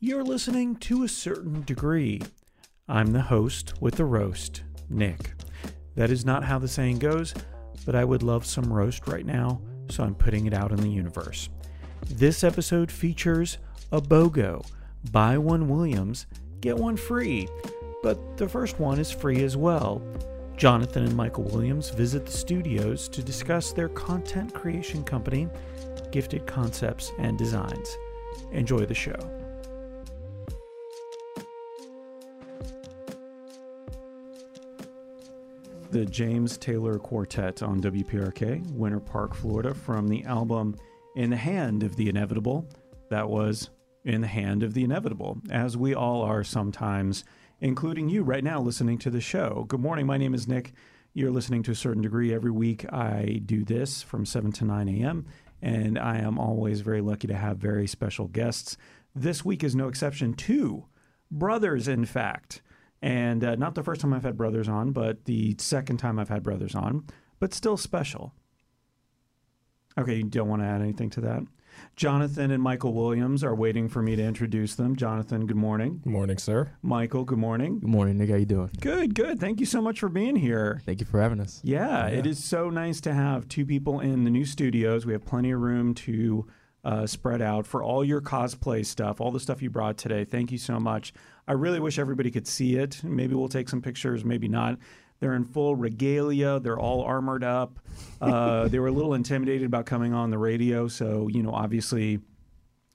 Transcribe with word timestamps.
You're 0.00 0.22
listening 0.22 0.76
to 0.76 1.02
a 1.02 1.08
certain 1.08 1.62
degree. 1.62 2.20
I'm 2.86 3.12
the 3.12 3.22
host 3.22 3.80
with 3.80 3.94
the 3.94 4.04
roast, 4.04 4.62
Nick. 4.90 5.32
That 5.94 6.10
is 6.10 6.26
not 6.26 6.44
how 6.44 6.58
the 6.58 6.68
saying 6.68 6.98
goes, 6.98 7.32
but 7.86 7.94
I 7.94 8.04
would 8.04 8.22
love 8.22 8.44
some 8.44 8.70
roast 8.70 9.08
right 9.08 9.24
now, 9.24 9.62
so 9.88 10.04
I'm 10.04 10.14
putting 10.14 10.44
it 10.44 10.52
out 10.52 10.72
in 10.72 10.76
the 10.76 10.90
universe. 10.90 11.48
This 12.06 12.44
episode 12.44 12.92
features 12.92 13.56
a 13.92 14.02
BOGO. 14.02 14.66
Buy 15.10 15.38
one 15.38 15.70
Williams, 15.70 16.26
get 16.60 16.76
one 16.76 16.98
free. 16.98 17.48
But 18.02 18.36
the 18.36 18.46
first 18.46 18.78
one 18.78 18.98
is 18.98 19.10
free 19.10 19.42
as 19.42 19.56
well. 19.56 20.02
Jonathan 20.56 21.04
and 21.04 21.16
Michael 21.16 21.44
Williams 21.44 21.90
visit 21.90 22.26
the 22.26 22.32
studios 22.32 23.08
to 23.08 23.22
discuss 23.22 23.72
their 23.72 23.88
content 23.88 24.54
creation 24.54 25.02
company, 25.04 25.48
Gifted 26.10 26.46
Concepts 26.46 27.12
and 27.18 27.36
Designs. 27.36 27.98
Enjoy 28.52 28.86
the 28.86 28.94
show. 28.94 29.16
the 35.94 36.04
James 36.04 36.58
Taylor 36.58 36.98
Quartet 36.98 37.62
on 37.62 37.80
WPRK, 37.80 38.68
Winter 38.72 38.98
Park, 38.98 39.32
Florida, 39.32 39.72
from 39.72 40.08
the 40.08 40.24
album 40.24 40.74
In 41.14 41.30
the 41.30 41.36
Hand 41.36 41.84
of 41.84 41.94
the 41.94 42.08
Inevitable. 42.08 42.66
That 43.10 43.28
was 43.28 43.70
In 44.04 44.20
the 44.20 44.26
Hand 44.26 44.64
of 44.64 44.74
the 44.74 44.82
Inevitable, 44.82 45.38
as 45.52 45.76
we 45.76 45.94
all 45.94 46.22
are 46.22 46.42
sometimes, 46.42 47.22
including 47.64 48.10
you 48.10 48.22
right 48.22 48.44
now 48.44 48.60
listening 48.60 48.98
to 48.98 49.10
the 49.10 49.20
show. 49.20 49.64
Good 49.68 49.80
morning. 49.80 50.06
My 50.06 50.18
name 50.18 50.34
is 50.34 50.46
Nick. 50.46 50.74
You're 51.14 51.30
listening 51.30 51.62
to 51.64 51.70
a 51.70 51.74
certain 51.74 52.02
degree. 52.02 52.32
Every 52.32 52.50
week 52.50 52.84
I 52.92 53.40
do 53.44 53.64
this 53.64 54.02
from 54.02 54.26
7 54.26 54.52
to 54.52 54.64
9 54.64 54.88
a.m., 54.88 55.26
and 55.62 55.98
I 55.98 56.18
am 56.18 56.38
always 56.38 56.82
very 56.82 57.00
lucky 57.00 57.26
to 57.26 57.34
have 57.34 57.56
very 57.56 57.86
special 57.86 58.28
guests. 58.28 58.76
This 59.14 59.44
week 59.44 59.64
is 59.64 59.74
no 59.74 59.88
exception. 59.88 60.34
Two 60.34 60.84
brothers, 61.30 61.88
in 61.88 62.04
fact 62.04 62.60
and 63.04 63.44
uh, 63.44 63.54
not 63.56 63.74
the 63.74 63.82
first 63.82 64.00
time 64.00 64.14
I've 64.14 64.22
had 64.22 64.38
brothers 64.38 64.66
on, 64.66 64.92
but 64.92 65.26
the 65.26 65.56
second 65.58 65.98
time 65.98 66.18
I've 66.18 66.30
had 66.30 66.42
brothers 66.42 66.74
on, 66.74 67.04
but 67.38 67.52
still 67.52 67.76
special. 67.76 68.32
Okay, 69.98 70.16
you 70.16 70.24
don't 70.24 70.48
want 70.48 70.62
to 70.62 70.66
add 70.66 70.80
anything 70.80 71.10
to 71.10 71.20
that? 71.20 71.42
Jonathan 71.96 72.50
and 72.50 72.62
Michael 72.62 72.92
Williams 72.92 73.44
are 73.44 73.54
waiting 73.54 73.88
for 73.88 74.02
me 74.02 74.16
to 74.16 74.22
introduce 74.22 74.74
them. 74.74 74.96
Jonathan, 74.96 75.46
good 75.46 75.56
morning. 75.56 76.00
Good 76.02 76.12
morning, 76.12 76.38
sir. 76.38 76.72
Michael, 76.82 77.24
good 77.24 77.38
morning. 77.38 77.78
Good 77.80 77.88
morning, 77.90 78.18
Nick. 78.18 78.30
How 78.30 78.36
you 78.36 78.46
doing? 78.46 78.70
Good, 78.80 79.14
good. 79.14 79.38
Thank 79.38 79.60
you 79.60 79.66
so 79.66 79.80
much 79.80 80.00
for 80.00 80.08
being 80.08 80.36
here. 80.36 80.80
Thank 80.84 81.00
you 81.00 81.06
for 81.06 81.20
having 81.20 81.40
us. 81.40 81.60
Yeah, 81.62 82.08
Yeah. 82.08 82.18
it 82.18 82.26
is 82.26 82.42
so 82.42 82.70
nice 82.70 83.00
to 83.02 83.14
have 83.14 83.48
two 83.48 83.64
people 83.64 84.00
in 84.00 84.24
the 84.24 84.30
new 84.30 84.44
studios. 84.44 85.06
We 85.06 85.12
have 85.12 85.24
plenty 85.24 85.50
of 85.52 85.60
room 85.60 85.94
to 85.94 86.46
uh, 86.84 87.06
spread 87.06 87.40
out 87.40 87.66
for 87.66 87.82
all 87.82 88.04
your 88.04 88.20
cosplay 88.20 88.84
stuff, 88.84 89.20
all 89.20 89.30
the 89.30 89.40
stuff 89.40 89.62
you 89.62 89.70
brought 89.70 89.96
today. 89.96 90.24
Thank 90.24 90.52
you 90.52 90.58
so 90.58 90.78
much. 90.78 91.14
I 91.48 91.52
really 91.52 91.80
wish 91.80 91.98
everybody 91.98 92.30
could 92.30 92.46
see 92.46 92.76
it. 92.76 93.02
Maybe 93.02 93.34
we'll 93.34 93.48
take 93.48 93.68
some 93.70 93.80
pictures, 93.80 94.24
maybe 94.24 94.48
not. 94.48 94.78
They're 95.24 95.34
in 95.34 95.44
full 95.46 95.74
regalia. 95.74 96.60
They're 96.60 96.78
all 96.78 97.00
armored 97.00 97.42
up. 97.42 97.78
Uh, 98.20 98.68
they 98.68 98.78
were 98.78 98.88
a 98.88 98.92
little 98.92 99.14
intimidated 99.14 99.64
about 99.64 99.86
coming 99.86 100.12
on 100.12 100.28
the 100.30 100.36
radio, 100.36 100.86
so 100.86 101.28
you 101.28 101.42
know, 101.42 101.52
obviously, 101.54 102.20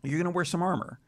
you're 0.04 0.20
going 0.20 0.26
to 0.26 0.30
wear 0.30 0.46
some 0.46 0.62
armor 0.62 1.00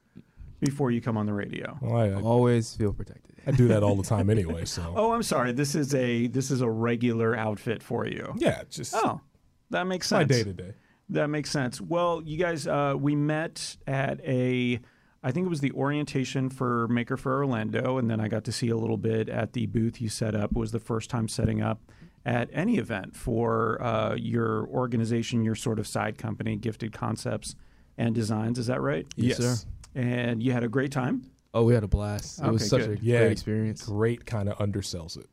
before 0.61 0.89
you 0.89 0.99
come 0.99 1.17
on 1.17 1.27
the 1.27 1.33
radio. 1.33 1.77
Well, 1.79 1.95
I, 1.95 2.07
I, 2.07 2.13
Always 2.21 2.73
feel 2.75 2.91
protected. 2.91 3.35
I 3.45 3.51
do 3.51 3.67
that 3.67 3.83
all 3.83 3.95
the 3.95 4.01
time 4.01 4.29
anyway. 4.37 4.65
So 4.65 4.93
Oh, 4.97 5.11
I'm 5.11 5.21
sorry. 5.21 5.51
This 5.51 5.75
is 5.75 5.93
a 5.93 6.25
this 6.25 6.49
is 6.49 6.61
a 6.61 6.69
regular 6.69 7.35
outfit 7.37 7.83
for 7.83 8.07
you. 8.07 8.33
yeah, 8.37 8.63
just 8.67 8.95
Oh, 8.95 9.21
that 9.69 9.85
makes 9.85 10.07
sense. 10.07 10.27
my 10.27 10.33
sense. 10.35 10.45
day 10.45 10.51
to 10.51 10.63
day. 10.69 10.73
That 11.09 11.27
makes 11.27 11.51
sense. 11.51 11.79
Well, 11.79 12.23
you 12.25 12.37
guys, 12.39 12.65
uh, 12.65 12.95
we 12.97 13.15
met 13.15 13.77
at 13.85 14.19
a, 14.21 14.79
I 15.23 15.31
think 15.31 15.45
it 15.45 15.49
was 15.49 15.59
the 15.61 15.71
orientation 15.73 16.49
for 16.49 16.87
Maker 16.87 17.15
Faire 17.15 17.33
Orlando, 17.39 17.97
and 17.99 18.09
then 18.09 18.19
I 18.19 18.27
got 18.27 18.43
to 18.45 18.51
see 18.51 18.69
a 18.69 18.75
little 18.75 18.97
bit 18.97 19.29
at 19.29 19.53
the 19.53 19.67
booth 19.67 20.01
you 20.01 20.09
set 20.09 20.33
up. 20.35 20.51
It 20.51 20.57
was 20.57 20.71
the 20.71 20.79
first 20.79 21.09
time 21.11 21.27
setting 21.27 21.61
up 21.61 21.79
at 22.25 22.49
any 22.53 22.77
event 22.77 23.15
for 23.15 23.81
uh, 23.83 24.15
your 24.15 24.67
organization, 24.67 25.43
your 25.43 25.55
sort 25.55 25.77
of 25.79 25.85
side 25.87 26.17
company, 26.17 26.55
Gifted 26.55 26.91
Concepts 26.91 27.55
and 27.97 28.15
Designs. 28.15 28.57
Is 28.57 28.67
that 28.67 28.81
right? 28.81 29.05
Yes, 29.15 29.39
yes, 29.39 29.61
sir. 29.61 29.67
And 29.93 30.41
you 30.41 30.53
had 30.53 30.63
a 30.63 30.67
great 30.69 30.91
time. 30.91 31.23
Oh, 31.53 31.63
we 31.65 31.73
had 31.73 31.83
a 31.83 31.87
blast. 31.87 32.39
It 32.41 32.49
was 32.51 32.67
such 32.67 32.81
good. 32.81 32.99
a 32.99 33.03
Yeah. 33.03 33.19
great 33.19 33.31
experience. 33.33 33.83
great 33.85 34.25
kind 34.25 34.49
of 34.49 34.57
undersells 34.57 35.17
it. 35.17 35.27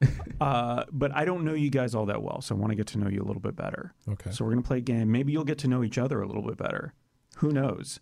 Uh, 0.40 0.84
but 0.92 1.14
I 1.14 1.24
don't 1.24 1.44
know 1.44 1.54
you 1.54 1.70
guys 1.70 1.94
all 1.94 2.06
that 2.06 2.22
well, 2.22 2.40
so 2.42 2.54
I 2.54 2.58
want 2.58 2.70
to 2.72 2.74
get 2.76 2.88
to 2.88 2.98
know 2.98 3.08
you 3.08 3.22
a 3.22 3.24
little 3.24 3.40
bit 3.40 3.56
better. 3.56 3.94
Okay. 4.08 4.30
So 4.32 4.44
we're 4.44 4.50
going 4.50 4.62
to 4.62 4.66
play 4.66 4.78
a 4.78 4.80
game. 4.82 5.10
Maybe 5.10 5.32
you'll 5.32 5.44
get 5.44 5.58
to 5.58 5.68
know 5.68 5.82
each 5.82 5.96
other 5.96 6.20
a 6.20 6.26
little 6.26 6.42
bit 6.42 6.58
better. 6.58 6.92
Who 7.36 7.52
knows? 7.52 8.00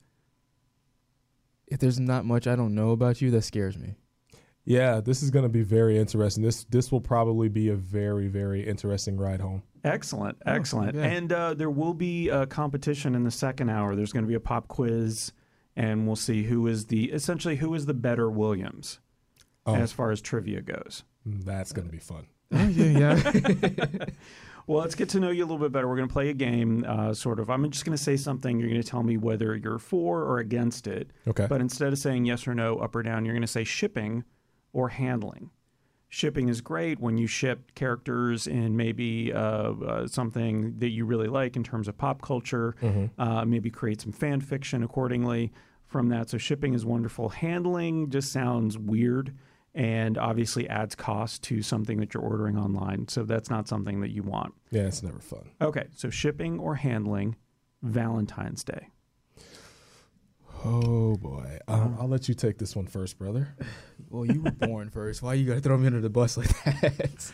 If 1.72 1.78
there's 1.81 1.99
not 1.99 2.25
much 2.25 2.47
I 2.47 2.55
don't 2.56 2.75
know 2.75 2.91
about 2.91 3.21
you, 3.21 3.31
that 3.33 3.43
scares 3.43 3.78
me. 3.78 3.94
Yeah, 4.65 5.00
this 5.00 5.22
is 5.22 5.31
going 5.31 5.44
to 5.44 5.49
be 5.49 5.62
very 5.62 5.99
interesting. 5.99 6.43
This 6.43 6.65
this 6.65 6.93
will 6.93 7.00
probably 7.00 7.49
be 7.49 7.71
a 7.71 7.75
very 7.75 8.28
very 8.28 8.66
interesting 8.66 9.16
ride 9.16 9.41
home. 9.41 9.62
Excellent, 9.84 10.37
excellent. 10.47 10.94
yeah. 10.94 11.03
And 11.05 11.32
uh, 11.32 11.55
there 11.55 11.71
will 11.71 11.94
be 11.94 12.28
a 12.28 12.47
competition 12.47 13.15
in 13.16 13.25
the 13.25 13.31
second 13.32 13.71
hour. 13.71 13.97
There's 13.97 14.12
going 14.12 14.25
to 14.25 14.28
be 14.28 14.34
a 14.34 14.41
pop 14.41 14.69
quiz, 14.69 15.32
and 15.75 16.06
we'll 16.06 16.15
see 16.15 16.44
who 16.44 16.66
is 16.69 16.87
the 16.87 17.11
essentially 17.11 17.56
who 17.56 17.75
is 17.75 17.87
the 17.87 17.94
better 17.94 18.31
Williams 18.31 19.00
Oh, 19.66 19.75
as 19.75 19.93
far 19.93 20.11
as 20.11 20.21
trivia 20.21 20.61
goes. 20.61 21.03
that's 21.25 21.72
going 21.72 21.87
to 21.87 21.93
be 21.93 21.99
fun. 21.99 22.27
Oh, 22.53 22.66
yeah, 22.69 23.16
yeah. 23.25 24.05
Well, 24.67 24.81
let's 24.81 24.95
get 24.95 25.09
to 25.11 25.21
know 25.21 25.31
you 25.31 25.43
a 25.43 25.47
little 25.47 25.59
bit 25.59 25.73
better. 25.73 25.89
We're 25.89 25.97
going 25.97 26.09
to 26.09 26.12
play 26.12 26.28
a 26.28 26.34
game, 26.34 26.84
uh, 26.87 27.15
sort 27.15 27.41
of. 27.41 27.50
I'm 27.50 27.69
just 27.71 27.84
going 27.84 27.97
to 27.97 28.03
say 28.03 28.17
something. 28.17 28.59
You're 28.61 28.69
going 28.69 28.81
to 28.81 28.89
tell 28.89 29.03
me 29.03 29.17
whether 29.17 29.56
you're 29.56 29.78
for 29.78 30.23
or 30.23 30.39
against 30.39 30.87
it. 30.87 31.11
Okay. 31.27 31.47
But 31.49 31.61
instead 31.61 31.93
of 31.93 31.99
saying 31.99 32.27
yes 32.27 32.47
or 32.47 32.55
no, 32.55 32.77
up 32.78 32.95
or 32.95 33.03
down, 33.03 33.25
you're 33.25 33.34
going 33.34 33.43
to 33.43 33.49
say 33.49 33.65
shipping 33.65 34.25
or 34.73 34.89
handling. 34.89 35.50
Shipping 36.09 36.49
is 36.49 36.61
great 36.61 37.00
when 37.00 37.17
you 37.17 37.27
ship 37.27 37.75
characters 37.75 38.47
in 38.47 38.77
maybe 38.77 39.33
uh, 39.33 39.39
uh, 39.73 40.06
something 40.06 40.79
that 40.79 40.91
you 40.91 41.06
really 41.06 41.27
like 41.29 41.56
in 41.56 41.65
terms 41.65 41.89
of 41.89 41.97
pop 41.97 42.21
culture, 42.21 42.75
uh, 43.19 43.44
maybe 43.47 43.71
create 43.71 44.00
some 44.03 44.12
fan 44.12 44.41
fiction 44.43 44.83
accordingly 44.83 45.53
from 45.87 46.11
that. 46.11 46.29
So 46.29 46.37
shipping 46.37 46.75
is 46.75 46.84
wonderful. 46.84 47.31
Handling 47.31 48.11
just 48.11 48.31
sounds 48.31 48.77
weird 48.77 49.34
and 49.75 50.19
obviously 50.19 50.69
adds 50.69 50.94
cost 50.94 51.43
to 51.44 51.62
something 51.62 51.99
that 52.00 52.12
you're 52.15 52.22
ordering 52.22 52.59
online. 52.59 53.09
So 53.09 53.25
that's 53.25 53.49
not 53.50 53.69
something 53.69 54.00
that 54.03 54.10
you 54.10 54.22
want. 54.22 54.55
yeah, 54.71 54.83
it's 54.83 55.03
never 55.03 55.19
fun. 55.21 55.50
Okay, 55.60 55.87
so 55.97 56.10
shipping 56.10 56.59
or 56.59 56.75
handling 56.75 57.37
Valentine's 57.82 58.65
Day. 58.65 58.88
Oh 60.65 61.16
boy, 61.16 61.59
um, 61.66 61.97
I'll 61.99 62.09
let 62.09 62.28
you 62.28 62.34
take 62.34 62.59
this 62.59 62.77
one 62.77 62.87
first, 62.87 63.19
brother. 63.19 63.49
well, 64.11 64.25
you 64.25 64.43
were 64.43 64.53
born 64.53 64.91
first. 64.91 65.21
Why 65.22 65.34
you 65.34 65.47
gotta 65.47 65.61
throw 65.61 65.77
me 65.77 65.87
under 65.88 66.00
the 66.00 66.11
bus 66.11 66.37
like 66.37 66.50
that? 66.65 67.32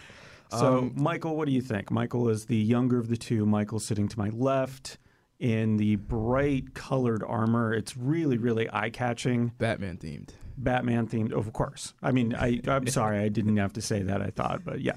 So, 0.50 0.78
Um, 0.78 0.92
Michael, 0.96 1.36
what 1.36 1.44
do 1.44 1.52
you 1.52 1.60
think? 1.60 1.90
Michael 1.90 2.30
is 2.30 2.46
the 2.46 2.56
younger 2.56 2.98
of 2.98 3.08
the 3.08 3.18
two. 3.18 3.44
Michael's 3.44 3.84
sitting 3.84 4.08
to 4.08 4.18
my 4.18 4.30
left 4.30 4.96
in 5.38 5.76
the 5.76 5.96
bright 5.96 6.72
colored 6.72 7.22
armor. 7.22 7.74
It's 7.74 7.98
really, 7.98 8.38
really 8.38 8.66
eye 8.72 8.88
catching, 8.88 9.48
Batman 9.58 9.98
themed. 9.98 10.30
Batman 10.58 11.06
themed. 11.06 11.32
Of 11.32 11.52
course. 11.52 11.94
I 12.02 12.12
mean, 12.12 12.34
I, 12.34 12.60
I'm 12.66 12.86
sorry, 12.98 13.18
I 13.18 13.28
didn't 13.28 13.56
have 13.56 13.72
to 13.74 13.80
say 13.80 14.02
that. 14.02 14.20
I 14.20 14.30
thought, 14.30 14.64
but 14.64 14.80
yeah. 14.80 14.96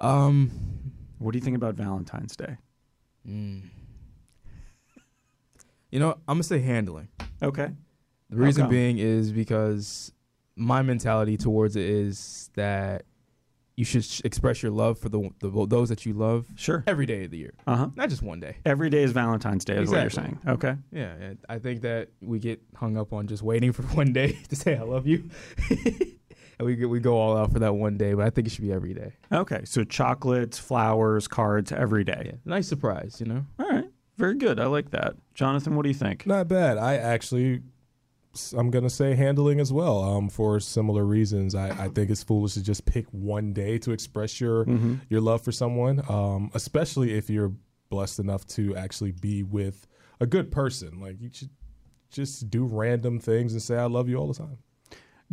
Um, 0.00 0.50
What 1.18 1.32
do 1.32 1.38
you 1.38 1.44
think 1.44 1.56
about 1.56 1.74
Valentine's 1.76 2.36
Day? 2.36 2.56
mm. 3.28 3.62
you 5.90 6.00
know, 6.00 6.12
I'm 6.26 6.36
gonna 6.36 6.42
say 6.42 6.58
handling. 6.60 7.08
Okay. 7.42 7.68
The 8.30 8.36
reason 8.36 8.68
being 8.68 8.98
is 8.98 9.30
because 9.30 10.10
my 10.56 10.82
mentality 10.82 11.36
towards 11.36 11.76
it 11.76 11.84
is 11.84 12.50
that 12.54 13.04
you 13.76 13.84
should 13.84 14.04
sh- 14.04 14.20
express 14.24 14.62
your 14.62 14.70
love 14.72 14.98
for 14.98 15.08
the, 15.08 15.30
the 15.40 15.66
those 15.66 15.88
that 15.88 16.04
you 16.04 16.12
love 16.12 16.46
Sure. 16.56 16.84
every 16.86 17.06
day 17.06 17.24
of 17.24 17.30
the 17.30 17.38
year, 17.38 17.54
Uh 17.66 17.76
huh. 17.76 17.88
not 17.96 18.08
just 18.10 18.22
one 18.22 18.38
day. 18.40 18.56
Every 18.66 18.90
day 18.90 19.02
is 19.02 19.12
Valentine's 19.12 19.64
Day, 19.64 19.76
is 19.76 19.90
what 19.90 20.00
you're 20.02 20.10
saying. 20.10 20.38
Okay. 20.46 20.76
Yeah, 20.92 21.34
I 21.48 21.58
think 21.58 21.80
that 21.82 22.08
we 22.20 22.38
get 22.38 22.60
hung 22.76 22.96
up 22.98 23.12
on 23.12 23.26
just 23.26 23.42
waiting 23.42 23.72
for 23.76 23.82
one 23.96 24.12
day 24.12 24.38
to 24.48 24.56
say 24.56 24.76
I 24.76 24.82
love 24.82 25.06
you, 25.06 25.30
and 26.58 26.66
we 26.66 26.84
we 26.86 27.00
go 27.00 27.16
all 27.16 27.36
out 27.36 27.52
for 27.52 27.58
that 27.60 27.74
one 27.74 27.96
day. 27.96 28.14
But 28.14 28.26
I 28.26 28.30
think 28.30 28.46
it 28.46 28.50
should 28.50 28.62
be 28.64 28.72
every 28.72 28.94
day. 28.94 29.14
Okay. 29.32 29.62
So 29.64 29.84
chocolates, 29.84 30.58
flowers, 30.58 31.26
cards 31.28 31.72
every 31.72 32.04
day. 32.04 32.22
Yeah, 32.26 32.32
nice 32.44 32.68
surprise, 32.68 33.16
you 33.20 33.26
know. 33.26 33.44
All 33.58 33.68
right. 33.68 33.88
Very 34.18 34.34
good. 34.36 34.60
I 34.60 34.66
like 34.66 34.90
that. 34.90 35.14
Jonathan, 35.34 35.74
what 35.74 35.82
do 35.84 35.88
you 35.88 35.94
think? 35.94 36.26
Not 36.26 36.46
bad. 36.46 36.76
I 36.76 36.96
actually, 36.96 37.62
I'm 38.56 38.70
gonna 38.70 38.90
say 38.90 39.14
handling 39.14 39.60
as 39.60 39.72
well. 39.72 40.02
Um, 40.02 40.28
for 40.28 40.58
similar 40.60 41.04
reasons, 41.04 41.54
I, 41.54 41.68
I 41.84 41.88
think 41.88 42.10
it's 42.10 42.22
foolish 42.22 42.54
to 42.54 42.62
just 42.62 42.84
pick 42.86 43.06
one 43.10 43.52
day 43.52 43.78
to 43.78 43.92
express 43.92 44.40
your 44.40 44.64
Mm-hmm. 44.64 44.94
your 45.10 45.20
love 45.20 45.42
for 45.42 45.52
someone. 45.52 46.02
Um, 46.08 46.50
especially 46.54 47.12
if 47.14 47.28
you're 47.30 47.52
blessed 47.90 48.18
enough 48.20 48.46
to 48.48 48.74
actually 48.76 49.12
be 49.12 49.42
with 49.42 49.86
a 50.20 50.26
good 50.26 50.50
person. 50.50 51.00
Like 51.00 51.20
you 51.20 51.30
should 51.32 51.50
just 52.10 52.48
do 52.50 52.64
random 52.64 53.18
things 53.18 53.52
and 53.52 53.60
say 53.62 53.76
I 53.76 53.84
love 53.86 54.08
you 54.08 54.16
all 54.16 54.28
the 54.28 54.34
time. 54.34 54.58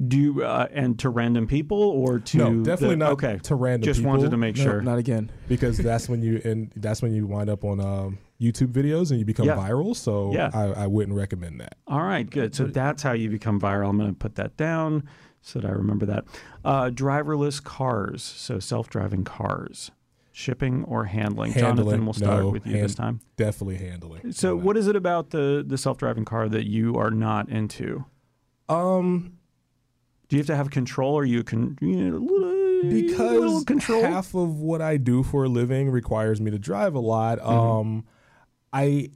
Do 0.07 0.17
you, 0.17 0.43
uh, 0.43 0.67
and 0.71 0.97
to 0.99 1.09
random 1.09 1.45
people 1.45 1.77
or 1.77 2.19
to 2.19 2.37
no, 2.37 2.63
definitely 2.63 2.95
the- 2.95 2.99
not 2.99 3.11
Okay, 3.13 3.37
to 3.43 3.55
random 3.55 3.85
just 3.85 3.99
people. 3.99 4.11
wanted 4.11 4.31
to 4.31 4.37
make 4.37 4.55
No, 4.57 4.63
sure. 4.63 4.81
not 4.81 4.97
again. 4.97 5.29
because 5.49 5.77
that's 5.77 6.07
when 6.09 6.21
you 6.21 6.41
and 6.45 6.71
that's 6.77 7.01
when 7.01 7.13
you 7.13 7.27
wind 7.27 7.49
up 7.49 7.65
on 7.65 7.79
um, 7.81 8.17
YouTube 8.39 8.68
videos 8.71 9.12
and 9.12 9.19
you 9.19 9.25
become 9.25 9.45
Yeah. 9.45 9.57
viral. 9.57 9.95
So 9.95 10.33
Yeah. 10.33 10.50
I, 10.53 10.83
I 10.83 10.88
wouldn't 10.88 11.18
recommend 11.18 11.59
that. 11.59 11.75
All 11.88 12.03
right, 12.03 12.30
good. 12.30 12.56
So 12.56 12.65
that's 12.65 13.03
how 13.03 13.12
you 13.12 13.30
become 13.30 13.59
viral. 13.59 13.89
I'm 13.89 13.97
going 13.97 14.09
to 14.09 14.15
put 14.18 14.36
that 14.36 14.56
down 14.56 15.03
so 15.41 15.59
that 15.59 15.68
I 15.68 15.71
remember 15.71 16.06
that. 16.06 16.25
Uh, 16.63 16.89
driverless 16.89 17.63
cars, 17.63 18.24
so 18.24 18.59
self-driving 18.59 19.24
cars, 19.25 19.91
shipping 20.31 20.83
or 20.86 21.06
handling. 21.06 21.53
Jonathan, 21.53 22.06
we'll 22.06 22.13
start 22.13 22.44
no, 22.44 22.50
with 22.50 22.65
you 22.65 22.74
this 22.74 22.95
time. 22.95 23.19
Definitely 23.38 23.77
handling. 23.77 24.31
So, 24.31 24.56
what 24.56 24.77
is 24.77 24.88
it 24.88 24.95
about 24.95 25.30
the 25.31 25.63
the 25.65 25.77
self-driving 25.77 26.25
car 26.25 26.50
that 26.50 26.65
you 26.68 26.95
are 26.97 27.12
not 27.12 27.50
into? 27.50 28.06
Um, 28.68 29.38
Do 30.27 30.35
you 30.35 30.42
have 30.42 30.47
to 30.47 30.56
have 30.56 30.69
control, 30.69 31.13
or 31.15 31.25
you 31.25 31.44
can 31.44 31.77
you 31.81 31.95
know, 31.95 32.18
little, 32.18 32.50
little 32.83 32.92
because 32.92 33.63
control? 33.65 34.01
half 34.03 34.35
of 34.35 34.59
what 34.59 34.81
I 34.81 34.97
do 34.97 35.24
for 35.24 35.45
a 35.45 35.50
living 35.50 35.89
requires 35.89 36.39
me 36.39 36.51
to 36.51 36.59
drive 36.59 36.95
a 36.95 37.00
lot. 37.00 37.39
Mm-hmm. 37.39 37.50
Um, 37.50 38.06
I 38.74 39.10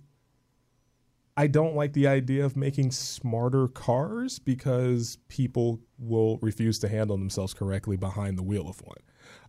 I 1.35 1.47
don't 1.47 1.75
like 1.75 1.93
the 1.93 2.05
idea 2.07 2.45
of 2.45 2.55
making 2.55 2.91
smarter 2.91 3.67
cars 3.67 4.37
because 4.37 5.17
people 5.29 5.79
will 5.97 6.37
refuse 6.43 6.77
to 6.79 6.87
handle 6.87 7.17
themselves 7.17 7.53
correctly 7.55 7.97
behind 7.97 8.37
the 8.37 8.43
wheel 8.43 8.69
of 8.69 8.79
one. 8.83 8.97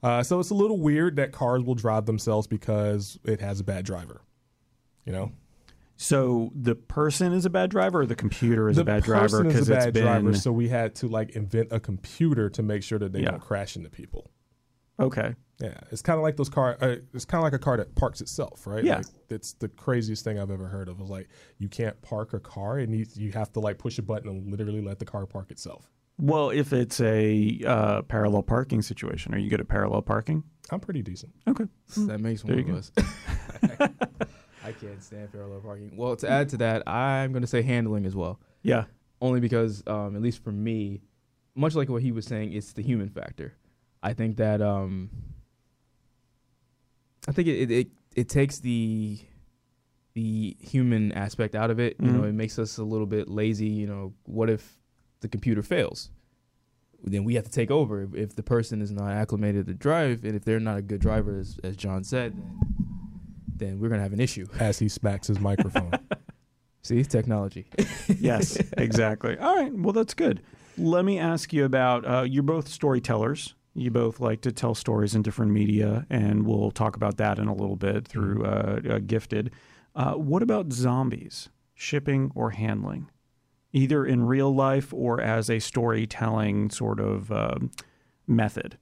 Uh, 0.03 0.23
so 0.23 0.41
it's 0.41 0.49
a 0.51 0.55
little 0.55 0.79
weird 0.79 1.17
that 1.17 1.31
cars 1.33 1.63
will 1.63 1.75
drive 1.75 2.07
themselves 2.07 2.47
because 2.47 3.19
it 3.25 3.41
has 3.41 3.61
a 3.61 3.65
bad 3.65 3.85
driver. 3.85 4.23
You 5.05 5.13
know, 5.13 5.33
so 5.97 6.51
the 6.55 6.75
person 6.75 7.35
is 7.35 7.45
a 7.45 7.51
bad 7.51 7.71
driver, 7.71 8.01
or 8.01 8.07
the 8.07 8.15
computer 8.15 8.71
is 8.71 8.77
the 8.77 8.83
a 8.83 8.87
bad 8.87 9.03
driver 9.03 9.43
person 9.43 9.47
is 9.49 9.53
because 9.53 9.69
a 9.69 9.75
it's 9.75 9.85
bad 9.85 9.95
been 9.95 10.03
driver. 10.05 10.35
So 10.35 10.53
we 10.53 10.69
had 10.71 10.95
to 10.97 11.09
like 11.09 11.31
invent 11.31 11.69
a 11.71 11.79
computer 11.81 12.49
to 12.51 12.63
make 12.63 12.83
sure 12.83 12.99
that 12.99 13.13
they 13.13 13.21
Yeah. 13.21 13.33
don't 13.33 13.41
crash 13.41 13.77
into 13.77 13.91
people. 13.91 14.31
Okay. 15.01 15.35
Yeah, 15.61 15.79
it's 15.93 16.03
kind 16.03 16.17
of 16.19 16.25
like 16.25 16.37
those 16.37 16.49
car. 16.49 16.77
Uh, 16.81 16.97
it's 17.13 17.25
kind 17.25 17.39
of 17.39 17.45
like 17.45 17.53
a 17.53 17.59
car 17.59 17.77
that 17.77 17.95
parks 17.95 18.21
itself, 18.21 18.67
right? 18.67 18.83
Yeah. 18.83 18.97
like, 18.97 19.07
it's 19.31 19.53
the 19.53 19.69
craziest 19.69 20.25
thing 20.25 20.39
I've 20.39 20.51
ever 20.51 20.67
heard 20.67 20.89
of. 20.89 21.01
Is 21.01 21.09
like 21.09 21.29
you 21.59 21.69
can't 21.69 22.01
park 22.03 22.33
a 22.33 22.41
car, 22.41 22.79
and 22.79 22.95
you 22.95 23.07
you 23.15 23.31
have 23.33 23.53
to 23.53 23.61
like 23.61 23.79
push 23.79 23.99
a 23.99 24.03
button 24.03 24.29
and 24.29 24.51
literally 24.51 24.81
let 24.81 24.99
the 24.99 25.05
car 25.05 25.27
park 25.27 25.51
itself. 25.53 25.91
Well, 26.19 26.51
if 26.51 26.73
it's 26.73 27.01
a 27.01 27.61
uh, 27.67 28.03
parallel 28.03 28.43
parking 28.43 28.83
situation, 28.83 29.35
are 29.35 29.39
you 29.39 29.51
good 29.51 29.61
at 29.61 29.69
parallel 29.69 30.03
parking? 30.03 30.45
I'm 30.71 30.81
pretty 30.81 31.03
decent. 31.03 31.33
Okay. 31.49 31.65
That 31.97 32.21
makes 32.21 32.43
There 32.43 32.57
one 32.57 32.67
you 32.67 32.73
of 32.73 32.79
us. 32.79 32.93
I 34.65 34.73
can't 34.73 35.03
stand 35.03 35.33
parallel 35.33 35.61
parking. 35.61 35.97
Well, 35.97 36.17
to 36.17 36.31
add 36.31 36.49
to 36.51 36.57
that, 36.59 36.89
I'm 36.89 37.33
going 37.33 37.43
to 37.43 37.49
say 37.49 37.63
handling 37.63 38.07
as 38.07 38.15
well. 38.15 38.41
Yeah. 38.63 38.85
Only 39.21 39.41
because, 39.41 39.83
um, 39.87 40.17
at 40.17 40.23
least 40.23 40.43
for 40.43 40.53
me, 40.53 41.03
much 41.55 41.75
like 41.75 41.89
what 41.89 42.03
he 42.03 42.13
was 42.13 42.27
saying, 42.27 42.53
it's 42.53 42.73
the 42.73 42.83
human 42.83 43.09
factor. 43.09 43.55
I 44.05 44.13
think 44.13 44.37
that 44.37 44.61
um, 44.61 45.09
I 47.27 47.33
think 47.33 47.49
it, 47.49 47.59
it, 47.63 47.71
it, 47.71 47.89
it 48.15 48.29
takes 48.29 48.59
the 48.59 49.19
the 50.15 50.57
human 50.61 51.11
aspect 51.13 51.57
out 51.57 51.71
of 51.73 51.81
it. 51.81 51.97
You 52.01 52.13
know, 52.13 52.21
Mhm. 52.21 52.29
it 52.29 52.33
makes 52.35 52.59
us 52.59 52.79
a 52.79 52.85
little 52.85 53.07
bit 53.07 53.29
lazy. 53.29 53.67
You 53.67 53.87
know, 53.89 54.13
what 54.25 54.49
if 54.49 54.79
the 55.21 55.29
computer 55.29 55.63
fails? 55.63 56.11
Then 57.03 57.25
we 57.25 57.35
have 57.35 57.45
to 57.45 57.51
take 57.51 57.71
over. 57.71 58.03
If, 58.03 58.15
if 58.15 58.37
the 58.37 58.43
person 58.45 58.81
is 58.81 58.93
not 58.93 59.11
acclimated 59.11 59.67
to 59.67 59.75
drive, 59.75 60.23
and 60.25 60.37
if 60.37 60.45
they're 60.45 60.61
not 60.61 60.79
a 60.79 60.83
good 60.83 61.01
driver, 61.01 61.39
as, 61.39 61.59
as 61.65 61.77
John 61.77 62.05
said, 62.05 62.33
then 63.57 63.81
we're 63.81 63.89
gonna 63.89 64.03
have 64.03 64.13
an 64.13 64.21
issue. 64.21 64.47
As 64.61 64.79
he 64.79 64.89
smacks 64.89 65.27
his 65.29 65.41
microphone. 65.41 65.93
See, 66.83 67.03
technology. 67.05 67.67
Yes, 68.21 68.57
exactly. 68.77 69.37
All 69.39 69.57
right. 69.57 69.73
Well, 69.75 69.93
that's 69.95 70.13
good. 70.15 70.43
Let 70.79 71.05
me 71.05 71.19
ask 71.19 71.53
you 71.53 71.65
about 71.65 72.05
uh, 72.05 72.23
you're 72.23 72.43
both 72.43 72.69
storytellers. 72.69 73.55
You 73.75 73.91
both 73.91 74.21
like 74.21 74.41
to 74.43 74.53
tell 74.53 74.75
stories 74.75 75.17
in 75.17 75.23
different 75.23 75.51
media, 75.51 76.07
and 76.09 76.47
we'll 76.47 76.71
talk 76.71 76.95
about 76.95 77.17
that 77.17 77.39
in 77.41 77.49
a 77.49 77.55
little 77.55 77.77
bit 77.77 78.07
through 78.07 78.45
uh, 78.45 78.81
uh, 78.89 78.99
Gifted. 79.01 79.51
Uh, 79.97 80.15
what 80.15 80.43
about 80.43 80.73
zombies, 80.73 81.49
shipping 81.75 82.31
or 82.37 82.51
handling, 82.51 83.11
either 83.73 84.07
in 84.07 84.27
real 84.27 84.55
life 84.55 84.95
or 84.95 85.21
as 85.21 85.51
a 85.51 85.59
storytelling 85.59 86.71
sort 86.71 87.01
of 87.01 87.33
um, 87.33 87.73
method? 88.29 88.79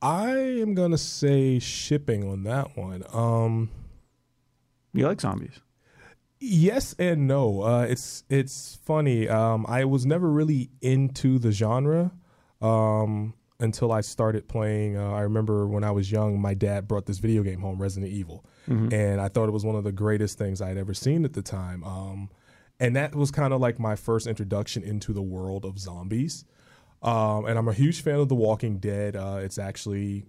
I 0.00 0.30
am 0.30 0.74
gonna 0.74 0.98
say 0.98 1.58
shipping 1.58 2.28
on 2.28 2.42
that 2.44 2.76
one. 2.76 3.04
Um, 3.12 3.70
You 4.94 5.06
like 5.06 5.20
zombies? 5.20 5.60
Yes 6.40 6.94
and 6.98 7.28
no. 7.28 7.62
Uh, 7.62 7.82
it's 7.88 8.24
it's 8.28 8.78
funny. 8.84 9.28
Um, 9.28 9.64
I 9.68 9.84
was 9.84 10.04
never 10.04 10.28
really 10.30 10.70
into 10.80 11.38
the 11.38 11.52
genre 11.52 12.10
um, 12.62 13.34
until 13.60 13.92
I 13.92 14.00
started 14.00 14.48
playing. 14.48 14.96
Uh, 14.96 15.10
I 15.12 15.20
remember 15.20 15.66
when 15.66 15.84
I 15.84 15.90
was 15.90 16.10
young, 16.10 16.40
my 16.40 16.54
dad 16.54 16.88
brought 16.88 17.06
this 17.06 17.18
video 17.18 17.42
game 17.42 17.60
home, 17.60 17.80
Resident 17.80 18.12
Evil, 18.12 18.44
and 18.92 19.20
I 19.20 19.28
thought 19.28 19.48
it 19.48 19.52
was 19.52 19.64
one 19.64 19.76
of 19.76 19.84
the 19.84 19.92
greatest 19.92 20.38
things 20.38 20.60
I 20.62 20.68
had 20.68 20.78
ever 20.78 20.94
seen 20.94 21.24
at 21.24 21.32
the 21.34 21.42
time. 21.42 21.84
Um, 21.84 22.30
and 22.80 22.96
that 22.96 23.14
was 23.14 23.30
kind 23.30 23.52
of 23.52 23.60
like 23.60 23.78
my 23.78 23.94
first 23.96 24.26
introduction 24.26 24.82
into 24.82 25.12
the 25.12 25.22
world 25.22 25.64
of 25.64 25.78
zombies. 25.78 26.44
Um, 27.02 27.44
and 27.46 27.58
I'm 27.58 27.68
a 27.68 27.72
huge 27.72 28.00
fan 28.02 28.16
of 28.16 28.28
The 28.28 28.34
Walking 28.34 28.78
Dead. 28.78 29.16
Uh, 29.16 29.38
it's 29.42 29.58
actually 29.58 30.24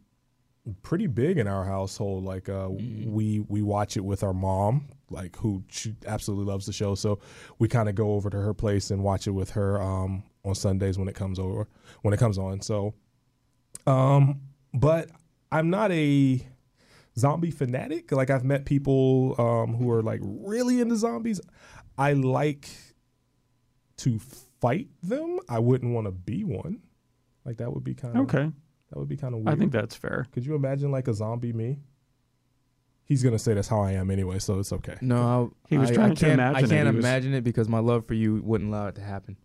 pretty 0.81 1.07
big 1.07 1.37
in 1.37 1.47
our 1.47 1.65
household. 1.65 2.23
Like 2.23 2.49
uh, 2.49 2.69
we 2.69 3.39
we 3.47 3.61
watch 3.61 3.97
it 3.97 4.03
with 4.03 4.23
our 4.23 4.33
mom, 4.33 4.87
like 5.09 5.35
who 5.37 5.63
she 5.69 5.95
absolutely 6.07 6.45
loves 6.45 6.65
the 6.65 6.73
show. 6.73 6.95
So 6.95 7.19
we 7.59 7.67
kind 7.67 7.89
of 7.89 7.95
go 7.95 8.13
over 8.13 8.29
to 8.29 8.37
her 8.37 8.53
place 8.53 8.89
and 8.91 9.03
watch 9.03 9.27
it 9.27 9.31
with 9.31 9.51
her 9.51 9.81
um, 9.81 10.23
on 10.45 10.55
Sundays 10.55 10.97
when 10.97 11.07
it 11.07 11.15
comes 11.15 11.39
over 11.39 11.67
when 12.01 12.13
it 12.13 12.19
comes 12.19 12.37
on. 12.37 12.61
So, 12.61 12.93
um, 13.87 14.41
but 14.73 15.09
I'm 15.51 15.69
not 15.69 15.91
a 15.91 16.45
zombie 17.17 17.51
fanatic. 17.51 18.11
Like 18.11 18.29
I've 18.29 18.43
met 18.43 18.65
people 18.65 19.35
um, 19.39 19.75
who 19.75 19.89
are 19.91 20.01
like 20.01 20.19
really 20.23 20.81
into 20.81 20.95
zombies. 20.95 21.39
I 21.97 22.13
like 22.13 22.69
to 23.97 24.19
fight 24.59 24.87
them. 25.01 25.39
I 25.47 25.59
wouldn't 25.59 25.93
want 25.93 26.07
to 26.07 26.11
be 26.11 26.43
one. 26.43 26.81
Like 27.45 27.57
that 27.57 27.73
would 27.73 27.83
be 27.83 27.93
kind 27.93 28.15
of 28.17 28.23
Okay, 28.23 28.51
That 28.89 28.99
would 28.99 29.09
be 29.09 29.17
kind 29.17 29.33
of 29.33 29.41
weird. 29.41 29.55
I 29.55 29.59
think 29.59 29.71
that's 29.71 29.95
fair. 29.95 30.25
Could 30.31 30.45
you 30.45 30.55
imagine 30.55 30.91
like 30.91 31.07
a 31.07 31.13
zombie 31.13 31.53
me? 31.53 31.79
He's 33.05 33.21
gonna 33.21 33.37
say 33.39 33.53
that's 33.53 33.67
how 33.67 33.81
I 33.81 33.91
am 33.91 34.09
anyway, 34.09 34.39
so 34.39 34.59
it's 34.59 34.71
okay. 34.71 34.95
No, 35.01 35.17
I'll, 35.21 35.53
He 35.67 35.77
was 35.77 35.91
I, 35.91 35.93
trying 35.93 36.11
I 36.11 36.13
to 36.15 36.19
can't, 36.21 36.33
imagine 36.33 36.55
I 36.55 36.59
can't 36.67 36.89
He 36.89 36.95
was- 36.95 37.05
imagine 37.05 37.33
it 37.33 37.43
because 37.43 37.67
my 37.69 37.79
love 37.79 38.05
for 38.07 38.13
you 38.13 38.41
wouldn't 38.43 38.69
allow 38.69 38.87
it 38.87 38.95
to 38.95 39.01
happen. 39.01 39.35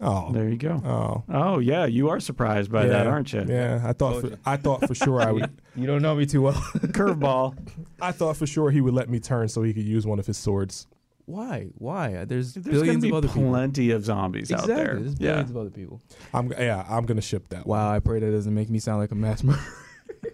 Oh, 0.00 0.30
There 0.32 0.48
you 0.48 0.56
go. 0.58 0.82
oh, 0.84 1.24
Oh 1.32 1.58
yeah, 1.58 1.86
you 1.86 2.10
are 2.10 2.20
surprised 2.20 2.70
by 2.70 2.84
that, 2.86 3.06
aren't 3.06 3.32
you? 3.32 3.44
yeah. 3.48 3.80
I 3.82 3.92
thought 3.94 4.20
for. 4.20 4.38
I 4.44 4.56
thought 4.58 4.86
for 4.86 4.94
sure 4.94 5.20
I 5.22 5.32
would. 5.36 5.50
You 5.74 5.86
don't 5.86 6.02
know 6.02 6.14
me 6.14 6.26
too 6.26 6.42
well. 6.42 6.52
Curveball. 6.98 7.56
I 8.00 8.12
thought 8.12 8.36
for 8.36 8.46
sure 8.46 8.70
he 8.70 8.80
would 8.82 8.92
let 8.94 9.08
me 9.08 9.20
turn 9.20 9.48
so 9.48 9.62
he 9.62 9.72
could 9.72 9.84
use 9.86 10.06
one 10.06 10.18
of 10.18 10.26
his 10.26 10.36
swords. 10.36 10.86
Why? 11.24 11.68
Why? 11.78 12.24
There's, 12.24 12.54
There's 12.54 12.64
going 12.66 13.00
billions 13.00 13.02
to 13.04 13.08
of 13.08 13.10
be 13.12 13.16
other 13.16 13.28
people. 13.28 13.50
plenty 13.50 13.90
of 13.90 14.04
zombies 14.04 14.50
Exactly. 14.50 14.74
out 14.74 14.76
there. 14.76 14.94
There's 15.00 15.12
Yeah. 15.18 15.28
billions 15.30 15.50
of 15.50 15.56
other 15.56 15.70
people. 15.70 16.00
I'm 16.34 16.52
yeah. 16.52 16.84
I'm 16.88 17.06
gonna 17.06 17.20
ship 17.22 17.48
that. 17.48 17.66
Wow, 17.66 17.90
I 17.90 17.98
pray 18.00 18.20
that 18.20 18.30
doesn't 18.30 18.54
make 18.54 18.68
me 18.70 18.78
sound 18.78 19.00
like 19.00 19.12
a 19.12 19.16
mass 19.16 19.42
murderer. 19.42 19.64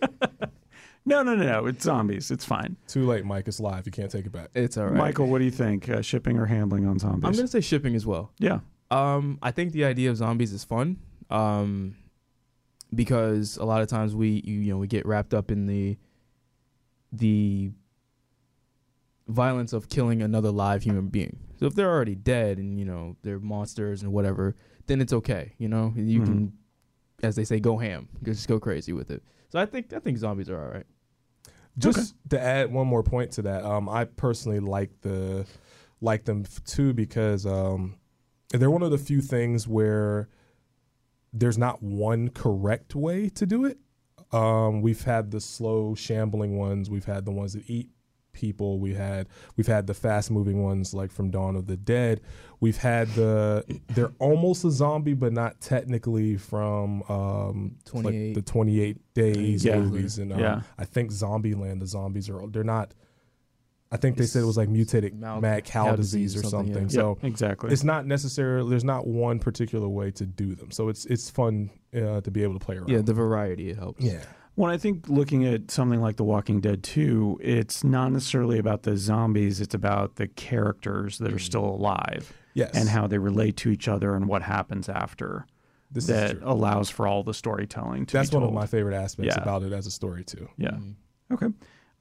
No, 1.04 1.20
no, 1.24 1.34
no, 1.34 1.44
no. 1.44 1.66
It's 1.66 1.82
zombies. 1.82 2.30
It's 2.30 2.44
fine. 2.44 2.76
Too 2.86 3.04
late, 3.08 3.24
Mike. 3.24 3.48
It's 3.48 3.58
live. 3.58 3.86
You 3.86 3.90
can't 3.92 4.08
take 4.08 4.24
it 4.24 4.30
back. 4.30 4.50
It's 4.54 4.76
all 4.76 4.84
right. 4.84 4.94
Michael, 4.94 5.26
what 5.26 5.38
do 5.40 5.44
you 5.44 5.50
think? 5.50 5.88
Uh, 5.88 6.00
shipping 6.00 6.38
or 6.38 6.46
handling 6.46 6.86
on 6.86 7.00
zombies? 7.00 7.24
I'm 7.24 7.32
gonna 7.34 7.48
say 7.48 7.60
shipping 7.60 7.96
as 7.96 8.06
well. 8.06 8.30
yeah. 8.38 8.60
Um, 8.92 9.38
I 9.42 9.50
think 9.50 9.72
the 9.72 9.84
idea 9.84 10.10
of 10.10 10.16
zombies 10.16 10.52
is 10.52 10.64
fun. 10.64 10.98
Um, 11.30 11.96
because 12.94 13.56
a 13.56 13.64
lot 13.64 13.80
of 13.80 13.88
times 13.88 14.14
we 14.14 14.42
you, 14.44 14.60
you 14.60 14.72
know 14.72 14.78
we 14.78 14.86
get 14.86 15.06
wrapped 15.06 15.32
up 15.32 15.50
in 15.50 15.66
the 15.66 15.96
the 17.10 17.70
violence 19.28 19.72
of 19.72 19.88
killing 19.88 20.22
another 20.22 20.50
live 20.50 20.82
human 20.82 21.08
being. 21.08 21.38
So 21.58 21.66
if 21.66 21.74
they're 21.74 21.90
already 21.90 22.14
dead 22.14 22.58
and 22.58 22.78
you 22.78 22.84
know 22.84 23.16
they're 23.22 23.38
monsters 23.38 24.02
and 24.02 24.12
whatever, 24.12 24.56
then 24.86 25.00
it's 25.00 25.12
okay. 25.12 25.54
You 25.58 25.68
know 25.68 25.92
you 25.96 26.20
Mhm. 26.20 26.24
can, 26.26 26.52
as 27.22 27.36
they 27.36 27.44
say, 27.44 27.60
go 27.60 27.78
ham. 27.78 28.08
Just 28.22 28.46
go 28.48 28.58
crazy 28.60 28.92
with 28.92 29.10
it. 29.10 29.22
So 29.48 29.58
I 29.58 29.66
think 29.66 29.92
I 29.92 29.98
think 30.00 30.18
zombies 30.18 30.50
are 30.50 30.60
all 30.62 30.70
right. 30.70 30.86
Just 31.78 32.14
to 32.28 32.38
add 32.38 32.70
one 32.70 32.86
more 32.86 33.02
point 33.02 33.30
to 33.32 33.42
that, 33.42 33.64
um, 33.64 33.88
I 33.88 34.04
personally 34.04 34.60
like 34.60 35.00
the 35.00 35.46
like 36.02 36.24
them 36.24 36.44
too 36.66 36.92
because 36.92 37.46
um, 37.46 37.94
they're 38.60 38.70
one 38.70 38.82
of 38.82 38.90
the 38.90 38.98
few 38.98 39.20
things 39.20 39.66
where 39.66 40.28
there's 41.32 41.58
not 41.58 41.82
one 41.82 42.28
correct 42.28 42.94
way 42.94 43.28
to 43.30 43.46
do 43.46 43.64
it. 43.64 43.78
Um, 44.32 44.80
we've 44.82 45.02
had 45.04 45.30
the 45.30 45.40
slow 45.40 45.94
shambling 45.94 46.56
ones. 46.56 46.88
We've 46.90 47.04
had 47.04 47.24
the 47.24 47.30
ones 47.32 47.52
that 47.54 47.68
eat 47.68 47.90
people. 48.32 48.78
We 48.78 48.94
had 48.94 49.28
we've 49.56 49.66
had 49.66 49.86
the 49.86 49.92
fast 49.92 50.30
moving 50.30 50.62
ones 50.62 50.94
like 50.94 51.10
from 51.12 51.30
Dawn 51.30 51.54
of 51.54 51.66
the 51.66 51.76
Dead. 51.76 52.22
We've 52.60 52.78
had 52.78 53.08
the 53.08 53.62
they're 53.88 54.12
almost 54.18 54.64
a 54.64 54.70
zombie 54.70 55.12
but 55.12 55.34
not 55.34 55.60
technically 55.60 56.38
from 56.38 57.02
um, 57.10 57.76
like 57.92 58.32
the 58.34 58.42
28 58.44 59.14
days 59.14 59.64
Yeah. 59.66 59.80
movies 59.80 60.18
and 60.18 60.32
um, 60.32 60.38
Yeah. 60.38 60.62
I 60.78 60.86
think 60.86 61.10
Zombieland 61.10 61.80
the 61.80 61.86
zombies 61.86 62.30
are 62.30 62.46
they're 62.46 62.64
not 62.64 62.94
I 63.92 63.96
think 63.98 64.16
they 64.16 64.24
said 64.26 64.42
it 64.42 64.46
was 64.46 64.56
like 64.56 64.68
mutated 64.70 65.14
Mad- 65.20 65.42
mad 65.42 65.64
cow, 65.64 65.86
cow 65.90 65.96
disease, 65.96 66.32
disease 66.32 66.44
or 66.44 66.46
or 66.46 66.50
something, 66.50 66.74
something. 66.74 66.88
yeah. 66.98 67.02
So 67.02 67.18
exactly. 67.22 67.70
it's 67.72 67.84
not 67.84 68.06
necessarily 68.06 68.70
there's 68.70 68.84
not 68.84 69.06
one 69.06 69.38
particular 69.38 69.86
way 69.88 70.10
to 70.12 70.24
do 70.26 70.54
them. 70.54 70.70
So 70.70 70.88
it's 70.88 71.04
it's 71.06 71.28
fun 71.30 71.70
uh, 71.94 72.20
to 72.22 72.30
be 72.30 72.42
able 72.42 72.58
to 72.58 72.64
play 72.64 72.76
around. 72.76 72.88
Yeah, 72.88 73.02
the 73.02 73.14
variety 73.14 73.70
it 73.70 73.76
helps. 73.78 74.02
yeah. 74.02 74.24
Well, 74.54 74.70
I 74.70 74.76
think 74.76 75.08
looking 75.08 75.46
at 75.46 75.70
something 75.70 76.02
like 76.02 76.16
The 76.16 76.24
Walking 76.24 76.60
Dead 76.60 76.82
2, 76.82 77.38
it's 77.42 77.82
not 77.82 78.12
necessarily 78.12 78.58
about 78.58 78.82
the 78.82 78.98
zombies, 78.98 79.62
it's 79.62 79.74
about 79.74 80.16
the 80.16 80.26
characters 80.28 81.16
that 81.18 81.32
are 81.32 81.36
Mm. 81.36 81.40
still 81.40 81.64
alive 81.64 82.34
Yes. 82.52 82.70
and 82.74 82.86
how 82.90 83.06
they 83.06 83.16
relate 83.16 83.56
to 83.58 83.70
each 83.70 83.88
other 83.88 84.14
and 84.14 84.26
what 84.28 84.42
happens 84.42 84.88
after. 84.90 85.46
this 85.90 86.06
that 86.06 86.38
allows 86.42 86.88
for 86.88 87.06
all 87.06 87.22
the 87.22 87.34
storytelling 87.34 88.06
to 88.06 88.12
That's 88.14 88.30
be 88.30 88.36
one 88.38 88.44
of 88.46 88.52
my 88.54 88.64
favorite 88.66 88.94
aspects 88.94 89.34
Yeah. 89.36 89.42
about 89.42 89.62
it 89.62 89.74
as 89.74 89.86
a 89.86 89.90
story 89.90 90.24
too. 90.24 90.48
Yeah. 90.56 90.70
Mhm. 90.70 90.94
Okay. 91.32 91.48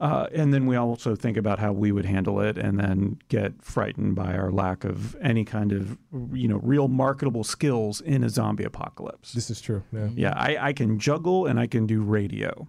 Uh, 0.01 0.25
and 0.33 0.51
then 0.51 0.65
we 0.65 0.75
also 0.75 1.15
think 1.15 1.37
about 1.37 1.59
how 1.59 1.71
we 1.71 1.91
would 1.91 2.05
handle 2.05 2.41
it 2.41 2.57
and 2.57 2.79
then 2.79 3.19
get 3.29 3.53
frightened 3.61 4.15
by 4.15 4.33
our 4.33 4.51
lack 4.51 4.83
of 4.83 5.15
any 5.21 5.45
kind 5.45 5.71
of, 5.71 5.95
you 6.33 6.47
know, 6.47 6.59
real 6.63 6.87
marketable 6.87 7.43
skills 7.43 8.01
in 8.01 8.23
a 8.23 8.29
zombie 8.29 8.63
apocalypse. 8.63 9.31
This 9.33 9.51
is 9.51 9.61
true. 9.61 9.83
Yeah. 9.93 10.09
Yeah, 10.15 10.33
I, 10.35 10.57
I 10.69 10.73
can 10.73 10.97
juggle 10.97 11.45
and 11.45 11.59
I 11.59 11.67
can 11.67 11.85
do 11.85 12.01
radio. 12.01 12.67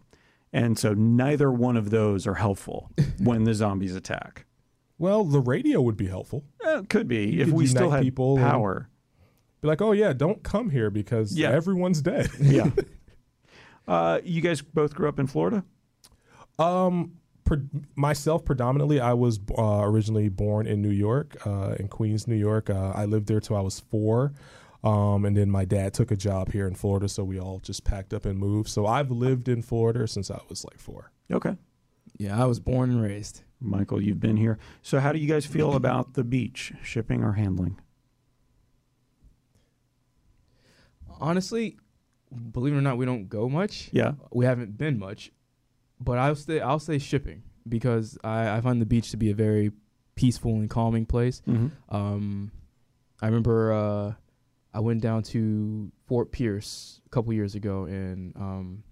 And 0.53 0.79
so 0.79 0.93
neither 0.93 1.51
one 1.51 1.79
of 1.79 1.89
those 1.89 2.27
are 2.27 2.35
helpful 2.35 2.91
when 3.19 3.45
the 3.45 3.55
zombies 3.55 3.97
attack. 3.97 4.45
Well, 4.99 5.25
the 5.25 5.41
radio 5.41 5.81
would 5.81 5.97
be 5.97 6.09
helpful. 6.09 6.45
It 6.63 6.91
could 6.91 7.09
be 7.09 7.29
You 7.31 7.41
if 7.41 7.47
could 7.47 7.55
we 7.55 7.67
still 7.67 7.91
had 7.91 8.03
people 8.03 8.37
power. 8.37 8.91
Be 9.63 9.69
like, 9.69 9.81
oh 9.81 9.93
yeah, 9.93 10.13
don't 10.13 10.43
come 10.43 10.69
here 10.69 10.91
because 10.91 11.35
Yeah. 11.35 11.51
everyone's 11.51 12.03
dead. 12.03 12.29
Yeah. 12.39 12.69
uh, 13.89 14.21
you 14.23 14.43
guys 14.43 14.61
both 14.61 14.95
grew 14.95 15.09
up 15.09 15.19
in 15.19 15.27
Florida? 15.27 15.65
Um, 16.59 17.13
pre- 17.45 17.69
myself 17.95 18.45
predominantly, 18.45 19.01
I 19.01 19.13
was 19.13 19.41
uh, 19.57 19.81
originally 19.83 20.29
born 20.29 20.67
in 20.67 20.83
New 20.83 20.91
York, 20.91 21.37
uh, 21.47 21.75
in 21.79 21.89
Queens, 21.89 22.27
New 22.27 22.37
York. 22.37 22.71
Uh, 22.71 22.93
I 22.95 23.05
lived 23.05 23.27
there 23.27 23.41
till 23.41 23.57
I 23.57 23.61
was 23.61 23.81
four. 23.81 24.33
Um, 24.85 25.25
and 25.25 25.37
then 25.37 25.49
my 25.49 25.65
dad 25.65 25.95
took 25.95 26.11
a 26.11 26.17
job 26.17 26.51
here 26.51 26.67
in 26.67 26.75
Florida, 26.75 27.09
so 27.09 27.23
we 27.23 27.39
all 27.39 27.61
just 27.61 27.85
packed 27.85 28.13
up 28.13 28.25
and 28.25 28.39
moved. 28.39 28.69
So 28.69 28.87
I've 28.87 29.11
lived 29.11 29.49
in 29.49 29.63
Florida 29.63 30.09
since 30.09 30.31
I 30.31 30.41
was 30.49 30.65
like 30.65 30.79
four. 30.79 31.13
Okay. 31.31 31.57
Yeah, 32.19 32.43
I 32.43 32.47
was 32.47 32.59
born 32.59 32.91
and 32.91 33.01
raised. 33.01 33.43
Michael, 33.61 34.03
you've 34.03 34.19
been 34.19 34.37
here. 34.37 34.59
So 34.83 34.99
how 34.99 35.13
do 35.13 35.21
you 35.21 35.29
guys 35.29 35.47
feel 35.47 35.75
about 35.75 36.15
the 36.15 36.25
beach, 36.25 36.73
shipping 36.83 37.23
or 37.23 37.35
handling? 37.35 37.79
Honestly, 41.21 41.77
believe 42.51 42.75
it 42.75 42.79
or 42.79 42.83
not, 42.83 42.97
we 42.97 43.07
don't 43.07 43.29
go 43.29 43.49
much. 43.49 43.89
Yeah. 43.93 44.15
We 44.33 44.45
haven't 44.45 44.77
been 44.77 44.99
much, 44.99 45.31
but 46.05 46.19
I'll 46.19 46.35
say 46.35 46.61
I'll 46.61 46.79
say 46.79 46.99
shipping 46.99 47.43
because 47.69 48.19
I, 48.25 48.57
I 48.57 48.61
find 48.61 48.81
the 48.81 48.87
beach 48.87 49.11
to 49.13 49.17
be 49.17 49.31
a 49.31 49.35
very 49.35 49.73
peaceful 50.15 50.53
and 50.55 50.69
calming 50.69 51.07
place. 51.07 51.43
Mm-hmm. 51.47 51.95
Um, 51.95 52.53
I 53.21 53.27
remember 53.27 53.73
uh, 53.73 54.13
I 54.75 54.81
went 54.81 55.01
down 55.01 55.23
to 55.25 55.91
Fort 56.07 56.33
Pierce 56.33 57.01
a 57.07 57.09
couple 57.11 57.33
years 57.33 57.55
ago, 57.55 57.85
and 57.85 58.35
um, 58.37 58.83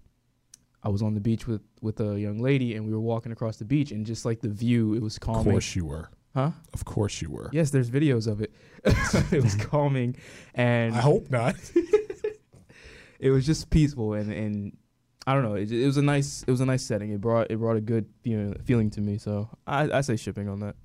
I 0.83 0.89
was 0.89 1.01
on 1.01 1.13
the 1.13 1.19
beach 1.19 1.47
with 1.47 1.61
with 1.81 1.99
a 1.99 2.19
young 2.19 2.39
lady, 2.39 2.75
and 2.75 2.85
we 2.85 2.93
were 2.93 3.01
walking 3.01 3.31
across 3.31 3.57
the 3.57 3.65
beach, 3.65 3.91
and 3.91 4.05
just 4.05 4.25
like 4.25 4.41
the 4.41 4.49
view, 4.49 4.93
it 4.93 5.01
was 5.01 5.19
calming. 5.19 5.47
Of 5.47 5.53
course 5.53 5.75
you 5.75 5.85
were. 5.85 6.09
Huh? 6.33 6.51
Of 6.73 6.85
course 6.85 7.21
you 7.21 7.29
were. 7.29 7.49
Yes, 7.51 7.71
there's 7.71 7.89
videos 7.89 8.25
of 8.25 8.41
it. 8.41 8.53
it 8.85 9.43
was 9.43 9.55
calming, 9.55 10.15
and 10.53 10.95
I 10.95 11.01
hope 11.01 11.29
not. 11.29 11.55
it 13.19 13.31
was 13.31 13.45
just 13.45 13.69
peaceful, 13.69 14.13
and 14.13 14.31
and 14.31 14.77
I 15.27 15.33
don't 15.33 15.43
know. 15.43 15.53
It, 15.55 15.71
it 15.71 15.85
was 15.85 15.97
a 15.97 16.01
nice 16.01 16.43
it 16.47 16.51
was 16.51 16.61
a 16.61 16.65
nice 16.65 16.83
setting. 16.83 17.11
It 17.11 17.21
brought 17.21 17.51
it 17.51 17.57
brought 17.57 17.77
a 17.77 17.81
good 17.81 18.05
feel, 18.23 18.53
feeling 18.65 18.89
to 18.91 19.01
me. 19.01 19.17
So 19.17 19.49
I, 19.67 19.89
I 19.97 20.01
say 20.01 20.15
shipping 20.15 20.49
on 20.49 20.59
that. 20.61 20.75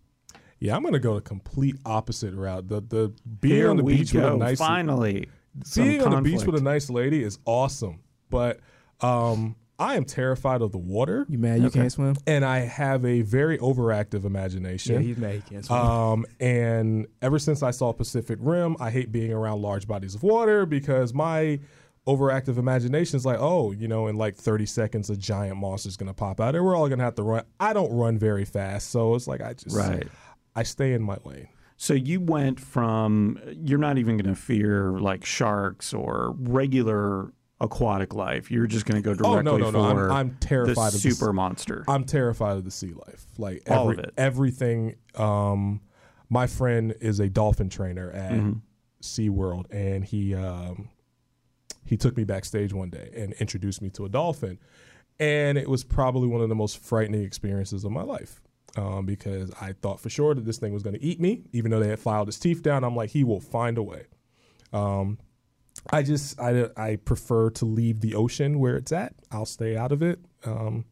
yeah, 0.61 0.76
I'm 0.76 0.83
gonna 0.83 0.99
go 0.99 1.14
the 1.14 1.21
complete 1.23 1.76
opposite 1.87 2.35
route. 2.35 2.69
The 2.69 2.81
the 2.81 3.12
being 3.40 3.55
Here 3.55 3.71
on 3.71 3.76
the 3.76 3.83
beach 3.83 4.12
go. 4.12 4.23
with 4.25 4.33
a 4.35 4.37
nice 4.37 4.59
Finally. 4.59 5.28
some 5.64 5.85
being 5.88 6.02
on 6.02 6.11
the 6.23 6.31
beach 6.31 6.45
with 6.45 6.57
a 6.57 6.61
nice 6.62 6.90
lady 6.90 7.23
is 7.23 7.38
awesome, 7.47 8.00
but 8.31 8.61
um, 9.00 9.57
I 9.78 9.97
am 9.97 10.05
terrified 10.05 10.62
of 10.62 10.73
the 10.73 10.78
water, 10.78 11.26
You 11.28 11.38
mad 11.38 11.61
you 11.61 11.66
Okay. 11.66 11.81
can't 11.81 11.93
swim? 11.93 12.16
and 12.26 12.45
I 12.47 12.61
have 12.61 13.05
a 13.05 13.21
very 13.23 13.59
overactive 13.59 14.25
imagination. 14.25 14.95
Yeah, 14.95 15.00
he's 15.00 15.16
mad 15.19 15.35
he 15.35 15.40
can't 15.43 15.64
swim. 15.66 15.78
um, 15.78 16.26
and 16.40 17.07
ever 17.23 17.38
since 17.38 17.62
I 17.62 17.71
saw 17.73 17.93
Pacific 17.93 18.38
Rim, 18.40 18.76
I 18.81 18.90
hate 18.90 19.12
being 19.12 19.33
around 19.33 19.61
large 19.62 19.87
bodies 19.87 20.14
of 20.14 20.23
water 20.23 20.64
because 20.66 21.12
my 21.12 21.59
overactive 22.07 22.57
imagination 22.59 23.17
is 23.17 23.27
like, 23.27 23.39
oh, 23.41 23.73
you 23.73 23.89
know, 23.89 24.07
in 24.07 24.17
like 24.17 24.37
30 24.37 24.67
seconds, 24.67 25.11
a 25.11 25.17
giant 25.17 25.57
monster's 25.57 25.97
gonna 25.97 26.15
pop 26.15 26.41
out, 26.41 26.55
and 26.55 26.65
we're 26.65 26.77
all 26.77 26.89
gonna 26.89 27.03
have 27.05 27.15
to 27.17 27.23
run. 27.23 27.45
I 27.61 27.73
don't 27.73 27.93
run 27.93 28.19
very 28.19 28.45
fast, 28.45 28.91
so 28.91 29.15
it's 29.15 29.27
like 29.27 29.41
I 29.41 29.55
just 29.55 29.77
Right. 29.77 30.07
I 30.55 30.63
stay 30.63 30.93
in 30.95 31.03
my 31.03 31.19
lane. 31.25 31.49
So 31.79 31.93
you 31.93 32.21
went 32.21 32.59
from 32.59 33.39
you're 33.53 33.79
not 33.79 33.99
even 33.99 34.17
going 34.17 34.35
to 34.35 34.41
fear 34.41 34.93
like 34.93 35.27
sharks 35.27 35.93
or 35.93 36.35
regular 36.39 37.31
aquatic 37.61 38.15
life. 38.15 38.51
You're 38.51 38.67
just 38.67 38.87
going 38.87 38.97
to 38.97 39.03
go 39.03 39.13
directly 39.15 39.37
Oh 39.39 39.43
no, 39.43 39.59
no, 39.59 39.71
no! 39.71 39.95
for 39.95 40.11
I'm, 40.11 40.17
I'm 40.17 40.29
the 40.41 40.47
terrified 40.47 40.87
of 40.95 41.03
the 41.03 41.11
super 41.11 41.35
monster. 41.35 41.85
I'm 41.87 42.05
terrified 42.05 42.57
of 42.57 42.65
the 42.65 42.71
sea 42.71 42.95
life. 43.07 43.27
Like 43.37 43.63
every, 43.67 43.77
All 43.79 43.91
of 43.91 43.99
it. 43.99 44.15
everything. 44.17 44.95
Um, 45.17 45.83
my 46.31 46.47
friend 46.47 46.95
is 47.03 47.21
a 47.21 47.29
dolphin 47.29 47.69
trainer 47.69 48.11
at 48.11 48.33
Mhm. 48.33 48.61
SeaWorld 49.03 49.67
and 49.71 50.03
he 50.03 50.35
um, 50.35 50.89
he 51.87 51.97
took 51.97 52.16
me 52.16 52.25
backstage 52.25 52.73
one 52.73 52.90
day 52.90 53.11
and 53.16 53.33
introduced 53.35 53.81
me 53.81 53.90
to 53.90 54.05
a 54.05 54.09
dolphin. 54.09 54.59
And 55.19 55.57
it 55.57 55.69
was 55.69 55.83
probably 55.83 56.28
one 56.28 56.43
of 56.43 56.49
the 56.49 56.55
most 56.55 56.78
frightening 56.78 57.23
experiences 57.23 57.85
of 57.85 57.93
my 57.93 58.02
life. 58.02 58.43
Um, 58.76 59.07
because 59.07 59.50
I 59.59 59.73
thought 59.73 60.00
for 60.00 60.11
sure 60.11 60.35
that 60.35 60.45
this 60.45 60.59
thing 60.59 60.75
was 60.75 60.83
going 60.83 60.95
to 60.95 61.02
eat 61.02 61.19
me, 61.19 61.45
even 61.52 61.71
though 61.71 61.81
they 61.81 61.88
had 61.88 61.99
filed 61.99 62.28
its 62.28 62.38
teeth 62.38 62.62
down. 62.62 62.85
I'm 62.85 62.95
like, 62.95 63.09
he 63.09 63.25
will 63.25 63.40
find 63.40 63.78
a 63.78 63.83
way. 63.83 64.05
Um, 64.71 65.19
I 65.90 66.02
just 66.02 66.38
I, 66.38 66.69
I 66.76 66.97
prefer 66.97 67.50
to 67.50 67.64
leave 67.64 68.00
the 68.00 68.14
ocean 68.14 68.59
where 68.59 68.76
it's 68.76 68.93
at. 68.93 69.14
I'll 69.31 69.47
stay 69.47 69.76
out 69.76 69.93
of 69.93 70.02
it. 70.02 70.19
Um, 70.45 70.85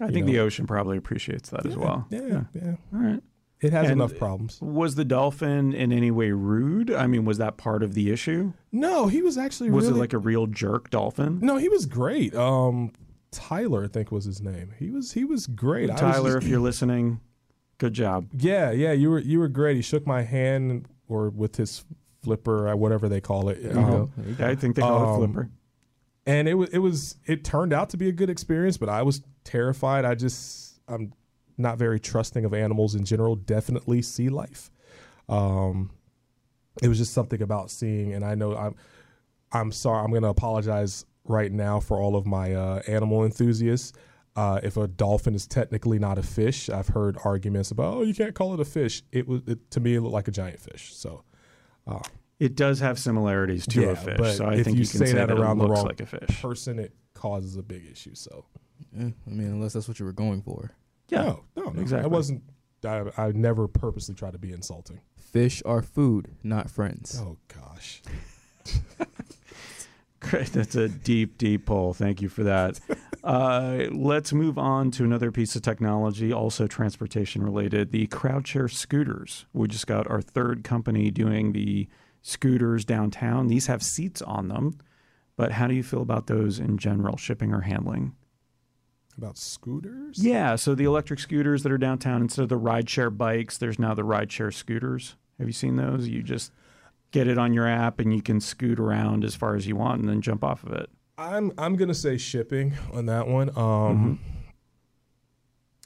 I 0.00 0.10
think 0.10 0.26
know. 0.26 0.32
the 0.32 0.38
ocean 0.40 0.66
probably 0.66 0.96
appreciates 0.96 1.50
that 1.50 1.66
as 1.66 1.76
well. 1.76 2.06
Yeah, 2.10 2.44
yeah. 2.54 2.76
All 2.94 3.00
right. 3.00 3.22
It 3.60 3.72
has 3.72 3.84
And- 3.90 3.94
enough 4.00 4.16
problems. 4.16 4.60
Was 4.60 4.94
the 4.94 5.04
dolphin 5.04 5.72
in 5.72 5.92
any 5.92 6.10
way 6.12 6.30
rude? 6.30 6.92
I 6.92 7.06
mean, 7.08 7.24
was 7.24 7.38
that 7.38 7.56
part 7.56 7.82
of 7.82 7.94
the 7.94 8.10
issue? 8.10 8.52
No, 8.70 9.08
he 9.08 9.20
was 9.22 9.36
actually 9.36 9.70
Was 9.70 9.86
really 9.86 9.98
it 9.98 10.00
like 10.00 10.12
a 10.12 10.18
real 10.18 10.46
jerk 10.46 10.90
dolphin? 10.90 11.40
No, 11.42 11.56
he 11.56 11.68
was 11.68 11.86
great. 11.86 12.34
Um 12.34 12.92
Tyler, 13.30 13.84
I 13.84 13.88
think 13.88 14.10
was 14.10 14.24
his 14.24 14.40
name. 14.40 14.70
He 14.78 14.90
was 14.90 15.12
he 15.12 15.24
was 15.24 15.46
great. 15.46 15.90
I 15.90 15.94
was 15.94 16.00
Tyler, 16.00 16.34
just- 16.34 16.44
if 16.44 16.50
you're 16.50 16.60
listening, 16.60 17.20
good 17.78 17.92
job. 17.94 18.28
yeah, 18.38 18.70
yeah, 18.70 18.92
you 18.92 19.10
were 19.10 19.18
you 19.18 19.38
were 19.40 19.48
great. 19.48 19.76
He 19.76 19.82
shook 19.82 20.06
my 20.06 20.22
hand 20.22 20.86
or 21.08 21.28
with 21.30 21.56
his 21.56 21.84
flipper, 22.22 22.68
or 22.68 22.76
whatever 22.76 23.08
they 23.08 23.20
call 23.20 23.48
it. 23.48 23.58
Um, 23.76 23.84
go. 23.90 24.10
There 24.16 24.28
you 24.28 24.34
go. 24.34 24.46
I 24.46 24.54
think 24.54 24.76
they 24.76 24.82
call 24.82 25.02
it 25.02 25.08
Um, 25.14 25.16
flipper. 25.32 25.50
and 26.26 26.48
it 26.48 26.54
was 26.54 26.68
it 26.70 26.78
was 26.78 27.16
it 27.26 27.44
turned 27.44 27.72
out 27.72 27.90
to 27.90 27.96
be 27.96 28.08
a 28.08 28.12
good 28.12 28.30
experience, 28.30 28.76
but 28.76 28.88
I 28.88 29.02
was 29.02 29.22
terrified. 29.44 30.04
I 30.04 30.14
just 30.14 30.80
I'm 30.88 31.12
not 31.58 31.76
very 31.78 31.98
trusting 32.00 32.44
of 32.44 32.54
animals 32.54 32.94
in 32.94 33.04
general. 33.04 33.36
Definitely 33.36 34.02
sea 34.02 34.28
life. 34.28 34.70
Um, 35.28 35.90
it 36.82 36.88
was 36.88 36.98
just 36.98 37.12
something 37.12 37.42
about 37.42 37.70
seeing, 37.70 38.14
and 38.14 38.24
I 38.24 38.34
know 38.34 38.56
I'm 38.56 38.74
I'm 39.52 39.72
sorry. 39.72 40.02
I'm 40.04 40.10
going 40.10 40.22
to 40.22 40.28
apologize 40.28 41.04
right 41.24 41.50
now 41.52 41.80
for 41.80 41.98
all 42.00 42.16
of 42.16 42.26
my 42.26 42.54
uh, 42.54 42.82
animal 42.86 43.24
enthusiasts. 43.24 43.92
Uh, 44.36 44.60
if 44.62 44.76
a 44.76 44.86
dolphin 44.86 45.34
is 45.34 45.46
technically 45.48 45.98
not 45.98 46.16
a 46.16 46.22
fish, 46.22 46.70
I've 46.70 46.88
heard 46.88 47.18
arguments 47.24 47.72
about 47.72 47.94
oh 47.94 48.02
you 48.02 48.14
can't 48.14 48.34
call 48.34 48.54
it 48.54 48.60
a 48.60 48.64
fish. 48.64 49.02
It 49.10 49.26
was 49.26 49.42
it, 49.46 49.70
to 49.72 49.80
me 49.80 49.96
it 49.96 50.00
looked 50.00 50.14
like 50.14 50.28
a 50.28 50.30
giant 50.30 50.60
fish. 50.60 50.94
So 50.94 51.24
It 52.38 52.54
does 52.54 52.78
have 52.78 53.00
similarities 53.00 53.66
to 53.68 53.80
Yeah, 53.80 53.88
a 53.88 53.96
fish, 53.96 54.16
but 54.18 54.36
so 54.36 54.44
I 54.44 54.54
if 54.54 54.64
think 54.64 54.76
you 54.76 54.82
you, 54.82 54.86
can 54.88 55.00
say 55.00 55.06
say 55.06 55.12
that 55.14 55.26
that, 55.26 55.36
around 55.36 55.56
it 55.58 55.62
the 55.62 55.66
looks 55.66 55.78
wrong 55.78 55.86
like 55.86 56.00
a 56.00 56.06
fish. 56.06 56.40
person, 56.40 56.78
it 56.78 56.94
causes 57.14 57.56
a 57.56 57.62
big 57.64 57.84
issue. 57.90 58.14
So 58.14 58.44
Yeah, 58.96 59.08
I 59.26 59.30
mean, 59.30 59.48
unless 59.48 59.72
that's 59.72 59.88
what 59.88 59.98
you 59.98 60.06
were 60.06 60.12
going 60.12 60.42
for. 60.42 60.70
Yeah, 61.08 61.22
no, 61.22 61.44
no, 61.56 61.70
no. 61.70 61.80
exactly. 61.80 62.04
I 62.04 62.08
wasn't. 62.08 62.42
I, 62.84 63.04
I 63.16 63.32
never 63.32 63.66
purposely 63.66 64.14
try 64.14 64.30
to 64.30 64.38
be 64.38 64.52
insulting. 64.52 65.00
Fish 65.16 65.62
are 65.66 65.82
food, 65.82 66.36
not 66.42 66.70
friends. 66.70 67.20
Oh 67.20 67.38
gosh. 67.48 68.02
Great. 70.20 70.52
That's 70.52 70.74
a 70.74 70.88
deep, 70.88 71.38
deep 71.38 71.66
pull. 71.66 71.94
Thank 71.94 72.20
you 72.20 72.28
for 72.28 72.42
that. 72.44 72.80
uh, 73.24 73.84
let's 73.92 74.32
move 74.32 74.58
on 74.58 74.90
to 74.92 75.04
another 75.04 75.30
piece 75.30 75.54
of 75.54 75.62
technology, 75.62 76.32
also 76.32 76.66
transportation 76.66 77.42
related 77.42 77.92
the 77.92 78.08
CrowdShare 78.08 78.70
scooters. 78.70 79.46
We 79.52 79.68
just 79.68 79.86
got 79.86 80.10
our 80.10 80.20
third 80.20 80.64
company 80.64 81.10
doing 81.10 81.52
the 81.52 81.88
scooters 82.22 82.84
downtown. 82.84 83.46
These 83.46 83.68
have 83.68 83.82
seats 83.82 84.20
on 84.20 84.48
them, 84.48 84.78
but 85.36 85.52
how 85.52 85.68
do 85.68 85.74
you 85.74 85.84
feel 85.84 86.02
about 86.02 86.26
those 86.26 86.58
in 86.58 86.78
general, 86.78 87.16
shipping 87.16 87.52
or 87.52 87.60
handling? 87.60 88.14
About 89.18 89.36
scooters? 89.36 90.22
Yeah, 90.24 90.54
so 90.56 90.74
the 90.76 90.84
electric 90.84 91.18
scooters 91.18 91.64
that 91.64 91.72
are 91.72 91.78
downtown, 91.78 92.22
instead 92.22 92.42
of 92.44 92.48
the 92.48 92.58
rideshare 92.58 93.14
bikes, 93.14 93.58
there's 93.58 93.78
now 93.78 93.92
the 93.92 94.02
rideshare 94.04 94.54
scooters. 94.54 95.16
Have 95.38 95.48
you 95.48 95.52
seen 95.52 95.74
those? 95.76 96.06
You 96.08 96.22
just 96.22 96.52
get 97.10 97.26
it 97.26 97.36
on 97.36 97.52
your 97.52 97.66
app 97.66 97.98
and 98.00 98.14
you 98.14 98.22
can 98.22 98.40
scoot 98.40 98.78
around 98.78 99.24
as 99.24 99.34
far 99.34 99.56
as 99.56 99.66
you 99.66 99.74
want 99.76 100.00
and 100.00 100.08
then 100.08 100.20
jump 100.20 100.44
off 100.44 100.62
of 100.62 100.72
it. 100.72 100.88
I'm 101.16 101.52
I'm 101.58 101.74
gonna 101.74 101.94
say 101.94 102.16
shipping 102.16 102.74
on 102.92 103.06
that 103.06 103.26
one. 103.26 103.48
Um, 103.50 103.56
Mm-hmm. 103.60 104.14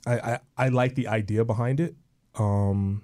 I, 0.04 0.32
I 0.32 0.38
I 0.58 0.68
like 0.68 0.94
the 0.94 1.06
idea 1.08 1.44
behind 1.44 1.78
it. 1.80 1.94
Um, 2.34 3.02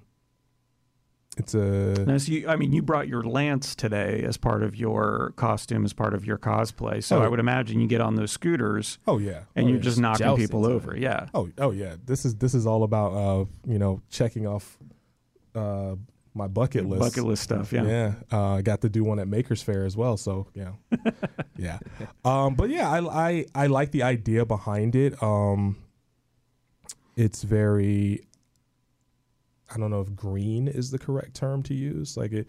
it's 1.39 1.55
a 1.55 2.05
Now, 2.05 2.19
so 2.19 2.33
you, 2.33 2.49
I 2.49 2.57
mean, 2.57 2.73
you 2.73 2.83
brought 2.83 3.09
your 3.09 3.23
lance 3.23 3.75
today 3.75 4.23
as 4.27 4.37
part 4.37 4.63
of 4.63 4.77
your 4.77 5.33
costume, 5.37 5.85
as 5.85 5.93
part 5.93 6.13
of 6.15 6.25
your 6.25 6.37
cosplay. 6.39 7.03
So 7.03 7.19
Oh. 7.19 7.23
I 7.23 7.29
would 7.29 7.41
imagine 7.41 7.81
you 7.81 7.87
get 7.89 8.01
on 8.01 8.17
those 8.17 8.31
scooters 8.33 8.99
oh 9.07 9.19
yeah 9.19 9.41
and 9.57 9.67
oh, 9.67 9.69
you're 9.69 9.77
yeah. 9.79 9.83
just 9.83 9.99
knocking 9.99 10.27
jousting 10.27 10.45
people 10.47 10.63
time. 10.65 10.73
over. 10.73 10.97
Yeah. 10.97 11.29
oh 11.35 11.49
oh 11.59 11.71
yeah. 11.71 11.97
This 12.05 12.25
is 12.25 12.35
this 12.37 12.55
is 12.55 12.67
all 12.67 12.83
about 12.83 13.13
uh 13.13 13.45
you 13.67 13.79
know 13.79 14.03
checking 14.11 14.47
off 14.47 14.77
uh 15.55 15.95
my 16.35 16.47
bucket 16.47 16.87
list. 16.87 17.01
Bucket 17.01 17.25
list 17.25 17.43
stuff. 17.43 17.73
Yeah. 17.73 17.85
Yeah, 17.87 18.13
uh, 18.33 18.55
I 18.55 18.63
got 18.63 18.83
to 18.83 18.89
do 18.89 19.03
one 19.03 19.19
at 19.19 19.27
Makers 19.27 19.61
Faire 19.63 19.85
as 19.85 19.97
well. 19.97 20.17
So 20.17 20.47
yeah, 20.55 20.73
yeah. 21.57 21.79
Um, 22.25 22.55
but 22.55 22.71
yeah, 22.71 22.89
I, 22.89 23.29
I 23.29 23.47
I 23.55 23.67
like 23.67 23.91
the 23.91 24.05
idea 24.05 24.45
behind 24.45 24.95
it. 24.95 25.21
Um, 25.23 25.77
it's 27.17 27.43
very. 27.43 28.28
I 29.71 29.79
don't 29.79 29.91
know 29.91 30.01
if 30.01 30.15
green 30.15 30.69
is 30.69 30.91
the 30.91 30.99
correct 30.99 31.35
term 31.35 31.63
to 31.65 31.75
use. 31.75 32.17
Like 32.17 32.33
it, 32.33 32.49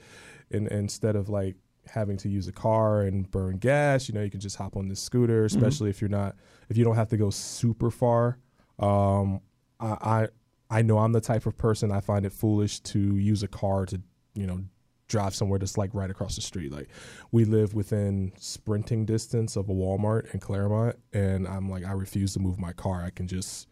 in, 0.51 0.67
instead 0.67 1.15
of 1.15 1.29
like 1.29 1.55
having 1.87 2.17
to 2.17 2.29
use 2.29 2.47
a 2.47 2.51
car 2.51 3.01
and 3.01 3.29
burn 3.29 3.57
gas, 3.57 4.07
you 4.07 4.15
know, 4.15 4.21
you 4.21 4.29
can 4.29 4.39
just 4.39 4.55
hop 4.55 4.77
on 4.77 4.87
this 4.87 4.99
scooter. 4.99 5.45
Especially 5.45 5.89
if 5.89 6.01
you're 6.01 6.09
not, 6.09 6.35
if 6.69 6.77
you 6.77 6.83
don't 6.83 6.95
have 6.95 7.09
to 7.09 7.17
go 7.17 7.29
super 7.29 7.91
far. 7.91 8.37
Um, 8.77 9.41
I, 9.79 9.87
I 9.87 10.27
I 10.69 10.81
know 10.81 10.99
I'm 10.99 11.11
the 11.11 11.21
type 11.21 11.45
of 11.45 11.57
person 11.57 11.91
I 11.91 11.99
find 11.99 12.25
it 12.25 12.33
foolish 12.33 12.79
to 12.81 13.17
use 13.17 13.41
a 13.41 13.47
car 13.47 13.85
to, 13.87 14.01
you 14.35 14.45
know, 14.45 14.63
drive 15.07 15.33
somewhere 15.33 15.57
that's 15.57 15.77
like 15.77 15.89
right 15.93 16.11
across 16.11 16.35
the 16.35 16.41
street. 16.41 16.71
Like 16.71 16.89
we 17.31 17.43
live 17.43 17.73
within 17.73 18.31
sprinting 18.37 19.05
distance 19.05 19.55
of 19.55 19.67
a 19.67 19.73
Walmart 19.73 20.31
in 20.33 20.39
Clermont 20.39 20.97
and 21.11 21.47
I'm 21.47 21.69
like 21.69 21.83
I 21.83 21.93
refuse 21.93 22.33
to 22.33 22.39
move 22.39 22.59
my 22.59 22.71
car. 22.73 23.03
I 23.03 23.09
can 23.09 23.27
just 23.27 23.67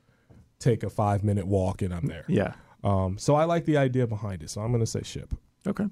take 0.60 0.82
a 0.82 0.89
5 0.89 1.24
minute 1.24 1.46
walk 1.46 1.84
and 1.84 1.94
I'm 1.94 2.08
there. 2.08 2.25
Yeah. 2.27 2.54
Um 2.88 3.17
so 3.17 3.36
I 3.36 3.44
like 3.46 3.65
the 3.65 3.77
idea 3.77 4.08
behind 4.08 4.44
it. 4.44 4.50
So 4.50 4.62
I'm 4.62 4.72
going 4.72 4.82
to 4.84 4.88
say 4.96 5.01
ship. 5.03 5.34
Okay. 5.67 5.86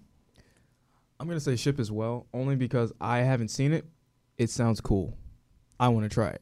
I'm 1.20 1.28
gonna 1.28 1.40
say 1.40 1.56
ship 1.56 1.80
as 1.80 1.92
well, 1.92 2.28
only 2.34 2.56
because 2.58 2.92
I 3.00 3.20
haven't 3.20 3.48
seen 3.48 3.72
it. 3.72 3.86
It 4.38 4.50
sounds 4.50 4.82
cool. 4.82 5.18
I 5.80 5.88
want 5.88 6.04
to 6.10 6.14
try 6.14 6.30
it. 6.30 6.42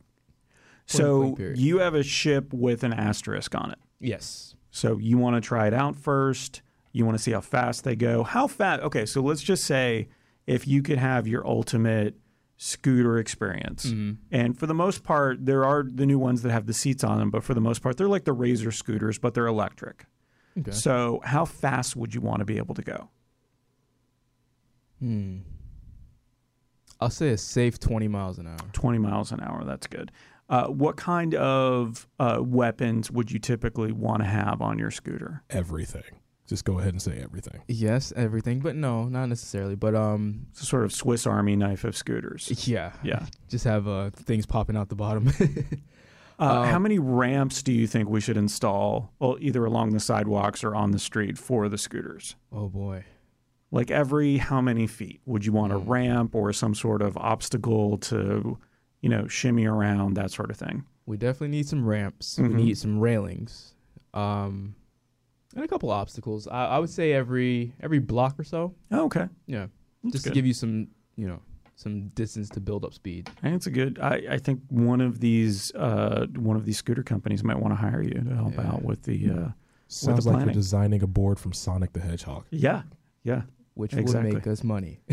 So 0.86 1.36
you 1.56 1.78
have 1.80 1.94
a 1.96 2.04
ship 2.04 2.52
with 2.54 2.84
an 2.84 2.92
asterisk 2.94 3.56
on 3.56 3.72
it. 3.72 3.78
Yes. 4.00 4.56
So 4.72 4.98
you 4.98 5.18
want 5.20 5.36
to 5.36 5.42
try 5.42 5.68
it 5.68 5.74
out 5.74 5.96
first. 5.96 6.62
You 6.92 7.06
want 7.06 7.18
to 7.18 7.24
see 7.24 7.32
how 7.32 7.42
fast 7.42 7.84
they 7.84 7.96
go. 7.96 8.24
How 8.24 8.48
fast? 8.48 8.82
Okay, 8.82 9.06
so 9.06 9.22
let's 9.22 9.42
just 9.44 9.64
say 9.64 10.10
if 10.48 10.68
you 10.68 10.82
could 10.82 10.98
have 10.98 11.28
your 11.28 11.46
ultimate 11.48 12.16
scooter 12.58 13.18
experience. 13.18 13.86
Mhm. 13.86 14.18
And 14.32 14.58
for 14.58 14.66
the 14.68 14.74
most 14.74 15.04
part, 15.04 15.46
there 15.46 15.66
are 15.66 15.84
the 15.84 16.06
new 16.06 16.18
ones 16.20 16.42
that 16.42 16.52
have 16.52 16.66
the 16.66 16.74
seats 16.74 17.04
on 17.04 17.18
them, 17.20 17.30
but 17.30 17.44
for 17.44 17.54
the 17.54 17.62
most 17.62 17.82
part, 17.82 17.98
they're 17.98 18.08
like 18.08 18.26
the 18.26 18.34
Razor 18.34 18.72
scooters, 18.72 19.18
but 19.20 19.34
they're 19.36 19.48
electric. 19.48 20.06
Okay. 20.60 20.72
So 20.72 21.20
how 21.24 21.46
fast 21.46 21.96
would 21.96 22.14
you 22.14 22.22
want 22.22 22.40
to 22.40 22.46
be 22.46 22.58
able 22.58 22.76
to 22.76 22.82
go? 22.84 23.10
Hmm. 25.00 25.40
I'll 27.02 27.10
say 27.10 27.30
a 27.30 27.38
safe 27.38 27.80
20 27.80 28.08
miles 28.08 28.38
an 28.40 28.48
hour. 28.48 28.58
20 28.74 28.98
miles 28.98 29.32
an 29.32 29.42
hour. 29.42 29.64
That's 29.66 29.88
good. 29.88 30.12
Uh, 30.50 30.68
what 30.68 30.96
kind 30.96 31.34
of 31.36 32.08
uh, 32.20 32.40
weapons 32.42 33.10
would 33.12 33.32
you 33.32 33.40
typically 33.40 33.92
want 33.92 34.22
to 34.22 34.28
have 34.28 34.62
on 34.62 34.78
your 34.78 34.92
scooter? 34.92 35.44
Everything. 35.50 36.04
Just 36.48 36.66
go 36.66 36.78
ahead 36.80 36.92
and 36.94 37.02
say 37.02 37.20
everything. 37.24 37.62
Yes, 37.68 38.12
everything, 38.16 38.60
but 38.60 38.76
no, 38.76 39.06
not 39.06 39.28
necessarily. 39.28 39.76
But 39.76 39.96
um, 39.96 40.46
It's 40.52 40.62
a 40.62 40.66
sort 40.66 40.84
of 40.84 40.92
Swiss 40.94 41.26
Army 41.26 41.56
knife 41.56 41.84
of 41.86 41.96
scooters. 41.98 42.68
yeah, 42.68 42.92
Yeah. 43.02 43.26
just 43.50 43.64
have 43.66 43.88
uh 43.88 44.10
things 44.12 44.46
popping 44.46 44.76
out 44.78 44.90
the 44.90 44.96
bottom. 44.96 45.32
Uh, 46.44 46.62
Um, 46.62 46.68
how 46.68 46.80
many 46.80 47.00
ramps 47.00 47.64
do 47.64 47.72
you 47.72 47.88
think 47.88 48.10
we 48.10 48.20
should 48.20 48.36
install, 48.38 49.14
well, 49.20 49.38
either 49.40 49.64
along 49.66 49.92
the 49.92 50.00
sidewalks 50.00 50.64
or 50.64 50.76
on 50.76 50.92
the 50.92 51.00
street 51.00 51.38
for 51.38 51.70
the 51.70 51.78
scooters? 51.78 52.36
oh 52.52 52.68
boy. 52.70 53.06
Like 53.72 53.90
every 53.90 54.38
how 54.38 54.62
many 54.62 54.86
feet 54.86 55.22
would 55.26 55.46
you 55.46 55.52
want 55.54 55.72
a 55.74 55.80
Mm. 55.80 55.88
ramp 55.88 56.36
or 56.36 56.54
some 56.54 56.76
sort 56.76 57.02
of 57.02 57.16
obstacle 57.18 57.98
to, 58.00 58.58
you 59.02 59.10
know, 59.10 59.28
shimmy 59.28 59.66
around 59.66 60.16
that 60.16 60.32
sort 60.32 60.52
of 60.52 60.58
thing? 60.58 60.84
We 61.06 61.18
definitely 61.18 61.50
need 61.58 61.68
some 61.68 61.86
ramps. 61.86 62.38
Mhm. 62.38 62.50
We 62.50 62.54
need 62.64 62.78
some 62.78 63.00
railings, 63.00 63.74
um, 64.14 64.76
and 65.56 65.64
a 65.64 65.68
couple 65.68 65.90
obstacles. 65.92 66.48
I, 66.48 66.66
I 66.66 66.80
would 66.80 66.90
say 66.90 67.14
every 67.14 67.74
every 67.80 68.00
block 68.00 68.40
or 68.40 68.44
so. 68.44 68.76
Oh, 68.92 69.06
okay, 69.06 69.28
Yeah, 69.48 69.68
That's 70.04 70.14
just 70.14 70.24
good. 70.26 70.32
to 70.32 70.36
give 70.36 70.46
you 70.46 70.54
some, 70.54 70.88
you 71.16 71.28
know, 71.28 71.42
some 71.76 72.08
distance 72.10 72.50
to 72.50 72.60
build 72.60 72.86
up 72.86 72.94
speed. 72.94 73.30
I 73.40 73.42
think 73.42 73.56
it's 73.56 73.68
a 73.68 73.72
good. 73.72 74.00
I, 74.02 74.22
I 74.32 74.38
think 74.38 74.62
one 74.70 75.02
of 75.02 75.20
these 75.20 75.74
uh, 75.76 76.28
one 76.36 76.56
of 76.56 76.66
these 76.66 76.78
scooter 76.78 77.04
companies 77.04 77.44
might 77.44 77.60
want 77.60 77.72
to 77.74 77.76
hire 77.76 78.02
you 78.02 78.12
to 78.22 78.36
help 78.36 78.54
Yeah. 78.56 78.68
out 78.68 78.84
with 78.84 79.04
the. 79.04 79.30
Uh, 79.30 79.48
Sounds 79.88 80.24
the 80.24 80.32
like 80.32 80.38
planning. 80.38 80.48
you're 80.48 80.54
designing 80.54 81.04
a 81.04 81.08
board 81.08 81.40
from 81.40 81.54
Sonic 81.54 81.94
the 81.94 82.00
Hedgehog. 82.00 82.46
yeah, 82.50 82.82
yeah. 83.24 83.42
which 83.76 83.94
Exactly. 83.94 84.32
would 84.32 84.34
make 84.46 84.48
us 84.48 84.64
money. 84.64 85.00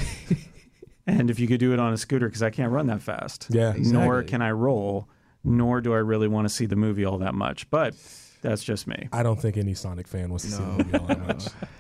And 1.07 1.29
if 1.31 1.41
you 1.41 1.49
could 1.49 1.59
do 1.59 1.73
it 1.73 1.81
on 1.81 1.93
a 1.93 1.97
scooter, 1.97 2.29
because 2.29 2.43
I 2.43 2.51
can't 2.51 2.71
run 2.71 2.87
that 2.87 3.03
fast. 3.03 3.49
Yeah. 3.51 3.75
Nor 3.77 4.23
can 4.23 4.43
I 4.43 4.53
roll. 4.53 5.09
Nor 5.43 5.81
do 5.81 5.93
I 5.93 5.97
really 5.99 6.29
want 6.29 6.45
to 6.47 6.49
see 6.55 6.67
the 6.67 6.77
movie 6.77 7.05
all 7.05 7.19
that 7.19 7.35
much. 7.35 7.69
But 7.71 7.95
that's 8.43 8.63
just 8.63 8.87
me. 8.87 9.09
I 9.13 9.23
don't 9.25 9.41
think 9.41 9.57
any 9.57 9.75
Sonic 9.75 10.07
fan 10.07 10.29
wants 10.29 10.45
to 10.45 10.51
see 10.53 10.63
the 10.63 10.71
movie 10.85 10.99
all 10.99 11.07
that 11.07 11.27
much. 11.27 11.47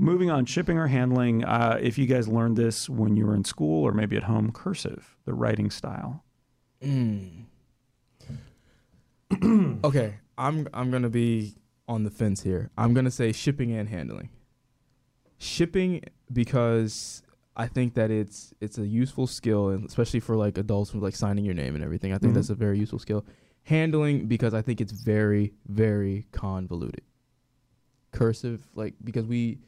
Moving 0.00 0.30
on, 0.30 0.46
shipping 0.46 0.78
or 0.78 0.86
handling. 0.86 1.44
Uh, 1.44 1.78
if 1.80 1.98
you 1.98 2.06
guys 2.06 2.26
learned 2.26 2.56
this 2.56 2.88
when 2.88 3.16
you 3.16 3.26
were 3.26 3.34
in 3.34 3.44
school 3.44 3.84
or 3.86 3.92
maybe 3.92 4.16
at 4.16 4.22
home, 4.22 4.50
cursive, 4.50 5.14
the 5.26 5.34
writing 5.34 5.70
style. 5.70 6.24
Mm. 6.82 7.44
okay, 9.84 10.14
I'm 10.38 10.66
I'm 10.72 10.90
gonna 10.90 11.10
be 11.10 11.54
on 11.86 12.04
the 12.04 12.10
fence 12.10 12.42
here. 12.42 12.70
I'm 12.78 12.94
gonna 12.94 13.10
say 13.10 13.30
shipping 13.32 13.72
and 13.72 13.90
handling. 13.90 14.30
Shipping 15.36 16.02
because 16.32 17.22
I 17.54 17.66
think 17.66 17.92
that 17.94 18.10
it's 18.10 18.54
it's 18.58 18.78
a 18.78 18.86
useful 18.86 19.26
skill, 19.26 19.68
and 19.68 19.84
especially 19.86 20.20
for 20.20 20.34
like 20.34 20.56
adults 20.56 20.94
with 20.94 21.02
like 21.02 21.14
signing 21.14 21.44
your 21.44 21.54
name 21.54 21.74
and 21.74 21.84
everything. 21.84 22.14
I 22.14 22.18
think 22.18 22.32
Mhm. 22.32 22.36
that's 22.36 22.48
a 22.50 22.54
very 22.54 22.78
useful 22.78 22.98
skill. 22.98 23.26
Handling 23.64 24.28
because 24.28 24.54
I 24.54 24.62
think 24.62 24.80
it's 24.80 24.92
very 24.92 25.52
very 25.68 26.26
convoluted. 26.32 27.02
Cursive, 28.12 28.66
like 28.74 28.94
because 29.04 29.26
we 29.26 29.58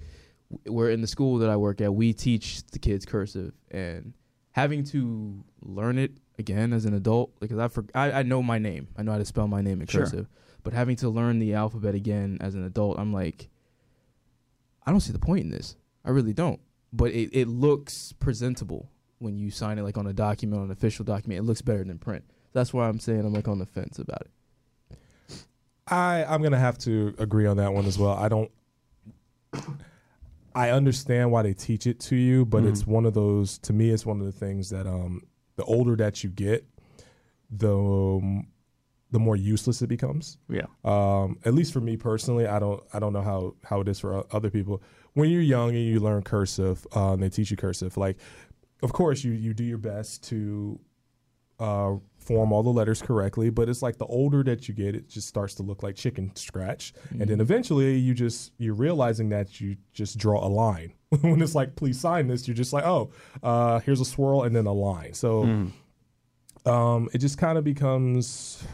we're 0.67 0.91
in 0.91 1.01
the 1.01 1.07
school 1.07 1.38
that 1.38 1.51
I 1.51 1.57
work 1.57 1.81
at, 1.81 1.95
we 1.95 2.12
teach 2.12 2.65
the 2.69 2.79
kids 2.79 3.05
cursive, 3.05 3.53
and 3.71 4.15
having 4.53 4.85
to 4.85 5.43
learn 5.62 5.99
it 5.99 6.12
again 6.38 6.73
as 6.73 6.85
an 6.85 6.95
adult 6.95 7.38
because 7.41 7.59
I, 7.59 7.69
for, 7.69 7.85
I 7.95 8.12
I 8.12 8.23
know 8.23 8.43
my 8.43 8.59
name, 8.59 8.88
I 8.97 9.03
know 9.03 9.12
how 9.12 9.19
to 9.19 9.25
spell 9.25 9.49
my 9.49 9.61
name 9.62 9.81
in 9.81 9.87
Sure. 9.87 10.03
cursive, 10.03 10.29
but 10.62 10.73
having 10.73 10.97
to 10.97 11.09
learn 11.09 11.38
the 11.38 11.55
alphabet 11.55 11.95
again 11.95 12.38
as 12.41 12.55
an 12.55 12.65
adult, 12.65 12.99
I'm 12.99 13.12
like, 13.12 13.49
I 14.85 14.91
don't 14.91 15.01
see 15.01 15.12
the 15.12 15.19
point 15.19 15.45
in 15.45 15.51
this. 15.51 15.77
I 16.05 16.11
really 16.11 16.33
don't. 16.33 16.61
But 16.93 17.12
it, 17.12 17.31
it 17.33 17.49
looks 17.49 18.12
presentable 18.12 18.88
when 19.19 19.37
you 19.38 19.51
sign 19.51 19.79
it 19.79 19.83
like 19.83 19.97
on 19.97 20.07
a 20.07 20.12
document, 20.12 20.61
on 20.61 20.67
an 20.67 20.73
official 20.73 21.05
document. 21.05 21.38
It 21.38 21.45
looks 21.45 21.62
better 21.62 21.85
than 21.85 21.99
print. 21.99 22.25
That's 22.53 22.75
why 22.75 22.88
I'm 22.88 22.99
saying 22.99 23.21
I'm 23.25 23.33
like 23.33 23.49
on 23.49 23.59
the 23.59 23.67
fence 23.67 23.99
about 23.99 24.23
it. 24.23 24.99
I 25.88 26.25
I'm 26.25 26.43
gonna 26.43 26.59
have 26.59 26.79
to 26.79 27.15
agree 27.19 27.47
on 27.47 27.57
that 27.59 27.73
one 27.73 27.87
as 27.87 27.99
well. 27.99 28.12
I 28.15 28.29
don't. 28.29 28.51
I 30.55 30.71
understand 30.71 31.31
why 31.31 31.43
they 31.43 31.55
teach 31.55 31.87
it 31.87 31.99
to 32.01 32.17
you, 32.17 32.45
but 32.45 32.65
it's 32.65 32.83
Mhm. 32.85 32.88
one 32.88 33.07
of 33.07 33.15
those. 33.15 33.59
To 33.59 33.73
me, 33.73 33.91
it's 33.91 34.05
one 34.07 34.21
of 34.21 34.27
the 34.27 34.33
things 34.33 34.71
that 34.71 34.87
um, 34.87 35.23
the 35.57 35.65
older 35.65 35.97
that 35.97 36.23
you 36.23 36.31
get, 36.31 36.67
the 37.51 37.75
um, 37.77 38.47
the 39.11 39.19
more 39.19 39.37
useless 39.37 39.83
it 39.83 39.88
becomes. 39.88 40.38
Yeah. 40.49 40.67
Um, 40.85 41.38
at 41.45 41.53
least 41.55 41.73
for 41.73 41.81
me 41.81 41.97
personally, 41.97 42.47
I 42.47 42.59
don't 42.59 42.83
I 42.95 42.99
don't 42.99 43.12
know 43.12 43.23
how 43.23 43.55
how 43.65 43.81
it 43.81 43.88
is 43.88 43.99
for 44.01 44.25
other 44.35 44.51
people. 44.51 44.83
When 45.15 45.29
you're 45.31 45.43
young 45.43 45.71
and 45.71 45.85
you 45.85 46.01
learn 46.01 46.23
cursive, 46.23 46.87
uh, 46.97 47.12
and 47.12 47.23
they 47.23 47.29
teach 47.29 47.51
you 47.51 47.57
cursive, 47.57 47.97
like 47.97 48.17
of 48.83 48.93
course 48.93 49.23
you 49.25 49.33
you 49.33 49.53
do 49.55 49.65
your 49.65 49.79
best 49.79 50.23
to 50.31 50.81
uh, 51.59 51.97
form 52.22 52.52
all 52.52 52.62
the 52.62 52.70
letters 52.70 53.02
correctly, 53.02 53.50
but 53.50 53.68
it's 53.68 53.82
like 53.82 53.98
the 53.98 54.06
older 54.06 54.42
that 54.44 54.68
you 54.68 54.74
get, 54.74 54.94
it 54.94 55.08
just 55.08 55.28
starts 55.28 55.54
to 55.56 55.62
look 55.62 55.82
like 55.82 55.96
chicken 55.96 56.30
scratch, 56.37 56.94
and 57.11 57.28
then 57.28 57.40
eventually 57.40 57.96
you 57.98 58.14
just 58.14 58.52
you're 58.58 58.74
realizing 58.74 59.28
that 59.30 59.61
you 59.61 59.76
just 59.92 60.16
draw 60.18 60.44
a 60.44 60.48
line. 60.48 60.92
when 61.20 61.42
it's 61.42 61.54
like 61.54 61.76
please 61.76 62.00
sign 62.00 62.28
this, 62.28 62.46
you're 62.48 62.54
just 62.54 62.72
like 62.72 62.85
oh 62.85 63.11
uh, 63.42 63.80
here's 63.80 64.00
a 64.00 64.04
swirl 64.04 64.44
and 64.44 64.54
then 64.56 64.66
a 64.66 64.72
line. 64.72 65.12
So 65.14 65.44
Mm. 65.44 65.70
um, 66.66 67.08
it 67.12 67.18
just 67.18 67.38
kind 67.38 67.58
of 67.58 67.64
becomes 67.64 68.64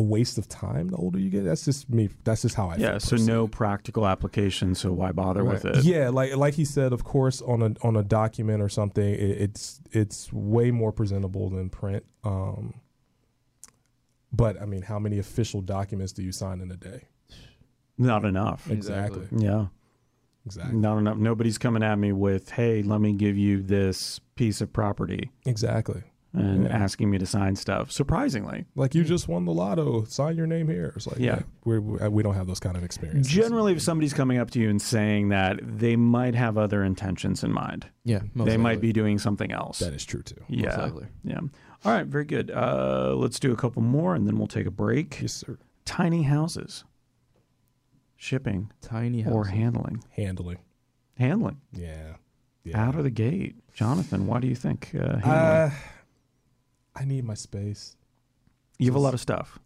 a 0.00 0.02
waste 0.02 0.38
of 0.38 0.48
time 0.48 0.88
the 0.88 0.96
older 0.96 1.18
you 1.18 1.28
get. 1.28 1.44
That's 1.44 1.64
just 1.64 1.90
me. 1.90 2.08
That's 2.24 2.42
just 2.42 2.54
how 2.54 2.70
I 2.70 2.76
yeah. 2.76 2.98
feel. 2.98 3.00
So 3.00 3.16
no 3.16 3.46
practical 3.46 4.06
application. 4.06 4.74
So 4.74 4.92
why 4.92 5.12
bother 5.12 5.44
with 5.44 5.64
it? 5.66 5.84
Yeah, 5.84 6.08
like 6.08 6.34
like 6.36 6.54
he 6.54 6.64
said, 6.64 6.92
of 6.92 7.04
course, 7.04 7.42
on 7.42 7.62
a 7.62 7.86
on 7.86 7.96
a 7.96 8.02
document 8.02 8.62
or 8.62 8.68
something, 8.68 9.04
it, 9.04 9.20
it's 9.20 9.80
it's 9.92 10.32
way 10.32 10.70
more 10.70 10.90
presentable 10.90 11.50
than 11.50 11.68
print. 11.68 12.04
Um, 12.24 12.80
but 14.32 14.60
I 14.60 14.64
mean, 14.64 14.82
how 14.82 14.98
many 14.98 15.18
official 15.18 15.60
documents 15.60 16.12
do 16.12 16.22
you 16.22 16.32
sign 16.32 16.60
in 16.60 16.70
a 16.72 16.76
day? 16.76 17.08
Not 17.98 18.24
enough. 18.24 18.70
Exactly. 18.70 19.28
Yeah. 19.30 19.66
Exactly. 20.46 20.78
Not 20.78 20.96
enough. 20.96 21.18
Nobody's 21.18 21.58
coming 21.58 21.82
at 21.82 21.98
me 21.98 22.12
with, 22.12 22.48
"Hey, 22.48 22.82
let 22.82 23.02
me 23.02 23.12
give 23.12 23.36
you 23.36 23.62
this 23.62 24.20
piece 24.36 24.62
of 24.62 24.72
property." 24.72 25.30
Exactly. 25.44 26.02
And 26.32 26.64
Yeah. 26.64 26.70
asking 26.84 27.10
me 27.10 27.18
to 27.18 27.26
sign 27.26 27.56
stuff. 27.56 27.90
Surprisingly, 27.90 28.64
Like 28.76 28.94
you 28.94 29.02
just 29.04 29.26
won 29.26 29.44
the 29.46 29.52
lotto, 29.52 30.04
sign 30.04 30.36
your 30.36 30.46
name 30.46 30.68
here. 30.68 30.92
It's 30.94 31.06
like 31.06 31.18
Yeah. 31.18 31.36
yeah, 31.36 31.42
we're, 31.64 31.80
we 31.80 32.08
we 32.08 32.22
don't 32.22 32.34
have 32.34 32.46
those 32.46 32.60
kind 32.60 32.76
of 32.76 32.84
experiences. 32.84 33.32
generally, 33.32 33.72
if 33.72 33.82
somebody's 33.82 34.14
coming 34.14 34.38
up 34.38 34.50
to 34.52 34.60
you 34.60 34.70
and 34.70 34.80
saying 34.80 35.30
that, 35.30 35.58
they 35.62 35.96
might 35.96 36.34
have 36.36 36.56
other 36.56 36.84
intentions 36.84 37.42
in 37.42 37.52
mind. 37.52 37.86
Yeah, 38.04 38.20
they 38.36 38.56
might 38.56 38.80
be 38.80 38.92
doing 38.92 39.18
something 39.18 39.50
else. 39.52 39.80
that 39.80 39.92
is 39.92 40.04
true 40.04 40.22
too. 40.22 40.36
Yeah, 40.48 40.76
likely. 40.76 41.06
yeah. 41.24 41.40
All 41.84 41.92
right, 41.92 42.06
very 42.06 42.26
good. 42.26 42.50
Uh, 42.50 43.14
let's 43.16 43.40
do 43.40 43.52
a 43.52 43.56
couple 43.56 43.82
more, 43.82 44.14
and 44.14 44.26
then 44.26 44.36
we'll 44.38 44.46
take 44.46 44.66
a 44.66 44.70
break. 44.70 45.18
Yes, 45.22 45.32
sir. 45.32 45.58
Tiny 45.84 46.22
houses, 46.24 46.84
shipping 48.16 48.70
Tiny 48.80 49.22
house. 49.22 49.32
or 49.34 49.46
handling, 49.46 50.04
Handling. 50.10 50.58
handling 51.16 51.60
Yeah. 51.72 52.16
Yeah. 52.64 52.86
out 52.86 52.94
of 52.96 53.04
the 53.04 53.10
gate. 53.10 53.56
Jonathan, 53.72 54.26
why 54.26 54.40
do 54.40 54.46
you 54.48 54.54
think 54.54 54.90
uh, 54.94 55.18
handling? 55.18 55.24
Uh, 55.26 55.70
I 56.94 57.04
need 57.04 57.24
my 57.24 57.34
space. 57.34 57.96
you 58.78 58.86
have 58.86 58.96
a 58.96 59.00
lot 59.00 59.14
of 59.14 59.20
stuff. 59.20 59.58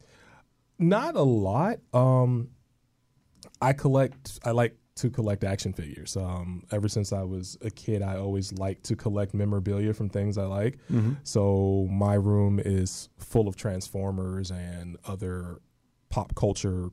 Not 0.78 1.14
a 1.16 1.22
lot. 1.22 1.78
Um, 1.92 2.50
I 3.60 3.72
collect. 3.72 4.38
I 4.44 4.50
like 4.50 4.76
to 4.96 5.10
collect 5.10 5.42
action 5.44 5.72
figures. 5.72 6.16
Um, 6.16 6.64
ever 6.70 6.88
since 6.88 7.12
I 7.12 7.22
was 7.22 7.58
a 7.62 7.70
kid, 7.70 8.02
I 8.02 8.16
always 8.16 8.52
liked 8.52 8.84
to 8.84 8.96
collect 8.96 9.34
memorabilia 9.34 9.92
from 9.92 10.08
things 10.08 10.38
I 10.38 10.44
like. 10.44 10.78
Mm-hmm. 10.90 11.14
So 11.24 11.88
my 11.90 12.14
room 12.14 12.60
is 12.64 13.08
full 13.18 13.48
of 13.48 13.56
Transformers 13.56 14.50
and 14.50 14.96
other 15.04 15.60
pop 16.10 16.34
culture 16.36 16.90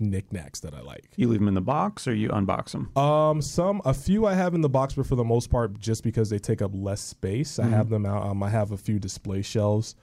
knickknacks 0.00 0.60
that 0.60 0.74
I 0.74 0.80
like. 0.80 1.10
You 1.16 1.28
leave 1.28 1.40
them 1.40 1.48
in 1.48 1.54
the 1.54 1.60
box, 1.60 2.08
or 2.08 2.14
you 2.14 2.28
unbox 2.30 2.72
them. 2.72 2.96
Um, 2.96 3.40
some 3.42 3.82
a 3.84 3.94
few 3.94 4.26
I 4.26 4.34
have 4.34 4.54
in 4.54 4.60
the 4.60 4.68
box, 4.68 4.94
but 4.94 5.06
for 5.06 5.16
the 5.16 5.24
most 5.24 5.50
part, 5.50 5.78
just 5.78 6.02
because 6.02 6.30
they 6.30 6.38
take 6.38 6.62
up 6.62 6.70
less 6.74 7.00
space, 7.00 7.58
I 7.58 7.66
have 7.66 7.86
Mhm. 7.86 7.90
them 7.90 8.06
out. 8.06 8.26
Um, 8.26 8.42
I 8.42 8.48
have 8.50 8.72
a 8.72 8.76
few 8.76 8.98
display 8.98 9.42
shelves, 9.42 9.94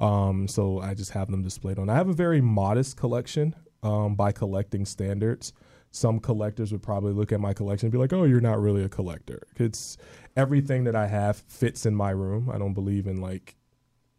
um, 0.00 0.46
so 0.48 0.80
I 0.80 0.94
just 0.94 1.12
have 1.12 1.30
them 1.30 1.42
displayed 1.42 1.78
on. 1.78 1.88
I 1.88 1.94
have 1.94 2.08
a 2.08 2.12
very 2.14 2.40
modest 2.40 2.96
collection, 2.96 3.54
um, 3.82 4.14
by 4.14 4.32
collecting 4.32 4.84
standards. 4.84 5.52
Some 5.92 6.18
collectors 6.20 6.72
would 6.72 6.82
probably 6.82 7.12
look 7.12 7.32
at 7.32 7.40
my 7.40 7.54
collection 7.54 7.86
and 7.86 7.92
be 7.92 7.98
like, 7.98 8.12
"Oh, 8.12 8.24
you're 8.24 8.40
not 8.40 8.60
really 8.60 8.82
a 8.84 8.88
collector." 8.88 9.40
It's 9.56 9.96
everything 10.36 10.84
that 10.84 10.94
I 10.94 11.06
have 11.06 11.36
fits 11.36 11.86
in 11.86 11.94
my 11.94 12.10
room. 12.10 12.50
I 12.52 12.58
don't 12.58 12.74
believe 12.74 13.06
in 13.06 13.20
like, 13.20 13.56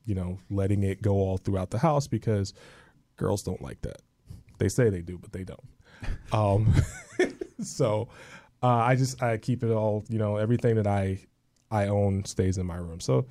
you 0.06 0.15
know, 0.15 0.39
letting 0.50 0.82
it 0.84 1.02
go 1.04 1.15
all 1.15 1.38
throughout 1.38 1.69
the 1.69 1.80
house 1.80 2.08
because 2.08 2.54
girls 3.17 3.43
don't 3.43 3.62
like 3.62 3.82
that. 3.82 4.02
They 4.58 4.70
say 4.70 4.89
they 4.89 5.02
do, 5.02 5.17
but 5.17 5.32
they 5.32 5.43
don't. 5.43 5.63
Um, 6.32 6.74
so 7.62 8.08
uh, 8.63 8.67
I 8.67 8.96
just 8.96 9.22
I 9.22 9.38
keep 9.38 9.63
it 9.63 9.72
all. 9.72 10.04
You 10.10 10.17
know, 10.20 10.38
everything 10.38 10.76
that 10.76 10.88
I 10.88 11.20
I 11.72 11.88
own 11.88 12.26
stays 12.26 12.58
in 12.58 12.65
my 12.65 12.78
room. 12.78 13.00
So 13.00 13.26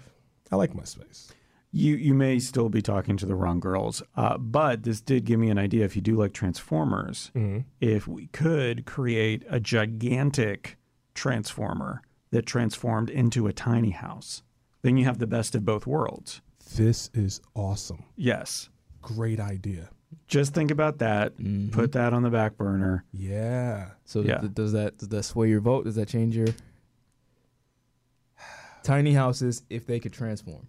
I 0.53 0.57
like 0.57 0.75
my 0.75 0.85
space. 0.85 1.33
You 1.73 1.97
you 1.97 2.15
may 2.15 2.39
still 2.39 2.69
be 2.69 2.81
talking 2.81 3.17
to 3.19 3.27
the 3.27 3.35
wrong 3.35 3.61
girls, 3.61 4.03
uh, 4.17 4.39
but 4.39 4.83
this 4.85 5.01
did 5.01 5.25
give 5.25 5.39
me 5.39 5.51
an 5.51 5.59
idea. 5.59 5.85
If 5.85 5.95
you 5.97 6.03
do 6.03 6.17
like 6.17 6.33
Transformers, 6.33 7.31
Mm-hmm. 7.35 7.61
if 7.81 8.07
we 8.09 8.29
could 8.29 8.87
create 8.87 9.45
a 9.51 9.61
gigantic 9.61 10.77
transformer 11.15 12.03
that 12.31 12.47
transformed 12.47 13.11
into 13.11 13.47
a 13.47 13.53
tiny 13.53 13.91
house, 13.91 14.43
then 14.83 14.97
you 14.97 15.05
have 15.05 15.19
the 15.19 15.27
best 15.27 15.55
of 15.55 15.65
both 15.65 15.87
worlds. 15.87 16.41
This 16.77 17.11
is 17.15 17.41
awesome. 17.55 18.05
Yes. 18.17 18.69
Great 19.03 19.39
idea. 19.41 19.91
Just 20.29 20.55
think 20.55 20.71
about 20.71 20.99
that. 20.99 21.37
Mhm. 21.39 21.73
Put 21.73 21.93
that 21.93 22.13
on 22.13 22.23
the 22.23 22.31
back 22.31 22.57
burner. 22.57 23.05
Yeah. 23.13 23.91
So 24.05 24.23
Yeah. 24.23 24.39
th- 24.39 24.55
does 24.55 24.73
that 24.73 24.99
does 24.99 25.09
that 25.09 25.23
sway 25.25 25.49
your 25.49 25.61
vote? 25.61 25.85
Does 25.85 25.95
that 25.97 26.09
change 26.09 26.37
your 26.37 26.49
tiny 28.83 29.15
houses 29.15 29.63
if 29.71 29.87
they 29.87 29.99
could 30.01 30.13
transform? 30.13 30.69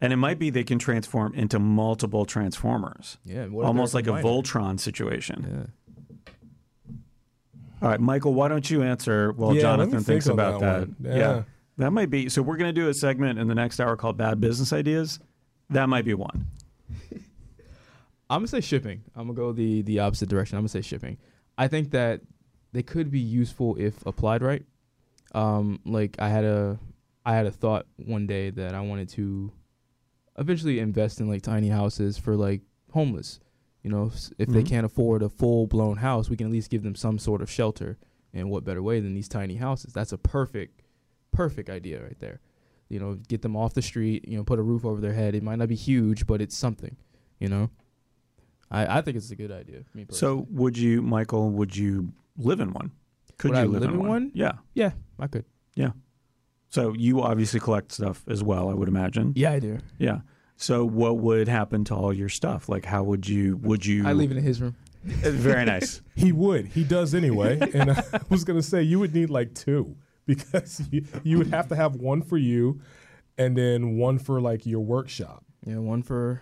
And 0.00 0.12
it 0.12 0.16
might 0.16 0.38
be 0.38 0.50
they 0.50 0.64
can 0.64 0.78
transform 0.78 1.34
into 1.34 1.58
multiple 1.58 2.26
transformers, 2.26 3.16
Yeah, 3.24 3.46
almost 3.46 3.94
like 3.94 4.06
a? 4.06 4.10
Voltron 4.10 4.78
situation. 4.78 5.46
Yeah. 5.48 6.26
All 7.80 7.88
right, 7.88 8.00
Michael, 8.00 8.34
why 8.34 8.48
don't 8.48 8.68
you 8.70 8.82
answer 8.82 9.32
while 9.32 9.54
Yeah, 9.54 9.62
Jonathan 9.62 10.00
thinks 10.02 10.26
on 10.26 10.34
about 10.34 10.60
that? 10.60 10.80
one. 10.88 10.96
Yeah. 11.00 11.42
That 11.78 11.92
might 11.92 12.10
be. 12.10 12.28
So 12.28 12.42
we're 12.42 12.56
going 12.56 12.72
to 12.74 12.78
do 12.80 12.88
a 12.88 12.94
segment 12.94 13.38
in 13.38 13.48
the 13.48 13.54
next 13.54 13.80
hour 13.80 13.96
called 13.96 14.16
Bad 14.16 14.40
Business 14.40 14.72
Ideas. 14.72 15.20
That 15.70 15.88
might 15.88 16.04
be 16.04 16.14
one. 16.14 16.46
I'm 18.30 18.40
gonna 18.40 18.48
say 18.48 18.60
shipping. 18.60 19.02
I'm 19.14 19.26
gonna 19.26 19.34
go 19.36 19.52
the 19.52 19.82
the 19.82 19.98
opposite 20.00 20.28
direction. 20.28 20.56
I'm 20.56 20.62
gonna 20.62 20.68
say 20.68 20.80
shipping. 20.82 21.18
I 21.58 21.68
think 21.68 21.90
that 21.92 22.22
they 22.72 22.82
could 22.82 23.10
be 23.10 23.20
useful 23.20 23.76
if 23.76 24.04
applied 24.06 24.42
right. 24.42 24.64
Um, 25.34 25.80
like 25.84 26.16
I 26.18 26.28
had 26.28 26.44
a 26.44 26.78
I 27.26 27.34
had 27.34 27.46
a 27.46 27.50
thought 27.50 27.86
one 27.96 28.26
day 28.26 28.50
that 28.50 28.74
I 28.74 28.80
wanted 28.80 29.08
to 29.10 29.52
eventually 30.38 30.78
invest 30.78 31.20
in 31.20 31.28
like 31.28 31.42
tiny 31.42 31.68
houses 31.68 32.18
for 32.18 32.36
like 32.36 32.62
homeless. 32.92 33.40
You 33.82 33.90
know, 33.90 34.10
if 34.38 34.48
they 34.48 34.62
Mhm. 34.62 34.66
can't 34.66 34.86
afford 34.86 35.22
a 35.22 35.28
full 35.28 35.66
blown 35.66 35.98
house, 35.98 36.30
we 36.30 36.36
can 36.36 36.46
at 36.46 36.52
least 36.52 36.70
give 36.70 36.82
them 36.82 36.94
some 36.94 37.18
sort 37.18 37.42
of 37.42 37.50
shelter. 37.50 37.98
And 38.32 38.50
what 38.50 38.64
better 38.64 38.82
way 38.82 38.98
than 39.00 39.14
these 39.14 39.28
tiny 39.28 39.56
houses? 39.56 39.92
That's 39.92 40.12
a 40.12 40.18
perfect, 40.18 40.82
perfect 41.30 41.68
idea 41.70 42.02
right 42.02 42.18
there. 42.18 42.40
You 42.88 42.98
know, 42.98 43.14
get 43.28 43.42
them 43.42 43.54
off 43.56 43.74
the 43.74 43.82
street. 43.82 44.26
You 44.26 44.36
know, 44.38 44.44
put 44.44 44.58
a 44.58 44.62
roof 44.62 44.84
over 44.84 45.00
their 45.00 45.12
head. 45.12 45.34
It 45.34 45.42
might 45.42 45.56
not 45.56 45.68
be 45.68 45.74
huge, 45.76 46.26
but 46.26 46.40
it's 46.40 46.56
something. 46.56 46.96
You 47.38 47.48
know, 47.48 47.70
I 48.70 48.98
I 48.98 49.00
think 49.02 49.16
it's 49.16 49.30
a 49.30 49.36
good 49.36 49.52
idea. 49.52 49.84
Me 49.94 50.04
personally. 50.04 50.18
So 50.42 50.46
would 50.50 50.76
you, 50.78 51.02
Michael? 51.02 51.50
Would 51.50 51.76
you 51.76 52.12
live 52.36 52.60
in 52.60 52.72
one? 52.72 52.92
Could 53.38 53.50
Would 53.52 53.56
you 53.58 53.62
I 53.62 53.66
live, 53.66 53.82
live 53.82 53.90
in 53.90 54.00
in 54.00 54.06
one? 54.06 54.30
Yeah. 54.34 54.52
yeah, 54.74 54.92
I 55.18 55.26
could. 55.26 55.44
Yeah. 55.74 55.90
So 56.68 56.92
you 56.94 57.22
obviously 57.22 57.60
collect 57.60 57.92
stuff 57.92 58.24
as 58.28 58.42
well. 58.42 58.68
I 58.68 58.74
would 58.74 58.88
imagine. 58.88 59.32
Yeah, 59.36 59.52
I 59.52 59.58
do. 59.60 59.78
Yeah. 59.98 60.20
So 60.56 60.84
what 60.84 61.18
would 61.18 61.48
happen 61.48 61.84
to 61.84 61.94
all 61.94 62.12
your 62.12 62.28
stuff? 62.28 62.68
Like, 62.68 62.84
how 62.84 63.02
would 63.02 63.28
you? 63.28 63.56
Would 63.58 63.84
you? 63.84 64.06
I 64.06 64.12
leave 64.12 64.30
it 64.30 64.36
in 64.36 64.42
his 64.44 64.60
room. 64.60 64.76
Uh, 65.04 65.30
Very 65.30 65.64
nice. 65.64 66.00
He 66.14 66.32
would. 66.32 66.66
He 66.68 66.84
does 66.84 67.14
anyway. 67.14 67.58
and 67.74 67.90
I 67.90 68.02
was 68.28 68.44
gonna 68.44 68.62
say 68.62 68.82
you 68.82 68.98
would 69.00 69.14
need 69.14 69.30
like 69.30 69.54
two 69.54 69.96
because 70.26 70.80
you, 70.90 71.04
you 71.22 71.38
would 71.38 71.48
have 71.48 71.68
to 71.68 71.76
have 71.76 71.96
one 71.96 72.22
for 72.22 72.38
you, 72.38 72.80
and 73.36 73.56
then 73.56 73.98
one 73.98 74.18
for 74.18 74.40
like 74.40 74.64
your 74.64 74.80
workshop. 74.80 75.44
Yeah, 75.66 75.78
one 75.78 76.02
for. 76.02 76.40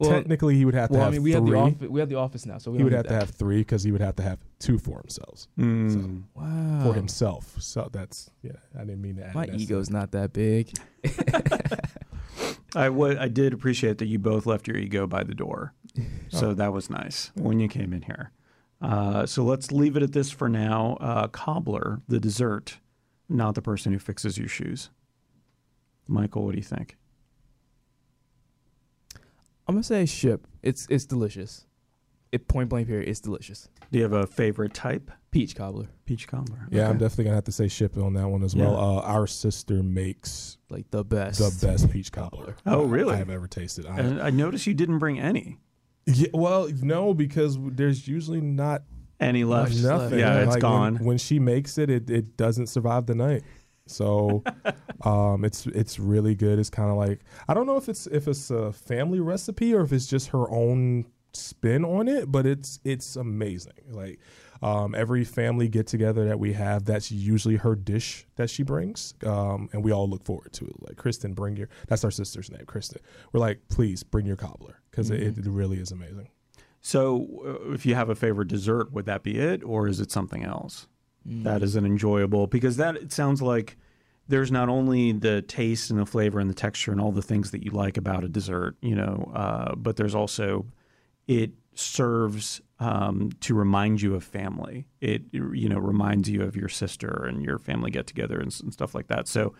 Well, 0.00 0.10
Technically, 0.10 0.56
he 0.56 0.64
would 0.64 0.74
have 0.74 0.88
to 0.88 0.96
well, 0.96 1.06
I 1.06 1.10
mean, 1.10 1.22
we 1.22 1.32
three. 1.32 1.40
have 1.40 1.46
the 1.46 1.56
office. 1.58 1.88
We 1.90 2.00
have 2.00 2.08
the 2.08 2.14
office 2.14 2.46
now, 2.46 2.56
so 2.56 2.70
we 2.70 2.78
he 2.78 2.84
would 2.84 2.90
don't 2.90 2.96
have 3.00 3.06
to 3.08 3.12
need 3.12 3.18
have 3.20 3.30
three 3.30 3.58
because 3.58 3.82
he 3.82 3.92
would 3.92 4.00
have 4.00 4.16
to 4.16 4.22
have 4.22 4.38
two 4.58 4.78
for 4.78 4.98
himself. 4.98 5.46
Mm. 5.58 6.22
that. 6.34 6.40
Wow. 6.40 6.80
For 6.84 6.94
himself. 6.94 7.60
So 7.60 7.90
that's 7.92 8.30
yeah. 8.42 8.52
I 8.74 8.80
didn't 8.80 9.02
mean 9.02 9.16
to 9.16 9.26
add 9.26 9.34
My 9.34 9.44
that. 9.44 9.60
ego's 9.60 9.90
not 9.90 10.12
that 10.12 10.32
big. 10.32 10.72
I 12.74 12.88
would. 12.88 13.18
I 13.18 13.28
did 13.28 13.52
appreciate 13.52 13.98
that 13.98 14.06
you 14.06 14.18
both 14.18 14.46
left 14.46 14.66
your 14.66 14.78
ego 14.78 15.06
by 15.06 15.22
the 15.22 15.34
door. 15.34 15.74
So 16.28 16.54
that 16.54 16.72
was 16.72 16.88
nice 16.88 17.30
when 17.34 17.60
you 17.60 17.68
came 17.68 17.92
in 17.92 18.02
here. 18.02 18.30
Uh, 18.80 19.26
so 19.26 19.42
let's 19.42 19.70
leave 19.70 19.96
it 19.96 20.02
at 20.02 20.12
this 20.12 20.30
for 20.30 20.48
now. 20.48 20.96
Uh, 21.00 21.26
cobbler, 21.28 22.00
the 22.08 22.18
dessert, 22.18 22.78
not 23.28 23.54
the 23.54 23.60
person 23.60 23.92
who 23.92 23.98
fixes 23.98 24.38
your 24.38 24.48
shoes. 24.48 24.88
Michael, 26.08 26.44
what 26.46 26.52
do 26.52 26.58
you 26.58 26.64
think? 26.64 26.96
I'm 29.70 29.76
gonna 29.76 29.84
say 29.84 30.04
ship. 30.06 30.46
It's 30.62 30.86
it's 30.90 31.04
delicious. 31.06 31.64
It 32.32 32.48
point 32.48 32.68
blank 32.68 32.88
period. 32.88 33.08
It's 33.08 33.20
delicious. 33.20 33.68
Do 33.92 33.98
you 33.98 34.02
have 34.04 34.12
a 34.12 34.26
favorite 34.26 34.74
type? 34.74 35.10
Peach 35.30 35.54
cobbler, 35.54 35.86
Peach 36.06 36.26
cobbler. 36.26 36.66
Yeah, 36.70 36.88
I'm 36.88 36.98
definitely 36.98 37.24
gonna 37.24 37.36
have 37.36 37.44
to 37.44 37.52
say 37.52 37.68
ship 37.68 37.96
on 37.96 38.14
that 38.14 38.28
one 38.28 38.42
as 38.42 38.52
Yeah. 38.52 38.64
well. 38.64 38.76
Uh, 38.76 39.00
our 39.02 39.28
sister 39.28 39.80
makes 39.82 40.58
like 40.70 40.90
the 40.90 41.04
best. 41.04 41.38
the 41.38 41.66
best 41.66 41.88
peach 41.90 42.10
cobbler. 42.10 42.56
Oh, 42.66 42.84
really? 42.84 43.14
I 43.14 43.18
have 43.18 43.30
ever 43.30 43.46
tasted. 43.46 43.86
I, 43.86 43.98
And 44.00 44.20
I 44.20 44.30
noticed 44.30 44.66
you 44.66 44.74
didn't 44.74 44.98
bring 44.98 45.20
any. 45.20 45.58
yeah, 46.06 46.28
well, 46.34 46.68
no, 46.82 47.14
because 47.14 47.56
there's 47.60 48.08
usually 48.08 48.40
not 48.40 48.82
Any 49.20 49.44
left? 49.44 49.76
Nothing. 49.76 50.18
Yeah, 50.18 50.40
it's 50.40 50.50
Like, 50.52 50.60
gone. 50.62 50.94
When, 50.94 51.04
when 51.04 51.18
she 51.18 51.38
makes 51.38 51.78
it, 51.78 51.90
it, 51.90 52.10
it 52.10 52.36
doesn't 52.36 52.66
survive 52.68 53.06
the 53.06 53.14
night. 53.14 53.42
So, 53.90 54.42
um, 55.02 55.44
it's 55.44 55.66
it's 55.66 55.98
really 55.98 56.34
good. 56.34 56.58
It's 56.58 56.70
kind 56.70 56.90
of 56.90 56.96
like 56.96 57.20
I 57.48 57.54
don't 57.54 57.66
know 57.66 57.76
if 57.76 57.88
it's 57.88 58.06
if 58.06 58.28
it's 58.28 58.50
a 58.50 58.72
family 58.72 59.20
recipe 59.20 59.74
or 59.74 59.82
if 59.82 59.92
it's 59.92 60.06
just 60.06 60.28
her 60.28 60.50
own 60.50 61.06
spin 61.32 61.84
on 61.84 62.08
it, 62.08 62.30
but 62.30 62.46
it's 62.46 62.80
it's 62.84 63.16
amazing. 63.16 63.72
Like 63.90 64.20
um, 64.62 64.94
every 64.94 65.24
family 65.24 65.68
get 65.68 65.86
together 65.86 66.26
that 66.26 66.38
we 66.38 66.52
have, 66.52 66.84
that's 66.84 67.10
usually 67.10 67.56
her 67.56 67.74
dish 67.74 68.26
that 68.36 68.50
she 68.50 68.62
brings, 68.62 69.14
um, 69.24 69.68
and 69.72 69.82
we 69.82 69.92
all 69.92 70.08
look 70.08 70.24
forward 70.24 70.52
to 70.54 70.66
it. 70.66 70.74
Like 70.80 70.96
Kristen, 70.96 71.34
bring 71.34 71.56
your 71.56 71.68
that's 71.88 72.04
our 72.04 72.10
sister's 72.10 72.50
name, 72.50 72.64
Kristen. 72.66 73.00
We're 73.32 73.40
like, 73.40 73.60
please 73.68 74.02
bring 74.02 74.26
your 74.26 74.36
cobbler 74.36 74.80
because 74.90 75.10
it, 75.10 75.20
it 75.20 75.46
really 75.46 75.78
is 75.78 75.92
amazing. 75.92 76.28
So, 76.82 77.28
uh, 77.44 77.72
if 77.72 77.84
you 77.84 77.94
have 77.94 78.08
a 78.08 78.14
favorite 78.14 78.48
dessert, 78.48 78.92
would 78.92 79.06
that 79.06 79.22
be 79.22 79.38
it, 79.38 79.62
or 79.62 79.86
is 79.86 80.00
it 80.00 80.10
something 80.10 80.44
else? 80.44 80.86
That 81.24 81.62
is 81.62 81.76
an 81.76 81.84
enjoyable 81.84 82.46
because 82.46 82.76
that 82.78 82.96
it 82.96 83.12
sounds 83.12 83.42
like 83.42 83.76
there's 84.28 84.52
not 84.52 84.68
only 84.68 85.12
the 85.12 85.42
taste 85.42 85.90
and 85.90 85.98
the 85.98 86.06
flavor 86.06 86.38
and 86.38 86.48
the 86.48 86.54
texture 86.54 86.92
and 86.92 87.00
all 87.00 87.12
the 87.12 87.22
things 87.22 87.50
that 87.50 87.64
you 87.64 87.72
like 87.72 87.96
about 87.96 88.24
a 88.24 88.28
dessert, 88.28 88.76
you 88.80 88.94
know, 88.94 89.30
uh, 89.34 89.74
but 89.74 89.96
there's 89.96 90.14
also 90.14 90.66
it 91.26 91.50
serves 91.74 92.60
um, 92.78 93.30
to 93.40 93.54
remind 93.54 94.00
you 94.00 94.14
of 94.14 94.24
family. 94.24 94.86
It 95.00 95.22
you 95.32 95.68
know 95.68 95.78
reminds 95.78 96.28
you 96.28 96.42
of 96.42 96.56
your 96.56 96.68
sister 96.68 97.24
and 97.26 97.44
your 97.44 97.58
family 97.58 97.90
get 97.90 98.06
together 98.06 98.38
and, 98.38 98.56
and 98.62 98.72
stuff 98.72 98.94
like 98.94 99.08
that. 99.08 99.28
So 99.28 99.54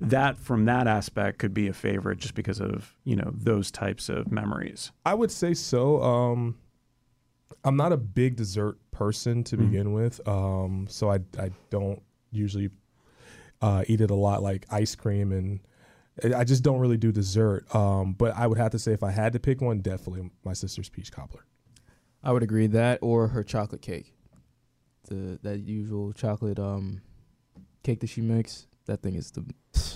that 0.00 0.38
from 0.38 0.66
that 0.66 0.86
aspect 0.86 1.38
could 1.38 1.54
be 1.54 1.68
a 1.68 1.72
favorite 1.72 2.18
just 2.18 2.34
because 2.34 2.60
of 2.60 2.94
you 3.04 3.16
know 3.16 3.30
those 3.32 3.70
types 3.70 4.08
of 4.08 4.30
memories. 4.30 4.92
I 5.04 5.14
would 5.14 5.30
say 5.30 5.54
so. 5.54 6.02
Um, 6.02 6.56
I'm 7.64 7.76
not 7.76 7.92
a 7.92 7.96
big 7.96 8.36
dessert 8.36 8.78
person 8.90 9.44
to 9.44 9.56
Mhm. 9.56 9.60
begin 9.70 9.92
with, 9.92 10.26
um, 10.28 10.86
so 10.88 11.10
I 11.10 11.18
I 11.38 11.50
don't 11.70 12.02
usually 12.30 12.70
uh, 13.62 13.84
eat 13.88 14.00
it 14.02 14.10
a 14.10 14.14
lot, 14.14 14.42
like 14.42 14.66
ice 14.70 14.94
cream, 14.94 15.32
and 15.32 15.60
I- 16.22 16.40
I 16.40 16.44
just 16.44 16.62
don't 16.62 16.78
really 16.78 16.98
do 16.98 17.10
dessert. 17.10 17.74
Um, 17.74 18.12
but 18.12 18.36
I 18.36 18.46
would 18.46 18.58
have 18.58 18.70
to 18.72 18.78
say, 18.78 18.92
if 18.92 19.02
I 19.02 19.10
had 19.10 19.32
to 19.32 19.40
pick 19.40 19.60
one, 19.62 19.80
definitely 19.80 20.30
my 20.44 20.52
sister's 20.52 20.88
peach 20.90 21.10
cobbler. 21.10 21.46
I 22.22 22.32
would 22.32 22.42
agree 22.42 22.66
that 22.68 22.98
or 23.00 23.28
her 23.28 23.42
chocolate 23.42 23.80
cake, 23.80 24.12
the 25.08 25.38
that 25.42 25.60
usual 25.60 26.12
chocolate 26.12 26.58
um 26.58 27.00
cake 27.82 28.00
that 28.00 28.08
she 28.08 28.20
makes. 28.20 28.66
That 28.86 29.02
thing 29.02 29.14
is 29.14 29.30
the 29.30 29.44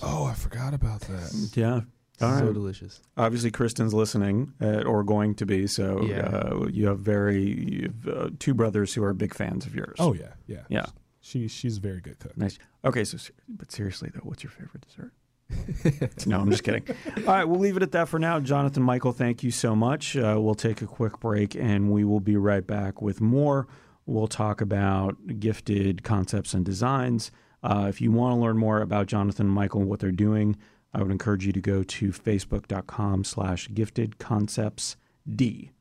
Oh, 0.01 0.25
I 0.25 0.33
forgot 0.33 0.73
about 0.73 1.01
that. 1.01 1.51
Yeah. 1.55 1.81
All 2.23 2.37
so 2.39 2.45
right. 2.45 2.53
delicious. 2.53 3.01
Obviously, 3.17 3.51
Kristen's 3.51 3.93
listening 3.93 4.53
uh, 4.61 4.83
or 4.83 5.03
going 5.03 5.35
to 5.35 5.45
be. 5.45 5.67
So 5.67 6.03
Yeah. 6.03 6.19
uh, 6.21 6.67
you 6.71 6.87
have 6.87 6.99
very 6.99 7.41
you 7.41 7.93
have, 8.05 8.15
uh, 8.17 8.29
two 8.39 8.53
brothers 8.53 8.93
who 8.93 9.03
are 9.03 9.13
big 9.13 9.33
fans 9.33 9.65
of 9.65 9.75
yours. 9.75 9.95
Oh 9.99 10.13
yeah, 10.13 10.33
yeah, 10.47 10.63
Yeah. 10.69 10.85
She 11.19 11.47
she's 11.47 11.77
a 11.77 11.81
very 11.81 12.01
good 12.01 12.19
cook. 12.19 12.35
Nice. 12.37 12.57
Okay, 12.83 13.03
so 13.03 13.17
but 13.47 13.71
seriously 13.71 14.09
though, 14.13 14.21
what's 14.23 14.43
your 14.43 14.51
favorite 14.51 14.85
dessert? 14.87 15.13
no, 16.25 16.39
I'm 16.39 16.49
just 16.49 16.63
kidding. 16.63 16.83
All 17.17 17.23
right, 17.33 17.43
we'll 17.43 17.59
leave 17.59 17.77
it 17.77 17.83
at 17.83 17.91
that 17.91 18.07
for 18.07 18.17
now. 18.19 18.39
Jonathan, 18.39 18.81
Michael, 18.83 19.11
thank 19.11 19.43
you 19.43 19.51
so 19.51 19.75
much. 19.75 20.15
Uh, 20.15 20.37
we'll 20.39 20.55
take 20.55 20.81
a 20.81 20.87
quick 20.87 21.19
break 21.19 21.55
and 21.55 21.91
we 21.91 22.03
will 22.03 22.19
be 22.21 22.37
right 22.37 22.65
back 22.65 23.01
with 23.01 23.21
more. 23.21 23.67
We'll 24.05 24.27
talk 24.27 24.61
about 24.61 25.15
gifted 25.39 26.03
concepts 26.03 26.53
and 26.53 26.65
designs. 26.65 27.31
Uh, 27.63 27.85
if 27.89 28.01
you 28.01 28.11
want 28.11 28.35
to 28.35 28.39
learn 28.41 28.57
more 28.57 28.81
about 28.81 29.05
Jonathan 29.07 29.45
and 29.47 29.53
Michael 29.55 29.81
and 29.81 29.89
what 29.89 29.99
they're 29.99 30.11
doing, 30.11 30.57
I 30.93 31.01
would 31.01 31.11
encourage 31.11 31.45
you 31.45 31.53
to 31.53 31.61
go 31.61 31.83
to 31.83 32.11
facebook.com 32.11 33.23
slash 33.23 33.69
gifted 33.73 34.19
concepts 34.19 34.97
D. 35.27 35.71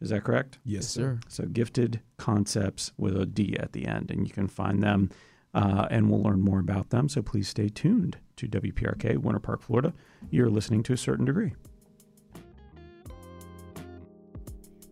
Is 0.00 0.10
that 0.10 0.24
correct? 0.24 0.58
Yes, 0.64 0.86
sir. 0.86 1.20
So 1.28 1.44
gifted 1.44 2.00
concepts 2.18 2.92
with 2.98 3.16
a 3.16 3.26
D 3.26 3.56
at 3.58 3.72
the 3.72 3.86
end, 3.86 4.10
and 4.10 4.26
you 4.26 4.32
can 4.32 4.48
find 4.48 4.82
them, 4.82 5.10
uh, 5.54 5.86
and 5.90 6.10
we'll 6.10 6.22
learn 6.22 6.40
more 6.40 6.58
about 6.58 6.90
them. 6.90 7.08
So 7.08 7.22
please 7.22 7.48
stay 7.48 7.68
tuned 7.68 8.18
to 8.36 8.48
WPRK, 8.48 9.18
Winter 9.18 9.40
Park, 9.40 9.62
Florida. 9.62 9.94
You're 10.30 10.50
listening 10.50 10.82
to 10.84 10.92
a 10.92 10.96
certain 10.96 11.24
degree. 11.24 11.54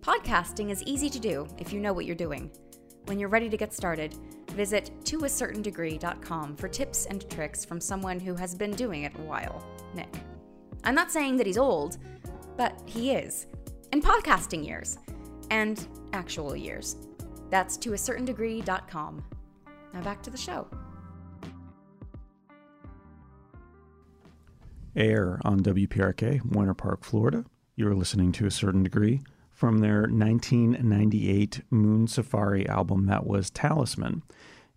Podcasting 0.00 0.70
is 0.70 0.82
easy 0.84 1.08
to 1.10 1.20
do 1.20 1.46
if 1.58 1.72
you 1.72 1.80
know 1.80 1.92
what 1.92 2.06
you're 2.06 2.16
doing. 2.16 2.50
When 3.06 3.18
you're 3.18 3.28
ready 3.28 3.48
to 3.48 3.56
get 3.56 3.72
started, 3.72 4.14
visit 4.52 4.90
toacertaindegree.com 5.04 6.56
for 6.56 6.68
tips 6.68 7.06
and 7.06 7.28
tricks 7.30 7.64
from 7.64 7.80
someone 7.80 8.20
who 8.20 8.34
has 8.34 8.54
been 8.54 8.72
doing 8.72 9.04
it 9.04 9.12
a 9.16 9.22
while, 9.22 9.66
Nick. 9.94 10.14
I'm 10.84 10.94
not 10.94 11.10
saying 11.10 11.36
that 11.36 11.46
he's 11.46 11.58
old, 11.58 11.98
but 12.56 12.80
he 12.86 13.12
is. 13.12 13.46
In 13.92 14.00
podcasting 14.00 14.64
years 14.66 14.98
and 15.50 15.86
actual 16.12 16.56
years. 16.56 16.96
That's 17.50 17.76
toacertaindegree.com. 17.76 19.24
Now 19.92 20.00
back 20.00 20.22
to 20.22 20.30
the 20.30 20.38
show. 20.38 20.66
Air 24.94 25.40
on 25.44 25.60
WPRK, 25.60 26.54
Winter 26.54 26.74
Park, 26.74 27.04
Florida. 27.04 27.44
You're 27.76 27.94
listening 27.94 28.32
to 28.32 28.46
a 28.46 28.50
certain 28.50 28.82
degree 28.82 29.22
from 29.62 29.78
their 29.78 30.08
1998 30.08 31.60
Moon 31.70 32.08
Safari 32.08 32.68
album 32.68 33.06
that 33.06 33.24
was 33.24 33.48
Talisman. 33.48 34.24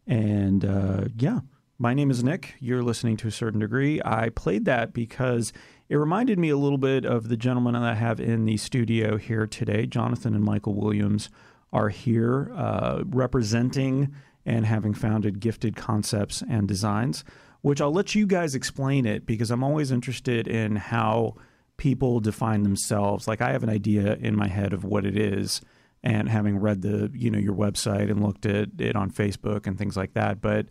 And 0.06 0.64
uh, 0.64 1.06
yeah, 1.18 1.40
my 1.80 1.96
name 1.96 2.12
is 2.12 2.24
Nick. 2.24 2.54
You're 2.60 2.84
listening 2.84 3.18
to 3.18 3.28
a 3.28 3.32
certain 3.32 3.62
degree. 3.62 4.00
I 4.06 4.30
played 4.30 4.66
that 4.66 4.94
because 4.94 5.52
it 5.90 5.96
reminded 5.96 6.38
me 6.38 6.50
a 6.50 6.58
little 6.58 6.78
bit 6.78 7.04
of 7.04 7.30
the 7.30 7.36
gentlemen 7.36 7.74
that 7.74 7.82
I 7.82 7.96
have 7.96 8.20
in 8.20 8.46
the 8.46 8.58
studio 8.58 9.18
here 9.18 9.48
today. 9.48 9.88
Jonathan 9.88 10.36
and 10.36 10.44
Michael 10.44 10.76
Williams 10.76 11.32
are 11.74 11.90
here 11.90 12.52
uh, 12.56 13.02
representing 13.08 14.14
and 14.46 14.68
having 14.68 14.94
founded 14.94 15.40
Gifted 15.40 15.76
Concepts 15.76 16.44
and 16.48 16.68
Designs, 16.68 17.24
which 17.62 17.82
I'll 17.82 17.92
let 17.92 18.14
you 18.14 18.28
guys 18.28 18.54
explain 18.54 19.08
it 19.08 19.26
because 19.26 19.50
I'm 19.50 19.64
always 19.64 19.92
interested 19.92 20.48
in 20.48 20.76
how 20.76 21.38
people 21.78 22.20
define 22.20 22.64
themselves. 22.64 23.28
Like 23.28 23.42
I 23.42 23.52
have 23.52 23.64
an 23.64 23.70
idea 23.70 24.16
in 24.16 24.36
my 24.36 24.48
head 24.48 24.74
of 24.74 24.84
what 24.84 25.06
it 25.06 25.18
is 25.18 25.62
and 26.04 26.30
having 26.30 26.58
read 26.58 26.82
the, 26.82 27.12
you 27.14 27.32
know, 27.32 27.40
your 27.40 27.56
website 27.56 28.10
and 28.12 28.24
looked 28.24 28.46
at 28.46 28.70
it 28.80 28.96
on 28.96 29.12
Facebook 29.12 29.68
and 29.68 29.78
things 29.78 29.98
like 29.98 30.14
that, 30.14 30.42
but 30.42 30.68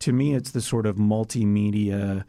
to 0.00 0.12
me 0.12 0.34
it's 0.34 0.50
the 0.50 0.60
sort 0.60 0.86
of 0.86 0.96
multimedia 0.96 2.24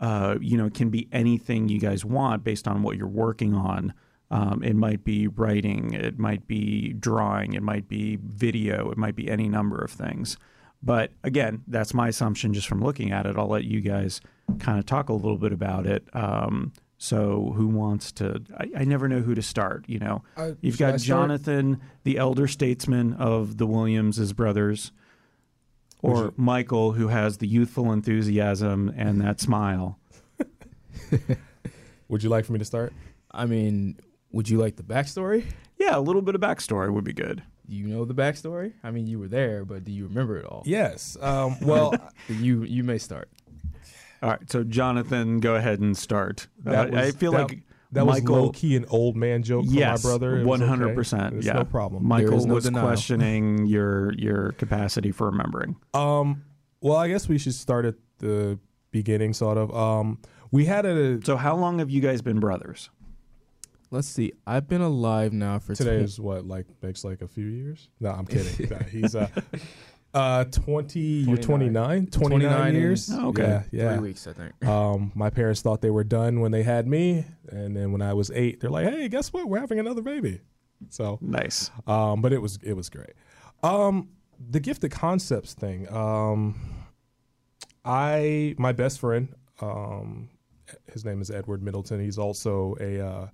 uh, 0.00 0.36
you 0.40 0.56
know, 0.56 0.66
it 0.66 0.74
can 0.74 0.90
be 0.90 1.08
anything 1.12 1.68
you 1.68 1.78
guys 1.78 2.04
want 2.04 2.44
based 2.44 2.68
on 2.68 2.82
what 2.82 2.96
you're 2.96 3.06
working 3.06 3.54
on. 3.54 3.94
Um, 4.30 4.62
it 4.62 4.74
might 4.74 5.04
be 5.04 5.28
writing, 5.28 5.94
it 5.94 6.18
might 6.18 6.46
be 6.46 6.92
drawing, 6.94 7.54
it 7.54 7.62
might 7.62 7.88
be 7.88 8.18
video, 8.22 8.90
it 8.90 8.98
might 8.98 9.14
be 9.14 9.30
any 9.30 9.48
number 9.48 9.78
of 9.78 9.90
things. 9.90 10.36
But 10.82 11.12
again, 11.22 11.62
that's 11.68 11.94
my 11.94 12.08
assumption 12.08 12.52
just 12.52 12.66
from 12.66 12.82
looking 12.82 13.12
at 13.12 13.26
it. 13.26 13.38
I'll 13.38 13.48
let 13.48 13.64
you 13.64 13.80
guys 13.80 14.20
kind 14.58 14.78
of 14.78 14.84
talk 14.84 15.08
a 15.08 15.14
little 15.14 15.38
bit 15.38 15.52
about 15.52 15.86
it. 15.86 16.06
Um, 16.12 16.72
so, 17.04 17.52
who 17.54 17.66
wants 17.68 18.12
to? 18.12 18.40
I, 18.56 18.70
I 18.80 18.84
never 18.84 19.08
know 19.08 19.20
who 19.20 19.34
to 19.34 19.42
start. 19.42 19.84
You 19.88 19.98
know, 19.98 20.22
Uh, 20.36 20.52
you've 20.62 20.78
got? 20.78 20.98
Jonathan, 21.00 21.80
the 22.04 22.16
elder 22.16 22.46
statesman 22.46 23.12
of 23.14 23.58
the 23.58 23.66
Williamses 23.66 24.32
brothers, 24.32 24.90
or 26.00 26.16
you- 26.24 26.34
Michael, 26.38 26.92
who 26.92 27.08
has 27.08 27.36
the 27.38 27.46
youthful 27.46 27.92
enthusiasm 27.92 28.90
and 28.96 29.20
that 29.20 29.38
smile. 29.40 29.98
Would 32.08 32.22
you 32.22 32.28
like 32.28 32.44
for 32.44 32.52
me 32.52 32.58
to 32.58 32.64
start? 32.64 32.92
I 33.30 33.46
mean, 33.46 33.98
would 34.30 34.48
you 34.48 34.58
like 34.58 34.76
the 34.76 34.82
backstory? 34.82 35.44
Yeah, 35.78 35.96
a 35.96 36.00
little 36.00 36.22
bit 36.22 36.34
of 36.34 36.40
backstory 36.40 36.92
would 36.92 37.04
be 37.04 37.12
good. 37.12 37.42
You 37.66 37.86
know 37.88 38.04
the 38.04 38.14
backstory? 38.14 38.74
I 38.84 38.90
mean, 38.90 39.06
you 39.06 39.18
were 39.18 39.26
there, 39.28 39.64
but 39.64 39.84
do 39.84 39.90
you 39.92 40.06
remember 40.06 40.36
it 40.38 40.44
all? 40.44 40.62
Yes. 40.66 41.16
Um, 41.20 41.56
well, 41.60 41.94
You 42.28 42.62
you 42.64 42.84
may 42.84 42.98
start. 42.98 43.28
All 44.24 44.30
right, 44.30 44.50
so 44.50 44.64
Jonathan, 44.64 45.38
go 45.38 45.54
ahead 45.54 45.80
and 45.80 45.94
start. 45.94 46.48
That 46.64 46.94
Uh, 46.94 46.98
I 46.98 47.10
feel 47.10 47.32
that- 47.32 47.50
like 47.50 47.62
that 47.92 48.06
was 48.06 48.24
low 48.24 48.50
key 48.50 48.74
an 48.74 48.86
old 48.88 49.16
man 49.16 49.42
joke 49.42 49.66
yes, 49.68 50.00
for 50.00 50.08
my 50.08 50.12
brother. 50.12 50.36
It 50.36 50.38
was 50.38 50.46
one 50.46 50.62
okay. 50.62 50.68
hundred 50.70 50.94
percent. 50.94 51.42
Yeah, 51.42 51.52
no 51.52 51.64
problem. 51.64 52.06
Michael 52.08 52.44
no 52.46 52.54
was 52.54 52.64
denial. 52.64 52.86
questioning 52.86 53.66
your 53.74 54.14
your 54.14 54.52
capacity 54.52 55.12
for 55.12 55.26
remembering. 55.26 55.76
Um, 55.92 56.42
well, 56.80 56.96
I 56.96 57.08
guess 57.08 57.28
we 57.28 57.36
should 57.36 57.52
start 57.54 57.84
at 57.84 57.96
the 58.18 58.58
beginning, 58.92 59.34
sort 59.34 59.58
of. 59.58 59.72
Um, 59.76 60.18
we 60.50 60.64
had 60.64 60.86
a 60.86 61.22
So, 61.24 61.36
how 61.36 61.54
long 61.54 61.78
have 61.80 61.90
you 61.90 62.00
guys 62.00 62.22
been 62.22 62.40
brothers? 62.40 62.88
Let's 63.90 64.08
see. 64.08 64.32
I've 64.46 64.66
been 64.68 64.80
alive 64.80 65.32
now 65.34 65.58
for 65.60 65.74
today 65.74 65.98
tw- 65.98 66.04
is 66.04 66.18
what 66.18 66.46
like 66.46 66.66
makes 66.82 67.04
like 67.04 67.20
a 67.20 67.28
few 67.28 67.46
years. 67.46 67.90
No, 68.00 68.10
I'm 68.10 68.24
kidding. 68.34 68.70
Nah, 68.70 68.82
he's 68.84 69.14
uh, 69.14 69.28
uh, 70.14 70.44
twenty. 70.44 71.00
You're 71.00 71.36
29? 71.36 72.06
29, 72.06 72.40
29 72.40 72.74
years. 72.74 73.10
Oh, 73.12 73.28
okay. 73.28 73.42
Yeah, 73.42 73.60
three 73.62 73.78
yeah. 73.78 73.98
weeks, 74.00 74.26
I 74.26 74.32
think. 74.32 74.64
Um, 74.64 75.12
my 75.14 75.30
parents 75.30 75.60
thought 75.60 75.80
they 75.80 75.90
were 75.90 76.04
done 76.04 76.40
when 76.40 76.52
they 76.52 76.62
had 76.62 76.86
me, 76.86 77.24
and 77.48 77.76
then 77.76 77.92
when 77.92 78.00
I 78.00 78.14
was 78.14 78.30
eight, 78.34 78.60
they're 78.60 78.70
like, 78.70 78.88
"Hey, 78.88 79.08
guess 79.08 79.32
what? 79.32 79.48
We're 79.48 79.60
having 79.60 79.78
another 79.78 80.02
baby." 80.02 80.40
So, 80.90 81.18
Nice. 81.20 81.70
um, 81.86 82.22
but 82.22 82.32
it 82.32 82.40
was 82.40 82.58
it 82.62 82.74
was 82.74 82.88
great. 82.88 83.12
Um, 83.62 84.08
the 84.50 84.60
gifted 84.60 84.90
concepts 84.90 85.54
thing. 85.54 85.90
Um, 85.92 86.56
I 87.84 88.54
my 88.58 88.72
best 88.72 89.00
friend, 89.00 89.34
um, 89.60 90.30
his 90.92 91.04
name 91.04 91.20
is 91.20 91.30
Edward 91.30 91.62
Middleton. 91.62 92.00
He's 92.00 92.18
also 92.18 92.76
a 92.80 93.00
uh, 93.00 93.28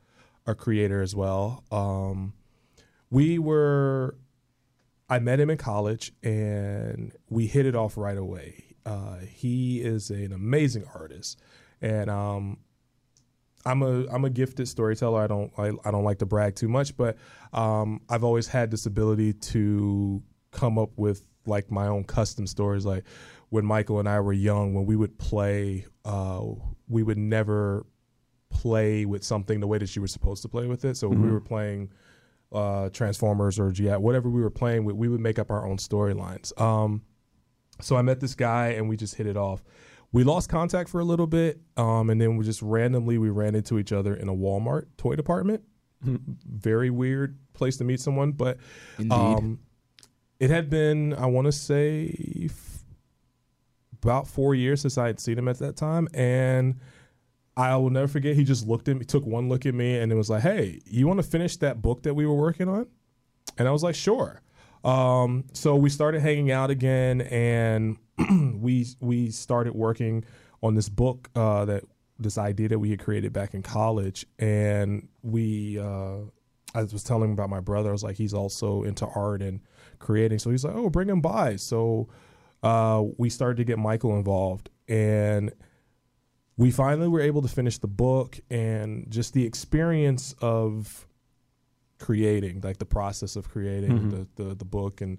a 0.47 0.55
creator 0.55 1.03
as 1.03 1.14
well. 1.14 1.64
Um, 1.71 2.33
we 3.11 3.38
were, 3.38 4.16
I 5.11 5.18
met 5.18 5.40
him 5.40 5.51
in 5.51 5.59
college, 5.59 6.12
and 6.23 7.12
we 7.29 7.46
hit 7.46 7.66
it 7.66 7.75
off 7.75 7.96
right 7.96 8.16
away. 8.16 8.64
Uh, 8.87 9.16
he 9.18 9.81
is 9.81 10.11
an 10.11 10.33
amazing 10.33 10.85
artist, 10.94 11.40
and 11.83 12.09
um, 12.09 12.59
I'm 13.66 13.83
a 13.83 14.07
I'm 14.09 14.25
a 14.25 14.31
gifted 14.31 14.68
storyteller. 14.68 15.20
I 15.20 15.27
don't 15.27 15.53
I, 15.59 15.73
I 15.85 15.90
don't 15.90 16.05
like 16.05 16.18
to 16.18 16.27
brag 16.27 16.55
too 16.55 16.68
much, 16.68 16.96
but 16.96 17.18
um, 17.53 18.01
I've 18.09 18.25
always 18.25 18.46
had 18.46 18.70
this 18.70 18.87
ability 18.87 19.35
to 19.35 20.23
come 20.53 20.79
up 20.79 20.90
with 20.96 21.23
like 21.44 21.70
my 21.70 21.88
own 21.88 22.05
custom 22.05 22.46
stories. 22.46 22.87
Like 22.87 23.05
when 23.51 23.64
Michael 23.64 23.99
and 23.99 24.09
I 24.09 24.20
were 24.20 24.33
young, 24.33 24.75
when 24.75 24.87
we 24.87 24.96
would 24.96 25.18
play, 25.18 25.87
uh, 26.05 26.42
we 26.88 27.03
would 27.03 27.18
never 27.18 27.85
play 28.51 29.05
with 29.05 29.25
something 29.25 29.61
the 29.61 29.66
way 29.66 29.79
that 29.79 29.94
you 29.94 30.03
were 30.03 30.09
supposed 30.09 30.42
to 30.42 30.49
play 30.49 30.66
with 30.66 30.85
it. 30.85 30.96
So 30.96 31.09
when 31.09 31.23
we 31.23 31.31
were 31.31 31.40
playing 31.40 31.90
uh, 32.53 32.89
Transformers 32.91 33.59
or 33.59 33.71
GI, 33.71 33.91
whatever 33.97 34.29
we 34.29 34.41
were 34.41 34.51
playing 34.51 34.85
with, 34.85 34.97
we 34.97 35.09
would 35.09 35.21
make 35.21 35.39
up 35.39 35.51
our 35.51 35.67
own 35.67 35.77
storylines. 35.77 36.59
Um, 36.61 37.03
so 37.81 37.97
I 37.97 38.03
met 38.03 38.21
this 38.21 38.35
guy 38.35 38.69
and 38.69 38.89
we 38.89 38.97
just 38.97 39.15
hit 39.15 39.27
it 39.27 39.37
off. 39.37 39.63
We 40.13 40.25
lost 40.25 40.49
contact 40.49 40.89
for 40.91 41.01
a 41.01 41.05
little 41.05 41.29
bit, 41.29 41.61
um, 41.77 42.11
and 42.11 42.21
then 42.21 42.37
we 42.37 42.45
just 42.45 42.63
randomly 42.63 43.17
we 43.17 43.31
ran 43.31 43.55
into 43.55 43.79
each 43.79 43.93
other 43.93 44.15
in 44.15 44.29
a 44.29 44.35
Walmart 44.35 44.87
toy 44.97 45.15
department. 45.15 45.63
Very 46.03 46.91
weird 46.91 47.39
place 47.53 47.77
to 47.77 47.85
meet 47.85 48.01
someone, 48.01 48.33
but 48.33 48.57
um, 49.13 49.61
it 50.41 50.51
had 50.51 50.69
been 50.69 51.15
I 51.15 51.27
want 51.27 51.45
to 51.47 51.53
say 51.53 52.49
f- 52.51 52.83
about 54.03 54.27
four 54.27 54.55
years 54.57 54.81
since 54.81 54.99
I 54.99 55.07
had 55.07 55.21
seen 55.21 55.39
him 55.39 55.47
at 55.47 55.59
that 55.59 55.77
time, 55.77 56.09
and 56.13 56.81
I 57.61 57.77
will 57.77 57.90
never 57.90 58.09
forget. 58.09 58.37
He 58.37 58.44
just 58.44 58.66
looked 58.66 58.88
at 58.88 58.96
me, 58.96 59.05
took 59.05 59.27
one 59.27 59.49
look 59.49 59.66
at 59.66 59.75
me, 59.75 59.99
and 59.99 60.11
it 60.11 60.14
was 60.14 60.31
like, 60.31 60.42
"Hey, 60.42 60.81
you 60.87 61.07
want 61.07 61.18
to 61.18 61.29
finish 61.29 61.57
that 61.59 61.83
book 61.83 62.03
that 62.05 62.14
we 62.14 62.27
were 62.27 62.35
working 62.35 62.68
on?" 62.68 62.87
And 63.59 63.68
I 63.68 63.70
was 63.70 63.83
like, 63.83 63.94
"Sure." 63.94 64.40
Um, 64.83 65.44
so 65.53 65.77
we 65.77 65.90
started 65.90 66.23
hanging 66.23 66.51
out 66.51 66.70
again, 66.70 67.20
and 67.20 67.99
we 68.62 68.87
we 69.01 69.31
started 69.31 69.75
working 69.75 70.25
on 70.62 70.75
this 70.75 70.88
book 70.88 71.29
uh, 71.35 71.66
that 71.66 71.85
this 72.18 72.38
idea 72.38 72.68
that 72.68 72.79
we 72.79 72.90
had 72.90 73.01
created 73.01 73.33
back 73.33 73.55
in 73.55 73.62
college, 73.62 74.27
and 74.38 75.09
we. 75.23 75.79
Uh, 75.79 76.20
I 76.73 76.85
was 76.85 77.03
telling 77.03 77.25
him 77.25 77.33
about 77.33 77.51
my 77.51 77.59
brother. 77.59 77.88
I 77.88 77.92
was 77.92 78.05
like, 78.05 78.16
he's 78.16 78.33
also 78.33 78.85
into 78.85 79.05
art 79.05 79.42
and 79.42 79.61
creating. 79.99 80.38
So 80.38 80.51
he's 80.51 80.64
like, 80.64 80.77
oh, 80.77 80.88
bring 80.88 81.09
him 81.09 81.20
by. 81.20 81.57
So 81.57 82.09
uh, 82.62 83.03
we 83.18 83.29
started 83.29 83.57
to 83.57 83.64
get 83.64 83.77
Michael 83.77 84.16
involved, 84.16 84.70
and 84.87 85.53
we 86.61 86.70
finally 86.70 87.09
were 87.09 87.20
able 87.23 87.40
to 87.40 87.49
finish 87.49 87.79
the 87.79 87.88
book 87.88 88.38
and 88.51 89.07
just 89.09 89.33
the 89.33 89.44
experience 89.46 90.35
of 90.42 91.07
creating, 91.99 92.61
like 92.62 92.77
the 92.79 92.85
process 92.85 93.35
of 93.35 93.49
creating 93.49 93.92
Mhm. 93.99 94.11
the, 94.11 94.42
the 94.42 94.55
the 94.57 94.64
book 94.66 95.01
and 95.01 95.18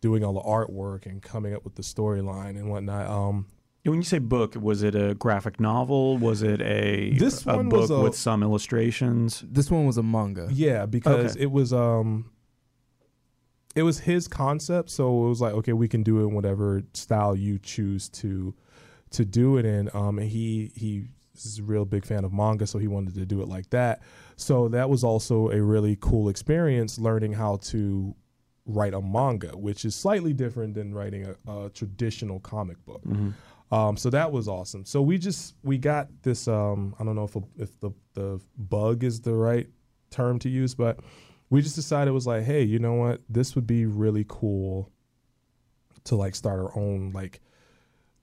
doing 0.00 0.24
all 0.24 0.32
the 0.32 0.40
artwork 0.40 1.04
and 1.04 1.20
coming 1.20 1.52
up 1.54 1.62
with 1.64 1.74
the 1.74 1.82
storyline 1.82 2.50
and 2.58 2.70
whatnot. 2.70 3.06
Um, 3.10 3.46
When 3.84 3.96
you 3.98 4.02
say 4.14 4.18
book, 4.18 4.54
was 4.54 4.82
it 4.82 4.94
a 4.94 5.14
graphic 5.14 5.58
novel? 5.60 6.18
Was 6.18 6.42
it 6.42 6.60
a 6.62 7.12
This 7.18 7.46
a 7.46 7.56
one 7.56 7.68
book 7.68 7.80
was 7.82 7.90
a- 7.90 8.00
with 8.00 8.14
some 8.14 8.42
illustrations? 8.42 9.44
This 9.50 9.70
one 9.70 9.84
was 9.86 9.96
a 9.98 10.02
manga. 10.02 10.48
Yeah, 10.50 10.86
because 10.86 11.32
Okay. 11.34 11.44
it 11.44 11.50
was 11.50 11.72
um 11.72 12.30
it 13.74 13.82
was 13.82 14.00
his 14.00 14.26
concept, 14.28 14.88
so 14.90 15.26
it 15.26 15.28
was 15.28 15.40
like, 15.40 15.52
okay, 15.54 15.72
we 15.74 15.86
can 15.88 16.02
do 16.02 16.20
it 16.20 16.24
in 16.28 16.34
whatever 16.34 16.82
style 16.94 17.34
you 17.36 17.58
choose 17.58 18.08
to 18.20 18.54
to 19.10 19.24
do 19.24 19.56
it 19.58 19.64
in. 19.64 19.90
Um 19.94 20.18
and 20.18 20.28
he 20.28 20.72
he 20.74 21.04
is 21.34 21.58
a 21.58 21.62
real 21.62 21.84
big 21.84 22.04
fan 22.04 22.24
of 22.24 22.32
manga, 22.32 22.66
so 22.66 22.78
he 22.78 22.88
wanted 22.88 23.14
to 23.14 23.24
do 23.26 23.40
it 23.42 23.48
like 23.48 23.70
that. 23.70 24.00
So 24.36 24.68
that 24.68 24.90
was 24.90 25.04
also 25.04 25.50
a 25.50 25.62
really 25.62 25.96
cool 26.00 26.28
experience 26.28 26.98
learning 26.98 27.32
how 27.32 27.56
to 27.56 28.14
write 28.66 28.92
a 28.92 29.00
manga, 29.00 29.56
which 29.56 29.84
is 29.84 29.94
slightly 29.94 30.32
different 30.32 30.74
than 30.74 30.92
writing 30.92 31.26
a, 31.26 31.50
a 31.50 31.70
traditional 31.70 32.40
comic 32.40 32.84
book. 32.84 33.02
Mhm. 33.04 33.34
Um, 33.70 33.96
so 33.96 34.10
that 34.10 34.32
was 34.32 34.48
awesome. 34.48 34.84
So 34.84 35.02
we 35.02 35.18
just 35.18 35.54
we 35.62 35.78
got 35.78 36.08
this. 36.22 36.48
Um, 36.48 36.94
I 36.98 37.04
don't 37.04 37.14
know 37.14 37.24
if 37.24 37.36
if 37.56 37.78
the 37.80 37.90
the 38.14 38.40
bug 38.56 39.04
is 39.04 39.20
the 39.20 39.34
right 39.34 39.68
term 40.10 40.38
to 40.40 40.48
use, 40.48 40.74
but 40.74 41.00
we 41.50 41.60
just 41.62 41.76
decided 41.76 42.10
it 42.10 42.14
was 42.14 42.26
like, 42.26 42.44
hey, 42.44 42.62
you 42.62 42.78
know 42.78 42.94
what? 42.94 43.20
This 43.28 43.54
would 43.54 43.66
be 43.66 43.86
really 43.86 44.24
cool 44.26 44.90
to 46.04 46.16
like 46.16 46.34
start 46.34 46.58
our 46.60 46.76
own 46.78 47.10
like, 47.12 47.40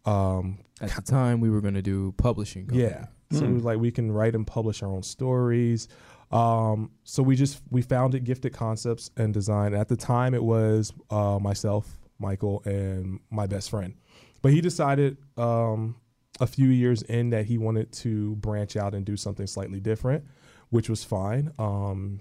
um, 0.05 0.59
At 0.81 0.91
the 0.95 1.01
time, 1.01 1.39
we 1.39 1.49
were 1.49 1.61
going 1.61 1.73
to 1.75 1.81
do 1.81 2.13
publishing. 2.17 2.67
company. 2.67 2.83
yeah. 2.83 3.05
So 3.31 3.41
Mm. 3.41 3.49
it 3.49 3.53
was 3.53 3.63
like 3.63 3.79
we 3.79 3.91
can 3.91 4.11
write 4.11 4.35
and 4.35 4.45
publish 4.45 4.83
our 4.83 4.89
own 4.89 5.01
stories. 5.03 5.87
Um, 6.31 6.91
so 7.03 7.23
we 7.23 7.35
just 7.35 7.61
we 7.71 7.81
founded 7.81 8.23
Gifted 8.23 8.53
Concepts 8.53 9.09
and 9.17 9.33
Design. 9.33 9.73
At 9.73 9.87
the 9.87 9.95
time, 9.95 10.33
it 10.33 10.43
was 10.43 10.93
uh, 11.09 11.39
myself, 11.41 11.97
Michael, 12.19 12.61
and 12.65 13.19
my 13.31 13.47
best 13.47 13.69
friend. 13.69 13.93
But 14.41 14.51
he 14.53 14.61
decided 14.61 15.17
um, 15.37 15.95
a 16.39 16.45
few 16.47 16.67
years 16.67 17.01
in 17.03 17.31
that 17.31 17.45
he 17.45 17.57
wanted 17.57 17.91
to 17.93 18.35
branch 18.35 18.75
out 18.75 18.93
and 18.93 19.03
do 19.05 19.17
something 19.17 19.47
slightly 19.47 19.79
different, 19.79 20.23
which 20.69 20.87
was 20.89 21.03
fine. 21.03 21.51
Um, 21.57 22.19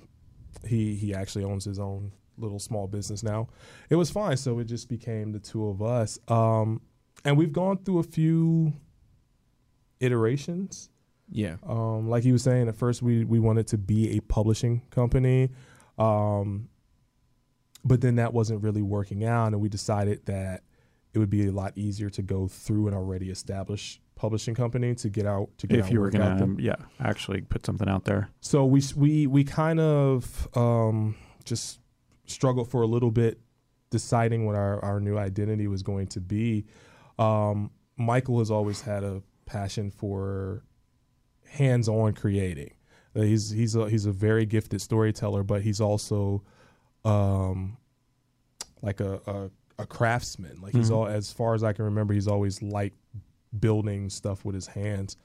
he 0.66 0.94
he 0.97 1.14
actually 1.14 1.44
owns 1.44 1.64
his 1.64 1.79
own 1.79 2.12
little 2.38 2.59
small 2.59 2.87
business 2.87 3.23
now. 3.23 3.49
It 3.90 3.97
was 3.97 4.11
fine. 4.11 4.37
So 4.38 4.59
it 4.59 4.64
just 4.64 4.88
became 4.88 5.33
the 5.33 5.38
two 5.40 5.68
of 5.68 5.83
us. 5.83 6.18
Um, 6.29 6.81
and 7.24 7.37
we've 7.37 7.52
gone 7.52 7.78
through 7.78 7.98
a 7.98 8.02
few 8.02 8.72
iterations. 10.00 10.90
Yeah. 11.30 11.56
Um, 11.66 12.08
like 12.08 12.22
he 12.22 12.32
was 12.32 12.42
saying, 12.42 12.68
at 12.68 12.76
first 12.76 13.02
we 13.02 13.24
we 13.24 13.38
wanted 13.38 13.66
to 13.68 13.78
be 13.78 14.16
a 14.16 14.20
publishing 14.20 14.82
company, 14.90 15.50
um, 15.98 16.68
but 17.84 18.00
then 18.00 18.16
that 18.16 18.32
wasn't 18.32 18.62
really 18.62 18.82
working 18.82 19.24
out, 19.24 19.48
and 19.48 19.60
we 19.60 19.68
decided 19.68 20.26
that 20.26 20.62
it 21.12 21.18
would 21.18 21.30
be 21.30 21.46
a 21.46 21.52
lot 21.52 21.72
easier 21.76 22.10
to 22.10 22.22
go 22.22 22.48
through 22.48 22.88
an 22.88 22.94
already 22.94 23.30
established 23.30 24.00
publishing 24.16 24.54
company 24.54 24.94
to 24.94 25.08
get 25.08 25.26
out 25.26 25.48
to 25.58 25.66
get 25.66 25.78
If 25.78 25.90
you 25.90 26.00
were 26.00 26.10
gonna, 26.10 26.56
yeah, 26.58 26.76
actually 27.00 27.40
put 27.40 27.64
something 27.64 27.88
out 27.88 28.04
there. 28.04 28.28
So 28.40 28.64
we 28.64 28.82
we 28.94 29.26
we 29.26 29.44
kind 29.44 29.80
of 29.80 30.48
um, 30.56 31.16
just 31.44 31.80
struggled 32.26 32.70
for 32.70 32.82
a 32.82 32.87
little 32.87 33.10
bit 33.10 33.38
deciding 33.90 34.44
what 34.44 34.56
our, 34.56 34.84
our 34.84 35.00
new 35.00 35.16
identity 35.16 35.68
was 35.68 35.82
going 35.82 36.08
to 36.08 36.20
be. 36.20 36.64
Um, 37.18 37.70
Michael 37.96 38.38
has 38.40 38.50
always 38.50 38.81
had 38.83 39.05
a 39.05 39.22
passion 39.46 39.90
for 39.90 40.64
hands-on 41.48 42.14
creating. 42.14 42.74
Uh, 43.16 43.20
he's 43.22 43.50
he's 43.50 43.77
a 43.77 43.88
he's 43.88 44.07
a 44.07 44.12
very 44.12 44.44
gifted 44.46 44.81
storyteller, 44.81 45.42
but 45.44 45.62
he's 45.62 45.81
also 45.81 46.42
um, 47.05 47.77
like 48.83 49.00
a, 49.00 49.20
a 49.27 49.50
a 49.83 49.87
craftsman. 49.87 50.61
Like 50.61 50.72
he's 50.74 50.90
Mhm. 50.90 50.94
all 50.96 51.07
as 51.07 51.33
far 51.33 51.55
as 51.55 51.62
I 51.62 51.72
can 51.72 51.85
remember, 51.85 52.14
he's 52.14 52.29
always 52.29 52.62
liked 52.62 52.96
building 53.59 54.11
stuff 54.11 54.44
with 54.44 54.55
his 54.55 54.66
hands. 54.66 55.16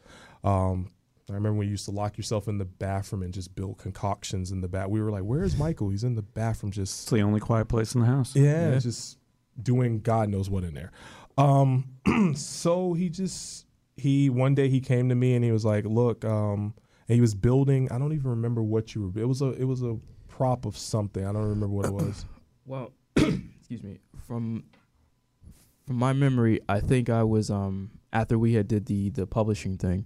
Um, 0.43 0.89
I 1.30 1.34
remember 1.34 1.60
when 1.60 1.67
you 1.67 1.71
used 1.71 1.86
to 1.86 1.91
lock 1.91 2.17
yourself 2.17 2.47
in 2.47 2.58
the 2.58 2.65
bathroom 2.65 3.21
and 3.23 3.34
just 3.34 3.56
build 3.56 3.78
concoctions 3.78 4.52
in 4.52 4.62
the 4.62 4.67
bath. 4.67 4.89
We 4.89 5.02
were 5.02 5.12
like, 5.12 5.23
"Where 5.23 5.43
is 5.43 5.58
Michael? 5.58 5.89
He's 5.89 6.04
in 6.04 6.15
the 6.15 6.21
bathroom, 6.23 6.69
It's 6.69 6.78
just 6.78 7.10
the 7.12 7.21
only 7.21 7.39
quiet 7.39 7.67
place 7.67 7.93
in 7.93 8.02
the 8.02 8.08
house. 8.08 8.36
yeah, 8.36 8.71
Yeah. 8.71 8.80
just 8.80 9.17
doing 9.62 9.99
God 9.99 10.30
knows 10.30 10.49
what 10.49 10.63
in 10.63 10.73
there." 10.73 10.91
Um, 11.39 11.86
so 12.36 12.93
he 12.93 13.10
just 13.10 13.65
he 13.95 14.30
one 14.30 14.56
day 14.56 14.67
he 14.67 14.82
came 14.82 15.10
to 15.10 15.15
me 15.15 15.36
and 15.36 15.43
he 15.43 15.52
was 15.52 15.63
like, 15.63 15.86
"Look," 15.86 16.25
um, 16.25 16.73
he 17.08 17.21
was 17.21 17.34
building. 17.34 17.89
I 17.91 17.97
don't 17.97 18.12
even 18.13 18.30
remember 18.30 18.62
what 18.62 18.93
you 18.93 19.08
were. 19.08 19.21
It 19.21 19.25
was 19.25 19.41
a 19.41 19.52
it 19.54 19.63
was 19.63 19.82
a 19.82 19.97
prop 20.28 20.65
of 20.65 20.78
something. 20.78 21.25
I 21.25 21.32
don't 21.32 21.43
remember 21.43 21.69
what 21.69 21.86
it 21.86 21.93
was. 21.93 22.25
Well, 22.65 22.93
excuse 23.15 23.82
me. 23.82 23.97
From 24.28 24.63
from 25.88 25.95
my 25.95 26.13
memory, 26.13 26.60
I 26.69 26.82
think 26.82 27.10
I 27.10 27.23
was 27.23 27.49
um 27.49 27.89
after 28.13 28.38
we 28.38 28.54
had 28.54 28.67
did 28.67 28.86
the 28.86 29.10
the 29.10 29.25
publishing 29.25 29.75
thing, 29.75 30.06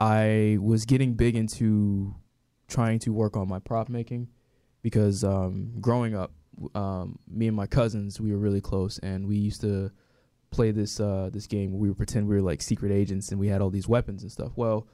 I 0.00 0.56
was 0.62 0.86
getting 0.86 1.12
big 1.12 1.36
into 1.36 2.14
trying 2.68 3.00
to 3.00 3.12
work 3.12 3.36
on 3.36 3.48
my 3.48 3.58
prop 3.58 3.90
making 3.90 4.28
because 4.80 5.24
um 5.24 5.74
growing 5.78 6.16
up, 6.16 6.32
um 6.74 7.18
me 7.28 7.48
and 7.48 7.56
my 7.56 7.66
cousins 7.66 8.18
we 8.18 8.32
were 8.32 8.38
really 8.38 8.62
close 8.62 8.98
and 9.00 9.28
we 9.28 9.36
used 9.36 9.60
to 9.60 9.90
play 10.50 10.70
this 10.70 10.98
uh 11.00 11.28
this 11.32 11.46
game 11.46 11.72
where 11.72 11.80
we 11.80 11.88
would 11.88 11.96
pretend 11.96 12.26
we 12.28 12.34
were 12.36 12.42
like 12.42 12.62
secret 12.62 12.90
agents 12.92 13.30
and 13.30 13.38
we 13.40 13.48
had 13.48 13.60
all 13.60 13.70
these 13.70 13.88
weapons 13.88 14.22
and 14.22 14.32
stuff. 14.32 14.52
Well, 14.56 14.86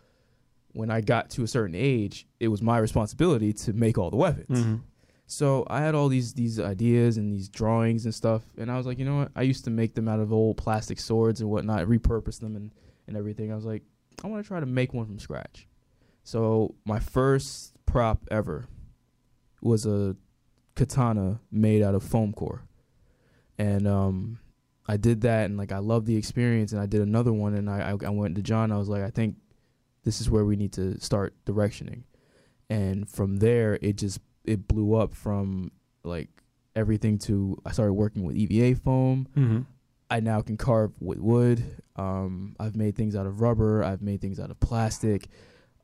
when 0.72 0.90
I 0.90 1.00
got 1.00 1.30
to 1.30 1.44
a 1.44 1.46
certain 1.46 1.76
age, 1.76 2.26
it 2.40 2.48
was 2.48 2.60
my 2.62 2.78
responsibility 2.78 3.52
to 3.52 3.72
make 3.72 3.96
all 3.98 4.10
the 4.10 4.16
weapons. 4.16 4.58
Mhm. 4.58 4.80
So 5.26 5.64
I 5.70 5.80
had 5.80 5.94
all 5.94 6.08
these 6.08 6.34
these 6.34 6.58
ideas 6.60 7.16
and 7.16 7.32
these 7.32 7.48
drawings 7.48 8.04
and 8.04 8.14
stuff, 8.14 8.42
and 8.58 8.70
I 8.70 8.76
was 8.76 8.84
like, 8.86 8.98
you 8.98 9.04
know 9.04 9.16
what? 9.18 9.30
I 9.34 9.42
used 9.42 9.64
to 9.64 9.70
make 9.70 9.94
them 9.94 10.06
out 10.08 10.20
of 10.20 10.32
old 10.32 10.56
plastic 10.56 10.98
swords 11.00 11.40
and 11.40 11.48
whatnot, 11.48 11.86
repurpose 11.86 12.40
them 12.40 12.56
and 12.56 12.72
and 13.06 13.16
everything. 13.16 13.50
I 13.52 13.54
was 13.54 13.64
like, 13.64 13.82
I 14.22 14.26
want 14.28 14.42
to 14.44 14.48
try 14.48 14.60
to 14.60 14.66
make 14.66 14.92
one 14.92 15.06
from 15.06 15.18
scratch. 15.18 15.66
So 16.24 16.74
my 16.84 16.98
first 16.98 17.74
prop 17.86 18.26
ever 18.30 18.66
was 19.62 19.86
a 19.86 20.16
katana 20.74 21.40
made 21.50 21.82
out 21.82 21.94
of 21.94 22.02
foam 22.02 22.32
core, 22.32 22.62
and 23.58 23.86
um, 23.86 24.38
I 24.86 24.96
did 24.96 25.22
that 25.22 25.46
and 25.46 25.56
like 25.56 25.72
I 25.72 25.78
loved 25.78 26.06
the 26.06 26.16
experience, 26.16 26.72
and 26.72 26.80
I 26.80 26.86
did 26.86 27.00
another 27.00 27.32
one, 27.32 27.54
and 27.54 27.68
I 27.70 27.90
I, 27.92 28.06
I 28.06 28.10
went 28.10 28.34
to 28.36 28.42
John. 28.42 28.70
I 28.72 28.76
was 28.78 28.88
like, 28.88 29.02
I 29.02 29.10
think 29.10 29.36
this 30.04 30.20
is 30.20 30.28
where 30.30 30.44
we 30.44 30.56
need 30.56 30.72
to 30.74 31.00
start 31.00 31.34
directioning, 31.46 32.02
and 32.68 33.08
from 33.08 33.38
there 33.38 33.78
it 33.80 33.96
just 33.96 34.20
it 34.44 34.68
blew 34.68 34.94
up 34.94 35.14
from 35.14 35.70
like 36.02 36.28
everything 36.76 37.18
to 37.18 37.56
I 37.64 37.72
started 37.72 37.94
working 37.94 38.24
with 38.24 38.36
EVA 38.36 38.78
foam. 38.80 39.26
Mhm. 39.36 39.66
I 40.10 40.20
now 40.20 40.42
can 40.42 40.56
carve 40.58 40.92
with 41.00 41.18
wood. 41.18 41.62
Um, 41.96 42.54
I've 42.60 42.76
made 42.76 42.94
things 42.94 43.16
out 43.16 43.26
of 43.26 43.40
rubber. 43.40 43.82
I've 43.82 44.02
made 44.02 44.20
things 44.20 44.38
out 44.38 44.50
of 44.50 44.60
plastic. 44.60 45.28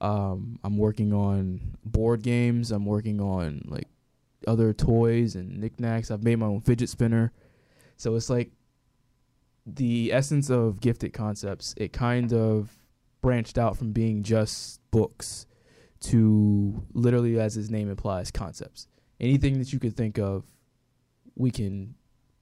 Um, 0.03 0.59
I'm 0.63 0.77
working 0.77 1.13
on 1.15 1.77
board 1.85 2.23
games. 2.23 2.71
I'm 2.71 2.85
working 2.85 3.21
on 3.21 3.63
like 3.67 3.89
other 4.47 4.73
toys 4.75 5.37
and 5.37 5.59
knickknacks. 5.59 6.11
I've 6.11 6.23
made 6.23 6.37
my 6.37 6.47
own 6.47 6.61
fidget 6.61 6.91
spinner. 6.91 7.33
So 7.97 8.15
it's 8.15 8.29
like 8.31 8.51
the 9.67 10.13
essence 10.13 10.51
of 10.51 10.81
gifted 10.81 11.13
concepts. 11.13 11.75
It 11.77 11.93
kind 11.93 12.33
of 12.33 12.71
branched 13.23 13.59
out 13.59 13.77
from 13.77 13.93
being 13.93 14.23
just 14.23 14.81
books 14.91 15.47
to 16.01 16.83
literally, 16.95 17.39
as 17.39 17.57
its 17.57 17.71
name 17.71 17.91
implies, 17.91 18.31
concepts. 18.31 18.89
Anything 19.21 19.59
that 19.59 19.73
you 19.73 19.79
could 19.79 19.97
think 19.97 20.19
of, 20.19 20.45
we 21.37 21.51
can 21.51 21.95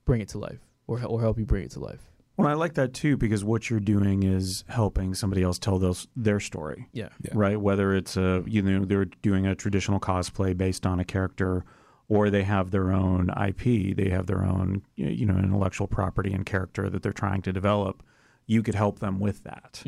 bring 0.05 0.21
it 0.21 0.29
to 0.29 0.37
life 0.37 0.59
or 0.87 1.03
or 1.05 1.19
help 1.21 1.37
you 1.37 1.45
bring 1.45 1.63
it 1.65 1.71
to 1.71 1.79
life. 1.79 2.01
Well, 2.37 2.47
I 2.47 2.53
like 2.53 2.75
that 2.75 2.93
too 2.93 3.17
because 3.17 3.43
what 3.43 3.69
you're 3.69 3.81
doing 3.81 4.23
is 4.23 4.63
helping 4.69 5.13
somebody 5.13 5.43
else 5.43 5.59
tell 5.59 5.77
those, 5.77 6.07
their 6.15 6.39
story, 6.39 6.87
Yeah. 6.93 7.09
Yeah. 7.21 7.31
right? 7.33 7.59
Whether 7.59 7.93
it's 7.93 8.15
a 8.15 8.43
you 8.47 8.61
know 8.61 8.85
they're 8.85 9.05
doing 9.05 9.45
a 9.45 9.55
traditional 9.55 9.99
cosplay 9.99 10.55
based 10.55 10.85
on 10.85 11.01
a 11.01 11.05
character, 11.05 11.65
or 12.09 12.29
they 12.29 12.43
have 12.43 12.71
their 12.71 12.91
own 12.91 13.29
IP, 13.29 13.95
they 13.95 14.09
have 14.09 14.25
their 14.25 14.43
own 14.43 14.81
you 14.95 15.25
know 15.25 15.37
intellectual 15.37 15.87
property 15.87 16.33
and 16.33 16.45
character 16.45 16.89
that 16.89 17.01
they're 17.03 17.13
trying 17.13 17.41
to 17.43 17.53
develop. 17.53 18.03
you 18.47 18.61
could 18.63 18.75
help 18.75 18.99
them 18.99 19.19
with 19.19 19.43
that 19.43 19.81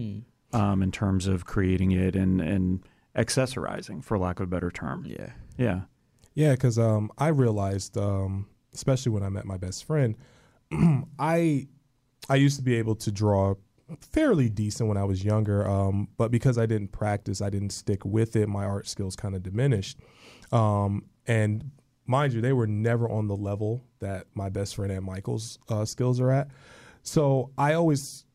um, 0.53 0.81
in 0.81 0.91
terms 0.91 1.27
of 1.27 1.45
creating 1.45 1.91
it 1.91 2.15
and 2.15 2.39
and 2.39 2.83
accessorizing, 3.15 4.03
for 4.03 4.17
lack 4.17 4.39
of 4.39 4.45
a 4.45 4.47
better 4.47 4.71
term. 4.71 5.05
Yeah. 5.05 5.31
Yeah. 5.57 5.81
Yeah, 6.33 6.51
because 6.53 6.79
um, 6.79 7.11
I 7.17 7.27
realized, 7.27 7.97
um, 7.97 8.47
especially 8.73 9.11
when 9.11 9.23
I 9.23 9.29
met 9.29 9.45
my 9.45 9.57
best 9.57 9.83
friend, 9.83 10.15
I 11.19 11.67
I 12.29 12.35
used 12.35 12.57
to 12.57 12.63
be 12.63 12.75
able 12.75 12.95
to 12.95 13.11
draw 13.11 13.55
fairly 13.99 14.47
decent 14.47 14.87
when 14.87 14.97
I 14.97 15.03
was 15.03 15.25
younger, 15.25 15.67
um, 15.67 16.07
but 16.17 16.31
because 16.31 16.57
I 16.57 16.65
didn't 16.65 16.93
practice, 16.93 17.41
I 17.41 17.49
didn't 17.49 17.71
stick 17.71 18.05
with 18.05 18.37
it. 18.37 18.47
My 18.47 18.63
art 18.63 18.87
skills 18.87 19.17
kind 19.17 19.35
of 19.35 19.43
diminished, 19.43 19.97
um, 20.53 21.05
and 21.27 21.69
mind 22.11 22.33
you, 22.33 22.41
they 22.41 22.53
were 22.53 22.67
never 22.67 23.09
on 23.09 23.27
the 23.27 23.35
level 23.35 23.83
that 23.99 24.27
my 24.35 24.49
best 24.49 24.75
friend 24.75 24.91
and 24.91 25.03
Michael's 25.05 25.57
uh, 25.69 25.85
skills 25.85 26.19
are 26.19 26.29
at. 26.31 26.49
So 27.01 27.49
I 27.57 27.73
always, 27.73 28.25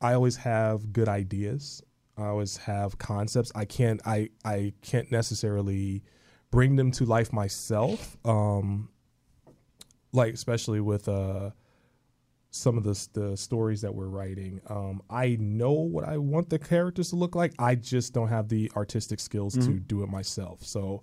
I 0.00 0.14
always 0.14 0.36
have 0.36 0.92
good 0.92 1.08
ideas. 1.08 1.82
I 2.16 2.26
always 2.26 2.56
have 2.58 2.98
concepts. 2.98 3.52
I 3.54 3.64
can't, 3.64 4.00
I, 4.04 4.30
I 4.44 4.72
can't 4.82 5.10
necessarily 5.12 6.02
bring 6.50 6.76
them 6.76 6.90
to 6.92 7.04
life 7.04 7.32
myself. 7.32 8.16
Um, 8.24 8.88
like 10.12 10.32
especially 10.34 10.80
with 10.80 11.08
uh, 11.08 11.50
some 12.50 12.78
of 12.78 12.84
the 12.84 13.08
the 13.14 13.36
stories 13.36 13.80
that 13.80 13.92
we're 13.92 14.06
writing. 14.06 14.60
Um, 14.68 15.02
I 15.10 15.36
know 15.40 15.72
what 15.72 16.04
I 16.04 16.18
want 16.18 16.50
the 16.50 16.58
characters 16.60 17.10
to 17.10 17.16
look 17.16 17.34
like. 17.34 17.52
I 17.58 17.74
just 17.74 18.12
don't 18.12 18.28
have 18.28 18.48
the 18.48 18.70
artistic 18.76 19.18
skills 19.18 19.54
to 19.54 19.72
Mhm. 19.72 19.86
do 19.88 20.02
it 20.04 20.08
myself. 20.08 20.62
So 20.62 21.02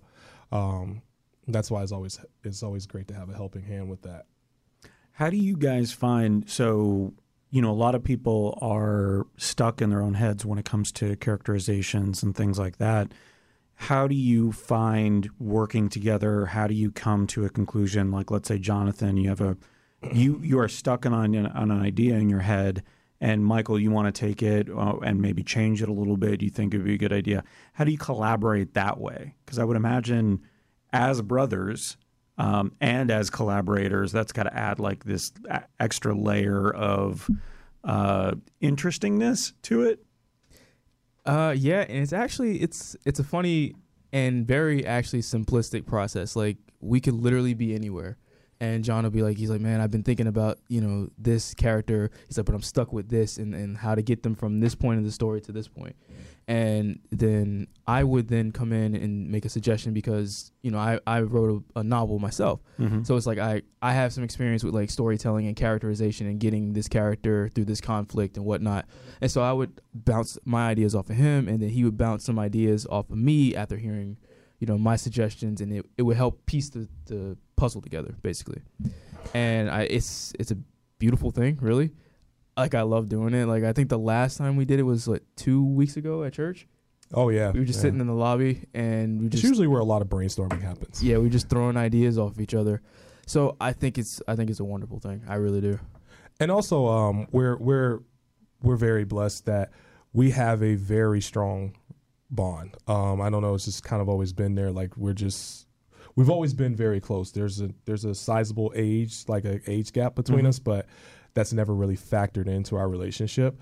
um, 0.50 1.02
that's 1.48 1.70
why 1.70 1.82
it's 1.82 1.92
always 1.92 2.18
it's 2.44 2.62
always 2.62 2.86
great 2.86 3.08
to 3.08 3.14
have 3.14 3.28
a 3.28 3.34
helping 3.34 3.62
hand 3.62 3.88
with 3.90 4.02
that. 4.02 4.26
How 5.12 5.30
do 5.30 5.36
you 5.36 5.56
guys 5.56 5.92
find 5.92 6.48
so 6.48 7.14
you 7.50 7.60
know 7.60 7.70
a 7.70 7.72
lot 7.72 7.94
of 7.94 8.02
people 8.02 8.58
are 8.60 9.26
stuck 9.36 9.82
in 9.82 9.90
their 9.90 10.02
own 10.02 10.14
heads 10.14 10.44
when 10.44 10.58
it 10.58 10.64
comes 10.64 10.90
to 10.92 11.16
characterizations 11.16 12.22
and 12.22 12.34
things 12.34 12.58
like 12.58 12.78
that. 12.78 13.12
How 13.74 14.06
do 14.06 14.14
you 14.14 14.52
find 14.52 15.28
working 15.38 15.88
together? 15.88 16.46
How 16.46 16.66
do 16.66 16.74
you 16.74 16.90
come 16.92 17.26
to 17.28 17.44
a 17.44 17.50
conclusion? 17.50 18.12
Like, 18.12 18.30
let's 18.30 18.46
say 18.48 18.58
Jonathan, 18.58 19.16
you 19.16 19.28
have 19.28 19.40
a 19.40 19.56
you 20.12 20.40
you 20.42 20.58
are 20.58 20.68
stuck 20.68 21.04
on 21.04 21.12
on 21.14 21.70
an 21.70 21.80
idea 21.80 22.16
in 22.16 22.28
your 22.28 22.40
head, 22.40 22.82
and 23.20 23.44
Michael, 23.44 23.78
you 23.78 23.90
want 23.90 24.12
to 24.12 24.18
take 24.18 24.42
it 24.42 24.68
uh, 24.70 24.96
and 24.98 25.20
maybe 25.20 25.42
change 25.42 25.82
it 25.82 25.88
a 25.88 25.92
little 25.92 26.16
bit. 26.16 26.42
You 26.42 26.50
think 26.50 26.74
it 26.74 26.78
would 26.78 26.86
be 26.86 26.94
a 26.94 26.98
good 26.98 27.12
idea. 27.12 27.44
How 27.74 27.84
do 27.84 27.92
you 27.92 27.98
collaborate 27.98 28.74
that 28.74 28.98
way? 28.98 29.34
Because 29.44 29.58
I 29.58 29.64
would 29.64 29.76
imagine, 29.76 30.40
as 30.92 31.22
brothers, 31.22 31.96
um, 32.38 32.72
and 32.80 33.10
as 33.10 33.30
collaborators, 33.30 34.12
that's 34.12 34.32
got 34.32 34.44
to 34.44 34.56
add 34.56 34.80
like 34.80 35.04
this 35.04 35.32
extra 35.78 36.14
layer 36.14 36.70
of 36.70 37.28
uh, 37.84 38.32
interestingness 38.60 39.52
to 39.62 39.82
it. 39.82 40.04
Uh, 41.24 41.54
yeah, 41.56 41.80
and 41.82 41.98
it's 41.98 42.12
actually 42.12 42.60
it's 42.60 42.96
it's 43.04 43.20
a 43.20 43.24
funny 43.24 43.74
and 44.12 44.46
very 44.46 44.84
actually 44.84 45.22
simplistic 45.22 45.86
process. 45.86 46.34
Like 46.36 46.58
we 46.80 47.00
could 47.00 47.14
literally 47.14 47.54
be 47.54 47.74
anywhere, 47.74 48.16
and 48.62 48.84
John 48.84 49.02
will 49.02 49.10
be 49.10 49.22
like, 49.22 49.38
he's 49.38 49.50
like, 49.50 49.60
man, 49.60 49.80
I've 49.80 49.90
been 49.90 50.04
thinking 50.04 50.28
about 50.28 50.60
you 50.68 50.80
know 50.80 51.08
this 51.18 51.52
character. 51.52 52.12
He's 52.28 52.38
like, 52.38 52.46
but 52.46 52.54
I'm 52.54 52.62
stuck 52.62 52.92
with 52.92 53.08
this 53.08 53.36
and 53.36 53.56
and 53.56 53.76
how 53.76 53.96
to 53.96 54.02
get 54.02 54.22
them 54.22 54.36
from 54.36 54.60
this 54.60 54.76
point 54.76 54.98
of 54.98 55.04
the 55.04 55.10
story 55.10 55.40
to 55.42 55.52
this 55.52 55.66
point. 55.66 55.96
And 56.46 57.00
then 57.10 57.66
I 57.88 58.04
would 58.04 58.28
then 58.28 58.52
come 58.52 58.72
in 58.72 58.94
and 58.94 59.30
make 59.30 59.44
a 59.44 59.48
suggestion 59.48 59.92
because 59.92 60.52
you 60.62 60.70
know 60.70 60.78
I 60.78 61.00
I 61.08 61.22
wrote 61.22 61.64
a, 61.74 61.80
a 61.80 61.82
novel 61.82 62.20
myself. 62.20 62.60
Mm-hmm. 62.78 63.02
So 63.02 63.16
it's 63.16 63.26
like 63.26 63.38
I 63.38 63.62
I 63.82 63.94
have 63.94 64.12
some 64.12 64.22
experience 64.22 64.62
with 64.62 64.74
like 64.74 64.90
storytelling 64.90 65.48
and 65.48 65.56
characterization 65.56 66.28
and 66.28 66.38
getting 66.38 66.72
this 66.72 66.86
character 66.86 67.50
through 67.52 67.64
this 67.64 67.80
conflict 67.80 68.36
and 68.36 68.46
whatnot. 68.46 68.86
And 69.20 69.28
so 69.28 69.42
I 69.42 69.52
would 69.52 69.80
bounce 69.92 70.38
my 70.44 70.68
ideas 70.68 70.94
off 70.94 71.10
of 71.10 71.16
him, 71.16 71.48
and 71.48 71.60
then 71.60 71.70
he 71.70 71.82
would 71.82 71.98
bounce 71.98 72.24
some 72.24 72.38
ideas 72.38 72.86
off 72.88 73.10
of 73.10 73.16
me 73.16 73.56
after 73.56 73.76
hearing, 73.76 74.18
you 74.60 74.68
know, 74.68 74.78
my 74.78 74.94
suggestions, 74.94 75.60
and 75.60 75.72
it, 75.72 75.84
it 75.98 76.02
would 76.02 76.16
help 76.16 76.46
piece 76.46 76.70
the, 76.70 76.88
the 77.06 77.36
puzzle 77.62 77.80
together 77.80 78.12
basically. 78.22 78.60
And 79.34 79.70
I 79.70 79.82
it's 79.82 80.32
it's 80.40 80.50
a 80.50 80.58
beautiful 80.98 81.30
thing, 81.30 81.58
really. 81.60 81.92
Like 82.56 82.74
I 82.74 82.82
love 82.82 83.08
doing 83.08 83.34
it. 83.34 83.46
Like 83.46 83.64
I 83.64 83.72
think 83.72 83.88
the 83.88 83.98
last 83.98 84.36
time 84.36 84.56
we 84.56 84.64
did 84.64 84.78
it 84.80 84.82
was 84.82 85.06
like 85.08 85.22
two 85.36 85.64
weeks 85.64 85.96
ago 85.96 86.24
at 86.24 86.32
church. 86.32 86.66
Oh 87.14 87.28
yeah, 87.28 87.50
We 87.52 87.60
were 87.60 87.66
just 87.66 87.78
yeah. 87.78 87.82
sitting 87.82 88.00
in 88.00 88.06
the 88.06 88.14
lobby 88.14 88.64
and 88.74 89.20
we 89.20 89.26
It's 89.26 89.36
just 89.36 89.44
usually 89.44 89.66
where 89.68 89.80
a 89.80 89.84
lot 89.84 90.02
of 90.02 90.08
brainstorming 90.08 90.62
happens. 90.62 91.02
yeah, 91.02 91.18
we're 91.18 91.28
just 91.38 91.48
throwing 91.48 91.76
ideas 91.76 92.18
off 92.18 92.40
each 92.40 92.54
other. 92.54 92.80
So 93.26 93.56
I 93.60 93.72
think 93.72 93.98
it's 93.98 94.20
I 94.26 94.34
think 94.36 94.50
it's 94.50 94.60
a 94.60 94.64
wonderful 94.64 94.98
thing. 94.98 95.22
I 95.28 95.36
really 95.36 95.60
do. 95.60 95.78
and 96.40 96.50
also 96.50 96.86
um, 96.88 97.26
we're 97.30 97.56
we're 97.58 98.00
we're 98.62 98.76
very 98.90 99.04
blessed 99.04 99.46
that 99.46 99.70
we 100.12 100.30
have 100.32 100.62
a 100.62 100.74
very 100.74 101.20
strong 101.20 101.74
bond. 102.30 102.76
Um, 102.88 103.20
I 103.20 103.28
don't 103.30 103.42
know, 103.42 103.54
it's 103.54 103.66
just 103.66 103.82
kind 103.84 104.00
of 104.02 104.08
always 104.08 104.32
been 104.32 104.54
there. 104.56 104.72
Like 104.72 104.96
we're 104.96 105.12
just 105.26 105.61
we've 106.16 106.30
always 106.30 106.54
been 106.54 106.74
very 106.76 107.00
close. 107.00 107.32
There's 107.32 107.60
a 107.60 107.70
there's 107.84 108.04
a 108.04 108.14
sizable 108.14 108.72
age 108.74 109.24
like 109.28 109.44
a 109.44 109.60
age 109.70 109.92
gap 109.92 110.14
between 110.14 110.44
Mhm. 110.44 110.48
us, 110.48 110.58
but 110.58 110.86
that's 111.34 111.52
never 111.52 111.74
really 111.74 111.96
factored 111.96 112.46
into 112.46 112.76
our 112.76 112.88
relationship. 112.88 113.58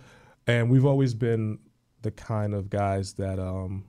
And 0.46 0.70
we've 0.70 0.84
always 0.86 1.14
been 1.14 1.58
the 2.02 2.10
kind 2.10 2.54
of 2.54 2.70
guys 2.70 3.12
that 3.14 3.38
um, 3.38 3.84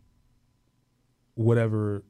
whatever 1.36 2.04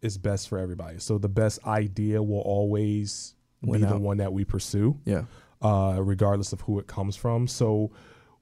is 0.00 0.16
best 0.18 0.48
for 0.48 0.58
everybody. 0.58 0.98
So 0.98 1.18
the 1.18 1.28
best 1.28 1.58
idea 1.66 2.22
will 2.22 2.40
always 2.40 3.34
Win 3.62 3.80
be 3.82 3.86
the 3.86 3.98
one 3.98 4.16
that 4.18 4.32
we 4.32 4.44
pursue 4.44 4.98
Yeah. 5.04 5.24
uh, 5.60 5.98
regardless 6.02 6.52
of 6.52 6.62
who 6.62 6.78
it 6.78 6.86
comes 6.86 7.16
from. 7.16 7.46
So 7.46 7.90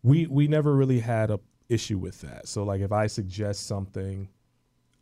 we 0.03 0.27
we 0.27 0.47
never 0.47 0.75
really 0.77 1.01
had 1.01 1.31
a 1.31 1.41
issue 1.69 1.99
with 1.99 2.21
that. 2.21 2.47
So 2.47 2.63
like 2.63 2.81
if 2.81 2.93
I 2.93 3.09
suggest 3.09 3.67
something, 3.67 4.29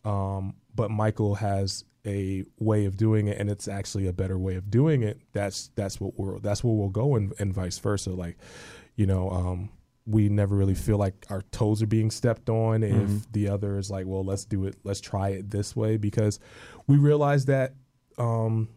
um, 0.05 0.55
but 0.75 0.91
Michael 0.91 1.35
has 1.37 1.85
a 2.07 2.45
way 2.59 2.85
of 2.85 2.97
doing 2.97 3.27
it 3.27 3.39
and 3.39 3.51
it's 3.51 3.67
actually 3.69 4.07
a 4.07 4.13
better 4.13 4.39
way 4.39 4.55
of 4.55 4.71
doing 4.71 5.03
it, 5.03 5.21
that's 5.33 5.71
that's 5.75 6.01
what 6.01 6.19
we're 6.19 6.39
that's 6.39 6.63
where 6.63 6.73
we'll 6.75 6.89
go 6.89 7.17
and, 7.17 7.33
and 7.39 7.53
vice 7.53 7.79
versa. 7.79 8.11
Like, 8.11 8.37
you 8.95 9.07
know, 9.07 9.29
um, 9.31 9.71
we 10.07 10.29
never 10.29 10.55
really 10.55 10.75
feel 10.75 10.99
like 10.99 11.27
our 11.31 11.43
toes 11.51 11.83
are 11.83 11.87
being 11.89 12.11
stepped 12.13 12.49
on 12.49 12.85
if 12.85 12.93
Mhm. 13.11 13.27
the 13.33 13.49
other 13.49 13.77
is 13.77 13.91
like, 13.91 14.07
well, 14.07 14.25
let's 14.25 14.45
do 14.45 14.65
it, 14.67 14.77
let's 14.85 15.01
try 15.01 15.31
it 15.31 15.51
this 15.51 15.75
way 15.75 15.97
because 15.97 16.39
we 16.87 16.97
realize 16.97 17.47
that 17.47 17.75
um, 18.19 18.69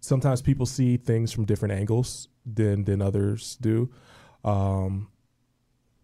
sometimes 0.00 0.42
people 0.42 0.66
see 0.66 0.96
things 0.96 1.30
from 1.32 1.44
different 1.44 1.72
angles 1.74 2.28
than 2.44 2.84
than 2.84 3.00
others 3.00 3.56
do. 3.60 3.88
Um, 4.44 5.08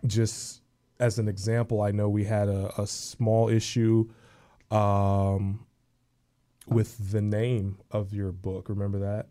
just 0.07 0.63
as 1.01 1.19
an 1.19 1.27
example, 1.29 1.83
I 1.83 1.91
know 1.91 2.09
we 2.09 2.25
had 2.25 2.49
a, 2.49 2.81
a 2.81 2.87
small 2.87 3.49
issue 3.49 4.09
um, 4.71 5.66
with 6.67 7.11
the 7.13 7.23
name 7.23 7.79
of 7.91 8.13
your 8.13 8.33
book. 8.33 8.69
Remember 8.69 8.99
that? 9.01 9.29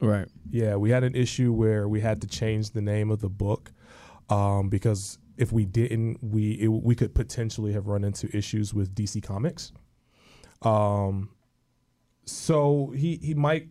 Right. 0.00 0.28
Yeah, 0.50 0.76
we 0.76 0.90
had 0.90 1.04
an 1.04 1.14
issue 1.14 1.52
where 1.52 1.88
we 1.88 2.00
had 2.00 2.20
to 2.22 2.26
change 2.26 2.70
the 2.70 2.80
name 2.82 3.10
of 3.10 3.20
the 3.20 3.28
book 3.28 3.72
um, 4.30 4.68
because 4.68 5.18
if 5.36 5.52
we 5.52 5.64
didn't, 5.64 6.18
we 6.22 6.52
it, 6.52 6.68
we 6.68 6.94
could 6.94 7.14
potentially 7.14 7.72
have 7.72 7.86
run 7.88 8.04
into 8.04 8.34
issues 8.36 8.72
with 8.74 8.94
DC 8.94 9.22
Comics. 9.22 9.72
Um, 10.62 11.30
so 12.24 12.92
he 12.96 13.16
he 13.22 13.34
might 13.34 13.68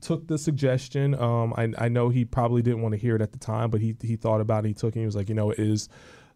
took 0.00 0.26
the 0.26 0.38
suggestion. 0.38 1.14
Um, 1.14 1.52
I 1.56 1.72
I 1.78 1.88
know 1.88 2.08
he 2.08 2.24
probably 2.24 2.62
didn't 2.62 2.82
want 2.82 2.92
to 2.92 2.98
hear 2.98 3.16
it 3.16 3.22
at 3.22 3.32
the 3.32 3.38
time, 3.38 3.70
but 3.70 3.80
he 3.80 3.96
he 4.02 4.16
thought 4.16 4.40
about 4.40 4.64
it. 4.64 4.68
He 4.68 4.74
took 4.74 4.96
it. 4.96 5.00
He 5.00 5.06
was 5.06 5.16
like, 5.16 5.28
you 5.28 5.34
know, 5.34 5.50
it 5.50 5.58
is 5.58 5.88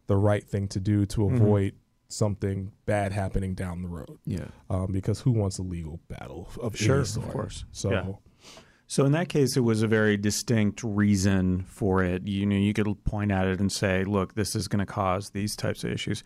the 0.07 0.17
right 0.17 0.45
thing 0.45 0.69
to 0.69 0.81
do 0.81 1.05
to 1.07 1.21
Mhm. 1.23 1.35
avoid 1.35 1.75
something 2.09 2.73
bad 2.85 3.13
happening 3.13 3.55
down 3.55 3.83
the 3.83 3.89
road. 3.89 4.19
Yeah. 4.25 4.47
Um, 4.71 4.93
because 4.93 5.21
who 5.21 5.33
wants 5.33 5.59
a 5.59 5.63
legal 5.63 6.01
battle 6.09 6.49
of 6.61 6.77
Sure, 6.77 7.01
any 7.01 7.27
of 7.27 7.29
course. 7.33 7.65
So. 7.73 7.91
Yeah. 7.91 8.13
So 8.89 9.05
in 9.05 9.13
that 9.13 9.29
case, 9.29 9.57
it 9.57 9.61
was 9.61 9.83
a 9.83 9.89
very 9.89 10.17
distinct 10.17 10.83
reason 10.85 11.65
for 11.65 12.05
it. 12.05 12.27
You 12.29 12.47
know, 12.47 12.55
you 12.55 12.73
could 12.73 13.03
point 13.05 13.33
at 13.33 13.49
it 13.49 13.59
and 13.59 13.71
say, 13.71 14.05
"Look, 14.05 14.35
this 14.37 14.55
is 14.55 14.69
going 14.69 14.79
to 14.79 14.87
cause 14.87 15.31
these 15.31 15.57
types 15.57 15.83
of 15.83 15.91
issues." 15.91 16.23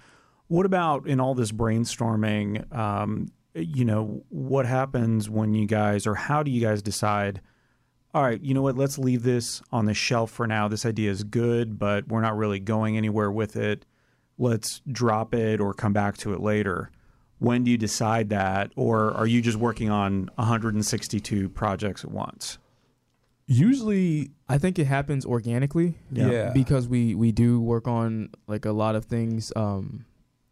What 0.49 0.67
about 0.67 1.07
in 1.07 1.21
all 1.21 1.35
this 1.35 1.53
brainstorming? 1.53 2.71
Um, 2.77 3.29
you 3.55 3.85
know, 3.85 4.25
what 4.29 4.67
happens 4.67 5.31
when 5.31 5.55
you 5.55 5.67
guys, 5.67 6.07
or 6.07 6.15
how 6.15 6.43
do 6.43 6.51
you 6.51 6.61
guys 6.61 6.83
decide? 6.83 7.41
All 8.13 8.23
right, 8.23 8.41
you 8.43 8.53
know 8.53 8.63
what? 8.63 8.77
Let's 8.77 8.99
leave 8.99 9.23
this 9.23 9.63
on 9.73 9.87
the 9.87 9.95
shelf 9.95 10.31
for 10.31 10.47
now. 10.47 10.69
This 10.69 10.85
idea 10.85 11.11
is 11.11 11.25
good, 11.25 11.79
but 11.79 12.09
we're 12.09 12.21
not 12.21 12.37
really 12.37 12.61
going 12.61 12.97
anywhere 12.97 13.31
with 13.31 13.57
it. 13.57 13.87
Let's 14.41 14.81
drop 14.91 15.35
it 15.35 15.61
or 15.61 15.73
come 15.73 15.93
back 15.93 16.17
to 16.19 16.33
it 16.35 16.41
later 16.41 16.91
when 17.39 17.65
do 17.65 17.71
you 17.71 17.79
decide 17.79 18.29
that 18.29 18.71
or 18.77 19.13
are 19.13 19.27
you 19.27 19.41
just 19.41 19.57
working 19.57 19.89
on 19.89 20.29
162 20.35 21.49
projects 21.49 22.05
at 22.05 22.11
once 22.11 22.59
Usually, 23.53 24.31
I 24.49 24.59
think 24.59 24.79
it 24.79 24.87
happens 24.87 25.27
organically. 25.27 25.97
Yeah. 26.13 26.53
Because 26.55 26.87
we 26.87 27.17
we 27.17 27.33
do 27.33 27.61
work 27.61 27.89
on 27.89 28.31
like 28.47 28.65
a 28.65 28.71
lot 28.71 28.95
of 28.95 29.07
things. 29.07 29.53
Um, 29.57 30.05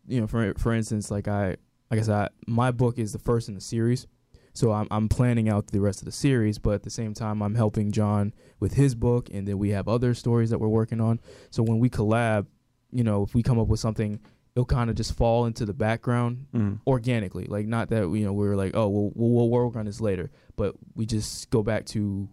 you 0.08 0.20
know, 0.20 0.26
for 0.26 0.52
for 0.58 0.72
instance, 0.74 1.08
like 1.08 1.28
I 1.28 1.58
like 1.92 2.00
I 2.00 2.02
said, 2.02 2.30
my 2.48 2.72
book 2.72 2.98
is 2.98 3.12
the 3.12 3.20
first 3.20 3.48
in 3.48 3.54
the 3.54 3.60
series, 3.60 4.08
So 4.52 4.72
I'm 4.72 4.88
I'm 4.90 5.08
planning 5.08 5.48
out 5.48 5.68
the 5.68 5.80
rest 5.80 6.00
of 6.00 6.06
the 6.06 6.12
series, 6.12 6.58
but 6.58 6.70
at 6.72 6.82
the 6.82 6.90
same 6.90 7.14
time 7.14 7.40
I'm 7.40 7.54
helping 7.54 7.92
John 7.92 8.34
with 8.58 8.74
his 8.74 8.96
book, 8.96 9.28
and 9.32 9.46
then 9.46 9.58
we 9.58 9.70
have 9.70 9.86
other 9.86 10.12
stories 10.12 10.50
that 10.50 10.58
we're 10.58 10.66
working 10.66 11.00
on. 11.00 11.20
So 11.50 11.62
when 11.62 11.78
we 11.78 11.88
collab, 11.88 12.46
you 12.92 13.04
know, 13.04 13.22
if 13.22 13.34
we 13.34 13.42
come 13.42 13.58
up 13.58 13.68
with 13.68 13.80
something, 13.80 14.20
it'll 14.54 14.64
kind 14.64 14.90
of 14.90 14.96
just 14.96 15.12
fall 15.14 15.46
into 15.46 15.64
the 15.64 15.74
background 15.74 16.46
Mm. 16.54 16.80
organically. 16.86 17.44
Like 17.44 17.66
not 17.66 17.90
that 17.90 18.08
you 18.10 18.24
know 18.24 18.32
we 18.32 18.46
are 18.48 18.56
like, 18.56 18.74
oh, 18.74 18.88
we'll, 18.88 19.12
we'll 19.14 19.48
we'll 19.48 19.50
work 19.50 19.76
on 19.76 19.86
this 19.86 20.00
later, 20.00 20.30
but 20.56 20.74
we 20.94 21.06
just 21.06 21.50
go 21.50 21.62
back 21.62 21.84
to 21.86 22.28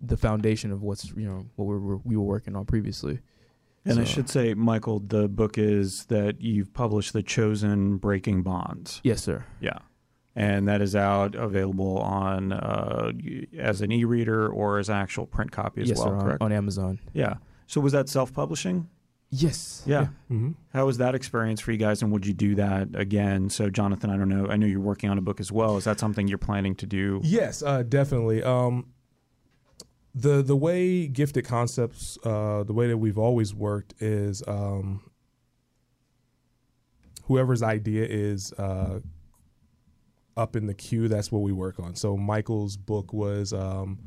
the 0.00 0.16
foundation 0.16 0.72
of 0.72 0.82
what's 0.82 1.10
you 1.12 1.26
know 1.26 1.46
what 1.56 1.64
we 1.66 1.78
were 1.78 1.96
we 1.98 2.16
were 2.16 2.24
working 2.24 2.56
on 2.56 2.64
previously. 2.66 3.20
And 3.86 3.98
I 3.98 4.04
should 4.04 4.28
say, 4.28 4.52
Michael, 4.52 5.00
the 5.00 5.26
book 5.26 5.56
is 5.56 6.04
that 6.06 6.42
you've 6.42 6.74
published 6.74 7.14
The 7.14 7.22
Chosen 7.22 7.96
Breaking 7.96 8.42
Bonds. 8.42 9.00
Yes, 9.04 9.22
sir. 9.22 9.46
Yeah. 9.58 9.78
And 10.36 10.68
that 10.68 10.82
is 10.82 10.94
out 10.94 11.34
available 11.34 11.96
on 11.98 12.52
uh, 12.52 13.10
as 13.58 13.80
an 13.80 13.90
e-reader 13.90 14.48
or 14.48 14.78
as 14.78 14.90
an 14.90 14.96
actual 14.96 15.24
print 15.26 15.50
copy 15.50 15.80
as 15.80 15.88
yes, 15.88 15.98
well, 15.98 16.20
sir. 16.20 16.32
On, 16.32 16.38
on 16.42 16.52
Amazon. 16.52 17.00
yeah. 17.14 17.36
So 17.66 17.80
was 17.80 17.92
that 17.92 18.10
self-publishing? 18.10 18.86
Yes. 19.32 19.82
Yeah. 19.86 20.06
hmm 20.28 20.52
How 20.72 20.86
was 20.86 20.98
that 20.98 21.14
experience 21.14 21.60
for 21.60 21.70
you 21.70 21.78
guys, 21.78 22.02
and 22.02 22.10
would 22.12 22.26
you 22.26 22.32
do 22.32 22.56
that 22.56 22.88
again? 22.94 23.48
So, 23.48 23.70
Jonathan, 23.70 24.10
I 24.10 24.16
don't 24.16 24.28
know. 24.28 24.48
I 24.48 24.56
know 24.56 24.66
you're 24.66 24.80
working 24.80 25.08
on 25.08 25.18
a 25.18 25.20
book 25.20 25.38
as 25.38 25.52
well. 25.52 25.76
Is 25.76 25.84
that 25.84 26.00
something 26.00 26.26
you're 26.26 26.38
planning 26.38 26.74
to 26.76 26.86
do? 26.86 27.20
Yes, 27.22 27.62
uh, 27.62 27.84
definitely. 27.84 28.42
Um, 28.42 28.86
the 30.14 30.42
the 30.42 30.56
way 30.56 31.06
gifted 31.06 31.44
concepts, 31.44 32.18
uh, 32.24 32.64
the 32.64 32.72
way 32.72 32.88
that 32.88 32.98
we've 32.98 33.18
always 33.18 33.54
worked 33.54 33.94
is 34.00 34.42
um, 34.48 35.08
whoever's 37.24 37.62
idea 37.62 38.06
is 38.08 38.52
uh, 38.54 38.98
up 40.36 40.56
in 40.56 40.66
the 40.66 40.74
queue. 40.74 41.06
That's 41.06 41.30
what 41.30 41.42
we 41.42 41.52
work 41.52 41.78
on. 41.78 41.94
So 41.94 42.16
Michael's 42.16 42.76
book 42.76 43.12
was 43.12 43.52
um, 43.52 44.00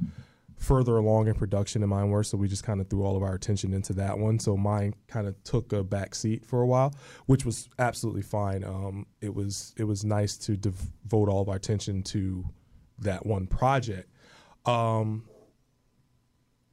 further 0.63 0.97
along 0.97 1.27
in 1.27 1.35
production 1.35 1.81
than 1.81 1.89
mine 1.89 2.09
were, 2.09 2.23
so 2.23 2.37
we 2.37 2.47
just 2.47 2.63
kind 2.63 2.79
of 2.81 2.89
threw 2.89 3.03
all 3.03 3.15
of 3.17 3.23
our 3.23 3.33
attention 3.33 3.73
into 3.73 3.93
that 3.93 4.17
one. 4.17 4.39
So 4.39 4.55
mine 4.57 4.93
kind 5.07 5.27
of 5.27 5.41
took 5.43 5.73
a 5.73 5.83
back 5.83 6.15
seat 6.15 6.45
for 6.45 6.61
a 6.61 6.65
while, 6.67 6.93
which 7.25 7.45
was 7.45 7.69
absolutely 7.79 8.21
fine. 8.23 8.63
Um, 8.63 9.05
it 9.21 9.33
was 9.35 9.73
it 9.77 9.83
was 9.83 10.03
nice 10.05 10.37
to 10.39 10.55
devote 10.57 11.29
all 11.29 11.41
of 11.41 11.49
our 11.49 11.55
attention 11.55 12.01
to 12.03 12.45
that 12.99 13.25
one 13.25 13.47
project. 13.47 14.09
Um, 14.65 15.25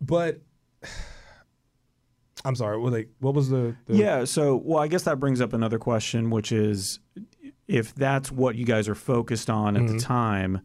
but 0.00 0.40
I'm 2.44 2.54
sorry. 2.54 2.78
What 2.78 2.92
like 2.92 3.10
what 3.18 3.34
was 3.34 3.50
the, 3.50 3.76
the 3.86 3.96
Yeah. 3.96 4.24
So, 4.24 4.56
well, 4.56 4.78
I 4.78 4.88
guess 4.88 5.02
that 5.02 5.20
brings 5.20 5.40
up 5.40 5.52
another 5.52 5.78
question, 5.78 6.30
which 6.30 6.52
is 6.52 7.00
if 7.68 7.94
that's 7.94 8.32
what 8.32 8.56
you 8.56 8.64
guys 8.64 8.88
are 8.88 8.94
focused 8.94 9.50
on 9.50 9.76
at 9.76 9.86
the 9.86 9.94
Mhm. 9.94 10.02
time, 10.02 10.60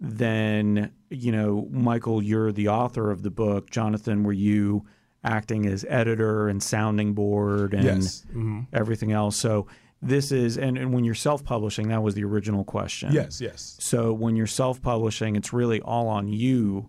then, 0.00 0.90
you 1.10 1.32
know, 1.32 1.66
Michael, 1.70 2.22
you're 2.22 2.52
the 2.52 2.68
author 2.68 3.10
of 3.10 3.22
the 3.22 3.30
book. 3.30 3.70
Jonathan, 3.70 4.22
were 4.24 4.32
you 4.32 4.84
acting 5.24 5.66
as 5.66 5.84
editor 5.88 6.48
and 6.48 6.62
sounding 6.62 7.12
board 7.14 7.74
and 7.74 7.84
yes 7.84 8.24
hmm 8.32 8.60
everything 8.72 9.12
else? 9.12 9.36
So, 9.38 9.66
this 10.00 10.30
is, 10.30 10.56
and, 10.56 10.78
and 10.78 10.92
when 10.92 11.02
you're 11.02 11.14
self 11.16 11.42
publishing, 11.44 11.88
that 11.88 12.02
was 12.02 12.14
the 12.14 12.22
original 12.24 12.62
question. 12.64 13.12
yes 13.12 13.40
yes 13.40 13.76
So, 13.80 14.12
when 14.12 14.36
you're 14.36 14.46
self 14.46 14.80
publishing, 14.80 15.34
it's 15.36 15.52
really 15.52 15.80
all 15.80 16.08
on 16.08 16.28
you 16.28 16.88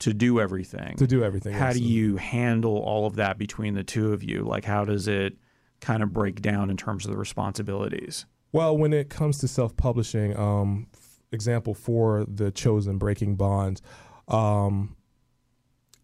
to 0.00 0.12
do 0.14 0.40
everything 0.40 0.96
to 0.96 1.06
do 1.06 1.22
everything. 1.22 1.52
how 1.52 1.66
yes. 1.66 1.76
do 1.76 1.84
you 1.84 2.16
handle 2.16 2.78
all 2.78 3.04
of 3.06 3.16
that 3.16 3.36
between 3.36 3.74
the 3.74 3.84
two 3.84 4.14
of 4.14 4.22
you 4.24 4.42
like 4.44 4.64
how 4.64 4.82
does 4.82 5.06
it 5.08 5.36
kind 5.82 6.02
of 6.02 6.10
break 6.10 6.40
down 6.40 6.70
in 6.70 6.76
terms 6.78 7.04
of 7.04 7.10
the 7.10 7.18
responsibilities 7.18 8.24
Well, 8.52 8.76
when 8.76 8.92
it 8.94 9.10
comes 9.10 9.38
to 9.38 9.48
self-publishing, 9.48 10.36
um, 10.36 10.86
f- 10.94 10.99
example 11.32 11.74
for 11.74 12.24
the 12.26 12.50
chosen 12.50 12.98
Breaking 12.98 13.36
Bonds, 13.36 13.82
um, 14.28 14.96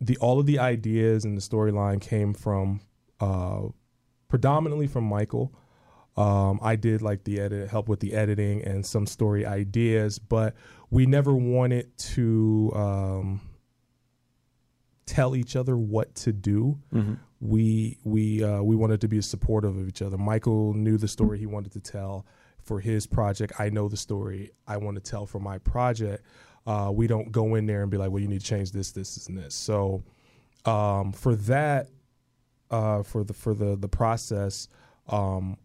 the 0.00 0.16
all 0.18 0.38
of 0.38 0.46
the 0.46 0.58
ideas 0.58 1.24
and 1.24 1.36
the 1.36 1.40
storyline 1.40 2.00
came 2.00 2.34
from 2.34 2.80
uh, 3.20 3.62
predominantly 4.28 4.86
from 4.86 5.04
Michael. 5.04 5.54
Um, 6.16 6.58
I 6.62 6.76
did 6.76 7.02
like 7.02 7.24
the 7.24 7.40
edit, 7.40 7.68
help 7.70 7.88
with 7.88 8.00
the 8.00 8.14
editing 8.14 8.62
and 8.62 8.86
some 8.86 9.06
story 9.06 9.44
ideas, 9.44 10.18
but 10.18 10.54
we 10.90 11.04
never 11.04 11.34
wanted 11.34 11.96
to 11.98 12.72
um, 12.74 13.40
tell 15.04 15.36
each 15.36 15.56
other 15.56 15.76
what 15.76 16.14
to 16.16 16.32
do 16.32 16.78
we 17.40 17.98
we 18.04 18.42
uh, 18.42 18.62
we 18.62 18.76
wanted 18.76 19.00
to 19.02 19.08
be 19.08 19.20
supportive 19.20 19.76
of 19.76 19.88
each 19.88 20.02
other. 20.02 20.16
Michael 20.16 20.74
knew 20.74 20.96
the 20.96 21.08
story 21.08 21.38
he 21.38 21.46
wanted 21.46 21.72
to 21.72 21.80
tell 21.80 22.26
for 22.66 22.80
his 22.80 23.06
project. 23.06 23.54
I 23.58 23.70
know 23.70 23.88
the 23.88 23.96
story 23.96 24.50
I 24.66 24.76
want 24.76 24.96
to 24.96 25.00
tell 25.00 25.24
for 25.24 25.38
my 25.38 25.58
project. 25.58 26.24
Uh, 26.66 26.90
we 26.92 27.06
don't 27.06 27.30
go 27.30 27.54
in 27.54 27.66
there 27.66 27.82
and 27.82 27.90
be 27.90 27.96
like, 27.96 28.10
"Well, 28.10 28.20
you 28.20 28.28
need 28.28 28.40
to 28.40 28.46
change 28.46 28.72
this, 28.72 28.90
this, 28.90 29.28
and 29.28 29.38
this." 29.38 29.54
So 29.54 30.02
um, 30.64 31.12
for 31.12 31.36
that, 31.36 31.88
uh, 32.70 33.02
for 33.04 33.24
the 33.24 33.32
for 33.32 33.54
the 33.54 33.76
the 33.76 33.88
process, 33.88 34.68
um, 35.08 35.56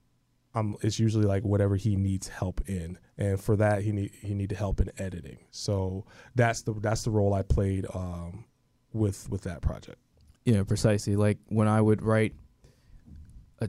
I'm, 0.53 0.75
it's 0.81 0.99
usually 0.99 1.25
like 1.25 1.43
whatever 1.43 1.75
he 1.75 1.95
needs 1.95 2.27
help 2.27 2.61
in, 2.67 2.99
and 3.17 3.41
for 3.41 3.55
that 3.55 3.81
he 3.81 3.91
need 3.91 4.11
he 4.21 4.35
need 4.35 4.51
help 4.51 4.79
in 4.79 4.91
editing. 4.99 5.39
So 5.49 6.05
that's 6.35 6.61
the 6.61 6.73
that's 6.73 7.03
the 7.03 7.11
role 7.11 7.33
I 7.33 7.41
played 7.41 7.87
um, 7.93 8.45
with 8.93 9.27
with 9.29 9.41
that 9.43 9.61
project. 9.61 9.97
Yeah, 10.45 10.63
precisely. 10.63 11.15
Like 11.15 11.39
when 11.47 11.67
I 11.67 11.81
would 11.81 12.03
write, 12.03 12.35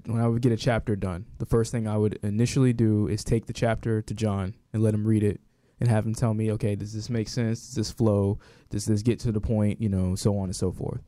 when 0.07 0.20
I 0.20 0.28
would 0.28 0.43
get 0.43 0.53
a 0.53 0.57
chapter 0.57 0.97
done, 0.97 1.26
the 1.38 1.47
first 1.47 1.70
thing 1.72 1.86
I 1.86 1.97
would 1.99 2.18
initially 2.22 2.72
do 2.72 3.07
is 3.09 3.24
take 3.24 3.47
the 3.47 3.53
chapter 3.53 4.01
to 4.03 4.14
John 4.14 4.55
and 4.72 4.82
let 4.82 4.95
him 4.95 5.07
read 5.07 5.22
it 5.22 5.40
and 5.80 5.88
have 5.88 6.07
him 6.07 6.14
tell 6.14 6.32
me, 6.34 6.51
okay, 6.53 6.74
does 6.76 6.93
this 6.93 7.11
make 7.11 7.28
sense? 7.28 7.66
Does 7.66 7.74
this 7.74 7.90
flow? 7.90 8.38
Does 8.70 8.86
this 8.86 9.03
get 9.03 9.18
to 9.20 9.32
the 9.32 9.40
point? 9.40 9.80
You 9.80 9.88
know, 9.88 10.14
so 10.14 10.36
on 10.38 10.45
and 10.45 10.57
so 10.57 10.72
forth. 10.72 11.03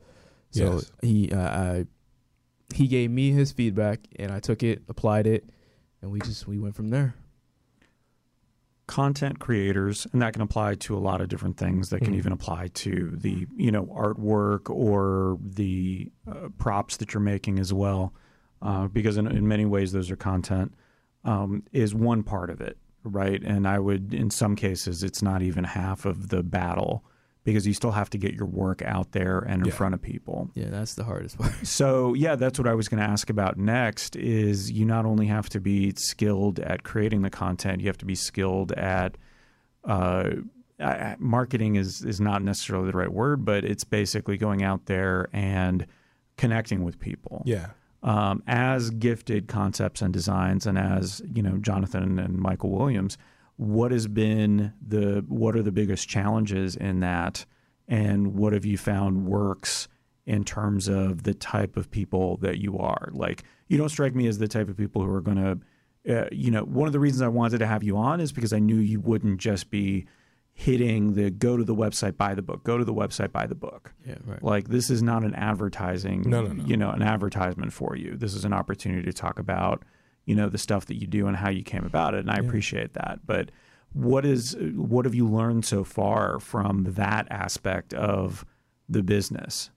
So 0.51 0.73
Yes. 0.75 0.91
he, 1.01 1.31
uh, 1.31 1.39
I, 1.39 1.85
he 2.73 2.87
gave 2.87 3.09
me 3.11 3.31
his 3.31 3.51
feedback 3.51 4.01
and 4.17 4.31
I 4.31 4.39
took 4.39 4.63
it, 4.63 4.83
applied 4.89 5.27
it, 5.27 5.49
and 6.01 6.11
we 6.11 6.19
just 6.19 6.47
we 6.47 6.57
went 6.59 6.75
from 6.75 6.89
there. 6.89 7.15
content 8.87 9.39
creators 9.39 10.05
and 10.13 10.21
that 10.21 10.31
can 10.33 10.43
apply 10.43 10.75
to 10.75 10.95
a 10.95 10.99
lot 10.99 11.19
of 11.19 11.27
different 11.27 11.57
things 11.57 11.89
that 11.89 12.01
can 12.01 12.13
Mhm. 12.13 12.17
even 12.17 12.31
apply 12.31 12.67
to 12.67 13.09
the 13.15 13.47
you 13.57 13.71
know 13.71 13.87
artwork 13.87 14.69
or 14.69 15.39
the 15.43 16.11
uh, 16.27 16.49
props 16.59 16.97
that 16.97 17.11
you're 17.11 17.19
making 17.19 17.57
as 17.57 17.73
well 17.73 18.13
uh, 18.65 18.87
because 18.87 19.15
in, 19.17 19.27
in 19.27 19.47
many 19.47 19.65
ways 19.65 19.91
those 19.91 20.09
are 20.11 20.15
content 20.17 20.73
um, 21.23 21.63
is 21.71 21.93
one 21.95 22.21
part 22.23 22.49
of 22.49 22.59
it 22.61 22.77
right 23.03 23.41
and 23.43 23.67
i 23.67 23.77
would 23.79 24.13
in 24.13 24.29
some 24.31 24.55
cases 24.55 25.03
it's 25.03 25.21
not 25.21 25.41
even 25.41 25.63
half 25.63 26.05
of 26.05 26.29
the 26.29 26.41
battle 26.43 27.03
because 27.43 27.67
you 27.67 27.73
still 27.75 27.91
have 27.91 28.09
to 28.09 28.17
get 28.17 28.33
your 28.33 28.47
work 28.47 28.81
out 28.81 29.11
there 29.11 29.37
and 29.39 29.61
in 29.61 29.67
Yeah. 29.67 29.73
front 29.75 29.93
of 29.93 30.01
people 30.01 30.49
Yeah, 30.55 30.69
that's 30.71 30.95
the 30.95 31.03
hardest 31.03 31.37
part. 31.37 31.53
so 31.67 32.15
yeah, 32.15 32.35
that's 32.35 32.57
what 32.57 32.67
I 32.67 32.73
was 32.73 32.87
going 32.89 33.03
to 33.03 33.07
ask 33.07 33.29
about 33.29 33.55
next. 33.59 34.15
Is 34.15 34.71
you 34.71 34.83
not 34.83 35.05
only 35.05 35.27
have 35.27 35.47
to 35.49 35.59
be 35.59 35.93
skilled 35.95 36.57
at 36.59 36.81
creating 36.81 37.21
the 37.21 37.29
content, 37.29 37.81
you 37.81 37.87
have 37.87 37.99
to 37.99 38.05
be 38.05 38.15
skilled 38.15 38.71
at 38.71 39.15
uh, 39.83 40.31
marketing. 41.19 41.75
is 41.75 42.03
is 42.03 42.19
not 42.19 42.41
necessarily 42.43 42.91
the 42.91 42.97
right 42.97 43.11
word, 43.13 43.45
but 43.45 43.63
it's 43.63 43.83
basically 43.83 44.37
going 44.37 44.63
out 44.63 44.87
there 44.87 45.27
and 45.31 45.85
connecting 46.37 46.83
with 46.83 46.99
people. 46.99 47.43
Yeah. 47.45 47.67
Um, 48.05 48.43
as 48.45 48.91
gifted 48.91 49.47
concepts 49.47 49.99
and 49.99 50.13
designs, 50.13 50.67
and 50.67 50.77
as 50.77 51.23
you 51.33 51.41
know, 51.41 51.57
Jonathan 51.57 52.19
and 52.19 52.37
Michael 52.37 52.69
Williams, 52.69 53.17
what 53.57 53.91
has 53.91 54.07
been 54.07 54.73
the 54.87 55.25
what 55.27 55.55
are 55.55 55.63
the 55.63 55.71
biggest 55.71 56.07
challenges 56.07 56.75
in 56.75 56.99
that, 56.99 57.45
and 57.87 58.35
what 58.35 58.53
have 58.53 58.63
you 58.63 58.77
found 58.77 59.25
works 59.25 59.87
in 60.27 60.43
terms 60.43 60.87
of 60.87 61.23
the 61.23 61.33
type 61.33 61.77
of 61.77 61.89
people 61.89 62.37
that 62.37 62.59
you 62.59 62.77
are? 62.77 63.09
Like, 63.11 63.43
you 63.69 63.77
don't 63.79 63.89
strike 63.89 64.13
me 64.13 64.27
as 64.27 64.37
the 64.37 64.47
type 64.47 64.69
of 64.69 64.77
people 64.77 65.03
who 65.03 65.11
are 65.11 65.21
going 65.21 65.37
to, 66.05 66.15
uh, 66.15 66.27
you 66.31 66.51
know, 66.51 66.61
one 66.61 66.85
of 66.85 66.93
the 66.93 66.99
reasons 66.99 67.23
I 67.23 67.27
wanted 67.27 67.57
to 67.57 67.67
have 67.67 67.81
you 67.81 67.97
on 67.97 68.19
is 68.19 68.31
because 68.31 68.53
I 68.53 68.59
knew 68.59 68.77
you 68.77 68.99
wouldn't 68.99 69.39
just 69.39 69.71
be 69.71 70.05
hitting 70.57 71.13
the 71.15 71.29
go 71.29 71.57
to 71.57 71.65
the 71.65 71.75
website, 71.75 72.15
buy 72.15 72.33
the 72.33 72.41
book, 72.41 72.63
go 72.63 72.77
to 72.77 72.85
the 72.85 72.93
website, 72.93 73.31
buy 73.33 73.45
the 73.45 73.53
book. 73.55 73.93
Yeah, 74.07 74.15
right. 74.25 74.41
Like 74.41 74.69
this 74.69 74.89
is 74.89 75.03
not 75.03 75.23
an 75.25 75.35
advertising, 75.35 76.23
No, 76.29 76.43
no, 76.43 76.53
no. 76.53 76.63
you 76.65 76.77
know, 76.77 76.91
an 76.91 77.01
advertisement 77.01 77.73
for 77.73 77.95
you. 77.97 78.15
This 78.15 78.33
is 78.33 78.45
an 78.45 78.53
opportunity 78.53 79.03
to 79.03 79.11
talk 79.13 79.37
about, 79.37 79.83
you 80.23 80.33
know, 80.33 80.47
the 80.47 80.57
stuff 80.57 80.85
that 80.85 80.95
you 80.95 81.07
do 81.07 81.27
and 81.27 81.35
how 81.35 81.49
you 81.49 81.61
came 81.61 81.83
about 81.83 82.13
it, 82.13 82.21
and 82.21 82.31
I 82.31 82.35
Yeah. 82.39 82.47
appreciate 82.47 82.93
that. 82.93 83.19
But 83.25 83.51
what 83.91 84.25
is 84.25 84.55
what 84.75 85.03
have 85.03 85.13
you 85.13 85.27
learned 85.27 85.65
so 85.65 85.83
far 85.83 86.39
from 86.39 86.85
that 86.93 87.27
aspect 87.29 87.93
of 87.93 88.45
the 88.87 89.03
business? 89.03 89.71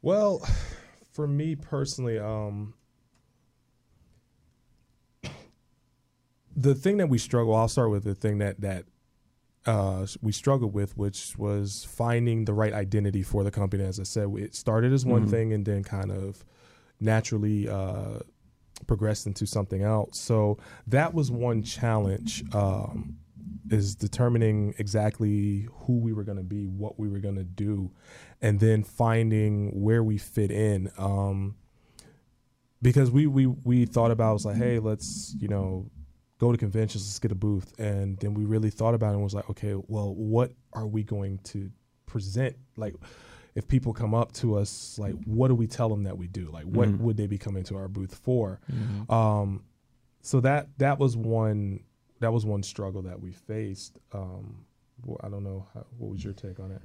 Well, 0.00 0.42
for 1.12 1.26
me 1.28 1.54
personally, 1.54 2.18
um, 2.18 2.72
the 6.56 6.74
thing 6.74 6.96
that 6.98 7.08
we 7.08 7.18
struggle, 7.18 7.54
I'll 7.54 7.68
start 7.68 7.90
with 7.90 8.04
the 8.04 8.14
thing 8.14 8.38
that 8.38 8.60
that 8.60 8.84
uh, 9.66 10.06
we 10.20 10.30
struggled 10.32 10.74
with, 10.74 10.96
which 10.96 11.36
was 11.38 11.84
finding 11.84 12.44
the 12.44 12.52
right 12.52 12.72
identity 12.74 13.22
for 13.22 13.42
the 13.44 13.50
company. 13.50 13.82
As 13.84 13.98
I 13.98 14.02
said, 14.02 14.28
it 14.36 14.54
started 14.54 14.92
as 14.92 15.06
one 15.06 15.26
Mhm. 15.26 15.30
thing 15.30 15.52
and 15.54 15.64
then 15.64 15.82
kind 15.82 16.12
of 16.12 16.44
naturally 17.00 17.66
uh, 17.68 18.18
progressed 18.86 19.26
into 19.26 19.46
something 19.46 19.82
else. 19.82 20.18
So 20.18 20.58
that 20.86 21.14
was 21.14 21.30
one 21.30 21.62
challenge. 21.62 22.44
Um, 22.54 23.18
is 23.70 23.94
determining 23.94 24.74
exactly 24.78 25.66
who 25.72 25.98
we 25.98 26.12
were 26.12 26.24
going 26.24 26.36
to 26.36 26.44
be, 26.44 26.66
what 26.66 26.98
we 26.98 27.08
were 27.08 27.18
going 27.18 27.36
to 27.36 27.44
do, 27.44 27.90
and 28.42 28.60
then 28.60 28.82
finding 28.84 29.70
where 29.80 30.04
we 30.04 30.18
fit 30.18 30.50
in. 30.50 30.90
Um, 30.98 31.56
because 32.82 33.10
we 33.10 33.26
we 33.26 33.46
we 33.46 33.86
thought 33.86 34.10
about 34.10 34.30
it 34.30 34.34
was 34.34 34.44
like, 34.44 34.56
hey, 34.56 34.78
let's 34.78 35.34
you 35.38 35.48
know 35.48 35.90
go 36.44 36.52
to 36.52 36.58
conventions, 36.58 37.06
let's 37.06 37.18
get 37.18 37.32
a 37.32 37.34
booth, 37.34 37.72
and 37.78 38.18
then 38.18 38.34
we 38.34 38.44
really 38.44 38.68
thought 38.70 38.92
about 38.94 39.10
it 39.10 39.14
and 39.14 39.22
was 39.24 39.34
like, 39.34 39.48
okay, 39.48 39.74
well, 39.88 40.14
what 40.14 40.52
are 40.74 40.86
we 40.86 41.02
going 41.02 41.38
to 41.38 41.70
present? 42.06 42.54
Like, 42.76 42.94
if 43.54 43.66
people 43.66 43.92
come 43.94 44.14
up 44.14 44.32
to 44.32 44.56
us, 44.58 44.98
like, 44.98 45.14
what 45.24 45.48
do 45.48 45.54
we 45.54 45.66
tell 45.66 45.88
them 45.88 46.02
that 46.04 46.18
we 46.18 46.26
do? 46.26 46.50
Like, 46.50 46.64
what 46.64 46.88
Mhm. 46.88 46.98
would 46.98 47.16
they 47.16 47.26
be 47.26 47.38
coming 47.38 47.64
to 47.64 47.76
our 47.76 47.88
booth 47.88 48.14
for? 48.14 48.60
Mhm. 48.70 49.10
Um, 49.10 49.62
so 50.20 50.40
that 50.40 50.68
that 50.78 50.98
was 50.98 51.16
one 51.16 51.80
that 52.20 52.32
was 52.32 52.44
one 52.46 52.62
struggle 52.62 53.02
that 53.02 53.20
we 53.20 53.32
faced. 53.32 53.98
Um, 54.12 54.64
well, 55.04 55.18
I 55.22 55.28
don't 55.28 55.44
know 55.44 55.66
how, 55.74 55.84
what 55.98 56.10
was 56.10 56.22
your 56.24 56.32
take 56.32 56.58
on 56.60 56.70
it. 56.72 56.82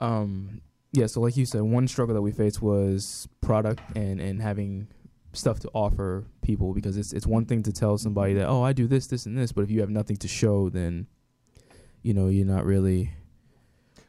Um, 0.00 0.60
yeah, 0.92 1.06
so 1.06 1.20
like 1.20 1.36
you 1.36 1.46
said, 1.46 1.62
one 1.62 1.86
struggle 1.88 2.14
that 2.14 2.22
we 2.22 2.32
faced 2.32 2.60
was 2.62 3.28
product 3.40 3.80
and 3.96 4.20
and 4.20 4.40
having 4.42 4.88
stuff 5.32 5.60
to 5.60 5.68
offer 5.74 6.26
people 6.42 6.72
because 6.74 6.96
it's 6.96 7.12
it's 7.12 7.26
one 7.26 7.44
thing 7.44 7.62
to 7.62 7.72
tell 7.72 7.98
somebody 7.98 8.34
that 8.34 8.46
oh 8.48 8.62
I 8.62 8.72
do 8.72 8.86
this 8.86 9.06
this 9.06 9.26
and 9.26 9.36
this, 9.36 9.52
but 9.52 9.62
if 9.62 9.70
you 9.70 9.80
have 9.80 9.90
nothing 9.90 10.16
to 10.18 10.28
show, 10.28 10.68
then 10.68 11.06
you 12.02 12.14
know 12.14 12.28
you're 12.28 12.46
not 12.46 12.64
really 12.64 13.12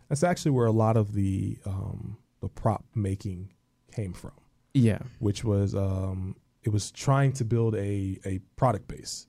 That's 0.08 0.24
actually 0.24 0.52
where 0.52 0.66
a 0.66 0.72
lot 0.72 0.98
of 0.98 1.14
the 1.14 1.58
um, 1.66 2.18
the 2.42 2.50
prop 2.50 2.86
making 2.96 3.54
came 3.92 4.14
from, 4.14 4.32
yeah 4.74 5.00
which 5.20 5.44
was 5.44 5.76
um, 5.76 6.36
it 6.64 6.70
was 6.70 6.92
trying 6.92 7.34
to 7.34 7.46
build 7.46 7.76
a 7.76 8.20
a 8.26 8.40
product 8.56 8.88
base. 8.88 9.28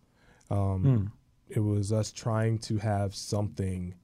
Um, 0.51 0.83
Hmm. 0.83 1.07
It 1.49 1.61
was 1.61 1.93
us 1.93 2.13
trying 2.13 2.59
to 2.59 2.79
have 2.79 3.13
something 3.15 3.95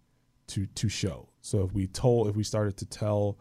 to 0.48 0.66
to 0.66 0.88
show. 0.88 1.28
So 1.42 1.62
if 1.62 1.72
we 1.72 1.86
told, 1.86 2.28
if 2.28 2.34
we 2.34 2.42
started 2.42 2.76
to 2.78 2.86
tell, 2.86 3.38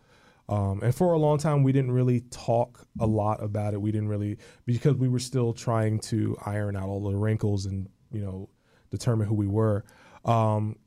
um, 0.48 0.82
and 0.84 0.94
for 0.94 1.14
a 1.14 1.18
long 1.18 1.38
time 1.38 1.64
we 1.64 1.72
didn't 1.72 1.92
really 1.92 2.22
talk 2.32 2.88
a 3.00 3.06
lot 3.06 3.44
about 3.44 3.74
it. 3.74 3.82
We 3.82 3.92
didn't 3.92 4.10
really 4.10 4.38
because 4.66 4.96
we 4.96 5.08
were 5.08 5.20
still 5.20 5.54
trying 5.54 6.00
to 6.00 6.38
iron 6.46 6.76
out 6.76 6.88
all 6.88 7.02
the 7.02 7.16
wrinkles 7.16 7.66
and 7.66 7.90
you 8.12 8.22
know 8.22 8.50
determine 8.92 9.28
who 9.28 9.36
we 9.36 9.48
were. 9.48 9.86
Um, 10.24 10.78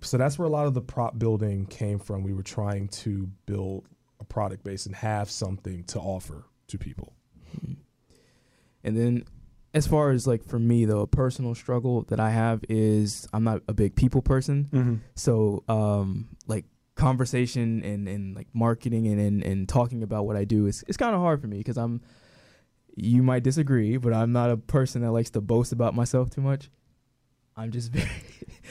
so 0.00 0.16
that's 0.16 0.38
where 0.38 0.46
a 0.46 0.50
lot 0.50 0.66
of 0.66 0.74
the 0.74 0.80
prop 0.80 1.18
building 1.18 1.66
came 1.66 1.98
from. 1.98 2.22
We 2.22 2.32
were 2.32 2.42
trying 2.42 2.88
to 2.88 3.28
build 3.46 3.88
a 4.20 4.24
product 4.24 4.64
base 4.64 4.86
and 4.86 4.94
have 4.94 5.30
something 5.30 5.84
to 5.84 5.98
offer 5.98 6.44
to 6.68 6.78
people. 6.78 7.14
And 8.84 8.96
then 8.96 9.24
as 9.74 9.86
far 9.86 10.10
as 10.10 10.26
like 10.26 10.44
for 10.44 10.58
me 10.58 10.84
though, 10.84 11.00
a 11.00 11.06
personal 11.06 11.54
struggle 11.54 12.02
that 12.04 12.20
I 12.20 12.30
have 12.30 12.64
is 12.68 13.28
I'm 13.32 13.44
not 13.44 13.62
a 13.68 13.74
big 13.74 13.94
people 13.96 14.22
person. 14.22 14.68
Mm-hmm. 14.72 14.94
So 15.14 15.64
um 15.68 16.28
like 16.46 16.64
conversation 16.98 17.82
and, 17.82 18.06
and 18.08 18.36
like 18.36 18.48
marketing 18.52 19.06
and, 19.06 19.20
and, 19.20 19.42
and 19.42 19.68
talking 19.68 20.02
about 20.02 20.26
what 20.26 20.36
I 20.36 20.44
do 20.44 20.66
is 20.66 20.84
it's 20.86 20.96
kind 20.96 21.14
of 21.14 21.20
hard 21.20 21.40
for 21.40 21.46
me 21.46 21.58
because 21.58 21.78
I'm 21.78 22.02
you 23.00 23.22
might 23.22 23.44
disagree, 23.44 23.96
but 23.96 24.12
I'm 24.12 24.32
not 24.32 24.50
a 24.50 24.56
person 24.56 25.02
that 25.02 25.12
likes 25.12 25.30
to 25.30 25.40
boast 25.40 25.72
about 25.72 25.94
myself 25.94 26.30
too 26.30 26.40
much. 26.40 26.68
I'm 27.56 27.70
just 27.70 27.92
very 27.92 28.10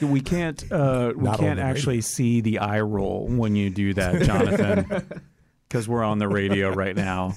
We 0.00 0.20
can't 0.20 0.62
uh, 0.70 1.12
we 1.16 1.28
can't 1.36 1.58
actually 1.58 2.02
see 2.02 2.40
the 2.40 2.60
eye 2.60 2.80
roll 2.80 3.26
when 3.26 3.56
you 3.56 3.70
do 3.70 3.94
that, 3.94 4.22
Jonathan, 4.22 5.22
because 5.68 5.88
we're 5.88 6.04
on 6.04 6.18
the 6.18 6.28
radio 6.28 6.70
right 6.70 6.94
now. 6.94 7.34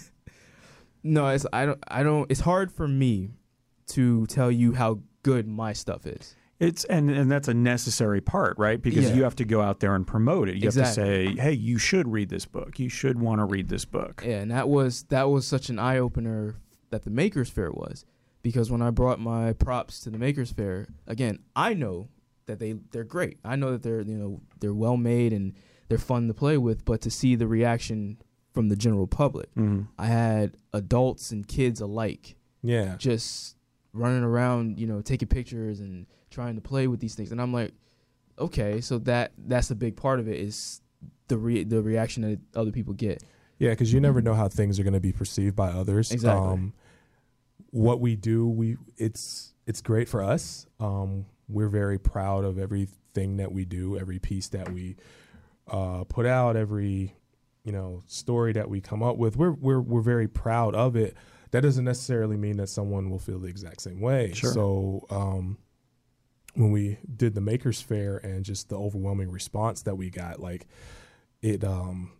No, 1.03 1.27
it's 1.29 1.45
I 1.51 1.65
don't 1.65 1.79
I 1.87 2.03
don't 2.03 2.29
it's 2.29 2.41
hard 2.41 2.71
for 2.71 2.87
me 2.87 3.31
to 3.87 4.27
tell 4.27 4.51
you 4.51 4.73
how 4.73 4.99
good 5.23 5.47
my 5.47 5.73
stuff 5.73 6.05
is. 6.05 6.35
It's 6.61 6.83
and 6.85 7.09
and 7.09 7.29
that's 7.31 7.47
a 7.47 7.53
necessary 7.53 8.21
part, 8.21 8.57
right? 8.59 8.81
Because 8.81 9.09
Yeah. 9.09 9.15
you 9.15 9.23
have 9.23 9.35
to 9.37 9.45
go 9.45 9.61
out 9.61 9.79
there 9.79 9.95
and 9.95 10.05
promote 10.05 10.47
it. 10.47 10.55
You 10.57 10.65
have 10.67 10.75
to 10.75 10.85
say, 10.85 11.33
"Hey, 11.35 11.53
you 11.53 11.77
should 11.77 12.07
read 12.07 12.29
this 12.29 12.45
book. 12.45 12.79
You 12.79 12.87
should 12.87 13.19
want 13.19 13.39
to 13.39 13.45
read 13.45 13.67
this 13.67 13.83
book." 13.83 14.23
Yeah, 14.25 14.41
and 14.41 14.51
that 14.51 14.69
was 14.69 15.03
that 15.09 15.23
was 15.29 15.47
such 15.47 15.69
an 15.69 15.79
eye 15.79 15.97
opener 15.97 16.55
that 16.91 17.01
the 17.03 17.09
Makers 17.09 17.49
Faire 17.49 17.71
was, 17.71 18.05
because 18.43 18.69
when 18.69 18.81
I 18.81 18.91
brought 18.91 19.19
my 19.19 19.53
props 19.53 19.99
to 20.01 20.09
the 20.11 20.17
Makers 20.19 20.51
Faire, 20.51 20.87
again, 21.07 21.39
I 21.55 21.73
know 21.73 22.09
that 22.45 22.59
they 22.59 22.73
they're 22.91 23.03
great. 23.05 23.39
I 23.43 23.55
know 23.55 23.71
that 23.71 23.81
they're 23.81 24.01
you 24.01 24.17
know 24.17 24.41
they're 24.59 24.73
well 24.73 24.97
made 24.97 25.33
and 25.33 25.53
they're 25.89 25.97
fun 25.97 26.27
to 26.27 26.33
play 26.33 26.57
with, 26.59 26.85
but 26.85 27.01
to 27.01 27.09
see 27.09 27.33
the 27.35 27.47
reaction 27.47 28.17
from 28.53 28.69
the 28.69 28.75
general 28.75 29.07
public, 29.07 29.49
Mhm. 29.55 29.87
I 29.97 30.05
had 30.07 30.57
adults 30.73 31.31
and 31.31 31.47
kids 31.47 31.81
alike 31.81 32.35
Yeah, 32.61 32.95
just 32.97 33.55
running 33.93 34.23
around, 34.23 34.79
you 34.79 34.87
know, 34.87 35.01
taking 35.01 35.27
pictures 35.27 35.79
and 35.79 36.05
trying 36.29 36.55
to 36.55 36.61
play 36.61 36.87
with 36.87 36.99
these 36.99 37.15
things, 37.15 37.31
and 37.31 37.41
I'm 37.41 37.53
like, 37.53 37.73
okay, 38.39 38.81
so 38.81 38.97
that 38.99 39.31
that's 39.37 39.71
a 39.71 39.75
big 39.75 39.95
part 39.95 40.19
of 40.19 40.27
it 40.27 40.39
is 40.39 40.81
the 41.27 41.37
re- 41.37 41.63
the 41.63 41.81
reaction 41.81 42.23
that 42.23 42.39
other 42.59 42.71
people 42.71 42.93
get. 42.93 43.23
Yeah, 43.59 43.69
because 43.69 43.93
you 43.93 43.99
never 43.99 44.21
know 44.21 44.33
how 44.33 44.47
things 44.47 44.79
are 44.79 44.83
going 44.83 44.93
to 44.93 44.99
be 44.99 45.11
perceived 45.11 45.55
by 45.55 45.69
others. 45.69 46.11
Exactly. 46.11 46.47
Um, 46.47 46.73
what 47.69 47.99
we 47.99 48.15
do, 48.15 48.47
we 48.47 48.77
it's 48.97 49.53
it's 49.67 49.81
great 49.81 50.09
for 50.09 50.23
us. 50.23 50.65
Um, 50.79 51.25
we're 51.47 51.69
very 51.69 51.99
proud 51.99 52.43
of 52.43 52.57
everything 52.57 53.37
that 53.37 53.51
we 53.51 53.65
do, 53.65 53.97
every 53.97 54.19
piece 54.19 54.49
that 54.49 54.69
we 54.69 54.95
uh, 55.69 56.03
put 56.05 56.25
out, 56.25 56.55
every 56.55 57.15
you 57.63 57.71
know 57.71 58.01
story 58.07 58.53
that 58.53 58.69
we 58.69 58.81
come 58.81 59.03
up 59.03 59.17
with. 59.17 59.35
We're 59.35 59.51
we're 59.51 59.79
we're 59.79 60.01
very 60.01 60.27
proud 60.27 60.75
of 60.75 60.95
it. 60.95 61.15
That 61.51 61.61
doesn't 61.61 61.85
necessarily 61.85 62.37
mean 62.37 62.57
that 62.57 62.67
someone 62.67 63.09
will 63.09 63.19
feel 63.19 63.39
the 63.39 63.47
exact 63.49 63.81
same 63.81 63.99
way. 63.99 64.31
Sure. 64.33 64.51
So 64.53 65.05
um, 65.09 65.57
when 66.55 66.71
we 66.71 66.97
did 67.15 67.35
the 67.35 67.41
Makers 67.41 67.81
Faire 67.81 68.17
and 68.17 68.43
just 68.45 68.69
the 68.69 68.77
overwhelming 68.77 69.29
response 69.29 69.81
that 69.83 69.95
we 69.95 70.09
got, 70.09 70.39
like 70.39 70.65
it 71.41 71.63
um 71.63 72.11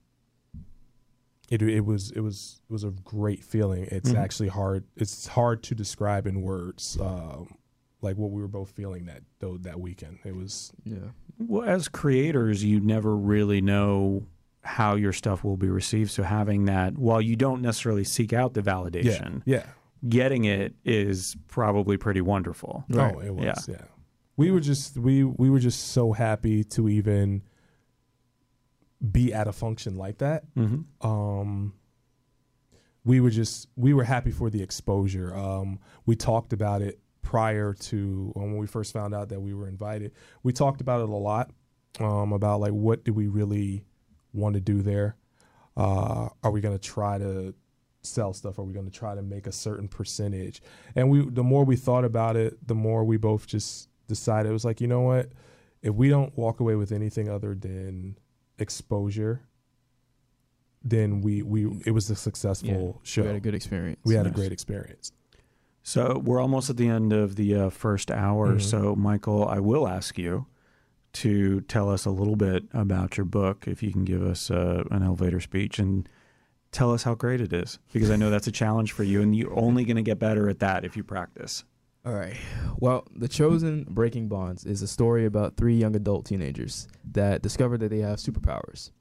it 1.49 1.61
it 1.61 1.81
was 1.81 2.11
it 2.11 2.21
was 2.21 2.59
it 2.69 2.73
was 2.73 2.83
a 2.83 2.91
great 2.91 3.43
feeling. 3.43 3.83
It's 3.91 4.11
Mhm. 4.11 4.17
actually 4.17 4.49
hard. 4.49 4.85
It's 4.95 5.27
hard 5.27 5.63
to 5.63 5.75
describe 5.75 6.27
in 6.27 6.41
words. 6.41 6.97
Um, 6.99 7.55
like 8.01 8.17
what 8.17 8.31
we 8.31 8.41
were 8.41 8.47
both 8.47 8.71
feeling 8.71 9.05
that 9.05 9.23
though 9.39 9.57
that 9.59 9.79
weekend. 9.79 10.19
It 10.25 10.35
was 10.35 10.71
Yeah. 10.83 11.11
Well, 11.37 11.67
as 11.67 11.87
creators, 11.87 12.63
you 12.63 12.79
never 12.79 13.15
really 13.15 13.61
know 13.61 14.27
how 14.63 14.95
your 14.95 15.13
stuff 15.13 15.43
will 15.43 15.57
be 15.57 15.69
received. 15.69 16.11
So 16.11 16.23
having 16.23 16.65
that, 16.65 16.97
while 16.97 17.21
you 17.21 17.35
don't 17.35 17.61
necessarily 17.61 18.03
seek 18.03 18.33
out 18.33 18.53
the 18.53 18.61
validation, 18.61 19.41
yeah. 19.45 19.65
getting 20.07 20.45
it 20.45 20.75
is 20.85 21.35
probably 21.47 21.97
pretty 21.97 22.21
wonderful. 22.21 22.83
Right. 22.89 23.13
Oh, 23.15 23.19
it 23.19 23.33
was. 23.33 23.67
Yeah. 23.67 23.75
Yeah. 23.75 23.85
We 24.37 24.51
were 24.51 24.59
just 24.59 24.97
we 24.97 25.23
we 25.23 25.49
were 25.49 25.59
just 25.59 25.91
so 25.91 26.13
happy 26.13 26.63
to 26.65 26.89
even 26.89 27.43
be 29.11 29.33
at 29.33 29.47
a 29.47 29.51
function 29.51 29.97
like 29.97 30.19
that. 30.19 30.43
Mm-hmm. 30.55 31.07
um 31.07 31.73
we 33.03 33.19
were 33.19 33.29
just 33.29 33.67
we 33.75 33.93
were 33.93 34.03
happy 34.03 34.31
for 34.31 34.49
the 34.49 34.61
exposure 34.61 35.35
um 35.35 35.79
we 36.05 36.15
talked 36.15 36.53
about 36.53 36.81
it 36.81 36.99
prior 37.21 37.73
to 37.73 38.31
when 38.35 38.57
we 38.57 38.67
first 38.67 38.93
found 38.93 39.13
out 39.13 39.29
that 39.29 39.39
we 39.39 39.53
were 39.53 39.67
invited 39.67 40.11
we 40.43 40.53
talked 40.53 40.81
about 40.81 41.01
it 41.01 41.09
a 41.09 41.15
lot 41.15 41.51
um 41.99 42.31
about 42.33 42.59
like 42.59 42.71
what 42.71 43.03
do 43.03 43.13
we 43.13 43.27
really 43.27 43.83
want 44.33 44.53
to 44.55 44.59
do 44.61 44.81
there 44.81 45.15
uh 45.77 46.27
are 46.43 46.51
we 46.51 46.61
going 46.61 46.77
to 46.77 46.83
try 46.83 47.17
to 47.17 47.53
sell 48.01 48.33
stuff 48.33 48.57
are 48.59 48.63
we 48.63 48.73
going 48.73 48.85
to 48.85 48.91
try 48.91 49.13
to 49.15 49.21
make 49.21 49.47
a 49.47 49.51
certain 49.51 49.87
percentage 49.87 50.61
and 50.95 51.09
we 51.09 51.23
the 51.29 51.43
more 51.43 51.63
we 51.63 51.75
thought 51.75 52.03
about 52.03 52.35
it 52.35 52.57
the 52.67 52.75
more 52.75 53.03
we 53.03 53.17
both 53.17 53.45
just 53.47 53.87
decided 54.07 54.49
it 54.49 54.53
was 54.53 54.65
like 54.65 54.81
you 54.81 54.87
know 54.87 55.01
what 55.01 55.29
if 55.81 55.93
we 55.93 56.09
don't 56.09 56.35
walk 56.37 56.59
away 56.59 56.75
with 56.75 56.91
anything 56.91 57.29
other 57.29 57.55
than 57.55 58.17
exposure 58.59 59.41
then 60.83 61.21
we 61.21 61.41
we 61.41 61.67
it 61.85 61.91
was 61.91 62.09
a 62.09 62.15
successful 62.15 62.99
show. 63.03 63.21
We 63.21 63.27
had 63.27 63.35
a 63.35 63.39
good 63.39 63.55
experience. 63.55 63.99
We 64.03 64.15
had 64.15 64.27
a 64.27 64.31
great 64.31 64.51
experience. 64.51 65.11
So 65.83 66.21
we're 66.23 66.39
almost 66.39 66.69
at 66.69 66.77
the 66.77 66.87
end 66.87 67.11
of 67.13 67.35
the 67.35 67.55
uh, 67.55 67.69
first 67.69 68.11
hour. 68.11 68.53
Mhm. 68.55 68.61
So, 68.61 68.95
Michael, 68.95 69.47
I 69.47 69.59
will 69.59 69.87
ask 69.87 70.17
you 70.17 70.45
to 71.13 71.61
tell 71.61 71.89
us 71.89 72.05
a 72.05 72.09
little 72.09 72.35
bit 72.35 72.63
about 72.73 73.17
your 73.17 73.25
book, 73.25 73.65
if 73.67 73.83
you 73.83 73.91
can 73.91 74.05
give 74.05 74.21
us 74.21 74.49
uh, 74.49 74.83
an 74.91 75.03
elevator 75.03 75.39
speech 75.39 75.79
and 75.79 76.07
tell 76.71 76.93
us 76.93 77.03
how 77.03 77.15
great 77.15 77.41
it 77.41 77.51
is, 77.51 77.79
because 77.91 78.09
I 78.09 78.15
know 78.15 78.29
that's 78.29 78.47
a 78.47 78.51
challenge 78.51 78.93
for 78.93 79.03
you, 79.03 79.21
and 79.21 79.35
you're 79.35 79.57
only 79.59 79.83
going 79.83 79.97
to 79.97 80.01
get 80.01 80.19
better 80.19 80.49
at 80.49 80.59
that 80.59 80.85
if 80.85 80.95
you 80.95 81.03
practice. 81.03 81.63
All 82.05 82.13
right. 82.13 82.35
Well, 82.77 83.05
The 83.15 83.27
Chosen 83.27 83.85
Breaking 83.89 84.27
Bonds 84.27 84.65
is 84.65 84.81
a 84.81 84.87
story 84.87 85.25
about 85.25 85.55
three 85.57 85.75
young 85.75 85.95
adult 85.95 86.25
teenagers 86.25 86.87
that 87.11 87.41
discover 87.41 87.77
that 87.77 87.89
they 87.89 87.99
have 87.99 88.17
superpowers. 88.17 88.91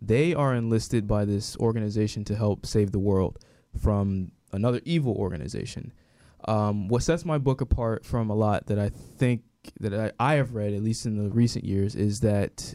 They 0.00 0.34
are 0.34 0.54
enlisted 0.54 1.08
by 1.08 1.24
this 1.24 1.56
organization 1.56 2.24
to 2.26 2.36
help 2.36 2.66
save 2.66 2.92
the 2.92 2.98
world 2.98 3.38
from 3.80 4.30
another 4.52 4.80
evil 4.84 5.14
organization. 5.14 5.92
Um, 6.46 6.88
what 6.88 7.02
sets 7.02 7.24
my 7.24 7.38
book 7.38 7.60
apart 7.60 8.04
from 8.04 8.28
a 8.28 8.34
lot 8.34 8.66
that 8.66 8.78
I 8.78 8.90
think 8.90 9.42
that 9.80 9.94
I, 10.18 10.32
I 10.32 10.34
have 10.34 10.54
read, 10.54 10.74
at 10.74 10.82
least 10.82 11.06
in 11.06 11.16
the 11.16 11.30
recent 11.30 11.64
years, 11.64 11.94
is 11.94 12.20
that 12.20 12.74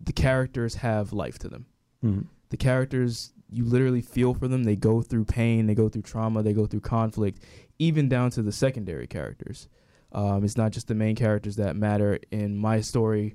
the 0.00 0.12
characters 0.12 0.76
have 0.76 1.12
life 1.12 1.38
to 1.40 1.48
them. 1.48 1.66
Mhm. 2.04 2.26
The 2.50 2.56
characters, 2.56 3.32
you 3.50 3.64
literally 3.64 4.02
feel 4.02 4.34
for 4.34 4.48
them. 4.48 4.64
They 4.64 4.76
go 4.76 5.02
through 5.02 5.24
pain, 5.24 5.66
they 5.66 5.74
go 5.74 5.88
through 5.88 6.02
trauma, 6.02 6.42
they 6.42 6.52
go 6.52 6.66
through 6.66 6.80
conflict, 6.80 7.40
even 7.78 8.08
down 8.08 8.30
to 8.32 8.42
the 8.42 8.52
secondary 8.52 9.06
characters. 9.06 9.68
Um, 10.12 10.44
it's 10.44 10.56
not 10.56 10.72
just 10.72 10.88
the 10.88 10.94
main 10.94 11.16
characters 11.16 11.56
that 11.56 11.76
matter 11.76 12.18
in 12.30 12.56
my 12.56 12.80
story. 12.80 13.34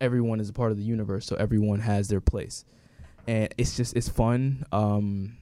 Everyone 0.00 0.38
is 0.40 0.48
a 0.48 0.52
part 0.52 0.70
of 0.70 0.76
the 0.76 0.84
universe, 0.84 1.26
so 1.26 1.34
everyone 1.36 1.80
has 1.80 2.08
their 2.08 2.20
place, 2.20 2.64
and 3.26 3.52
it's 3.58 3.76
just 3.76 3.96
it's 3.96 4.08
fun. 4.08 4.64
Um, 4.70 5.36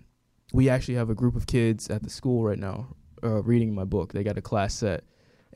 we 0.53 0.71
actually 0.71 0.95
have 0.95 1.11
a 1.11 1.15
group 1.15 1.37
of 1.37 1.47
kids 1.47 1.91
at 1.91 2.03
the 2.03 2.09
school 2.11 2.43
right 2.43 2.59
now 2.59 2.97
uh, 3.23 3.43
reading 3.43 3.75
my 3.75 3.85
book. 3.85 4.13
They 4.15 4.23
got 4.25 4.39
a 4.39 4.43
class 4.43 4.73
set, 4.75 5.05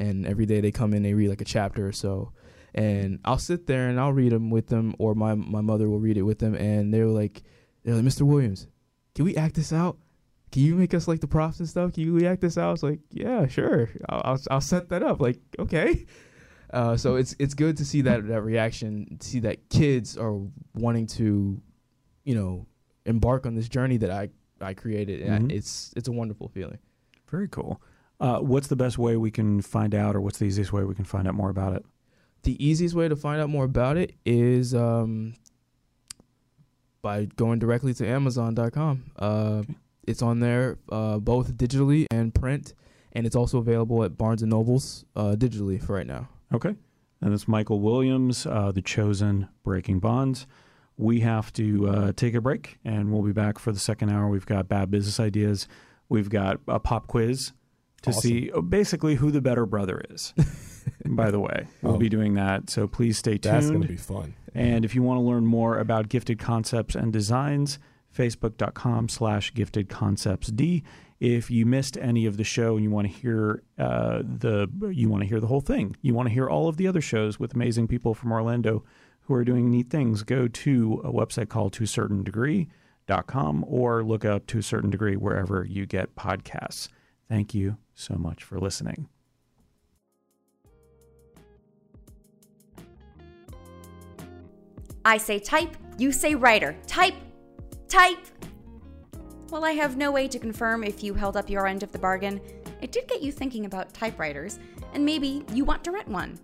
and 0.01 0.27
every 0.27 0.47
day 0.47 0.61
they 0.61 0.73
come 0.73 0.93
in, 0.95 1.03
they 1.05 1.15
read 1.15 1.29
like 1.29 1.41
a 1.41 1.45
chapter 1.45 1.87
or 1.87 1.93
so, 1.93 2.33
and 2.75 3.21
I'll 3.25 3.39
sit 3.39 3.67
there 3.67 3.89
and 3.89 4.01
I'll 4.01 4.13
read 4.13 4.33
them 4.33 4.51
with 4.51 4.67
them, 4.67 4.95
or 4.99 5.15
my 5.15 5.35
my 5.35 5.61
mother 5.61 5.89
will 5.89 6.01
read 6.01 6.17
it 6.17 6.23
with 6.23 6.39
them, 6.41 6.55
and 6.55 6.93
they're 6.93 7.07
like, 7.07 7.43
they're 7.85 7.95
like, 7.95 8.05
Mr. 8.05 8.23
Williams, 8.23 8.67
can 9.15 9.25
we 9.25 9.37
act 9.37 9.55
this 9.55 9.73
out? 9.73 9.99
Can 10.53 10.63
you 10.63 10.75
make 10.75 10.95
us 10.95 11.07
like 11.07 11.21
the 11.21 11.29
props 11.29 11.61
and 11.61 11.69
stuff? 11.69 11.93
Can 11.93 12.03
you 12.03 12.27
act 12.27 12.41
this 12.41 12.59
out? 12.59 12.69
I 12.69 12.73
was 12.73 12.83
like, 12.83 12.99
yeah, 13.13 13.47
sure. 13.47 13.89
I'll, 14.09 14.23
I'll, 14.25 14.41
I'll 14.51 14.61
set 14.61 14.89
that 14.89 15.01
up. 15.03 15.21
Like, 15.21 15.39
okay. 15.61 16.07
Uh, 16.73 16.97
so 16.97 17.15
it's 17.17 17.35
it's 17.39 17.55
good 17.55 17.77
to 17.77 17.85
see 17.85 18.01
that 18.03 18.27
that 18.29 18.43
reaction, 18.43 19.19
see 19.21 19.41
that 19.41 19.69
kids 19.71 20.17
are 20.17 20.39
wanting 20.75 21.07
to, 21.07 21.61
you 22.25 22.35
know, 22.35 22.67
embark 23.07 23.47
on 23.47 23.55
this 23.55 23.69
journey 23.69 23.97
that 23.99 24.11
I 24.11 24.31
I 24.61 24.75
created. 24.75 25.23
And 25.23 25.49
Mhm. 25.49 25.53
I, 25.53 25.55
it's 25.57 25.93
it's 25.97 26.09
a 26.09 26.13
wonderful 26.13 26.49
feeling. 26.49 26.79
Very 27.29 27.49
cool. 27.49 27.81
Uh, 28.21 28.39
what's 28.41 28.67
the 28.69 28.77
best 28.77 28.99
way 28.99 29.17
we 29.17 29.31
can 29.31 29.63
find 29.63 29.95
out, 29.95 30.15
or 30.15 30.21
what's 30.21 30.39
the 30.39 30.45
easiest 30.45 30.73
way 30.73 30.85
we 30.85 30.95
can 30.95 31.05
find 31.07 31.27
out 31.27 31.35
more 31.35 31.49
about 31.51 31.73
it? 31.75 31.85
The 32.43 32.63
easiest 32.65 32.95
way 32.95 33.09
to 33.09 33.17
find 33.17 33.41
out 33.41 33.49
more 33.49 33.65
about 33.65 33.97
it 33.97 34.15
is 34.25 34.75
um, 34.75 35.35
by 37.03 37.25
going 37.37 37.59
directly 37.59 37.95
to 37.95 38.07
Amazon.com. 38.07 39.11
Uh, 39.19 39.63
It's 40.07 40.23
on 40.23 40.41
there 40.41 40.79
uh, 40.91 41.19
both 41.19 41.55
digitally 41.57 42.07
and 42.11 42.35
print, 42.35 42.75
and 43.13 43.27
it's 43.27 43.37
also 43.37 43.59
available 43.59 44.03
at 44.03 44.17
Barnes 44.19 44.43
and 44.43 44.51
Nobles 44.51 45.05
uh, 45.15 45.37
digitally 45.39 45.81
for 45.83 45.95
right 45.95 46.07
now. 46.07 46.29
Okay. 46.53 46.75
And 47.21 47.33
it's 47.35 47.47
Michael 47.47 47.81
Williams, 47.81 48.47
uh, 48.47 48.73
The 48.73 48.83
Chosen 48.83 49.49
Breaking 49.63 50.01
Bonds. 50.01 50.47
We 50.97 51.21
have 51.21 51.53
to 51.55 51.89
uh, 51.89 52.13
take 52.17 52.35
a 52.35 52.41
break, 52.41 52.79
and 52.85 53.13
we'll 53.13 53.23
be 53.23 53.33
back 53.33 53.59
for 53.59 53.73
the 53.73 53.79
second 53.79 54.11
hour. 54.11 54.29
We've 54.29 54.47
got 54.47 54.69
bad 54.69 54.91
business 54.91 55.21
ideas. 55.21 55.69
We've 56.09 56.29
got 56.31 56.61
a 56.67 56.81
pop 56.81 57.07
quiz 57.07 57.53
to 58.03 58.11
Awesome. 58.11 58.21
see 58.23 58.51
uh, 58.53 58.61
basically 58.61 59.17
who 59.17 59.31
the 59.31 59.41
better 59.41 59.67
brother 59.67 60.03
is. 60.11 60.33
By 61.07 61.31
the 61.31 61.41
way, 61.41 61.67
we'll 61.83 61.95
Oh. 61.95 61.99
be 61.99 62.09
doing 62.09 62.35
that. 62.35 62.71
So 62.71 62.87
please 62.89 63.19
stay 63.19 63.39
tuned. 63.39 63.55
That's 63.55 63.69
going 63.71 63.83
to 63.83 63.89
be 63.89 63.97
fun. 63.97 64.35
And 64.55 64.85
if 64.85 64.95
you 64.95 65.03
want 65.03 65.19
to 65.19 65.23
learn 65.23 65.47
more 65.47 65.79
about 65.79 66.09
gifted 66.09 66.39
concepts 66.39 66.95
and 66.95 67.13
designs, 67.13 67.79
facebook.com 68.17 69.09
slash 69.09 69.53
gifted 69.55 69.89
concepts 69.89 70.49
D. 70.49 70.83
If 71.21 71.51
you 71.51 71.67
missed 71.67 71.99
any 71.99 72.25
of 72.25 72.39
the 72.39 72.45
show 72.45 72.77
and 72.77 72.83
you 72.85 72.91
want 72.91 73.07
to 73.07 73.13
hear 73.13 73.63
uh, 73.79 74.23
the 74.23 74.69
you 74.91 75.09
want 75.11 75.23
to 75.23 75.29
hear 75.29 75.39
the 75.39 75.47
whole 75.47 75.61
thing, 75.61 75.95
you 76.01 76.15
want 76.15 76.29
to 76.29 76.33
hear 76.35 76.49
all 76.49 76.67
of 76.69 76.77
the 76.79 76.89
other 76.89 77.03
shows 77.03 77.39
with 77.39 77.55
amazing 77.55 77.89
people 77.89 78.15
from 78.15 78.33
Orlando 78.33 78.83
who 79.25 79.35
are 79.35 79.45
doing 79.45 79.71
neat 79.71 79.91
things, 79.91 80.23
go 80.23 80.49
to 80.49 81.01
a 81.05 81.13
website 81.13 81.49
called 81.51 81.73
to 81.75 81.85
a 81.85 81.87
certain 81.87 82.25
degree.com 82.25 83.65
or 83.69 84.03
look 84.03 84.25
up 84.25 84.47
to 84.47 84.59
a 84.59 84.63
certain 84.63 84.89
degree 84.91 85.15
wherever 85.17 85.63
you 85.65 85.85
get 85.87 86.17
podcasts. 86.17 86.89
Thank 87.29 87.55
you 87.55 87.77
so 88.01 88.15
much 88.15 88.43
for 88.43 88.59
listening. 88.59 89.09
I 95.05 95.17
say 95.17 95.39
type, 95.39 95.77
you 95.99 96.13
say 96.13 96.35
writer. 96.35 96.77
Type, 96.87 97.15
type. 97.89 98.19
While 99.49 99.65
I 99.65 99.73
have 99.73 99.97
no 99.97 100.13
way 100.13 100.29
to 100.29 100.39
confirm 100.39 100.85
if 100.85 101.03
you 101.03 101.15
held 101.15 101.37
up 101.37 101.49
your 101.49 101.67
end 101.67 101.83
of 101.83 101.91
the 101.91 101.99
bargain, 101.99 102.41
it 102.81 102.93
did 102.93 103.09
get 103.09 103.23
you 103.23 103.33
thinking 103.33 103.67
about 103.67 103.93
typewriters, 103.93 104.59
and 104.95 105.05
maybe 105.05 105.45
you 105.53 105.65
want 105.65 105.83
to 105.85 105.91
rent 105.91 106.09
one. 106.09 106.39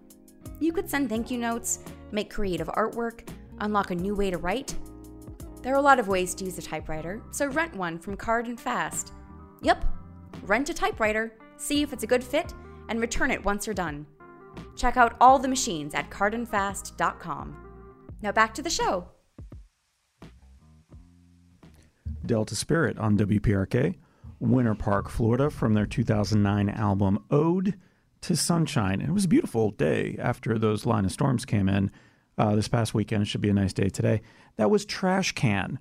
You 0.59 0.73
could 0.73 0.89
send 0.89 1.09
thank 1.09 1.31
you 1.31 1.39
notes, 1.39 1.81
make 2.11 2.31
creative 2.31 2.69
artwork, 2.69 3.29
unlock 3.61 3.91
a 3.91 3.95
new 3.95 4.15
way 4.15 4.31
to 4.31 4.39
write. 4.39 4.75
There 5.63 5.75
are 5.75 5.79
a 5.79 5.83
lot 5.83 5.99
of 5.99 6.09
ways 6.09 6.35
to 6.37 6.45
use 6.45 6.59
a 6.59 6.63
typewriter, 6.63 7.23
so 7.31 7.47
rent 7.47 7.75
one 7.77 7.99
from 7.99 8.17
Card 8.17 8.47
and 8.47 8.59
Fast. 8.59 9.13
Yep, 9.63 9.85
rent 10.43 10.71
a 10.71 10.75
typewriter, 10.75 11.35
see 11.57 11.83
if 11.83 11.93
it's 11.93 12.05
a 12.05 12.07
good 12.07 12.25
fit, 12.25 12.55
and 12.89 13.01
return 13.01 13.31
it 13.31 13.45
once 13.45 13.67
you're 13.67 13.75
done. 13.75 14.07
Check 14.77 14.97
out 14.97 15.17
all 15.21 15.39
the 15.39 15.49
machines 15.49 15.95
at 15.95 16.11
cardandfast.com. 16.11 17.57
Now 18.23 18.33
back 18.33 18.55
to 18.55 18.63
the 18.63 18.71
show. 18.71 19.09
Delta 22.25 22.57
Spirit 22.57 22.99
on 22.99 23.17
WPRK, 23.17 23.97
Winter 24.41 24.75
Park, 24.75 25.09
Florida, 25.09 25.51
from 25.51 25.75
their 25.75 25.87
2009 25.87 26.69
album 26.69 27.25
Ode 27.31 27.75
to 28.23 28.37
Sunshine. 28.37 29.01
It 29.01 29.13
was 29.13 29.25
a 29.25 29.29
beautiful 29.29 29.71
day 29.71 30.17
after 30.19 30.59
those 30.59 30.87
line 30.87 31.05
of 31.05 31.13
storms 31.13 31.45
came 31.45 31.69
in 31.69 31.91
uh, 32.37 32.57
this 32.57 32.69
past 32.69 32.95
weekend. 32.95 33.23
It 33.23 33.27
should 33.27 33.41
be 33.41 33.51
a 33.51 33.55
nice 33.55 33.73
day 33.73 33.89
today. 33.89 34.23
That 34.57 34.71
was 34.71 34.85
Trash 34.85 35.33
Can, 35.33 35.79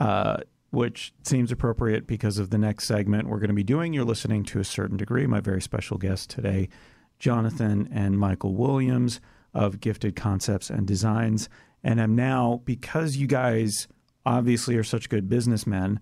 uh, 0.00 0.38
which 0.72 1.12
seems 1.22 1.52
appropriate 1.52 2.06
because 2.06 2.38
of 2.38 2.48
the 2.48 2.56
next 2.56 2.86
segment 2.86 3.28
we're 3.28 3.38
going 3.38 3.48
to 3.48 3.54
be 3.54 3.62
doing. 3.62 3.92
You're 3.92 4.06
listening 4.06 4.42
to 4.44 4.58
a 4.58 4.64
certain 4.64 4.96
degree. 4.96 5.26
My 5.26 5.38
very 5.38 5.60
special 5.60 5.98
guest 5.98 6.30
today, 6.30 6.70
Jonathan 7.18 7.88
and 7.92 8.18
Michael 8.18 8.54
Williams 8.54 9.20
of 9.52 9.80
Gifted 9.80 10.16
Concepts 10.16 10.70
and 10.70 10.86
Designs. 10.86 11.50
And 11.84 12.00
I'm 12.00 12.16
now, 12.16 12.62
because 12.64 13.16
you 13.16 13.26
guys 13.26 13.86
obviously 14.24 14.76
are 14.76 14.82
such 14.82 15.10
good 15.10 15.28
businessmen, 15.28 16.00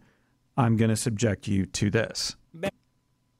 I'm 0.56 0.76
going 0.76 0.90
to 0.90 0.96
subject 0.96 1.48
you 1.48 1.66
to 1.66 1.90
this. 1.90 2.36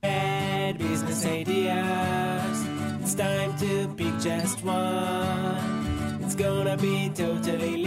Bad 0.03 0.79
business 0.79 1.25
ideas. 1.27 2.67
It's 3.03 3.15
time 3.15 3.57
to 3.59 3.89
pick 3.97 4.19
just 4.19 4.65
one. 4.65 6.21
It's 6.23 6.35
gonna 6.35 6.77
be 6.77 7.11
totally. 7.15 7.80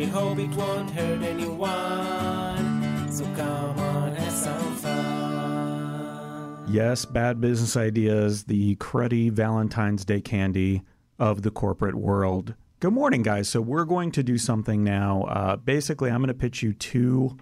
We 0.00 0.06
hope 0.06 0.38
it 0.38 0.48
won't 0.52 0.90
hurt 0.92 1.20
anyone. 1.20 3.12
So 3.12 3.22
come 3.36 3.78
on, 3.78 4.14
have 4.14 4.32
some 4.32 4.76
fun. 4.76 6.64
Yes, 6.70 7.04
bad 7.04 7.38
business 7.38 7.76
ideas, 7.76 8.44
the 8.44 8.76
cruddy 8.76 9.30
Valentine's 9.30 10.06
Day 10.06 10.22
candy 10.22 10.80
of 11.18 11.42
the 11.42 11.50
corporate 11.50 11.96
world. 11.96 12.54
Good 12.78 12.94
morning, 12.94 13.22
guys. 13.22 13.50
So, 13.50 13.60
we're 13.60 13.84
going 13.84 14.10
to 14.12 14.22
do 14.22 14.38
something 14.38 14.82
now. 14.82 15.24
Uh, 15.24 15.56
basically, 15.56 16.10
I'm 16.10 16.22
going 16.22 16.28
to 16.28 16.34
pitch 16.34 16.62
you 16.62 16.72
two 16.72 17.36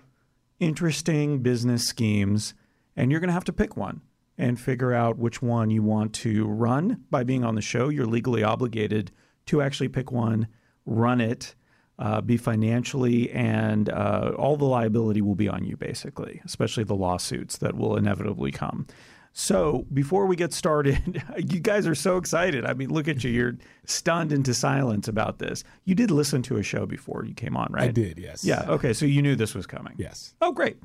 interesting 0.59 1.45
business 1.45 1.87
schemes, 1.87 2.55
and 2.97 3.13
you're 3.13 3.21
going 3.21 3.29
to 3.29 3.35
have 3.35 3.45
to 3.45 3.53
pick 3.53 3.77
one 3.77 4.01
and 4.37 4.59
figure 4.59 4.93
out 4.93 5.17
which 5.17 5.41
one 5.41 5.71
you 5.71 5.85
want 5.85 6.13
to 6.15 6.45
run 6.45 7.05
by 7.09 7.23
being 7.23 7.45
on 7.45 7.55
the 7.55 7.63
show. 7.63 7.89
You're 7.89 8.05
legally 8.05 8.43
obligated 8.43 9.13
to 9.47 9.63
actually 9.63 9.91
pick 9.91 10.11
one, 10.11 10.49
run 10.85 11.21
it, 11.21 11.55
uh, 11.99 12.21
be 12.21 12.37
financially, 12.37 13.31
and 13.31 13.89
uh, 13.91 14.33
all 14.39 14.57
the 14.57 14.65
liability 14.65 15.21
will 15.21 15.35
be 15.35 15.49
on 15.49 15.65
you, 15.65 15.77
basically, 15.77 16.41
especially 16.45 16.85
the 16.85 16.95
lawsuits 16.95 17.59
that 17.59 17.77
will 17.77 17.97
inevitably 17.97 18.53
come. 18.53 18.87
So, 19.35 19.87
before 19.93 20.27
we 20.27 20.35
get 20.35 20.53
started, 20.53 21.23
you 21.37 21.61
guys 21.61 21.87
are 21.87 21.95
so 21.95 22.17
excited. 22.17 22.65
I 22.65 22.73
mean, 22.75 22.89
look 22.89 23.07
at 23.07 23.23
you. 23.23 23.31
You're 23.31 23.57
stunned 23.85 24.33
into 24.33 24.53
silence 24.53 25.07
about 25.07 25.39
this. 25.39 25.63
You 25.85 25.95
did 25.95 26.11
listen 26.11 26.43
to 26.45 26.57
a 26.57 26.63
show 26.63 26.87
before 26.87 27.25
you 27.25 27.35
came 27.35 27.57
on, 27.57 27.69
right? 27.71 27.85
I 27.91 27.93
did, 27.93 28.19
yes. 28.19 28.45
Yeah. 28.45 28.65
Okay. 28.69 28.93
So 28.93 29.07
you 29.07 29.23
knew 29.23 29.37
this 29.37 29.55
was 29.55 29.67
coming. 29.67 29.95
Yes. 29.97 30.35
Oh, 30.41 30.51
great. 30.51 30.79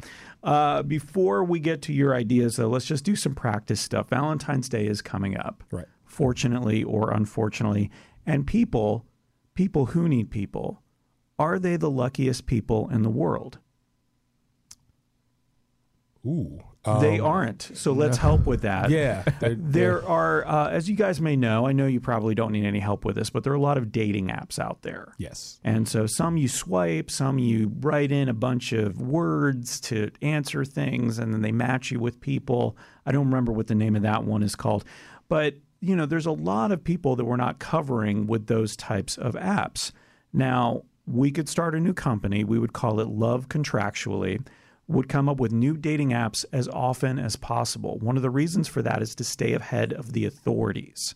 Uh, 0.43 0.84
before 0.84 1.43
we 1.43 1.59
get 1.59 1.82
to 1.84 1.93
your 1.93 2.14
ideas, 2.14 2.57
though, 2.57 2.68
let's 2.68 2.86
just 2.86 3.03
do 3.03 3.16
some 3.16 3.34
practice 3.34 3.80
stuff. 3.82 4.09
Valentine's 4.09 4.70
Day 4.70 4.86
is 4.86 5.01
coming 5.01 5.36
up, 5.38 5.64
Right. 5.72 5.86
fortunately 6.05 6.84
or 6.84 7.11
unfortunately. 7.11 7.89
And 8.26 8.45
people, 8.45 9.05
people 9.55 9.88
who 9.88 10.07
need 10.07 10.30
people, 10.30 10.83
are 11.40 11.60
they 11.60 11.76
the 11.78 11.90
luckiest 11.90 12.46
people 12.46 12.90
in 12.90 13.02
the 13.04 13.10
world? 13.10 13.60
Ooh. 16.26 16.62
they 17.02 17.20
um, 17.20 17.26
aren't. 17.26 17.70
So 17.74 17.92
let's 17.92 18.18
help 18.18 18.46
with 18.46 18.62
that. 18.62 18.90
Yeah. 18.90 19.24
they're- 19.40 19.56
There 19.58 20.08
are, 20.08 20.48
uh, 20.48 20.70
as 20.70 20.90
you 20.90 20.96
guys 20.96 21.20
may 21.20 21.36
know, 21.36 21.68
I 21.68 21.74
know 21.74 21.86
you 21.86 22.00
probably 22.00 22.34
don't 22.36 22.52
need 22.54 22.66
any 22.66 22.80
help 22.80 23.04
with 23.04 23.16
this, 23.16 23.30
but 23.30 23.44
there 23.44 23.52
are 23.52 23.58
a 23.58 23.62
lot 23.62 23.78
of 23.78 23.92
dating 23.92 24.28
apps 24.28 24.58
out 24.60 24.84
there. 24.84 25.14
Yes. 25.18 25.60
And 25.64 25.88
so 25.88 26.06
some 26.06 26.38
you 26.38 26.48
swipe, 26.48 27.12
some 27.12 27.40
you 27.40 27.74
write 27.82 28.12
in 28.12 28.30
a 28.30 28.34
bunch 28.34 28.72
of 28.72 29.02
words 29.02 29.82
to 29.82 30.12
answer 30.22 30.64
things, 30.64 31.20
and 31.20 31.34
then 31.34 31.42
they 31.42 31.52
match 31.52 31.92
you 31.92 32.00
with 32.00 32.22
people. 32.22 32.78
I 33.06 33.12
don't 33.12 33.26
remember 33.26 33.52
what 33.52 33.68
the 33.68 33.76
name 33.76 33.96
of 33.96 34.02
that 34.04 34.24
one 34.24 34.44
is 34.44 34.56
called. 34.56 34.86
But, 35.28 35.56
you 35.82 35.96
know, 35.96 36.06
there's 36.06 36.26
a 36.26 36.32
lot 36.32 36.72
of 36.72 36.84
people 36.84 37.18
that 37.18 37.26
we're 37.26 37.36
not 37.36 37.60
covering 37.60 38.28
with 38.28 38.48
those 38.48 38.78
types 38.78 39.18
of 39.18 39.34
apps. 39.34 39.92
Now, 40.32 40.84
we 41.06 41.32
could 41.32 41.49
start 41.49 41.76
a 41.76 41.80
new 41.80 41.93
company. 41.93 42.43
We 42.43 42.60
would 42.60 42.74
call 42.74 42.99
it 42.99 43.08
Love 43.08 43.49
Contractually, 43.49 44.45
would 44.88 45.10
come 45.10 45.30
up 45.30 45.39
with 45.39 45.51
new 45.51 45.78
dating 45.78 46.10
apps 46.10 46.45
as 46.51 46.68
often 46.68 47.20
as 47.20 47.36
possible. 47.36 47.97
One 47.99 48.18
of 48.18 48.24
the 48.24 48.30
reasons 48.30 48.68
for 48.68 48.82
that 48.82 49.01
is 49.01 49.16
to 49.16 49.24
stay 49.24 49.54
ahead 49.54 49.93
of 49.93 50.14
the 50.14 50.26
authorities. 50.26 51.16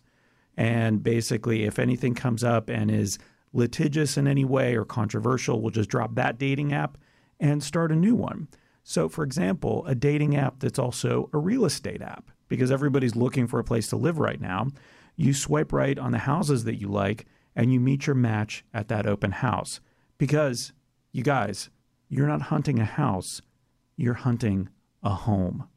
And 0.55 1.03
basically, 1.03 1.63
if 1.63 1.77
anything 1.77 2.15
comes 2.15 2.43
up 2.43 2.69
and 2.69 2.89
is 2.89 3.19
litigious 3.53 4.17
in 4.17 4.27
any 4.27 4.45
way 4.45 4.75
or 4.75 4.85
controversial, 4.85 5.61
we'll 5.61 5.71
just 5.71 5.89
drop 5.89 6.15
that 6.15 6.37
dating 6.37 6.73
app 6.73 6.97
and 7.39 7.63
start 7.63 7.91
a 7.91 7.95
new 7.95 8.15
one. 8.15 8.47
So, 8.83 9.09
for 9.09 9.23
example, 9.23 9.85
a 9.85 9.93
dating 9.93 10.35
app 10.35 10.59
that's 10.59 10.79
also 10.79 11.29
a 11.33 11.37
real 11.37 11.65
estate 11.65 12.01
app 12.01 12.31
because 12.47 12.71
everybody's 12.71 13.15
looking 13.15 13.45
for 13.45 13.59
a 13.59 13.63
place 13.63 13.89
to 13.89 13.97
live 13.97 14.17
right 14.17 14.39
now. 14.39 14.67
You 15.15 15.33
swipe 15.33 15.73
right 15.73 15.99
on 15.99 16.11
the 16.11 16.19
houses 16.19 16.63
that 16.63 16.79
you 16.79 16.87
like 16.87 17.25
and 17.57 17.73
you 17.73 17.79
meet 17.81 18.05
your 18.05 18.15
match 18.15 18.63
at 18.73 18.87
that 18.87 19.07
open 19.07 19.31
house. 19.31 19.81
Because, 20.19 20.71
you 21.11 21.23
guys, 21.23 21.69
you're 22.07 22.27
not 22.27 22.43
hunting 22.43 22.79
a 22.79 22.85
house, 22.85 23.41
you're 23.97 24.13
hunting 24.13 24.69
a 25.03 25.09
home. 25.09 25.67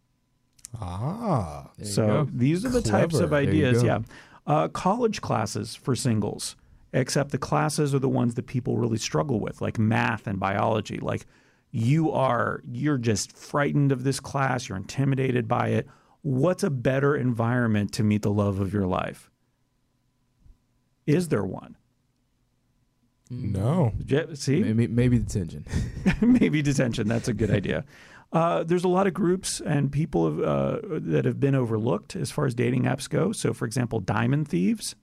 Ah, 0.78 1.70
So 1.83 2.28
these 2.31 2.64
are 2.64 2.68
the 2.68 2.83
types 2.83 3.14
of 3.18 3.31
Clever. 3.31 3.47
There 3.47 3.55
you 3.55 3.66
ideas. 3.66 3.83
Yeah. 3.83 4.01
Uh, 4.47 4.68
college 4.68 5.20
classes 5.20 5.74
for 5.74 5.97
singles, 5.97 6.55
except 6.93 7.31
the 7.31 7.39
classes 7.39 7.95
are 7.95 7.99
the 7.99 8.09
ones 8.09 8.35
that 8.35 8.47
people 8.47 8.76
really 8.76 8.99
struggle 8.99 9.41
with, 9.41 9.61
like 9.61 9.78
math 9.78 10.26
and 10.26 10.39
biology. 10.39 10.99
Like 10.99 11.26
you 11.70 12.12
are, 12.12 12.62
you're 12.70 12.99
just 12.99 13.37
frightened 13.37 13.91
of 13.91 14.05
this 14.05 14.20
class, 14.20 14.68
you're 14.68 14.78
intimidated 14.78 15.49
by 15.49 15.68
it. 15.68 15.87
What's 16.22 16.62
a 16.62 16.70
better 16.70 17.16
environment 17.16 17.93
to 17.95 18.03
meet 18.03 18.20
the 18.22 18.31
love 18.31 18.61
of 18.61 18.72
your 18.74 18.87
life? 18.87 19.30
Is 21.14 21.28
there 21.28 21.44
one? 21.44 21.76
no. 23.30 23.92
Je- 24.04 24.34
See, 24.34 24.61
Maybe, 24.62 24.86
maybe 24.88 25.18
detention. 25.18 25.64
maybe 26.20 26.62
detention. 26.62 27.06
That's 27.08 27.28
a 27.28 27.32
good 27.34 27.50
idea. 27.50 27.84
Uh, 28.32 28.62
there's 28.64 28.84
a 28.84 28.88
lot 28.88 29.06
of 29.06 29.14
groups 29.14 29.61
and 29.61 29.90
people 29.92 30.26
have, 30.30 30.40
uh, 30.40 30.78
that 31.00 31.24
have 31.24 31.38
been 31.40 31.54
overlooked 31.54 32.14
as 32.16 32.30
far 32.30 32.46
as 32.46 32.54
dating 32.54 32.84
apps 32.84 33.08
go. 33.08 33.32
So, 33.32 33.52
for 33.52 33.64
example, 33.66 34.00
Diamond 34.00 34.48
Thieves, 34.48 34.94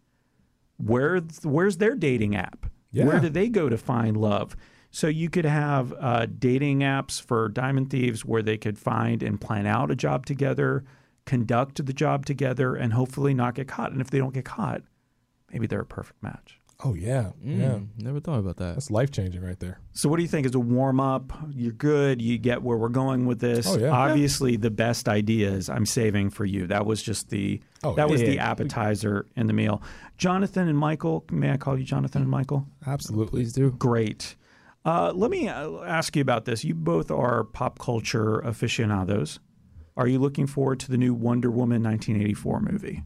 where 0.77 1.19
where's 1.43 1.77
their 1.77 1.95
dating 1.95 2.35
app? 2.35 2.65
Yeah. 2.91 3.05
Where 3.05 3.19
do 3.19 3.29
they 3.29 3.49
go 3.49 3.69
to 3.69 3.77
find 3.77 4.15
love? 4.17 4.55
So 4.91 5.07
you 5.07 5.29
could 5.29 5.45
have 5.45 5.93
uh, 5.99 6.25
dating 6.27 6.79
apps 6.79 7.21
for 7.21 7.49
Diamond 7.49 7.89
Thieves 7.89 8.23
where 8.25 8.41
they 8.41 8.57
could 8.57 8.77
find 8.79 9.21
and 9.21 9.39
plan 9.39 9.65
out 9.67 9.91
a 9.91 9.95
job 9.95 10.25
together, 10.25 10.83
conduct 11.25 11.85
the 11.85 11.93
job 11.93 12.25
together, 12.25 12.75
and 12.75 12.93
hopefully 12.93 13.33
not 13.33 13.55
get 13.55 13.67
caught. 13.67 13.91
And 13.91 13.99
if 14.01 14.09
they 14.09 14.17
don't 14.19 14.33
get 14.33 14.45
caught, 14.45 14.83
maybe 15.51 15.67
they're 15.67 15.81
a 15.81 15.85
perfect 15.85 16.21
match. 16.23 16.59
Oh 16.83 16.93
yeah, 16.93 17.31
yeah. 17.43 17.69
Mm, 17.79 17.87
Never 17.97 18.19
thought 18.19 18.37
about 18.37 18.57
that. 18.57 18.75
That's 18.75 18.91
life 18.91 19.09
changing 19.09 19.41
right 19.43 19.59
there. 19.59 19.79
So, 19.93 20.09
what 20.09 20.17
do 20.17 20.21
you 20.21 20.27
think? 20.29 20.45
Is 20.45 20.53
a 20.53 20.59
warm 20.59 20.99
up? 20.99 21.33
You're 21.49 21.71
good. 21.71 22.21
You 22.21 22.37
get 22.37 22.61
where 22.61 22.77
we're 22.77 22.89
going 22.89 23.25
with 23.25 23.39
this. 23.39 23.65
Oh, 23.67 23.79
yeah. 23.79 23.89
Obviously, 23.89 24.57
the 24.57 24.69
best 24.69 25.09
ideas 25.09 25.69
I'm 25.71 25.87
saving 25.87 26.29
for 26.29 26.45
you. 26.45 26.67
That 26.67 26.85
was 26.85 27.01
just 27.01 27.29
the 27.31 27.59
Oh, 27.83 27.95
that 27.95 28.07
was 28.11 28.21
yeah. 28.21 28.27
the 28.29 28.39
appetizer 28.39 29.25
in 29.35 29.47
the 29.47 29.53
meal. 29.53 29.81
Jonathan 30.19 30.67
and 30.67 30.77
Michael. 30.77 31.25
May 31.31 31.49
I 31.51 31.57
call 31.57 31.79
you 31.79 31.83
Jonathan 31.83 32.21
and 32.21 32.29
Michael? 32.29 32.67
Absolutely. 32.85 33.39
Please 33.39 33.53
do. 33.53 33.71
Great. 33.71 34.35
Uh, 34.85 35.11
let 35.15 35.31
me 35.31 35.47
uh, 35.49 35.79
ask 35.79 36.15
you 36.15 36.21
about 36.21 36.45
this. 36.45 36.63
You 36.63 36.75
both 36.75 37.09
are 37.09 37.43
pop 37.43 37.79
culture 37.79 38.37
aficionados. 38.41 39.39
Are 39.97 40.07
you 40.07 40.19
looking 40.19 40.45
forward 40.45 40.79
to 40.81 40.91
the 40.91 40.97
new 40.97 41.15
Wonder 41.15 41.49
Woman 41.49 41.81
1984 41.81 42.59
movie? 42.59 43.01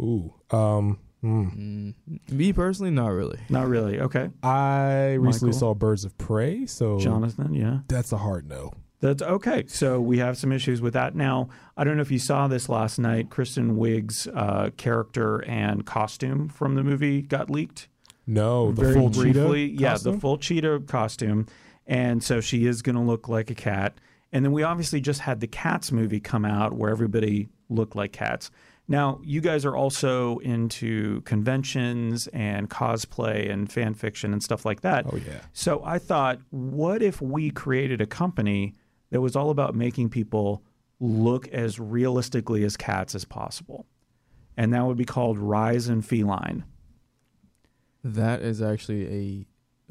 Ooh. 0.00 0.32
Um. 0.50 0.98
hmm. 1.20 1.44
Mm, 1.48 1.94
me 2.30 2.52
personally, 2.52 2.90
not 2.90 3.08
really. 3.08 3.38
Not 3.48 3.68
really. 3.68 4.00
Okay. 4.00 4.30
I 4.42 5.14
recently 5.14 5.48
Michael? 5.48 5.58
saw 5.60 5.74
Birds 5.74 6.04
of 6.04 6.16
Prey, 6.18 6.66
so 6.66 6.98
Jonathan, 6.98 7.54
yeah. 7.54 7.78
that's 7.88 8.12
a 8.12 8.18
hard 8.18 8.48
no. 8.48 8.72
That's 9.00 9.22
okay. 9.22 9.64
So 9.66 10.00
we 10.00 10.18
have 10.18 10.38
some 10.38 10.50
issues 10.50 10.80
with 10.80 10.94
that. 10.94 11.14
Now, 11.14 11.50
I 11.76 11.84
don't 11.84 11.96
know 11.96 12.02
if 12.02 12.10
you 12.10 12.18
saw 12.18 12.48
this 12.48 12.70
last 12.70 12.98
night. 12.98 13.28
Kristen 13.28 13.76
Wiig's 13.76 14.26
uh, 14.28 14.70
character 14.78 15.44
and 15.44 15.84
costume 15.84 16.48
from 16.48 16.74
the 16.74 16.82
movie 16.82 17.20
got 17.20 17.50
leaked. 17.50 17.88
No, 18.26 18.72
the 18.72 18.80
very 18.80 18.94
full 18.94 19.10
briefly. 19.10 19.68
cheetah 19.68 19.82
Yeah, 19.82 19.90
costume? 19.90 20.14
the 20.14 20.20
full 20.20 20.38
cheetah 20.38 20.80
costume. 20.86 21.46
And 21.86 22.24
so 22.24 22.40
she 22.40 22.64
is 22.66 22.80
going 22.80 22.96
to 22.96 23.02
look 23.02 23.28
like 23.28 23.50
a 23.50 23.54
cat. 23.54 23.98
And 24.32 24.42
then 24.42 24.52
we 24.52 24.62
obviously 24.62 25.02
just 25.02 25.20
had 25.20 25.40
the 25.40 25.46
Cats 25.46 25.92
movie 25.92 26.20
come 26.20 26.46
out 26.46 26.72
where 26.72 26.90
everybody 26.90 27.50
looked 27.68 27.94
like 27.94 28.12
cats. 28.12 28.50
Now, 28.86 29.20
you 29.24 29.40
guys 29.40 29.64
are 29.64 29.74
also 29.74 30.38
into 30.38 31.22
conventions 31.22 32.26
and 32.28 32.68
cosplay 32.68 33.50
and 33.50 33.70
fan 33.72 33.94
fiction 33.94 34.32
and 34.32 34.42
stuff 34.42 34.66
like 34.66 34.82
that. 34.82 35.06
Oh 35.10 35.16
yeah. 35.16 35.40
So 35.54 35.82
I 35.84 35.98
thought, 35.98 36.38
what 36.50 37.02
if 37.02 37.22
we 37.22 37.50
created 37.50 38.00
a 38.02 38.06
company 38.06 38.74
that 39.10 39.20
was 39.22 39.36
all 39.36 39.48
about 39.50 39.74
making 39.74 40.10
people 40.10 40.62
look 41.00 41.48
as 41.48 41.80
realistically 41.80 42.62
as 42.64 42.76
cats 42.76 43.14
as 43.14 43.24
possible? 43.24 43.86
And 44.56 44.74
that 44.74 44.84
would 44.84 44.98
be 44.98 45.06
called 45.06 45.38
Rise 45.38 45.88
and 45.88 46.04
Feline. 46.04 46.64
That 48.02 48.42
is 48.42 48.60
actually 48.60 49.06
a 49.08 49.46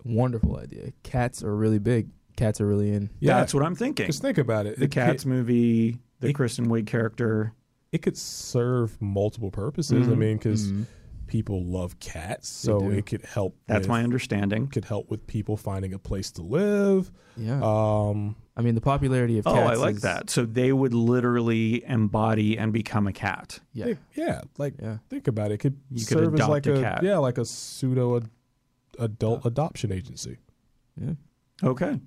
wonderful 0.08 0.58
idea. 0.58 0.92
Cats 1.02 1.44
are 1.44 1.56
really 1.56 1.80
big. 1.80 2.10
Cats 2.36 2.62
are 2.62 2.68
really 2.68 2.92
in. 2.92 3.10
Yeah. 3.20 3.40
That's 3.40 3.54
what 3.54 3.64
I'm 3.64 3.76
thinking. 3.76 4.06
Just 4.06 4.22
think 4.22 4.38
about 4.38 4.66
it. 4.68 4.78
The 4.78 4.86
It 4.86 4.92
Cats 4.92 5.24
could- 5.24 5.30
movie, 5.30 5.98
the 6.20 6.28
it- 6.30 6.34
Kristen 6.34 6.68
Wiig 6.68 6.86
character. 6.86 7.54
It 7.94 8.02
could 8.02 8.18
serve 8.18 9.02
multiple 9.02 9.52
purposes. 9.52 10.08
I 10.10 10.12
Mhm. 10.12 10.18
mean, 10.18 10.38
because 10.38 10.72
Mhm. 10.72 10.86
people 11.28 11.64
love 11.64 12.00
cats, 12.00 12.50
so 12.50 12.90
it 12.90 13.06
could 13.06 13.24
help. 13.24 13.56
That's 13.68 13.82
with, 13.84 13.88
my 13.90 14.04
understanding. 14.04 14.68
Could 14.68 14.86
help 14.86 15.10
with 15.10 15.26
people 15.28 15.56
finding 15.58 15.94
a 15.94 16.00
place 16.00 16.32
to 16.34 16.42
live. 16.42 17.12
Yeah. 17.38 17.62
Um. 17.64 18.36
I 18.58 18.62
mean, 18.62 18.76
the 18.76 18.82
popularity 18.82 19.38
of 19.40 19.48
Oh, 19.48 19.54
cats. 19.54 19.70
I 19.72 19.82
like 19.82 19.96
is- 19.96 20.02
that. 20.04 20.30
So 20.30 20.46
they 20.46 20.72
would 20.74 20.94
literally 20.94 21.84
embody 21.86 22.58
and 22.58 22.72
become 22.74 23.08
a 23.08 23.14
cat. 23.14 23.60
Yeah. 23.74 23.86
think- 23.86 24.00
yeah. 24.16 24.42
Like 24.58 24.76
Yeah. 24.82 24.98
think 25.10 25.28
about 25.28 25.52
it. 25.52 25.56
it 25.56 25.58
could 25.60 25.78
You 25.90 26.06
could 26.06 26.18
serve 26.20 26.34
as 26.36 26.48
like 26.48 26.66
a 26.68 26.74
a, 26.76 26.82
cat. 26.82 27.04
yeah, 27.04 27.18
like 27.18 27.38
a 27.40 27.46
pseudo 27.46 28.18
ad- 28.18 28.30
adult 29.00 29.46
adoption 29.46 29.92
agency. 29.92 30.38
Yeah. 31.00 31.14
Okay. 31.64 32.00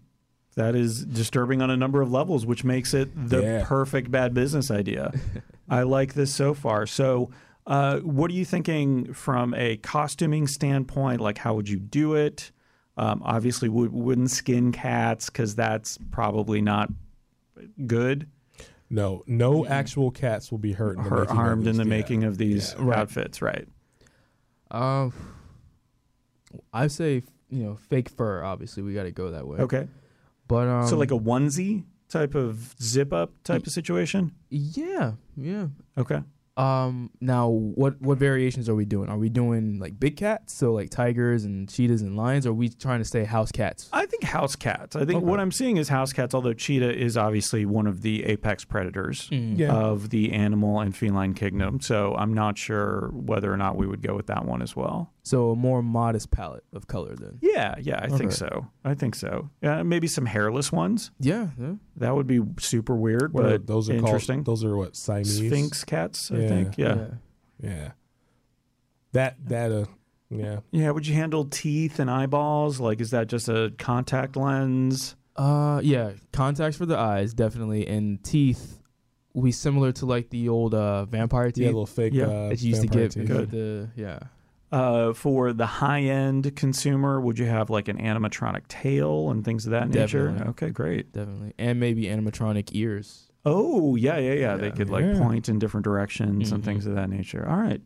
That 0.57 0.75
is 0.75 1.05
disturbing 1.05 1.61
on 1.61 1.71
a 1.71 1.77
number 1.77 2.01
of 2.01 2.11
levels, 2.11 2.47
which 2.47 2.65
makes 2.65 2.95
it 2.95 3.11
the 3.29 3.43
Yeah. 3.43 3.65
perfect 3.67 4.11
bad 4.11 4.33
business 4.33 4.71
idea. 4.71 5.13
I 5.69 5.83
like 5.83 6.15
this 6.15 6.35
so 6.35 6.55
far. 6.55 6.87
So, 6.87 7.31
uh, 7.67 7.99
what 8.01 8.31
are 8.31 8.35
you 8.35 8.45
thinking 8.47 9.13
from 9.13 9.53
a 9.55 9.77
costuming 9.79 10.47
standpoint? 10.47 11.21
Like, 11.21 11.37
how 11.39 11.55
would 11.55 11.69
you 11.69 11.79
do 11.79 12.15
it? 12.15 12.53
Um, 12.97 13.21
obviously, 13.23 13.69
we 13.69 13.87
wouldn't 13.89 14.31
skin 14.31 14.73
cats 14.73 15.27
because 15.29 15.55
that's 15.55 15.99
probably 16.11 16.63
not 16.63 16.89
good. 17.87 18.27
No, 18.89 19.25
no 19.27 19.67
actual 19.67 20.11
cats 20.11 20.51
will 20.51 20.59
be 20.59 20.73
hurt. 20.73 20.97
In 20.97 21.03
the 21.05 21.11
Har- 21.11 21.19
making 21.19 21.31
of 21.33 21.37
harmed 21.37 21.67
in 21.67 21.77
the 21.77 21.83
Yeah. 21.83 21.89
making 21.91 22.25
of 22.25 22.39
these 22.39 22.75
Yeah. 22.79 22.85
Right. 22.87 22.99
outfits, 23.01 23.43
right? 23.43 23.69
Um, 24.71 25.13
I 26.73 26.87
say 26.87 27.23
you 27.51 27.63
know 27.65 27.77
fake 27.77 28.09
fur. 28.09 28.43
Obviously, 28.43 28.83
we 28.83 28.95
got 28.95 29.03
to 29.03 29.11
go 29.13 29.33
that 29.33 29.47
way. 29.47 29.59
Okay. 29.59 29.87
But 30.49 30.69
um, 30.69 30.87
so, 30.87 30.97
like 30.97 31.11
a 31.11 31.19
onesie 31.19 31.85
type 32.09 32.35
of 32.35 32.75
zip 32.81 33.13
up 33.13 33.33
type 33.45 33.67
of 33.67 33.73
situation? 33.73 34.33
yeah, 34.51 35.13
yeah. 35.37 35.67
Okay. 35.99 36.23
Um, 36.59 37.11
now 37.21 37.49
what 37.51 38.01
what 38.01 38.17
variations 38.17 38.67
are 38.71 38.75
we 38.75 38.87
doing? 38.87 39.11
Are 39.11 39.19
we 39.19 39.29
doing 39.29 39.79
like 39.79 40.01
big 40.01 40.17
cats, 40.17 40.55
so 40.55 40.73
like 40.73 40.89
tigers 40.89 41.45
and 41.45 41.69
cheetahs 41.69 42.01
and 42.01 42.17
lions? 42.17 42.47
Or 42.47 42.51
are 42.51 42.55
we 42.55 42.71
trying 42.71 43.01
to 43.01 43.05
stay 43.05 43.25
house 43.25 43.53
cats? 43.53 43.91
I 43.93 44.07
think 44.07 44.23
house 44.25 44.57
cats. 44.57 44.97
I 44.97 45.01
think 45.01 45.19
Okay. 45.19 45.27
what 45.27 45.39
I'm 45.39 45.53
seeing 45.53 45.77
is 45.77 45.91
house 45.91 46.15
cats, 46.15 46.35
although 46.35 46.55
cheetah 46.55 46.97
is 46.99 47.19
obviously 47.19 47.67
one 47.67 47.87
of 47.87 48.01
the 48.01 48.25
apex 48.25 48.65
predators 48.65 49.29
Yeah. 49.31 49.71
of 49.75 50.09
the 50.09 50.33
animal 50.33 50.81
and 50.81 50.97
feline 50.97 51.35
kingdom. 51.35 51.79
So 51.83 52.15
I'm 52.15 52.33
not 52.33 52.57
sure 52.57 53.11
whether 53.13 53.53
or 53.53 53.59
not 53.59 53.77
we 53.77 53.87
would 53.87 54.01
go 54.01 54.17
with 54.17 54.29
that 54.29 54.47
one 54.47 54.63
as 54.63 54.75
well. 54.75 55.13
So 55.27 55.51
a 55.51 55.57
more 55.57 55.83
modest 55.83 56.31
palette 56.31 56.63
of 56.73 56.87
color 56.87 57.17
then. 57.17 57.39
Yeah, 57.43 57.75
yeah, 57.81 57.99
I 58.01 58.07
think 58.07 58.31
Okay. 58.31 58.35
so. 58.37 58.69
I 58.85 58.95
think 58.95 59.17
so. 59.17 59.51
Uh, 59.61 59.83
maybe 59.83 60.07
some 60.07 60.25
hairless 60.25 60.71
ones. 60.71 61.11
Yeah, 61.19 61.49
yeah. 61.59 61.75
That 61.97 62.15
would 62.15 62.29
be 62.29 62.41
super 62.61 62.95
weird, 62.95 63.33
What 63.33 63.45
are- 63.45 63.49
but 63.59 63.67
those 63.67 63.91
are 63.91 63.95
interesting. 63.95 64.45
called. 64.45 64.47
Those 64.59 64.65
are 64.65 64.77
what 64.77 64.95
Siamese. 64.95 65.39
Sphynx 65.39 65.83
cats, 65.85 66.31
I 66.31 66.37
Yeah. 66.37 66.49
think. 66.49 66.79
Yeah. 66.79 67.07
Yeah. 67.61 67.91
That 69.15 69.37
that 69.49 69.73
uh 69.73 69.85
yeah. 70.31 70.61
yeah. 70.71 70.91
Would 70.93 71.07
you 71.09 71.15
handle 71.15 71.45
teeth 71.45 71.99
and 71.99 72.09
eyeballs? 72.11 72.79
Like, 72.79 73.01
is 73.01 73.11
that 73.11 73.27
just 73.29 73.49
a 73.49 73.73
contact 73.79 74.37
lens? 74.37 75.17
Uh, 75.35 75.81
yeah. 75.83 76.13
Contacts 76.33 76.77
for 76.77 76.87
the 76.87 76.97
eyes, 76.99 77.35
definitely, 77.35 77.87
and 77.89 78.23
teeth. 78.23 78.81
We 79.35 79.51
similar 79.53 79.93
to 79.93 80.07
like 80.07 80.31
the 80.31 80.49
old 80.49 80.73
uh 80.73 81.05
vampire 81.07 81.47
Yeah, 81.47 81.51
teeth 81.53 81.65
little 81.67 81.87
fake 81.87 82.15
Yeah. 82.15 82.27
uh, 82.27 82.49
that 82.51 82.63
you 82.63 82.69
used 82.71 82.83
to 82.83 82.89
vampire 82.89 83.03
get 83.09 83.11
teeth. 83.13 83.23
because 83.23 83.47
Good. 83.47 83.51
the 83.51 83.89
yeah. 84.01 84.19
Uh, 84.73 85.13
for 85.13 85.53
the 85.53 85.67
high 85.67 86.01
end 86.03 86.55
consumer, 86.57 87.21
would 87.21 87.39
you 87.39 87.47
have 87.47 87.71
like 87.71 87.87
an 87.89 87.99
animatronic 87.99 88.67
tail 88.69 89.31
and 89.31 89.45
things 89.45 89.65
of 89.65 89.71
that 89.71 89.89
nature? 89.89 90.37
Okay, 90.49 90.71
great. 90.71 91.13
Definitely, 91.13 91.55
and 91.59 91.79
maybe 91.79 92.05
animatronic 92.05 92.71
ears. 92.73 93.31
Oh, 93.45 93.95
yeah, 93.95 94.19
yeah, 94.19 94.33
yeah. 94.33 94.57
They 94.57 94.73
could 94.73 94.91
like 94.91 95.05
Yeah. 95.05 95.19
point 95.19 95.49
in 95.49 95.61
different 95.61 95.85
directions 95.85 96.51
and 96.51 96.63
Mhm. 96.63 96.65
things 96.65 96.85
of 96.87 96.97
that 96.97 97.09
nature. 97.09 97.47
All 97.49 97.59
right. 97.59 97.81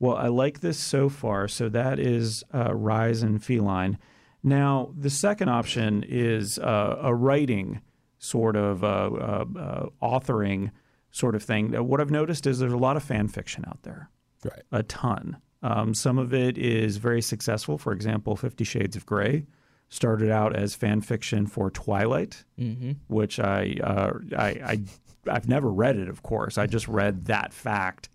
Well, 0.00 0.16
I 0.16 0.28
like 0.28 0.60
this 0.60 0.78
so 0.78 1.10
far. 1.10 1.48
So 1.48 1.68
that 1.68 1.98
is 1.98 2.42
uh, 2.54 2.74
Rise 2.74 3.22
and 3.22 3.44
Feline. 3.44 3.98
Now, 4.42 4.90
the 4.98 5.10
second 5.10 5.50
option 5.50 6.02
is 6.08 6.58
uh, 6.58 6.98
a 7.02 7.14
writing 7.14 7.82
sort 8.18 8.56
of 8.56 8.82
uh, 8.82 8.86
uh, 8.86 9.44
uh, 9.56 9.86
authoring 10.02 10.70
sort 11.10 11.34
of 11.34 11.42
thing. 11.42 11.72
What 11.86 12.00
I've 12.00 12.10
noticed 12.10 12.46
is 12.46 12.58
there's 12.58 12.72
a 12.72 12.78
lot 12.78 12.96
of 12.96 13.02
fan 13.02 13.28
fiction 13.28 13.64
out 13.68 13.82
there. 13.82 14.08
Right. 14.44 14.62
a 14.72 14.82
ton. 14.82 15.36
Um, 15.62 15.94
some 15.94 16.18
of 16.18 16.34
it 16.34 16.58
is 16.58 16.96
very 16.96 17.22
successful. 17.22 17.78
For 17.78 17.92
example, 17.92 18.36
Fifty 18.36 18.64
Shades 18.64 18.96
of 18.96 19.06
Grey 19.06 19.46
started 19.88 20.30
out 20.30 20.56
as 20.56 20.74
fan 20.74 21.00
fiction 21.02 21.46
for 21.46 21.70
Twilight, 21.70 22.44
Mm-hmm. 22.58 22.92
which 23.08 23.38
I 23.38 23.76
uh, 23.82 24.12
I, 24.36 24.46
I 24.48 24.80
I've 25.30 25.48
never 25.48 25.70
read 25.70 25.96
it, 25.96 26.08
of 26.08 26.22
course. 26.22 26.58
I 26.58 26.66
just 26.66 26.88
read 26.88 27.26
that 27.26 27.52
fact 27.52 28.08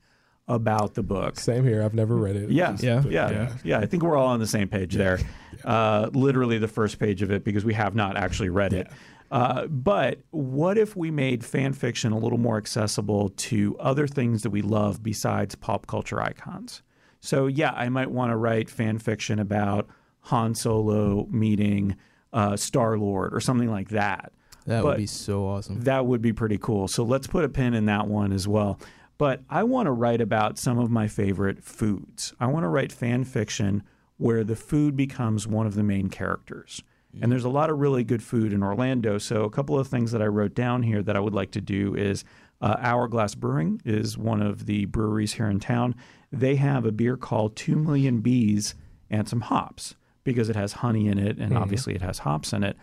about 0.49 0.93
the 0.95 1.03
book. 1.03 1.37
Same 1.39 1.63
here. 1.65 1.83
I've 1.83 1.93
never 1.93 2.15
read 2.15 2.35
it. 2.37 2.49
Yeah, 2.49 2.75
Yeah. 2.79 3.03
yeah, 3.07 3.29
yeah, 3.31 3.53
yeah. 3.63 3.79
I 3.79 3.85
think 3.85 4.03
we're 4.03 4.15
all 4.15 4.27
on 4.27 4.39
the 4.39 4.47
same 4.47 4.67
page 4.69 4.93
there. 4.95 5.19
Uh, 5.65 6.09
literally 6.13 6.57
the 6.57 6.67
first 6.69 6.99
page 6.99 7.21
of 7.21 7.31
it 7.31 7.43
because 7.43 7.65
we 7.65 7.73
have 7.73 7.95
not 7.95 8.15
actually 8.15 8.49
read 8.49 8.71
it. 8.73 8.87
Uh, 9.29 9.67
but 9.67 10.19
what 10.31 10.77
if 10.77 10.95
we 10.95 11.11
made 11.11 11.43
fan 11.43 11.73
fiction 11.73 12.13
a 12.13 12.17
little 12.17 12.37
more 12.37 12.57
accessible 12.57 13.27
to 13.35 13.75
other 13.77 14.07
things 14.07 14.43
that 14.43 14.51
we 14.51 14.61
love 14.61 15.03
besides 15.03 15.53
pop 15.55 15.85
culture 15.85 16.21
icons? 16.21 16.81
So 17.19 17.47
yeah, 17.47 17.71
I 17.71 17.89
might 17.89 18.11
want 18.11 18.31
to 18.31 18.35
write 18.37 18.69
fan 18.69 18.97
fiction 18.99 19.39
about 19.39 19.87
Han 20.21 20.55
Solo 20.55 21.25
meeting 21.29 21.95
uh, 22.33 22.55
Star 22.57 22.97
Lord 22.97 23.33
or 23.33 23.39
something 23.39 23.71
like 23.71 23.89
that. 23.89 24.31
That 24.65 24.83
But- 24.83 24.89
would 24.89 24.97
be 24.97 25.05
so 25.07 25.45
awesome. 25.47 25.81
That 25.81 26.05
would 26.05 26.21
be 26.21 26.33
pretty 26.33 26.57
cool. 26.57 26.87
So 26.87 27.03
let's 27.03 27.27
put 27.27 27.43
a 27.43 27.49
pin 27.49 27.73
in 27.73 27.85
that 27.85 28.07
one 28.07 28.31
as 28.33 28.47
well. 28.47 28.79
But 29.17 29.41
I 29.49 29.63
want 29.63 29.87
to 29.87 29.91
write 29.91 30.21
about 30.21 30.59
some 30.59 30.77
of 30.77 30.91
my 30.91 31.07
favorite 31.07 31.63
foods. 31.63 32.33
I 32.39 32.47
want 32.47 32.63
to 32.65 32.67
write 32.67 32.91
fan 32.91 33.23
fiction 33.23 33.81
where 34.17 34.43
the 34.43 34.55
food 34.55 34.95
becomes 34.95 35.47
one 35.47 35.65
of 35.65 35.73
the 35.75 35.83
main 35.83 36.09
characters. 36.09 36.83
And 37.19 37.31
there's 37.31 37.45
a 37.45 37.49
lot 37.49 37.71
of 37.71 37.79
really 37.79 38.03
good 38.03 38.21
food 38.21 38.53
in 38.53 38.61
Orlando. 38.61 39.17
So 39.17 39.43
a 39.43 39.49
couple 39.49 39.79
of 39.79 39.87
things 39.87 40.11
that 40.11 40.21
I 40.21 40.27
wrote 40.27 40.53
down 40.53 40.83
here 40.83 41.01
that 41.01 41.15
I 41.15 41.19
would 41.19 41.33
like 41.33 41.49
to 41.51 41.61
do 41.61 41.95
is 41.95 42.23
uh, 42.61 42.75
Hourglass 42.79 43.33
Brewing 43.33 43.81
is 43.85 44.17
one 44.19 44.41
of 44.41 44.67
the 44.67 44.85
breweries 44.85 45.33
here 45.33 45.47
in 45.47 45.59
town. 45.59 45.95
They 46.31 46.55
have 46.55 46.85
a 46.85 46.91
beer 46.91 47.17
called 47.17 47.55
Two 47.55 47.75
Million 47.75 48.21
Bees 48.21 48.75
and 49.09 49.27
some 49.27 49.41
hops 49.41 49.95
because 50.23 50.49
it 50.49 50.55
has 50.55 50.73
honey 50.73 51.07
in 51.07 51.17
it 51.17 51.37
and 51.37 51.57
obviously 51.57 51.95
it 51.95 52.01
has 52.01 52.19
hops 52.19 52.51
in 52.51 52.63
it. 52.63 52.75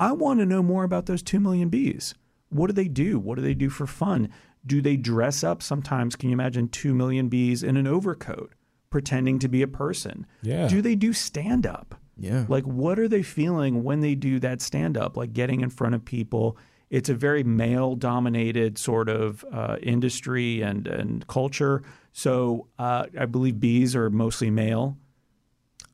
I 0.00 0.12
want 0.12 0.40
to 0.40 0.46
know 0.46 0.62
more 0.62 0.84
about 0.84 1.06
those 1.06 1.22
2 1.22 1.40
million 1.40 1.68
bees. 1.68 2.14
What 2.50 2.68
do 2.68 2.72
they 2.72 2.88
do? 2.88 3.18
What 3.18 3.36
do 3.36 3.42
they 3.42 3.54
do 3.54 3.68
for 3.68 3.86
fun? 3.86 4.28
Do 4.66 4.80
they 4.80 4.96
dress 4.96 5.44
up 5.44 5.62
sometimes? 5.62 6.16
Can 6.16 6.30
you 6.30 6.34
imagine 6.34 6.68
2 6.68 6.94
million 6.94 7.28
bees 7.28 7.62
in 7.62 7.76
an 7.76 7.86
overcoat 7.86 8.52
pretending 8.90 9.38
to 9.40 9.48
be 9.48 9.62
a 9.62 9.68
person? 9.68 10.26
Yeah. 10.42 10.68
Do 10.68 10.82
they 10.82 10.94
do 10.94 11.12
stand 11.12 11.66
up? 11.66 11.94
yeah. 12.18 12.44
Like, 12.48 12.64
what 12.64 12.98
are 12.98 13.08
they 13.08 13.22
feeling 13.22 13.84
when 13.84 14.00
they 14.00 14.14
do 14.14 14.40
that 14.40 14.60
stand 14.60 14.96
up? 14.96 15.16
Like 15.16 15.32
getting 15.32 15.60
in 15.60 15.70
front 15.70 15.94
of 15.94 16.04
people. 16.04 16.56
It's 16.90 17.08
a 17.08 17.14
very 17.14 17.44
male 17.44 17.94
dominated 17.94 18.78
sort 18.78 19.08
of 19.08 19.44
uh, 19.52 19.76
industry 19.82 20.62
and, 20.62 20.88
and 20.88 21.26
culture. 21.28 21.82
So 22.18 22.66
uh, 22.80 23.04
I 23.16 23.26
believe 23.26 23.60
bees 23.60 23.94
are 23.94 24.10
mostly 24.10 24.50
male. 24.50 24.96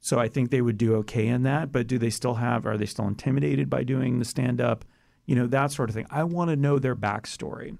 So 0.00 0.18
I 0.18 0.26
think 0.28 0.50
they 0.50 0.62
would 0.62 0.78
do 0.78 0.94
okay 0.96 1.26
in 1.26 1.42
that. 1.42 1.70
But 1.70 1.86
do 1.86 1.98
they 1.98 2.08
still 2.08 2.36
have, 2.36 2.64
are 2.64 2.78
they 2.78 2.86
still 2.86 3.06
intimidated 3.06 3.68
by 3.68 3.84
doing 3.84 4.20
the 4.20 4.24
stand 4.24 4.58
up? 4.58 4.86
You 5.26 5.36
know, 5.36 5.46
that 5.48 5.70
sort 5.70 5.90
of 5.90 5.94
thing. 5.94 6.06
I 6.10 6.24
want 6.24 6.48
to 6.48 6.56
know 6.56 6.78
their 6.78 6.96
backstory. 6.96 7.76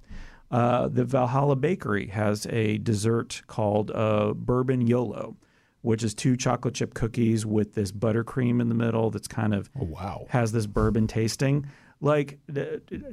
Uh, 0.51 0.89
the 0.89 1.05
Valhalla 1.07 1.57
Bakery 1.57 2.09
has 2.09 2.47
a 2.51 2.77
dessert 2.77 3.41
called 3.47 3.91
uh, 3.95 4.35
Bourbon 4.35 4.87
YOLO, 4.87 5.39
which 5.81 6.05
is 6.05 6.13
two 6.13 6.37
chocolate 6.37 6.75
chip 6.75 6.93
cookies 6.93 7.47
with 7.47 7.73
this 7.73 7.93
buttercream 7.93 8.61
in 8.61 8.69
the 8.69 8.75
middle 8.75 9.11
that's 9.11 9.27
kind 9.27 9.55
of 9.55 9.71
Oh, 9.81 9.85
wow. 9.87 10.27
has 10.29 10.53
this 10.53 10.67
bourbon 10.67 11.07
tasting. 11.07 11.65
Like, 12.05 12.39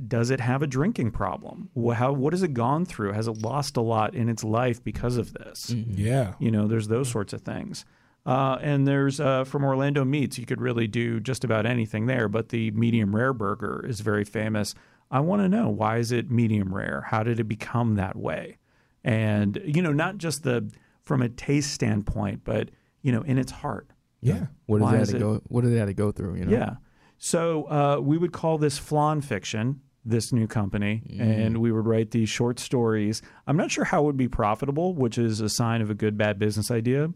does 0.06 0.32
it 0.32 0.42
have 0.42 0.62
a 0.62 0.68
drinking 0.68 1.12
problem? 1.12 1.70
How, 1.96 2.12
what 2.12 2.34
has 2.34 2.44
it 2.44 2.54
gone 2.54 2.84
through? 2.84 3.14
Has 3.14 3.26
it 3.26 3.42
lost 3.42 3.78
a 3.78 3.82
lot 3.82 4.14
in 4.14 4.28
its 4.28 4.44
life 4.44 4.84
because 4.84 5.16
of 5.16 5.32
this? 5.32 5.70
Yeah. 5.70 6.34
You 6.40 6.52
know, 6.52 6.68
there's 6.68 6.90
those 6.90 7.08
sorts 7.08 7.32
of 7.32 7.42
things. 7.42 7.86
Uh, 8.26 8.58
and 8.62 8.86
there's 8.86 9.22
uh, 9.22 9.46
from 9.46 9.64
Orlando 9.64 10.04
Meats, 10.04 10.38
you 10.38 10.46
could 10.46 10.60
really 10.60 10.88
do 10.88 11.22
just 11.22 11.46
about 11.46 11.66
anything 11.66 12.06
there. 12.08 12.28
But 12.28 12.50
the 12.50 12.72
medium 12.72 13.16
rare 13.16 13.32
burger 13.32 13.86
is 13.88 14.02
very 14.02 14.26
famous. 14.26 14.76
I 15.10 15.22
want 15.22 15.42
to 15.42 15.48
know 15.48 15.70
why 15.70 15.98
is 15.98 16.12
it 16.12 16.30
medium 16.30 16.76
rare? 16.76 17.06
How 17.08 17.24
did 17.24 17.40
it 17.40 17.46
become 17.46 17.96
that 17.96 18.18
way? 18.18 18.58
And 19.06 19.60
you 19.64 19.82
know, 19.82 19.94
not 19.94 20.18
just 20.18 20.44
the 20.44 20.70
from 21.02 21.22
a 21.22 21.30
taste 21.30 21.72
standpoint, 21.72 22.42
but 22.44 22.70
you 23.02 23.14
know, 23.14 23.22
in 23.22 23.38
its 23.38 23.54
heart. 23.54 23.90
Yeah. 24.20 24.48
what 24.66 24.80
does 24.80 24.84
why 24.84 24.92
they 24.92 24.98
have 25.00 25.10
to 25.10 25.16
it- 25.16 25.20
go? 25.20 25.42
What 25.48 25.62
do 25.62 25.70
they 25.72 25.78
have 25.78 25.88
to 25.88 25.94
go 25.94 26.12
through? 26.12 26.36
You 26.36 26.46
know. 26.46 26.52
Yeah. 26.52 26.76
So 27.24 27.66
uh, 27.70 28.00
we 28.02 28.18
would 28.18 28.32
call 28.34 28.58
this 28.58 28.80
flan 28.80 29.22
fiction, 29.22 29.80
this 30.04 30.34
new 30.34 30.48
company, 30.48 31.04
and 31.20 31.60
we 31.60 31.72
would 31.72 31.86
write 31.86 32.10
these 32.10 32.30
short 32.30 32.60
stories. 32.60 33.22
I'm 33.46 33.56
not 33.56 33.70
sure 33.70 33.84
how 33.86 34.02
it 34.02 34.06
would 34.06 34.18
be 34.18 34.28
profitable, 34.28 34.96
which 34.96 35.20
is 35.20 35.40
a 35.40 35.48
sign 35.48 35.82
of 35.84 35.92
a 35.92 35.94
good, 35.94 36.18
bad 36.18 36.40
business 36.40 36.72
idea, 36.72 37.12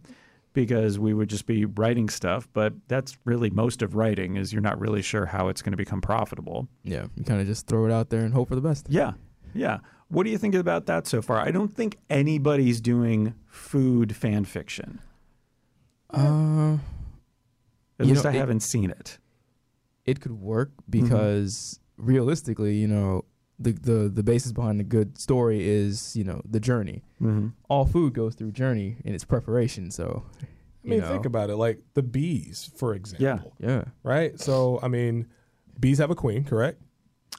because 0.53 0.99
we 0.99 1.15
would 1.15 1.27
just 1.27 1.47
be 1.47 1.65
writing 1.65 2.07
stuff. 2.07 2.47
But 2.53 2.73
that's 2.87 3.17
really 3.25 3.49
most 3.49 3.81
of 3.81 3.95
writing 3.95 4.35
is 4.35 4.53
you're 4.53 4.61
not 4.61 4.79
really 4.79 5.01
sure 5.01 5.25
how 5.25 5.47
it's 5.47 5.63
going 5.63 5.71
to 5.73 5.77
become 5.77 6.01
profitable. 6.01 6.67
Yeah. 6.83 7.07
You 7.15 7.23
kind 7.23 7.41
of 7.41 7.47
just 7.47 7.65
throw 7.65 7.87
it 7.87 7.91
out 7.91 8.11
there 8.11 8.21
and 8.21 8.31
hope 8.31 8.49
for 8.49 8.55
the 8.55 8.61
best. 8.61 8.85
Yeah. 8.87 9.13
Yeah. 9.55 9.79
What 10.09 10.23
do 10.25 10.29
you 10.29 10.37
think 10.37 10.53
about 10.53 10.85
that 10.85 11.07
so 11.07 11.23
far? 11.23 11.39
I 11.39 11.49
don't 11.49 11.73
think 11.73 11.97
anybody's 12.11 12.79
doing 12.79 13.33
food 13.47 14.15
fan 14.15 14.45
fiction. 14.45 15.01
Uh, 16.11 16.77
At 17.99 18.05
least 18.05 18.23
know, 18.23 18.29
I 18.29 18.33
it- 18.33 18.37
haven't 18.37 18.59
seen 18.59 18.91
it. 18.91 19.17
It 20.05 20.21
could 20.21 20.33
work 20.33 20.69
Mm-hmm. 20.89 21.01
because 21.03 21.79
realistically, 21.97 22.75
you 22.75 22.87
know, 22.87 23.25
the 23.59 23.71
the 23.71 24.09
the 24.09 24.23
basis 24.23 24.51
behind 24.51 24.79
the 24.79 24.83
good 24.83 25.17
story 25.17 25.67
is 25.67 26.15
you 26.15 26.23
know 26.23 26.41
the 26.49 26.59
journey. 26.59 27.03
Mm-hmm. 27.21 27.47
All 27.69 27.85
food 27.85 28.13
goes 28.13 28.35
through 28.35 28.51
journey 28.51 28.97
in 29.05 29.13
its 29.15 29.23
preparation. 29.25 29.91
So, 29.91 30.23
I 30.41 30.87
mean, 30.87 30.99
know, 30.99 31.07
think 31.11 31.25
about 31.25 31.49
it. 31.49 31.55
Like 31.55 31.79
the 31.93 32.03
bees, 32.03 32.69
for 32.77 32.93
example. 32.93 33.53
yeah. 33.59 33.83
Right? 34.03 34.39
So, 34.39 34.79
I 34.83 34.87
mean, 34.89 35.27
bees 35.79 35.97
have 35.99 36.11
a 36.11 36.15
queen, 36.15 36.43
correct? 36.43 36.81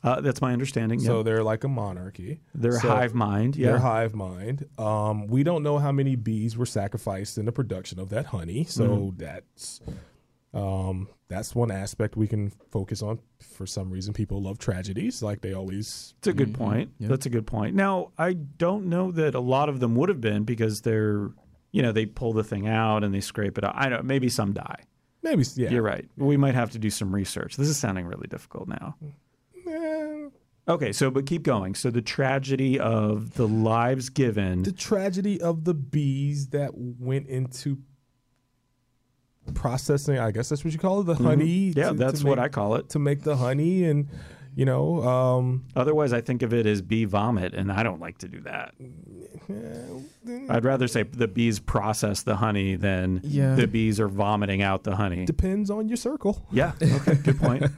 Uh, 0.02 0.20
that's 0.20 0.40
my 0.40 0.52
understanding. 0.52 1.00
So 1.00 1.18
yeah. 1.18 1.22
they're 1.24 1.42
like 1.44 1.64
a 1.64 1.68
monarchy. 1.68 2.40
They're 2.54 2.78
so 2.80 2.88
hive 2.88 3.14
mind. 3.14 3.56
Yeah. 3.56 3.68
They're 3.70 3.78
hive 3.78 4.14
mind. 4.14 4.66
Um, 4.78 5.26
we 5.26 5.42
don't 5.42 5.62
know 5.62 5.78
how 5.78 5.90
many 5.92 6.16
bees 6.16 6.56
were 6.56 6.66
sacrificed 6.66 7.38
in 7.38 7.44
the 7.46 7.52
production 7.52 7.98
of 7.98 8.08
that 8.10 8.26
honey. 8.26 8.64
So 8.64 8.84
Mm-hmm. 8.86 9.16
that's 9.18 9.80
um, 10.54 11.08
that's 11.28 11.54
one 11.54 11.70
aspect 11.70 12.16
we 12.16 12.26
can 12.28 12.50
focus 12.70 13.02
on. 13.02 13.18
For 13.40 13.66
some 13.66 13.90
reason, 13.90 14.14
people 14.14 14.40
love 14.42 14.58
tragedies, 14.58 15.22
like 15.22 15.40
they 15.40 15.52
always. 15.52 16.14
It's 16.18 16.28
a 16.28 16.32
good 16.32 16.50
Mhm. 16.52 16.54
point. 16.54 16.90
Yeah. 16.98 17.08
That's 17.08 17.26
a 17.26 17.30
good 17.30 17.46
point. 17.46 17.74
Now, 17.74 18.12
I 18.16 18.32
don't 18.34 18.86
know 18.86 19.10
that 19.12 19.34
a 19.34 19.40
lot 19.40 19.68
of 19.68 19.80
them 19.80 19.94
would 19.96 20.08
have 20.08 20.20
been 20.20 20.44
because 20.44 20.82
they're, 20.82 21.30
you 21.72 21.82
know, 21.82 21.92
they 21.92 22.06
pull 22.06 22.32
the 22.32 22.44
thing 22.44 22.66
out 22.68 23.02
and 23.04 23.12
they 23.14 23.20
scrape 23.20 23.58
it 23.58 23.64
out. 23.64 23.74
I 23.76 23.88
don't. 23.88 24.04
Maybe 24.04 24.28
some 24.28 24.52
die. 24.52 24.84
Maybe, 25.22 25.44
yeah. 25.56 25.70
You're 25.70 25.82
right. 25.82 26.08
We 26.16 26.36
might 26.36 26.54
have 26.54 26.70
to 26.70 26.78
do 26.78 26.88
some 26.90 27.12
research. 27.14 27.56
This 27.56 27.68
is 27.68 27.76
sounding 27.76 28.06
really 28.06 28.28
difficult 28.28 28.68
now. 28.68 28.94
Eh, 29.66 30.28
Okay, 30.68 30.90
so 30.92 31.12
but 31.12 31.26
keep 31.26 31.44
going. 31.44 31.76
So 31.76 31.90
the 31.90 32.02
tragedy 32.02 32.78
of 32.78 33.34
the 33.34 33.46
lives 33.46 34.08
given. 34.08 34.64
the 34.64 34.72
tragedy 34.72 35.40
of 35.40 35.62
the 35.64 35.74
bees 35.74 36.48
that 36.48 36.72
went 36.74 37.28
into 37.28 37.78
processing. 39.54 40.18
I 40.18 40.30
guess 40.30 40.48
that's 40.48 40.64
what 40.64 40.72
you 40.72 40.78
call 40.78 41.00
it, 41.00 41.04
the 41.04 41.14
honey. 41.14 41.70
Mm-hmm. 41.70 41.78
yeah, 41.78 41.88
to- 41.88 41.94
that's 41.94 42.20
to 42.20 42.26
what 42.26 42.38
make- 42.38 42.44
I 42.44 42.48
call 42.48 42.74
it. 42.76 42.88
to 42.90 42.98
make 42.98 43.22
the 43.22 43.36
honey, 43.36 43.84
and 43.84 44.08
you 44.54 44.64
know, 44.64 45.02
um, 45.02 45.64
Otherwise, 45.76 46.12
I 46.14 46.20
think 46.22 46.40
of 46.42 46.54
it 46.54 46.64
as 46.66 46.80
bee 46.80 47.04
vomit, 47.04 47.52
and 47.54 47.70
I 47.70 47.82
don't 47.82 48.00
like 48.00 48.18
to 48.18 48.28
do 48.28 48.40
that. 48.42 48.74
I'd 50.48 50.64
rather 50.64 50.88
say 50.88 51.02
the 51.04 51.28
bees 51.28 51.58
process 51.60 52.22
the 52.22 52.36
honey 52.36 52.74
than 52.76 53.20
Yeah. 53.22 53.54
the 53.54 53.66
bees 53.66 54.00
are 54.00 54.08
vomiting 54.08 54.62
out 54.62 54.82
the 54.84 54.96
honey. 54.96 55.24
depends 55.26 55.70
on 55.70 55.88
your 55.88 55.96
circle. 55.98 56.44
Yeah. 56.50 56.72
Okay. 56.82 57.14
Good 57.16 57.38
point. 57.38 57.64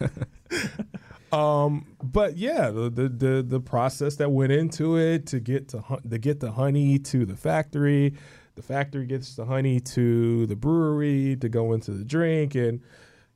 Um, 1.31 1.85
but 2.03 2.39
yeah, 2.39 2.71
the, 2.71 2.89
the 2.89 3.07
the 3.11 3.45
the 3.47 3.61
process 3.61 4.16
that 4.16 4.31
went 4.31 4.51
into 4.51 4.97
it 4.97 5.27
to 5.27 5.41
get 5.41 5.69
to 5.69 5.85
to 6.09 6.16
get 6.16 6.41
the 6.41 6.53
honey 6.53 6.99
to 7.01 7.27
the 7.27 7.37
factory, 7.37 8.14
the 8.59 8.62
factory 8.64 9.06
gets 9.06 9.36
the 9.36 9.44
honey 9.44 9.78
to 9.78 10.44
the 10.46 10.56
brewery 10.56 11.36
to 11.40 11.48
go 11.48 11.72
into 11.72 11.92
the 11.92 12.04
drink, 12.04 12.56
and 12.56 12.80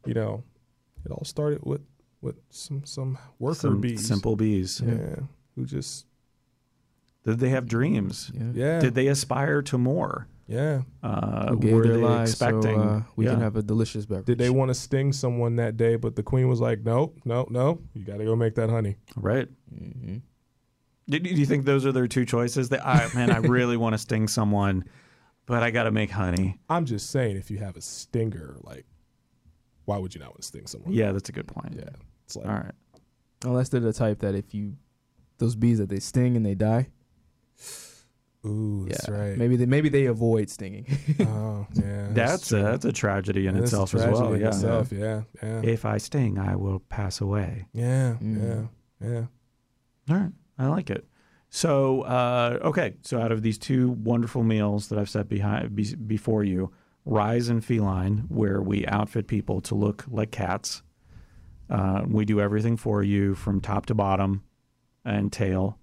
you 0.05 0.15
know, 0.15 0.43
it 1.05 1.13
all 1.13 1.25
started 1.25 1.61
with 1.63 1.83
with 2.21 2.37
some 2.51 2.85
some 2.85 3.17
worker 3.39 3.55
Some 3.61 3.81
bees, 3.81 4.05
simple 4.07 4.35
bees. 4.37 4.83
yeah, 4.85 5.21
who 5.55 5.65
just 5.65 6.07
Did 7.25 7.39
they 7.39 7.51
have 7.51 7.67
dreams? 7.67 8.33
Yeah. 8.35 8.51
yeah 8.53 8.81
Did 8.81 8.95
they 8.95 9.07
aspire 9.07 9.63
to 9.63 9.79
more? 9.79 10.27
yeah. 10.49 10.83
Uh, 11.05 11.51
Who 11.51 11.59
gave 11.61 11.73
were 11.75 11.83
their 11.85 11.93
they 11.99 12.03
lives 12.03 12.33
expecting? 12.33 12.75
so 12.75 12.81
uh, 12.81 13.03
we 13.17 13.25
yeah. 13.25 13.31
can 13.33 13.41
have 13.41 13.55
a 13.57 13.63
delicious 13.63 14.05
beverage. 14.07 14.27
Did 14.27 14.39
they 14.39 14.51
want 14.51 14.69
to 14.71 14.75
sting 14.75 15.13
someone 15.13 15.57
that 15.57 15.77
day, 15.77 15.95
but 15.97 16.17
the 16.17 16.23
queen 16.25 16.49
was 16.49 16.61
like, 16.61 16.81
"Nope, 16.83 17.17
nope, 17.25 17.49
no, 17.51 17.81
you 17.95 18.05
got 18.05 18.19
to 18.19 18.25
go 18.25 18.35
make 18.37 18.57
that 18.57 18.71
honey." 18.71 18.97
right? 19.17 19.49
hmm 19.73 20.17
Do, 21.09 21.19
do 21.21 21.31
you 21.31 21.47
think 21.47 21.65
those 21.65 21.87
are 21.87 21.93
their 21.93 22.07
two 22.09 22.25
choices? 22.27 22.69
That 22.71 22.85
I 22.87 23.09
man, 23.15 23.31
I 23.31 23.39
really 23.39 23.77
want 23.85 23.95
to 23.95 23.99
sting 23.99 24.29
someone, 24.29 24.85
but 25.47 25.63
I 25.63 25.71
got 25.71 25.85
to 25.85 25.91
make 25.91 26.11
honey. 26.11 26.59
I'm 26.69 26.85
just 26.87 27.11
saying, 27.11 27.37
if 27.37 27.51
you 27.51 27.59
have 27.59 27.77
a 27.77 27.81
stinger, 27.81 28.57
like, 28.63 28.85
why 29.85 29.99
would 29.99 30.15
you 30.15 30.21
not 30.21 30.31
want 30.31 30.43
to 30.43 30.47
sting 30.47 30.67
someone? 30.67 30.93
Yeah, 30.93 31.13
that's 31.13 31.29
a 31.29 31.33
good 31.33 31.47
point. 31.49 31.75
yeah. 31.77 31.91
It's 32.27 32.37
like, 32.37 32.47
All 32.47 32.53
right. 32.55 32.73
Unless 33.45 33.71
they're 33.71 33.81
the 33.81 33.93
type 33.93 34.21
that 34.21 34.35
if 34.37 34.55
you 34.55 34.77
those 35.39 35.57
bees 35.57 35.79
that 35.79 35.89
they 35.89 35.99
sting 35.99 36.37
and 36.37 36.47
they 36.47 36.55
die. 36.55 36.87
ooh, 38.47 38.87
that's 38.89 39.09
yeah, 39.09 39.15
right. 39.15 39.37
Maybe 39.39 39.57
they 39.57 39.67
maybe 39.67 39.89
they 39.89 40.07
avoid 40.07 40.49
stinging. 40.51 40.87
Oh, 41.21 41.67
yeah. 41.75 42.09
That's 42.11 42.53
a, 42.53 42.57
that's 42.63 42.85
a 42.85 42.93
tragedy 42.93 43.47
in 43.49 43.55
That's 43.55 43.73
a 43.73 43.83
itself 43.83 43.95
as 43.95 44.07
well. 44.07 44.33
in 44.35 44.41
Yeah. 44.41 44.49
itself, 44.49 44.93
yeah, 44.93 45.23
yeah, 45.43 45.61
If 45.65 45.85
I 45.85 45.99
sting, 45.99 46.39
I 46.39 46.55
will 46.57 46.79
pass 46.81 47.21
away. 47.21 47.67
yeah, 47.73 48.17
Mm. 48.23 48.69
yeah, 49.01 49.09
yeah. 49.11 49.25
All 50.11 50.17
right. 50.23 50.33
I 50.59 50.67
like 50.69 50.91
it. 50.91 51.05
So, 51.55 52.01
uh, 52.03 52.61
okay. 52.63 52.95
So, 53.03 53.21
out 53.21 53.31
of 53.31 53.43
these 53.43 53.59
two 53.59 53.91
wonderful 53.91 54.43
meals 54.43 54.89
that 54.89 54.99
I've 54.99 55.11
set 55.11 55.29
behind 55.29 55.77
be, 55.77 55.95
before 55.95 56.43
you, 56.43 56.73
Rise 57.05 57.51
and 57.51 57.63
Feline, 57.63 58.25
where 58.29 58.63
we 58.63 58.87
outfit 58.87 59.27
people 59.27 59.61
to 59.63 59.75
look 59.75 60.07
like 60.11 60.31
cats. 60.31 60.83
Uh, 61.69 62.05
we 62.09 62.25
do 62.25 62.41
everything 62.41 62.79
for 62.79 63.03
you 63.03 63.35
from 63.35 63.61
top 63.61 63.85
to 63.87 63.95
bottom 63.95 64.43
and 65.05 65.31
tail. 65.31 65.79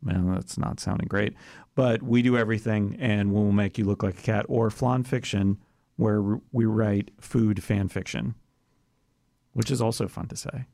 Man, 0.00 0.32
that's 0.32 0.56
not 0.56 0.78
sounding 0.78 1.08
great. 1.08 1.34
But 1.74 2.04
we 2.04 2.22
do 2.22 2.38
everything 2.38 2.96
and 3.00 3.32
we'll 3.32 3.50
make 3.50 3.78
you 3.78 3.86
look 3.86 4.04
like 4.04 4.20
a 4.20 4.22
cat. 4.22 4.46
Or 4.48 4.70
Flan 4.70 5.02
Fiction, 5.02 5.58
where 5.96 6.38
we 6.52 6.66
write 6.66 7.10
food 7.20 7.64
fan 7.64 7.88
fiction, 7.88 8.36
which 9.54 9.72
is 9.72 9.82
also 9.82 10.06
fun 10.06 10.28
to 10.28 10.36
say. 10.36 10.66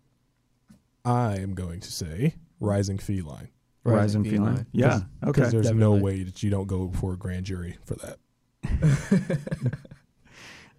I 1.07 1.39
am 1.39 1.55
going 1.55 1.80
to 1.80 1.91
say 1.91 2.34
Rising 2.61 2.99
Feline. 2.99 3.49
Rise 3.87 4.14
and 4.14 4.26
Feline. 4.26 4.66
Yeah. 4.72 4.97
Okay. 5.22 5.32
Because 5.32 5.53
there's 5.53 5.66
Definitely. 5.66 5.99
no 5.99 6.05
way 6.05 6.22
that 6.22 6.43
you 6.43 6.51
don't 6.51 6.66
go 6.66 6.87
before 6.89 7.14
a 7.14 7.16
grand 7.16 7.47
jury 7.47 7.76
for 7.84 7.95
that. 7.97 8.18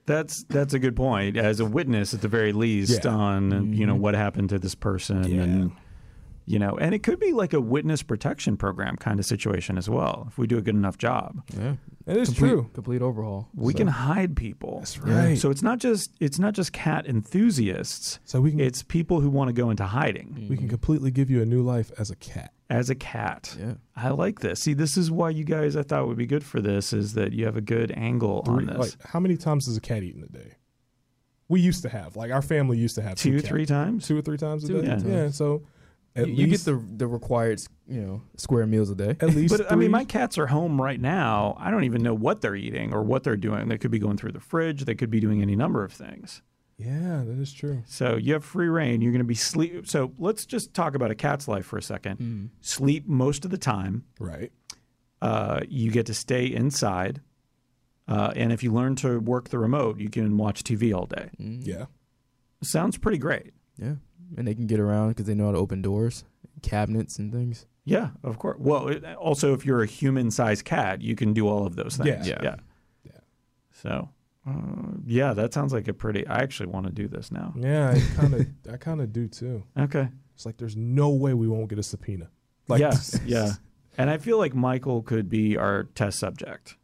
That's 0.06 0.44
that's 0.46 0.74
a 0.74 0.80
good 0.80 0.96
point. 0.96 1.36
As 1.36 1.60
a 1.60 1.66
witness, 1.66 2.14
at 2.14 2.22
the 2.22 2.30
very 2.30 2.54
least, 2.54 3.04
Yeah. 3.04 3.12
on 3.12 3.74
you 3.74 3.86
know 3.86 3.96
Mhm. 3.96 4.00
what 4.00 4.16
happened 4.16 4.48
to 4.50 4.60
this 4.60 4.74
person, 4.74 5.26
Yeah. 5.30 5.42
and 5.44 5.72
you 6.46 6.60
know, 6.60 6.78
and 6.78 6.96
it 6.96 7.04
could 7.04 7.20
be 7.20 7.34
like 7.34 7.52
a 7.52 7.60
witness 7.60 8.04
protection 8.04 8.56
program 8.56 8.96
kind 8.96 9.20
of 9.20 9.26
situation 9.26 9.78
as 9.78 9.90
well. 9.90 10.28
If 10.30 10.38
we 10.38 10.48
do 10.48 10.58
a 10.58 10.62
good 10.62 10.76
enough 10.76 10.98
job, 10.98 11.42
Yeah, 11.54 11.74
It 12.06 12.16
is 12.16 12.30
complete, 12.30 12.48
true. 12.50 12.70
Complete 12.74 13.02
overhaul. 13.02 13.50
we 13.54 13.74
So- 13.74 13.80
can 13.80 13.88
hide 13.88 14.38
people. 14.38 14.78
That's 14.80 14.98
Yeah. 15.06 15.26
right. 15.26 15.38
So 15.38 15.50
it's 15.52 15.62
not 15.62 15.80
just 15.80 16.12
it's 16.22 16.40
not 16.40 16.54
just 16.54 16.72
cat 16.72 17.06
enthusiasts. 17.06 18.20
So 18.24 18.40
we 18.40 18.52
can 18.52 18.62
It's 18.62 18.84
people 18.84 19.20
who 19.20 19.30
want 19.30 19.50
to 19.50 19.54
go 19.54 19.70
into 19.70 19.84
hiding 19.84 20.48
we 20.50 20.56
can 20.56 20.68
Mhm. 20.68 20.70
completely 20.70 21.12
give 21.12 21.30
you 21.30 21.42
a 21.42 21.46
new 21.46 21.62
life 21.62 21.92
as 21.98 22.10
a 22.12 22.16
cat. 22.16 22.54
As 22.70 22.90
a 22.90 22.96
cat. 22.96 23.56
Yeah. 23.60 23.74
I 23.96 24.10
like 24.10 24.40
this. 24.40 24.60
See, 24.60 24.74
this 24.74 24.98
is 24.98 25.10
why 25.10 25.30
you 25.30 25.44
guys 25.44 25.76
I 25.76 25.84
thought 25.84 26.08
would 26.08 26.18
be 26.18 26.26
good 26.26 26.44
for 26.44 26.60
this 26.62 26.92
is 26.94 27.14
that 27.14 27.34
you 27.34 27.46
have 27.46 27.58
a 27.58 27.62
good 27.62 27.92
angle 27.96 28.44
on 28.48 28.66
this. 28.66 28.78
like, 28.78 29.08
how 29.08 29.20
many 29.20 29.38
times 29.38 29.66
does 29.66 29.78
a 29.78 29.82
cat 29.82 30.04
eat 30.04 30.16
in 30.16 30.24
a 30.24 30.28
day? 30.28 30.54
We 31.50 31.62
used 31.62 31.82
to 31.84 31.90
have 31.90 32.16
like 32.18 32.32
our 32.32 32.42
family 32.42 32.78
used 32.78 32.96
to 32.96 33.02
have 33.02 33.16
Two, 33.18 33.38
cats. 33.38 33.48
three 33.48 33.66
times. 33.66 34.06
two 34.08 34.18
or 34.18 34.22
three 34.22 34.38
times 34.38 34.66
a 34.66 34.68
Two 34.68 34.82
day. 34.82 35.00
three 35.00 35.12
Yeah. 35.12 35.30
So 35.30 35.64
at 36.16 36.28
You, 36.28 36.34
you 36.34 36.48
get 36.48 36.62
the 36.62 36.84
the 36.98 37.08
required 37.08 37.62
you 37.88 38.02
know 38.02 38.22
square 38.36 38.66
meals 38.68 38.90
a 38.90 38.96
day. 38.96 39.12
at 39.22 39.30
least. 39.34 39.56
But 39.58 39.72
I 39.72 39.76
mean, 39.76 39.92
my 39.92 40.04
cats 40.04 40.38
are 40.38 40.48
home 40.48 40.82
right 40.82 41.00
now. 41.00 41.56
I 41.58 41.72
don't 41.72 41.86
even 41.86 42.04
know 42.04 42.14
what 42.14 42.42
they're 42.42 42.56
eating 42.58 42.94
or 42.94 43.02
what 43.02 43.24
they're 43.24 43.38
doing. 43.38 43.70
They 43.70 43.78
could 43.78 43.92
be 43.92 44.00
going 44.00 44.18
through 44.18 44.34
the 44.34 44.42
fridge. 44.42 44.84
They 44.84 44.96
could 44.96 45.10
be 45.10 45.22
doing 45.22 45.42
any 45.42 45.56
number 45.56 45.86
of 45.86 45.94
things. 45.94 46.42
Yeah, 46.78 47.24
that 47.26 47.40
is 47.40 47.52
true. 47.54 47.84
So 47.86 48.16
you 48.16 48.34
have 48.34 48.46
free 48.46 48.68
reign. 48.68 49.02
You're 49.02 49.12
going 49.12 49.20
to 49.20 49.26
be 49.26 49.36
sleep. 49.36 49.88
So 49.88 50.14
let's 50.18 50.46
just 50.46 50.74
talk 50.74 50.96
about 50.96 51.12
a 51.12 51.16
cat's 51.16 51.48
life 51.48 51.66
for 51.66 51.78
a 51.78 51.82
second. 51.82 52.20
Mm. 52.20 52.50
Sleep 52.62 53.08
most 53.08 53.46
of 53.46 53.52
the 53.52 53.58
time. 53.58 54.04
Right. 54.20 54.52
Uh, 55.22 55.62
you 55.68 55.92
get 55.92 56.06
to 56.06 56.14
stay 56.14 56.46
inside. 56.46 57.22
Uh, 58.08 58.32
and 58.36 58.54
if 58.54 58.64
you 58.64 58.72
learn 58.72 58.96
to 58.96 59.20
work 59.20 59.50
the 59.50 59.60
remote, 59.60 60.00
you 60.00 60.10
can 60.10 60.38
watch 60.38 60.64
TV 60.64 60.96
all 60.96 61.06
day. 61.06 61.30
Mm. 61.40 61.66
Yeah. 61.66 61.86
Sounds 62.62 62.98
pretty 62.98 63.18
great. 63.18 63.54
Yeah, 63.78 63.96
and 64.36 64.48
they 64.48 64.56
can 64.56 64.68
get 64.68 64.80
around 64.80 65.10
because 65.10 65.26
they 65.26 65.36
know 65.36 65.46
how 65.46 65.52
to 65.52 65.58
open 65.58 65.82
doors, 65.82 66.24
cabinets, 66.62 67.20
and 67.20 67.32
things. 67.32 67.66
Yeah, 67.86 68.10
of 68.24 68.40
course. 68.40 68.58
Well, 68.60 68.88
it, 68.88 69.06
also, 69.16 69.54
if 69.54 69.66
you're 69.66 69.84
a 69.84 69.88
human-sized 69.88 70.66
cat, 70.66 71.02
you 71.02 71.16
can 71.16 71.34
do 71.34 71.48
all 71.48 71.66
of 71.66 71.76
those 71.76 71.98
things. 71.98 72.28
Yeah. 72.28 72.40
yeah. 72.42 72.56
Yeah. 73.04 73.20
So, 73.72 74.10
uh, 74.48 74.92
yeah, 75.06 75.34
that 75.34 75.54
sounds 75.54 75.74
like 75.74 75.88
a 75.88 75.94
pretty. 75.94 76.26
I 76.28 76.38
actually 76.40 76.68
want 76.68 76.86
to 76.88 76.92
do 76.92 77.08
this 77.08 77.32
now. 77.32 77.54
Yeah, 77.58 77.92
I 77.96 78.16
kind 78.22 78.34
of, 78.34 78.48
I 78.72 78.78
kind 78.78 79.02
of 79.02 79.12
do 79.12 79.28
too. 79.28 79.64
Okay. 79.78 80.08
It's 80.36 80.46
like 80.46 80.58
there's 80.58 80.76
no 80.78 81.10
way 81.10 81.34
we 81.34 81.48
won't 81.48 81.68
get 81.70 81.80
a 81.80 81.84
subpoena. 81.84 82.30
Like, 82.68 82.80
yeah, 82.82 82.94
yeah. 83.26 83.52
And 83.98 84.10
I 84.10 84.18
feel 84.20 84.38
like 84.38 84.54
Michael 84.54 85.02
could 85.02 85.30
be 85.30 85.58
our 85.58 85.84
test 85.96 86.20
subject. 86.20 86.76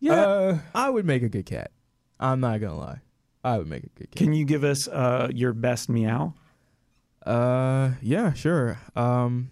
Yeah, 0.00 0.12
Uh, 0.14 0.58
I 0.74 0.90
would 0.90 1.04
make 1.06 1.22
a 1.22 1.28
good 1.28 1.46
cat. 1.46 1.70
I'm 2.18 2.40
not 2.40 2.60
gonna 2.60 2.76
lie. 2.78 3.00
I 3.42 3.58
would 3.58 3.66
make 3.68 3.84
a 3.84 3.88
good 3.90 4.10
cat. 4.10 4.16
Can 4.16 4.32
you 4.32 4.44
give 4.46 4.64
us 4.64 4.88
uh, 4.88 5.28
your 5.34 5.52
best 5.52 5.88
meow? 5.90 6.34
Uh, 7.24 7.92
yeah, 8.02 8.32
sure. 8.32 8.78
Um, 8.96 9.50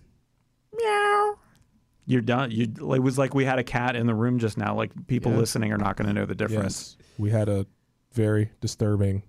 You're 2.07 2.21
done. 2.21 2.51
You. 2.51 2.65
It 2.65 3.03
was 3.03 3.19
like 3.19 3.35
we 3.35 3.45
had 3.45 3.59
a 3.59 3.65
cat 3.65 3.97
in 3.97 4.07
the 4.07 4.15
room 4.15 4.39
just 4.39 4.59
now. 4.59 4.75
Like 4.75 4.91
people 5.07 5.33
listening 5.33 5.73
are 5.73 5.79
not 5.79 5.97
going 5.97 6.09
to 6.09 6.13
know 6.13 6.27
the 6.27 6.35
difference. 6.35 6.97
yes, 6.99 7.09
we 7.19 7.31
had 7.31 7.49
a 7.49 7.67
very 8.13 8.51
disturbing 8.61 9.23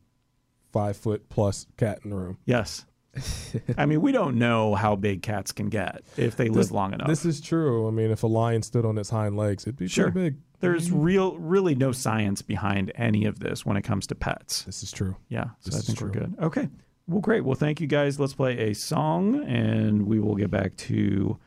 five 0.71 0.97
foot 0.97 1.29
plus 1.29 1.67
cat 1.77 1.99
in 2.03 2.09
the 2.09 2.15
room. 2.15 2.37
Yes. 2.45 2.85
I 3.77 3.85
mean, 3.85 4.01
we 4.01 4.11
don't 4.11 4.37
know 4.37 4.73
how 4.73 4.95
big 4.95 5.21
cats 5.21 5.51
can 5.51 5.69
get 5.69 6.01
if 6.17 6.35
they 6.35 6.49
live 6.49 6.71
long 6.71 6.93
enough. 6.93 7.07
This 7.07 7.25
is 7.25 7.39
true. 7.39 7.87
I 7.87 7.91
mean, 7.91 8.09
if 8.09 8.23
a 8.23 8.27
lion 8.27 8.63
stood 8.63 8.85
on 8.85 8.97
its 8.97 9.11
hind 9.11 9.37
legs, 9.37 9.63
it'd 9.65 9.77
be 9.77 9.87
Sure. 9.87 10.11
pretty 10.11 10.31
big. 10.31 10.39
There's 10.61 10.87
mm-hmm. 10.87 11.01
real, 11.01 11.37
really 11.37 11.75
no 11.75 11.91
science 11.91 12.41
behind 12.41 12.91
any 12.95 13.25
of 13.25 13.39
this 13.39 13.65
when 13.65 13.77
it 13.77 13.83
comes 13.83 14.07
to 14.07 14.15
pets. 14.15 14.63
This 14.63 14.81
is 14.81 14.91
true. 14.91 15.15
Yeah, 15.29 15.49
so 15.59 15.71
This 15.71 15.75
I 15.77 15.81
think 15.81 16.01
we're 16.01 16.07
good. 16.07 16.35
Okay. 16.41 16.69
Well, 17.07 17.19
great. 17.19 17.43
Well, 17.43 17.55
thank 17.55 17.81
you 17.81 17.87
guys. 17.87 18.19
Let's 18.19 18.33
play 18.33 18.57
a 18.57 18.73
song, 18.73 19.43
and 19.43 20.07
we 20.07 20.19
will 20.19 20.35
get 20.35 20.49
back 20.49 20.75
to 20.77 21.37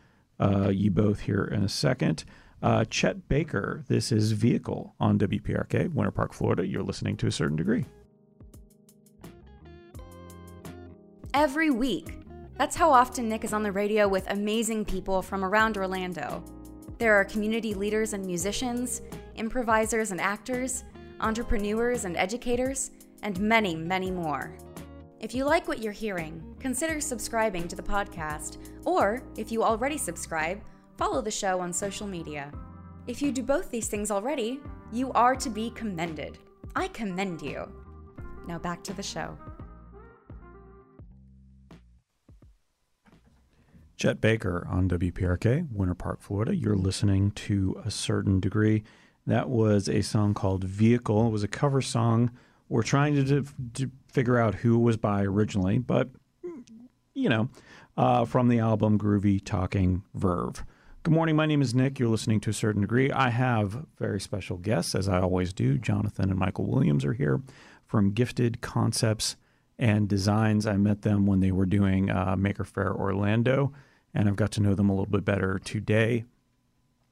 uh, 0.41 0.69
you 0.69 0.91
both 0.91 1.21
here 1.21 1.45
in 1.45 1.63
a 1.63 1.69
second. 1.69 2.25
Uh, 2.63 2.85
Chet 2.85 3.29
Baker, 3.29 3.85
this 3.89 4.11
is 4.11 4.33
Vehicle 4.33 4.95
on 4.99 5.19
WPRK, 5.19 5.93
Winter 5.93 6.11
Park, 6.11 6.33
Florida. 6.33 6.67
You're 6.67 6.83
listening 6.83 7.17
to 7.19 7.27
a 7.27 7.33
certain 7.33 7.57
degree. 7.57 7.85
Every 11.35 11.71
week. 11.71 12.19
That's 12.59 12.75
how 12.75 12.91
often 12.91 13.29
Nick 13.29 13.45
is 13.45 13.53
on 13.53 13.63
the 13.63 13.73
radio 13.73 14.09
with 14.09 14.31
amazing 14.31 14.87
people 14.87 15.21
from 15.21 15.45
around 15.45 15.77
Orlando. 15.77 16.43
There 16.99 17.15
are 17.15 17.25
community 17.27 17.75
leaders 17.75 18.15
and 18.15 18.25
musicians, 18.25 19.03
improvisers 19.35 20.11
and 20.11 20.21
actors, 20.21 20.85
entrepreneurs 21.21 22.07
and 22.07 22.17
educators, 22.17 22.91
and 23.23 23.39
many, 23.39 23.77
many 23.77 24.11
more. 24.11 24.57
If 25.27 25.35
you 25.35 25.45
like 25.45 25.67
what 25.67 25.83
you're 25.83 25.91
hearing, 25.91 26.41
consider 26.61 27.01
subscribing 27.01 27.67
to 27.67 27.75
the 27.75 27.83
podcast, 27.83 28.59
or 28.85 29.25
if 29.37 29.51
you 29.51 29.65
already 29.65 29.99
subscribe, 29.99 30.63
follow 30.97 31.21
the 31.21 31.33
show 31.33 31.59
on 31.59 31.73
social 31.73 32.07
media. 32.07 32.53
If 33.09 33.21
you 33.21 33.33
do 33.33 33.43
both 33.43 33.69
these 33.69 33.89
things 33.89 34.13
already, 34.13 34.61
you 34.93 35.11
are 35.15 35.35
to 35.35 35.51
be 35.51 35.71
commended. 35.71 36.39
I 36.77 36.87
commend 36.87 37.43
you. 37.43 37.69
Now 38.47 38.61
back 38.61 38.85
to 38.85 38.93
the 38.93 39.03
show. 39.03 39.37
Chet 43.97 44.21
Baker 44.21 44.65
on 44.71 44.89
WPRK, 44.89 45.73
Winter 45.73 45.97
Park, 45.97 46.21
Florida. 46.21 46.55
You're 46.55 46.77
listening 46.77 47.33
to 47.33 47.83
a 47.85 47.91
certain 47.91 48.39
degree. 48.39 48.85
That 49.27 49.49
was 49.49 49.89
a 49.89 50.03
song 50.03 50.35
called 50.35 50.63
Vehicle. 50.63 51.27
It 51.27 51.31
was 51.31 51.43
a 51.43 51.49
cover 51.49 51.83
song. 51.83 52.31
We're 52.69 52.83
trying 52.83 53.15
to, 53.25 53.45
to 53.75 53.91
figure 54.09 54.39
out 54.39 54.57
who 54.57 54.79
was 54.79 54.97
by 54.97 55.23
originally, 55.23 55.79
but, 55.79 56.09
you 57.15 57.29
know, 57.29 57.49
uh, 57.97 58.25
from 58.25 58.49
the 58.49 58.59
album 58.59 58.99
Groovy 58.99 59.45
Talking 59.45 60.03
Verve. 60.15 60.65
Good 61.05 61.15
morning. 61.15 61.37
My 61.37 61.47
name 61.47 61.63
is 61.63 61.75
Nick. 61.75 62.01
You're 62.01 62.09
listening 62.09 62.41
to 62.41 62.51
a 62.51 62.53
certain 62.53 62.81
degree. 62.81 63.13
I 63.13 63.31
have 63.31 63.87
very 63.99 64.21
special 64.21 64.57
guests, 64.57 64.97
as 64.97 65.09
I 65.09 65.21
always 65.21 65.53
do. 65.53 65.79
Jonathan 65.79 66.31
and 66.31 66.39
Michael 66.39 66.67
Williams 66.67 67.05
are 67.05 67.13
here 67.13 67.41
from 67.87 68.11
Gifted 68.11 68.61
Concepts 68.61 69.37
and 69.79 70.09
Designs. 70.09 70.67
I 70.67 70.77
met 70.77 71.03
them 71.03 71.25
when 71.25 71.39
they 71.39 71.53
were 71.53 71.67
doing 71.67 72.11
uh, 72.11 72.35
Maker 72.37 72.65
Faire 72.65 72.93
Orlando, 72.93 73.73
and 74.13 74.29
I've 74.29 74.35
got 74.35 74.51
to 74.53 74.61
know 74.61 74.75
them 74.75 74.91
a 74.91 74.93
little 74.93 75.07
bit 75.07 75.25
better 75.25 75.61
today. 75.61 76.25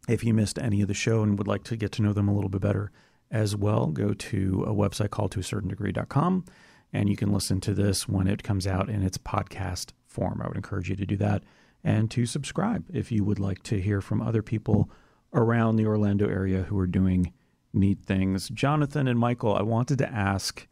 If 0.09 0.25
you 0.25 0.35
missed 0.35 0.59
any 0.59 0.83
of 0.83 0.89
the 0.89 0.95
show 0.95 1.23
and 1.23 1.39
would 1.39 1.47
like 1.47 1.63
to 1.65 1.77
get 1.77 1.93
to 1.93 2.03
know 2.03 2.13
them 2.13 2.29
a 2.29 2.35
little 2.35 2.51
bit 2.51 2.61
better 2.61 2.91
as 3.35 3.57
well, 3.57 3.89
go 3.89 4.15
to 4.15 4.65
a 4.67 4.73
website 4.73 5.11
called 5.11 5.33
to 5.33 5.41
a 5.41 5.43
certain 5.43 5.69
degree.com 5.69 6.45
and 6.93 7.09
you 7.11 7.17
can 7.17 7.33
listen 7.33 7.61
to 7.61 7.75
this 7.75 8.09
when 8.09 8.29
it 8.29 8.45
comes 8.45 8.67
out 8.67 8.89
in 8.89 9.03
its 9.03 9.19
podcast 9.19 9.91
form. 10.07 10.41
I 10.43 10.47
would 10.47 10.57
encourage 10.57 10.89
you 10.89 10.97
to 10.97 11.05
do 11.05 11.17
that 11.17 11.43
and 11.83 12.11
to 12.13 12.25
subscribe 12.25 12.87
if 12.93 13.11
you 13.11 13.25
would 13.25 13.41
like 13.41 13.63
to 13.65 13.81
hear 13.81 14.01
from 14.01 14.23
other 14.23 14.43
people 14.43 14.89
around 15.35 15.77
the 15.77 15.87
Orlando 15.87 16.29
area 16.29 16.63
who 16.63 16.79
are 16.79 16.87
doing 16.87 17.33
neat 17.73 17.99
things. 18.01 18.49
Jonathan 18.51 19.09
and 19.09 19.19
Michael, 19.19 19.55
I 19.55 19.63
wanted 19.63 19.99
to 19.99 20.09
ask 20.09 20.69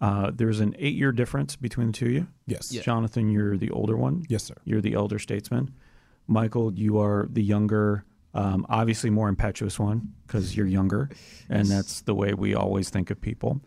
uh, 0.00 0.32
there's 0.34 0.58
an 0.58 0.74
eight 0.78 0.96
year 0.96 1.12
difference 1.12 1.54
between 1.54 1.88
the 1.88 1.92
two 1.92 2.06
of 2.06 2.12
you. 2.12 2.26
Yes. 2.46 2.72
Yeah. 2.72 2.82
Jonathan, 2.82 3.30
you're 3.30 3.56
the 3.56 3.70
older 3.70 3.96
one. 3.96 4.24
Yes, 4.28 4.42
sir. 4.42 4.56
You're 4.64 4.80
the 4.80 4.94
elder 4.94 5.20
statesman. 5.20 5.72
Michael, 6.26 6.72
you 6.74 6.98
are 6.98 7.28
the 7.30 7.42
younger, 7.42 8.04
um, 8.34 8.66
obviously 8.68 9.10
more 9.10 9.28
impetuous 9.28 9.78
one 9.78 10.12
because 10.26 10.56
you're 10.56 10.66
younger, 10.66 11.10
and 11.48 11.66
that's 11.66 12.02
the 12.02 12.14
way 12.14 12.32
we 12.34 12.54
always 12.54 12.90
think 12.90 13.10
of 13.10 13.20
people. 13.20 13.60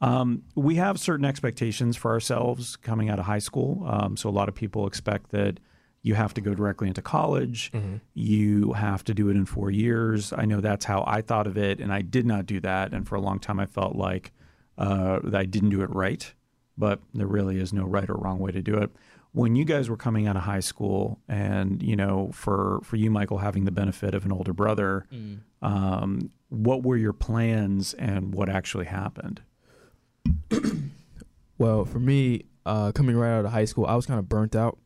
Um, 0.00 0.42
we 0.54 0.74
have 0.76 1.00
certain 1.00 1.24
expectations 1.24 1.96
for 1.96 2.10
ourselves 2.10 2.76
coming 2.76 3.08
out 3.08 3.18
of 3.18 3.24
high 3.24 3.38
school. 3.38 3.86
Um, 3.88 4.16
so 4.16 4.28
a 4.28 4.30
lot 4.30 4.48
of 4.48 4.54
people 4.54 4.86
expect 4.86 5.30
that 5.30 5.58
you 6.02 6.14
have 6.14 6.34
to 6.34 6.42
go 6.42 6.52
directly 6.54 6.88
into 6.88 7.00
college. 7.00 7.72
You 8.12 8.74
have 8.74 9.02
to 9.04 9.14
do 9.14 9.30
it 9.30 9.36
in 9.36 9.46
four 9.46 9.70
years. 9.70 10.32
I 10.34 10.44
know 10.44 10.60
that's 10.60 10.84
how 10.84 11.02
I 11.06 11.22
thought 11.22 11.46
of 11.46 11.56
it, 11.56 11.80
and 11.80 11.92
I 11.92 12.02
did 12.02 12.26
not 12.26 12.44
do 12.44 12.60
that. 12.60 12.92
And 12.92 13.08
for 13.08 13.14
a 13.14 13.20
long 13.20 13.38
time, 13.38 13.58
I 13.58 13.66
felt 13.66 13.96
like 13.96 14.32
uh, 14.76 15.20
that 15.24 15.34
I 15.40 15.44
didn't 15.46 15.70
do 15.70 15.80
it 15.82 15.94
right. 15.94 16.32
But 16.76 17.00
there 17.14 17.28
really 17.28 17.58
is 17.58 17.72
no 17.72 17.84
right 17.84 18.10
or 18.10 18.16
wrong 18.16 18.40
way 18.40 18.50
to 18.50 18.60
do 18.60 18.74
it. 18.76 18.90
When 19.34 19.54
you 19.56 19.64
guys 19.64 19.90
were 19.90 19.96
coming 19.96 20.26
out 20.26 20.36
of 20.36 20.42
high 20.44 20.60
school, 20.60 21.20
and 21.28 21.82
you 21.82 21.96
know, 21.96 22.30
for 22.32 22.80
for 22.82 22.96
you, 22.96 23.10
Michael, 23.10 23.38
having 23.38 23.64
the 23.66 23.70
benefit 23.72 24.14
of 24.14 24.24
an 24.24 24.32
older 24.32 24.52
brother, 24.54 25.06
um, 25.62 26.30
what 26.48 26.82
were 26.82 26.96
your 26.96 27.12
plans 27.12 27.94
and 27.94 28.34
what 28.34 28.48
actually 28.48 28.86
happened? 28.86 29.42
Well, 31.56 31.84
for 31.84 32.00
me, 32.00 32.46
uh, 32.66 32.90
coming 32.92 33.16
right 33.16 33.30
out 33.38 33.44
of 33.44 33.52
high 33.52 33.64
school, 33.64 33.86
I 33.86 33.94
was 33.94 34.06
kind 34.06 34.18
of 34.18 34.28
burnt 34.28 34.56
out. 34.56 34.76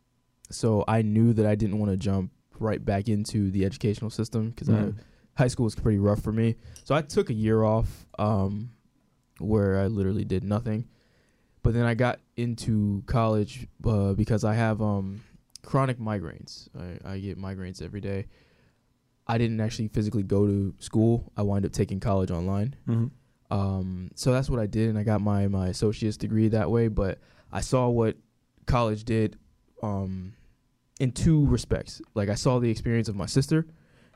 So 0.51 0.85
I 0.87 1.01
knew 1.01 1.33
that 1.33 1.47
I 1.47 1.55
didn't 1.55 1.79
want 1.79 1.91
to 1.93 1.97
jump 1.97 2.31
right 2.59 2.85
back 2.85 3.09
into 3.09 3.51
the 3.51 3.65
educational 3.65 4.11
system 4.11 4.51
because 4.51 4.69
Mm. 4.69 4.97
high 5.35 5.49
school 5.49 5.65
was 5.65 5.75
pretty 5.75 5.99
rough 5.99 6.21
for 6.21 6.33
me. 6.33 6.57
So 6.85 6.95
I 6.95 7.01
took 7.03 7.31
a 7.31 7.35
year 7.35 7.63
off 7.65 8.07
um, 8.19 8.71
where 9.39 9.79
I 9.79 9.87
literally 9.87 10.25
did 10.25 10.45
nothing. 10.45 10.87
But 11.63 11.75
then 11.75 11.85
I 11.85 11.95
got 11.95 12.21
into 12.37 13.03
college 13.07 13.67
uh, 13.85 14.13
because 14.15 14.45
I 14.45 14.55
have 14.55 14.81
um, 14.81 15.23
chronic 15.63 15.99
migraines. 15.99 16.69
I, 16.79 17.13
I 17.15 17.19
get 17.19 17.39
migraines 17.39 17.83
every 17.83 18.01
day. 18.01 18.27
I 19.27 19.37
didn't 19.39 19.61
actually 19.61 19.89
physically 19.89 20.23
go 20.23 20.47
to 20.47 20.75
school. 20.79 21.33
I 21.37 21.43
wound 21.43 21.67
up 21.67 21.73
taking 21.73 22.01
college 22.01 22.31
online. 22.31 22.75
Mhm. 22.87 23.11
Um, 23.51 24.11
so 24.15 24.33
that's 24.33 24.51
what 24.51 24.61
I 24.61 24.67
did, 24.67 24.89
and 24.91 24.99
I 24.99 25.03
got 25.03 25.21
my 25.21 25.49
my 25.49 25.69
associate's 25.69 26.17
degree 26.17 26.49
that 26.49 26.71
way. 26.71 26.89
But 26.89 27.19
I 27.51 27.61
saw 27.61 27.89
what 27.89 28.17
college 28.67 29.05
did 29.05 29.37
um, 29.83 30.35
in 31.01 31.13
two 31.13 31.47
respects. 31.47 32.01
Like 32.15 32.29
I 32.29 32.35
saw 32.35 32.59
the 32.59 32.71
experience 32.71 33.09
of 33.09 33.17
my 33.17 33.27
sister, 33.27 33.67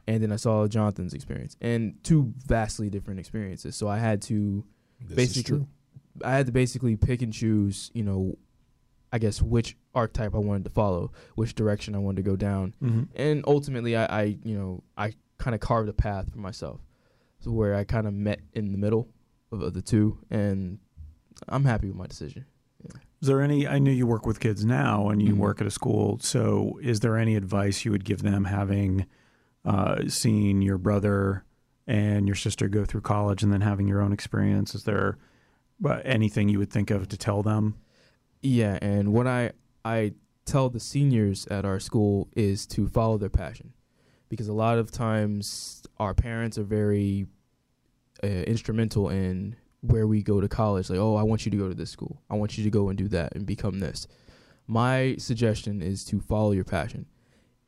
and 0.06 0.22
then 0.22 0.32
I 0.32 0.36
saw 0.36 0.66
Jonathan's 0.66 1.14
experience, 1.14 1.56
and 1.60 1.94
two 2.04 2.32
vastly 2.46 2.90
different 2.90 3.20
experiences. 3.20 3.74
So 3.76 3.88
I 3.88 3.98
had 3.98 4.20
to 4.22 4.64
This 5.00 5.16
basically. 5.16 5.66
I 6.24 6.32
had 6.32 6.46
to 6.46 6.52
basically 6.52 6.96
pick 6.96 7.22
and 7.22 7.32
choose. 7.32 7.90
You 7.94 8.02
know, 8.04 8.38
I 9.12 9.18
guess 9.18 9.40
which 9.42 9.76
archetype 9.94 10.34
I 10.34 10.38
wanted 10.38 10.64
to 10.64 10.70
follow, 10.70 11.12
which 11.34 11.54
direction 11.54 11.94
I 11.94 11.98
wanted 11.98 12.16
to 12.24 12.30
go 12.30 12.36
down 12.36 12.74
Mhm. 12.82 13.08
and 13.14 13.44
ultimately 13.46 13.94
I, 13.94 14.04
I 14.06 14.22
you 14.42 14.56
know 14.56 14.82
I 14.96 15.14
kind 15.38 15.54
of 15.54 15.60
carved 15.60 15.88
a 15.88 15.92
path 15.92 16.30
for 16.32 16.38
myself, 16.38 16.80
so 17.40 17.50
where 17.50 17.74
I 17.74 17.84
kind 17.84 18.06
of 18.06 18.14
met 18.14 18.40
in 18.54 18.72
the 18.72 18.78
middle 18.78 19.08
of, 19.50 19.60
of 19.60 19.74
the 19.74 19.82
two, 19.82 20.18
and 20.30 20.78
I'm 21.48 21.64
happy 21.64 21.88
with 21.88 21.96
my 21.96 22.06
decision. 22.06 22.46
Is 23.20 23.28
there 23.28 23.40
any? 23.40 23.68
I 23.68 23.78
know 23.78 23.90
you 23.92 24.06
work 24.06 24.26
with 24.26 24.40
kids 24.40 24.64
now, 24.64 25.08
and 25.08 25.22
you 25.22 25.34
Mhm. 25.34 25.38
work 25.38 25.60
at 25.60 25.66
a 25.66 25.70
school. 25.70 26.18
So, 26.20 26.78
is 26.82 27.00
there 27.00 27.16
any 27.16 27.36
advice 27.36 27.84
you 27.84 27.90
would 27.92 28.04
give 28.04 28.22
them, 28.22 28.44
having 28.46 29.06
uh, 29.64 30.08
seen 30.08 30.60
your 30.62 30.76
brother 30.78 31.44
and 31.86 32.26
your 32.26 32.34
sister 32.34 32.68
go 32.68 32.84
through 32.84 33.02
college, 33.02 33.42
and 33.44 33.52
then 33.52 33.60
having 33.60 33.86
your 33.86 34.00
own 34.00 34.12
experience? 34.12 34.74
Is 34.74 34.82
there 34.84 35.18
anything 36.04 36.48
you 36.48 36.58
would 36.58 36.70
think 36.70 36.90
of 36.90 37.08
to 37.08 37.16
tell 37.16 37.42
them? 37.42 37.76
Yeah, 38.42 38.78
and 38.82 39.12
what 39.12 39.26
I 39.26 39.52
I 39.84 40.14
tell 40.44 40.68
the 40.68 40.80
seniors 40.80 41.46
at 41.46 41.64
our 41.64 41.80
school 41.80 42.28
is 42.36 42.66
to 42.66 42.88
follow 42.88 43.18
their 43.18 43.30
passion, 43.30 43.72
because 44.28 44.48
a 44.48 44.52
lot 44.52 44.78
of 44.78 44.90
times 44.90 45.82
our 45.98 46.14
parents 46.14 46.58
are 46.58 46.64
very 46.64 47.26
uh, 48.24 48.26
instrumental 48.26 49.08
in 49.08 49.56
where 49.80 50.06
we 50.06 50.22
go 50.22 50.40
to 50.40 50.48
college. 50.48 50.90
Like, 50.90 50.98
oh, 50.98 51.16
I 51.16 51.22
want 51.22 51.44
you 51.44 51.50
to 51.50 51.56
go 51.56 51.68
to 51.68 51.74
this 51.74 51.90
school. 51.90 52.22
I 52.30 52.34
want 52.34 52.56
you 52.56 52.64
to 52.64 52.70
go 52.70 52.88
and 52.88 52.98
do 52.98 53.08
that 53.08 53.34
and 53.34 53.44
become 53.46 53.80
this. 53.80 54.06
My 54.66 55.16
suggestion 55.18 55.82
is 55.82 56.04
to 56.06 56.20
follow 56.20 56.52
your 56.52 56.64
passion. 56.64 57.06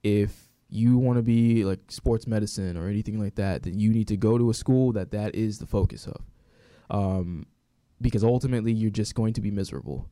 If 0.03 0.49
you 0.69 0.97
want 0.99 1.19
to 1.19 1.23
be 1.23 1.65
like 1.65 1.81
sports 1.89 2.27
medicine 2.27 2.77
or 2.77 2.89
anything 2.89 3.19
like 3.21 3.35
that, 3.35 3.63
then 3.63 3.79
you 3.79 3.93
need 3.93 4.09
to 4.09 4.17
go 4.17 4.39
to 4.39 4.51
a 4.51 4.55
school 4.55 4.93
that 4.93 5.11
that 5.11 5.35
is 5.35 5.59
the 5.59 5.67
focus 5.67 6.07
of, 6.07 6.23
um, 6.91 7.47
because 8.01 8.25
ultimately 8.25 8.73
you're 8.73 8.91
just 8.91 9.15
going 9.15 9.33
to 9.35 9.41
be 9.41 9.51
miserable 9.51 10.09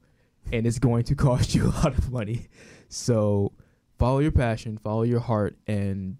and 0.51 0.67
it's 0.67 0.79
going 0.79 1.05
to 1.05 1.15
cost 1.29 1.55
you 1.55 1.67
a 1.67 1.73
lot 1.73 1.97
of 1.99 2.11
money. 2.11 2.49
So 2.89 3.53
follow 3.99 4.19
your 4.19 4.33
passion, 4.33 4.79
follow 4.79 5.03
your 5.03 5.21
heart, 5.21 5.57
and 5.67 6.17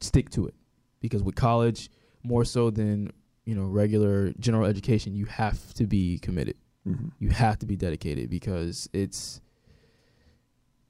stick 0.00 0.30
to 0.30 0.46
it. 0.46 0.54
Because 1.00 1.22
with 1.22 1.34
college, 1.34 1.90
more 2.22 2.44
so 2.44 2.70
than 2.70 3.12
you 3.44 3.54
know 3.54 3.64
regular 3.64 4.32
general 4.38 4.66
education, 4.66 5.14
you 5.14 5.26
have 5.26 5.72
to 5.74 5.86
be 5.86 6.18
committed. 6.18 6.56
Mm-hmm. 6.86 7.08
You 7.18 7.30
have 7.30 7.58
to 7.60 7.66
be 7.66 7.76
dedicated 7.76 8.30
because 8.30 8.88
it's, 8.92 9.40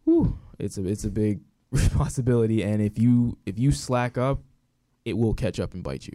whew, 0.04 0.38
it's 0.58 0.78
a 0.78 0.86
it's 0.86 1.04
a 1.04 1.10
big 1.10 1.40
responsibility, 1.70 2.62
and 2.62 2.82
if 2.82 2.98
you 2.98 3.38
if 3.46 3.58
you 3.58 3.70
slack 3.70 4.18
up, 4.18 4.42
it 5.04 5.16
will 5.16 5.34
catch 5.34 5.60
up 5.60 5.74
and 5.74 5.82
bite 5.82 6.06
you. 6.06 6.14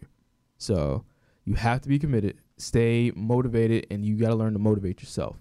So 0.58 1.06
you 1.46 1.56
have 1.56 1.82
to 1.82 1.90
be 1.90 2.00
committed, 2.00 2.38
stay 2.58 3.12
motivated, 3.16 3.88
and 3.92 4.06
you 4.06 4.16
got 4.16 4.30
to 4.30 4.36
learn 4.36 4.54
to 4.54 4.60
motivate 4.60 5.02
yourself 5.02 5.38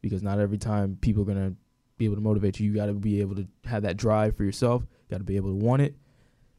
because 0.00 0.22
not 0.22 0.38
every 0.38 0.58
time 0.58 0.96
people 1.00 1.22
are 1.22 1.26
gonna 1.26 1.54
be 1.98 2.04
able 2.04 2.16
to 2.16 2.20
motivate 2.20 2.58
you. 2.60 2.68
You 2.70 2.74
got 2.74 2.86
to 2.86 2.94
be 2.94 3.20
able 3.20 3.36
to 3.36 3.46
have 3.64 3.82
that 3.82 3.96
drive 3.96 4.36
for 4.36 4.44
yourself. 4.44 4.84
Got 5.10 5.18
to 5.18 5.24
be 5.24 5.36
able 5.36 5.50
to 5.50 5.64
want 5.64 5.82
it, 5.82 5.94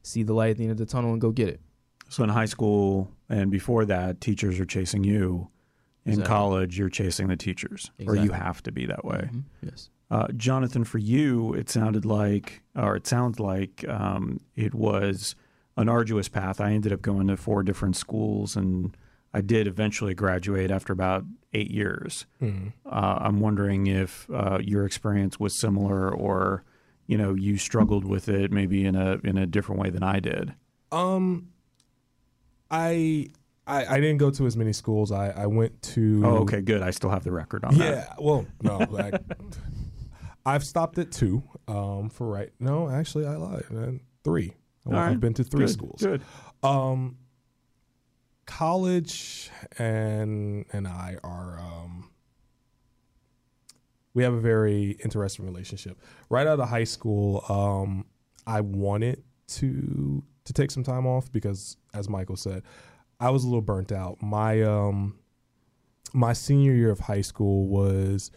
see 0.02 0.22
the 0.22 0.32
light 0.32 0.50
at 0.50 0.56
the 0.56 0.64
end 0.64 0.72
of 0.72 0.78
the 0.78 0.86
tunnel, 0.86 1.12
and 1.12 1.20
go 1.20 1.30
get 1.30 1.48
it. 1.48 1.60
So, 2.08 2.22
in 2.22 2.30
high 2.30 2.44
school 2.46 3.10
and 3.28 3.50
before 3.50 3.84
that, 3.86 4.20
teachers 4.20 4.60
are 4.60 4.64
chasing 4.66 5.04
you. 5.04 5.48
In 6.06 6.12
Exactly. 6.12 6.28
college, 6.34 6.78
you're 6.78 6.90
chasing 6.90 7.28
the 7.28 7.36
teachers, 7.36 7.90
or 8.06 8.14
you 8.14 8.32
have 8.32 8.62
to 8.64 8.72
be 8.72 8.84
that 8.86 9.04
way. 9.06 9.30
Mhm. 9.32 9.44
Yes. 9.62 9.88
Uh, 10.10 10.28
Jonathan, 10.36 10.84
for 10.84 10.98
you, 10.98 11.54
it 11.54 11.70
sounded 11.70 12.04
like, 12.04 12.62
or 12.76 12.94
it 12.94 13.06
sounds 13.06 13.40
like 13.40 13.88
um, 13.88 14.38
it 14.54 14.74
was 14.74 15.34
an 15.78 15.88
arduous 15.88 16.28
path. 16.28 16.60
I 16.60 16.72
ended 16.72 16.92
up 16.92 17.00
going 17.00 17.26
to 17.28 17.38
four 17.38 17.62
different 17.62 17.96
schools, 17.96 18.54
and 18.54 18.94
I 19.34 19.40
did 19.40 19.66
eventually 19.66 20.14
graduate 20.14 20.70
after 20.70 20.92
about 20.92 21.24
eight 21.52 21.70
years. 21.70 22.24
Mhm. 22.40 22.72
Uh, 22.86 23.18
I'm 23.20 23.40
wondering 23.40 23.88
if 23.88 24.28
uh, 24.32 24.58
your 24.62 24.86
experience 24.86 25.40
was 25.40 25.58
similar, 25.60 26.08
or 26.08 26.64
you 27.08 27.18
know, 27.18 27.34
you 27.34 27.58
struggled 27.58 28.04
with 28.04 28.28
it 28.28 28.52
maybe 28.52 28.86
in 28.86 28.94
a 28.94 29.18
in 29.24 29.36
a 29.36 29.44
different 29.46 29.80
way 29.82 29.90
than 29.90 30.02
I 30.04 30.20
did. 30.20 30.54
Um, 30.92 31.48
I, 32.70 33.28
I 33.66 33.86
I 33.86 34.00
didn't 34.00 34.18
go 34.18 34.30
to 34.30 34.46
as 34.46 34.56
many 34.56 34.72
schools. 34.72 35.10
I 35.12 35.30
I 35.30 35.46
went 35.46 35.82
to. 35.94 36.22
Oh, 36.24 36.36
okay, 36.42 36.60
good. 36.60 36.82
I 36.82 36.90
still 36.90 37.10
have 37.10 37.24
the 37.24 37.32
record 37.32 37.64
on 37.64 37.76
that. 37.78 37.84
Yeah. 37.84 38.14
Well, 38.18 38.46
no. 38.62 38.78
Like, 38.88 39.14
I've 40.46 40.64
stopped 40.64 40.98
at 40.98 41.10
two. 41.10 41.42
Um, 41.66 42.08
for 42.08 42.28
right. 42.28 42.50
No, 42.60 42.88
actually, 42.88 43.26
I 43.26 43.36
lied. 43.36 43.68
Man. 43.70 44.00
Three. 44.22 44.54
Well, 44.84 45.00
right. 45.00 45.10
I've 45.10 45.20
been 45.20 45.34
to 45.34 45.44
three 45.44 45.66
Good, 45.66 45.70
schools. 45.70 46.00
Good. 46.02 46.22
Um, 46.62 47.16
college 48.46 49.50
and 49.78 50.64
and 50.72 50.86
I 50.86 51.16
are 51.24 51.58
um, 51.58 52.10
we 54.14 54.22
have 54.22 54.32
a 54.34 54.40
very 54.40 54.92
interesting 55.04 55.44
relationship. 55.44 55.98
Right 56.30 56.46
out 56.46 56.60
of 56.60 56.68
high 56.68 56.84
school, 56.84 57.44
um, 57.48 58.06
I 58.46 58.60
wanted 58.60 59.22
to 59.48 60.22
to 60.44 60.52
take 60.52 60.70
some 60.70 60.84
time 60.84 61.06
off 61.06 61.32
because, 61.32 61.76
as 61.94 62.08
Michael 62.08 62.36
said, 62.36 62.62
I 63.18 63.30
was 63.30 63.44
a 63.44 63.46
little 63.46 63.62
burnt 63.62 63.92
out. 63.92 64.22
My 64.22 64.62
um, 64.62 65.18
my 66.12 66.32
senior 66.32 66.72
year 66.74 66.90
of 66.90 67.00
high 67.00 67.22
school 67.22 67.66
was 67.66 68.30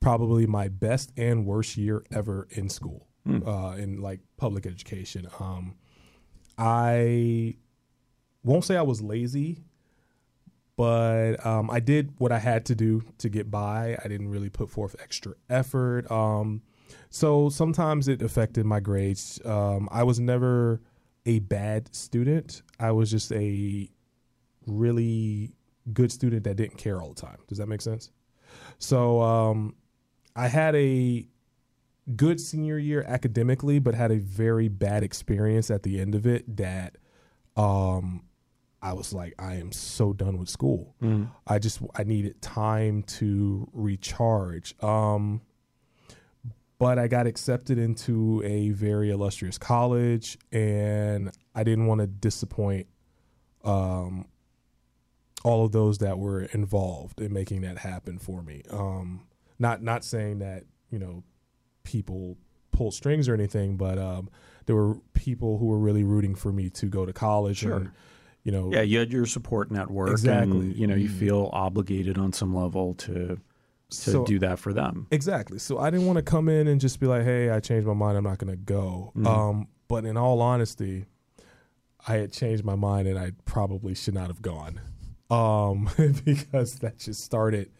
probably 0.00 0.46
my 0.46 0.68
best 0.68 1.10
and 1.16 1.46
worst 1.46 1.76
year 1.76 2.04
ever 2.12 2.46
in 2.50 2.68
school, 2.68 3.06
Hmm. 3.24 3.40
uh, 3.46 3.72
in 3.76 4.00
like 4.02 4.20
public 4.36 4.66
education. 4.66 5.26
Um, 5.40 5.76
I 6.58 7.56
won't 8.44 8.64
say 8.64 8.76
I 8.76 8.82
was 8.82 9.02
lazy, 9.02 9.64
but 10.76 11.44
um, 11.44 11.70
I 11.70 11.80
did 11.80 12.12
what 12.18 12.32
I 12.32 12.38
had 12.38 12.66
to 12.66 12.74
do 12.74 13.02
to 13.18 13.28
get 13.28 13.50
by. 13.50 13.96
I 14.02 14.08
didn't 14.08 14.28
really 14.28 14.50
put 14.50 14.70
forth 14.70 14.96
extra 15.02 15.34
effort. 15.48 16.10
Um, 16.10 16.62
so 17.10 17.48
sometimes 17.48 18.08
it 18.08 18.22
affected 18.22 18.66
my 18.66 18.80
grades. 18.80 19.40
Um, 19.44 19.88
I 19.90 20.02
was 20.02 20.20
never 20.20 20.80
a 21.26 21.38
bad 21.40 21.94
student. 21.94 22.62
I 22.78 22.90
was 22.90 23.10
just 23.10 23.32
a 23.32 23.88
really 24.66 25.52
good 25.92 26.10
student 26.12 26.44
that 26.44 26.56
didn't 26.56 26.78
care 26.78 27.00
all 27.00 27.10
the 27.10 27.20
time. 27.20 27.38
Does 27.46 27.58
that 27.58 27.66
make 27.66 27.80
sense? 27.80 28.10
So 28.78 29.22
um, 29.22 29.74
I 30.36 30.48
had 30.48 30.74
a 30.74 31.26
good 32.16 32.40
senior 32.40 32.78
year 32.78 33.04
academically, 33.06 33.78
but 33.78 33.94
had 33.94 34.10
a 34.10 34.18
very 34.18 34.68
bad 34.68 35.02
experience 35.02 35.70
at 35.70 35.82
the 35.82 36.00
end 36.00 36.14
of 36.14 36.26
it 36.26 36.56
that 36.56 36.98
um, 37.56 38.22
I 38.84 38.92
was 38.92 39.14
like, 39.14 39.34
I 39.38 39.54
am 39.54 39.72
so 39.72 40.12
done 40.12 40.36
with 40.36 40.50
school. 40.50 40.94
Mm. 41.02 41.30
I 41.46 41.58
just 41.58 41.80
I 41.96 42.04
needed 42.04 42.42
time 42.42 43.02
to 43.04 43.66
recharge. 43.72 44.74
Um, 44.82 45.40
but 46.78 46.98
I 46.98 47.08
got 47.08 47.26
accepted 47.26 47.78
into 47.78 48.42
a 48.44 48.70
very 48.70 49.10
illustrious 49.10 49.56
college, 49.56 50.36
and 50.52 51.30
I 51.54 51.64
didn't 51.64 51.86
want 51.86 52.02
to 52.02 52.06
disappoint 52.06 52.86
um, 53.64 54.26
all 55.44 55.64
of 55.64 55.72
those 55.72 55.98
that 55.98 56.18
were 56.18 56.42
involved 56.42 57.22
in 57.22 57.32
making 57.32 57.62
that 57.62 57.78
happen 57.78 58.18
for 58.18 58.42
me. 58.42 58.64
Um, 58.68 59.26
not 59.58 59.82
not 59.82 60.04
saying 60.04 60.40
that 60.40 60.64
you 60.90 60.98
know 60.98 61.24
people 61.84 62.36
pull 62.70 62.90
strings 62.90 63.30
or 63.30 63.34
anything, 63.34 63.78
but 63.78 63.98
um, 63.98 64.28
there 64.66 64.76
were 64.76 64.96
people 65.14 65.56
who 65.56 65.66
were 65.66 65.78
really 65.78 66.04
rooting 66.04 66.34
for 66.34 66.52
me 66.52 66.68
to 66.68 66.86
go 66.86 67.06
to 67.06 67.14
college. 67.14 67.58
Sure. 67.58 67.76
And, 67.76 67.90
you 68.44 68.52
know, 68.52 68.70
Yeah, 68.72 68.82
you 68.82 68.98
had 68.98 69.10
your 69.10 69.26
support 69.26 69.70
network, 69.70 70.10
Exactly. 70.10 70.50
and 70.58 70.76
you 70.76 70.86
know 70.86 70.94
you 70.94 71.08
Mm. 71.08 71.18
feel 71.18 71.50
obligated 71.52 72.18
on 72.18 72.32
some 72.32 72.54
level 72.54 72.94
to 72.94 73.38
to 73.90 74.10
So- 74.10 74.24
do 74.24 74.38
that 74.40 74.58
for 74.58 74.72
them. 74.72 75.06
Exactly. 75.12 75.58
So 75.58 75.78
I 75.78 75.88
didn't 75.90 76.06
want 76.06 76.16
to 76.16 76.22
come 76.22 76.48
in 76.48 76.66
and 76.68 76.80
just 76.80 76.98
be 77.00 77.06
like, 77.06 77.22
"Hey, 77.22 77.50
I 77.50 77.60
changed 77.60 77.86
my 77.86 77.92
mind. 77.94 78.16
I'm 78.16 78.24
not 78.24 78.38
going 78.38 78.50
to 78.50 78.56
go." 78.56 79.12
Mhm. 79.16 79.26
Um, 79.26 79.68
but 79.88 80.04
in 80.04 80.16
all 80.16 80.40
honesty, 80.40 81.04
I 82.08 82.14
had 82.16 82.32
changed 82.32 82.64
my 82.64 82.74
mind, 82.74 83.06
and 83.08 83.18
I 83.18 83.32
probably 83.44 83.94
should 83.94 84.14
not 84.14 84.26
have 84.28 84.42
gone, 84.42 84.80
um, 85.30 85.88
because 86.24 86.76
that 86.80 86.98
just 86.98 87.22
started 87.22 87.70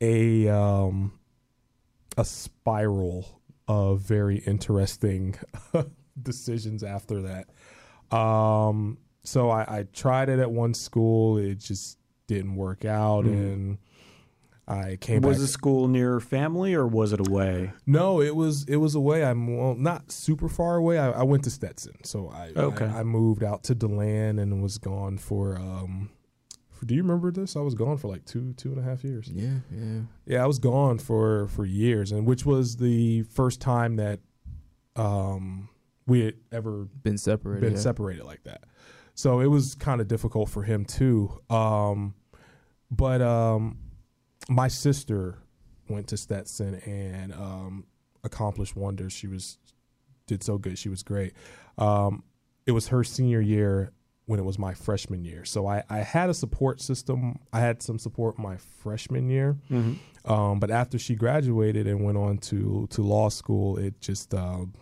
a 0.00 0.48
um, 0.48 1.12
a 2.16 2.24
spiral 2.24 3.40
of 3.66 4.00
very 4.02 4.38
interesting 4.38 5.34
decisions 6.22 6.82
after 6.84 7.22
that. 7.22 7.48
Um, 8.16 8.98
so 9.22 9.50
I, 9.50 9.78
I 9.80 9.82
tried 9.92 10.28
it 10.28 10.38
at 10.38 10.50
one 10.50 10.74
school. 10.74 11.38
It 11.38 11.58
just 11.58 11.98
didn't 12.26 12.56
work 12.56 12.84
out, 12.84 13.24
Mhm. 13.24 13.32
and 13.52 13.78
I 14.68 14.96
came 15.00 15.22
Was 15.22 15.36
back. 15.38 15.40
the 15.42 15.46
school 15.48 15.88
near 15.88 16.20
family 16.20 16.74
or 16.74 16.86
was 16.86 17.12
it 17.12 17.26
away? 17.26 17.72
No, 17.86 18.20
it 18.20 18.36
was 18.36 18.64
it 18.68 18.76
was 18.76 18.94
away. 18.94 19.24
I'm 19.24 19.56
well, 19.56 19.74
not 19.74 20.12
super 20.12 20.48
far 20.48 20.76
away. 20.76 20.96
I, 20.98 21.10
I 21.10 21.22
went 21.24 21.42
to 21.44 21.50
Stetson, 21.50 22.04
so 22.04 22.28
I, 22.28 22.52
Okay. 22.56 22.84
I 22.86 23.00
I 23.00 23.02
moved 23.02 23.42
out 23.42 23.64
to 23.64 23.74
DeLand 23.74 24.38
and 24.38 24.62
was 24.62 24.78
gone 24.78 25.18
for. 25.18 25.56
um 25.58 26.10
for, 26.70 26.86
Do 26.86 26.94
you 26.94 27.02
remember 27.02 27.30
this? 27.32 27.56
I 27.56 27.60
was 27.60 27.74
gone 27.74 27.96
for 27.98 28.06
like 28.08 28.24
two 28.26 28.52
two 28.54 28.70
and 28.70 28.78
a 28.78 28.82
half 28.82 29.02
years. 29.02 29.28
Yeah, 29.28 29.58
yeah. 29.72 30.00
Yeah, 30.24 30.44
I 30.44 30.46
was 30.46 30.60
gone 30.60 30.98
for 30.98 31.48
for 31.48 31.64
years, 31.66 32.12
and 32.12 32.24
which 32.24 32.46
was 32.46 32.76
the 32.76 33.22
first 33.24 33.60
time 33.60 33.96
that 33.96 34.20
um 34.96 35.68
we 36.06 36.20
had 36.24 36.34
ever 36.52 36.86
Been 37.02 37.18
separated. 37.18 37.60
been 37.60 37.72
yeah. 37.74 37.78
separated 37.78 38.24
like 38.24 38.42
that. 38.44 38.64
So 39.20 39.40
it 39.40 39.48
was 39.48 39.74
kind 39.74 40.00
of 40.00 40.08
difficult 40.08 40.48
for 40.48 40.62
him 40.62 40.86
too. 40.86 41.42
Um, 41.50 42.14
but 42.90 43.20
um, 43.20 43.78
my 44.48 44.68
sister 44.68 45.36
went 45.90 46.08
to 46.08 46.16
Stetson 46.16 46.76
and 46.86 47.34
um, 47.34 47.84
accomplished 48.24 48.76
wonders. 48.76 49.12
She 49.12 49.26
was 49.26 49.58
did 50.26 50.42
so 50.42 50.56
good. 50.56 50.78
She 50.78 50.88
was 50.88 51.02
great. 51.02 51.34
Um, 51.76 52.22
it 52.66 52.72
was 52.72 52.88
her 52.88 53.04
senior 53.04 53.42
year 53.42 53.92
when 54.24 54.40
it 54.40 54.44
was 54.44 54.58
my 54.58 54.72
freshman 54.72 55.24
year. 55.24 55.44
So 55.44 55.66
I, 55.66 55.82
I 55.90 55.98
had 55.98 56.30
a 56.30 56.34
support 56.34 56.80
system. 56.80 57.40
I 57.52 57.60
had 57.60 57.82
some 57.82 57.98
support 57.98 58.38
my 58.38 58.56
freshman 58.56 59.28
year. 59.28 59.58
Mm-hmm. 59.70 60.32
Um, 60.32 60.60
but 60.60 60.70
after 60.70 60.98
she 60.98 61.14
graduated 61.14 61.86
and 61.86 62.02
went 62.02 62.16
on 62.16 62.38
to 62.38 62.86
to 62.90 63.02
law 63.02 63.28
school, 63.28 63.76
it 63.76 64.00
just 64.00 64.32
um, 64.32 64.72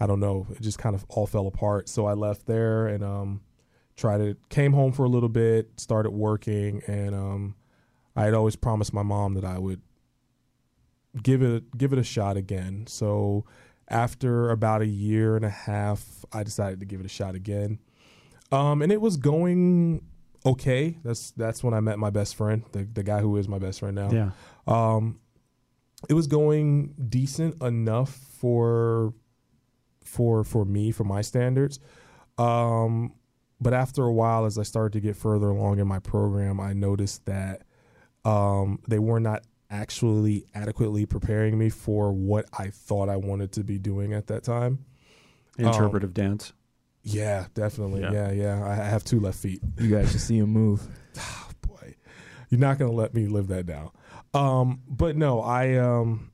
I 0.00 0.06
don't 0.06 0.20
know, 0.20 0.46
it 0.50 0.60
just 0.60 0.78
kind 0.78 0.94
of 0.94 1.04
all 1.08 1.26
fell 1.26 1.46
apart. 1.46 1.88
So 1.88 2.06
I 2.06 2.14
left 2.14 2.46
there 2.46 2.86
and 2.86 3.04
um, 3.04 3.40
tried 3.96 4.18
to 4.18 4.36
came 4.48 4.72
home 4.72 4.92
for 4.92 5.04
a 5.04 5.08
little 5.08 5.28
bit, 5.28 5.70
started 5.78 6.10
working, 6.10 6.82
and 6.86 7.14
um, 7.14 7.54
I 8.16 8.24
had 8.24 8.34
always 8.34 8.56
promised 8.56 8.92
my 8.92 9.02
mom 9.02 9.34
that 9.34 9.44
I 9.44 9.58
would 9.58 9.80
give 11.22 11.42
it 11.42 11.76
give 11.76 11.92
it 11.92 11.98
a 11.98 12.04
shot 12.04 12.36
again. 12.36 12.86
So 12.88 13.44
after 13.88 14.50
about 14.50 14.82
a 14.82 14.86
year 14.86 15.36
and 15.36 15.44
a 15.44 15.50
half, 15.50 16.24
I 16.32 16.42
decided 16.42 16.80
to 16.80 16.86
give 16.86 17.00
it 17.00 17.06
a 17.06 17.10
shot 17.10 17.34
again, 17.34 17.78
um, 18.50 18.82
and 18.82 18.90
it 18.90 19.00
was 19.00 19.16
going 19.16 20.04
okay. 20.44 20.98
That's 21.04 21.30
that's 21.32 21.62
when 21.62 21.74
I 21.74 21.80
met 21.80 21.98
my 21.98 22.10
best 22.10 22.34
friend, 22.34 22.64
the 22.72 22.84
the 22.84 23.02
guy 23.02 23.20
who 23.20 23.36
is 23.36 23.48
my 23.48 23.58
best 23.58 23.80
friend 23.80 23.94
now. 23.94 24.10
Yeah. 24.10 24.30
Um, 24.66 25.20
it 26.08 26.14
was 26.14 26.26
going 26.26 26.94
decent 27.08 27.62
enough 27.62 28.10
for 28.10 29.14
for 30.04 30.44
for 30.44 30.64
me 30.64 30.90
for 30.90 31.04
my 31.04 31.22
standards. 31.22 31.80
Um, 32.38 33.14
but 33.60 33.72
after 33.72 34.04
a 34.04 34.12
while, 34.12 34.44
as 34.44 34.58
I 34.58 34.62
started 34.62 34.92
to 34.94 35.00
get 35.00 35.16
further 35.16 35.48
along 35.48 35.78
in 35.78 35.86
my 35.86 35.98
program, 35.98 36.60
I 36.60 36.72
noticed 36.72 37.24
that 37.26 37.62
um, 38.24 38.80
they 38.88 38.98
were 38.98 39.20
not 39.20 39.44
actually 39.70 40.44
adequately 40.54 41.06
preparing 41.06 41.58
me 41.58 41.70
for 41.70 42.12
what 42.12 42.46
I 42.58 42.68
thought 42.68 43.08
I 43.08 43.16
wanted 43.16 43.52
to 43.52 43.64
be 43.64 43.78
doing 43.78 44.12
at 44.12 44.26
that 44.28 44.44
time. 44.44 44.84
Interpretive 45.58 46.12
dance. 46.14 46.52
Yeah, 47.02 47.46
definitely. 47.54 48.00
Yeah. 48.00 48.12
Yeah, 48.12 48.30
yeah. 48.32 48.64
I 48.64 48.72
I 48.72 48.84
have 48.84 49.04
two 49.04 49.20
left 49.20 49.38
feet. 49.38 49.60
You 49.78 49.90
guys 49.90 50.10
should 50.10 50.20
see 50.20 50.38
him 50.38 50.50
move. 50.50 50.86
Oh, 51.18 51.48
boy, 51.68 51.94
you're 52.48 52.60
not 52.60 52.78
gonna 52.78 52.92
let 52.92 53.14
me 53.14 53.26
live 53.26 53.48
that 53.48 53.66
down. 53.66 53.90
Um, 54.32 54.82
but 54.88 55.16
no, 55.16 55.40
I 55.40 55.74
um, 55.74 56.32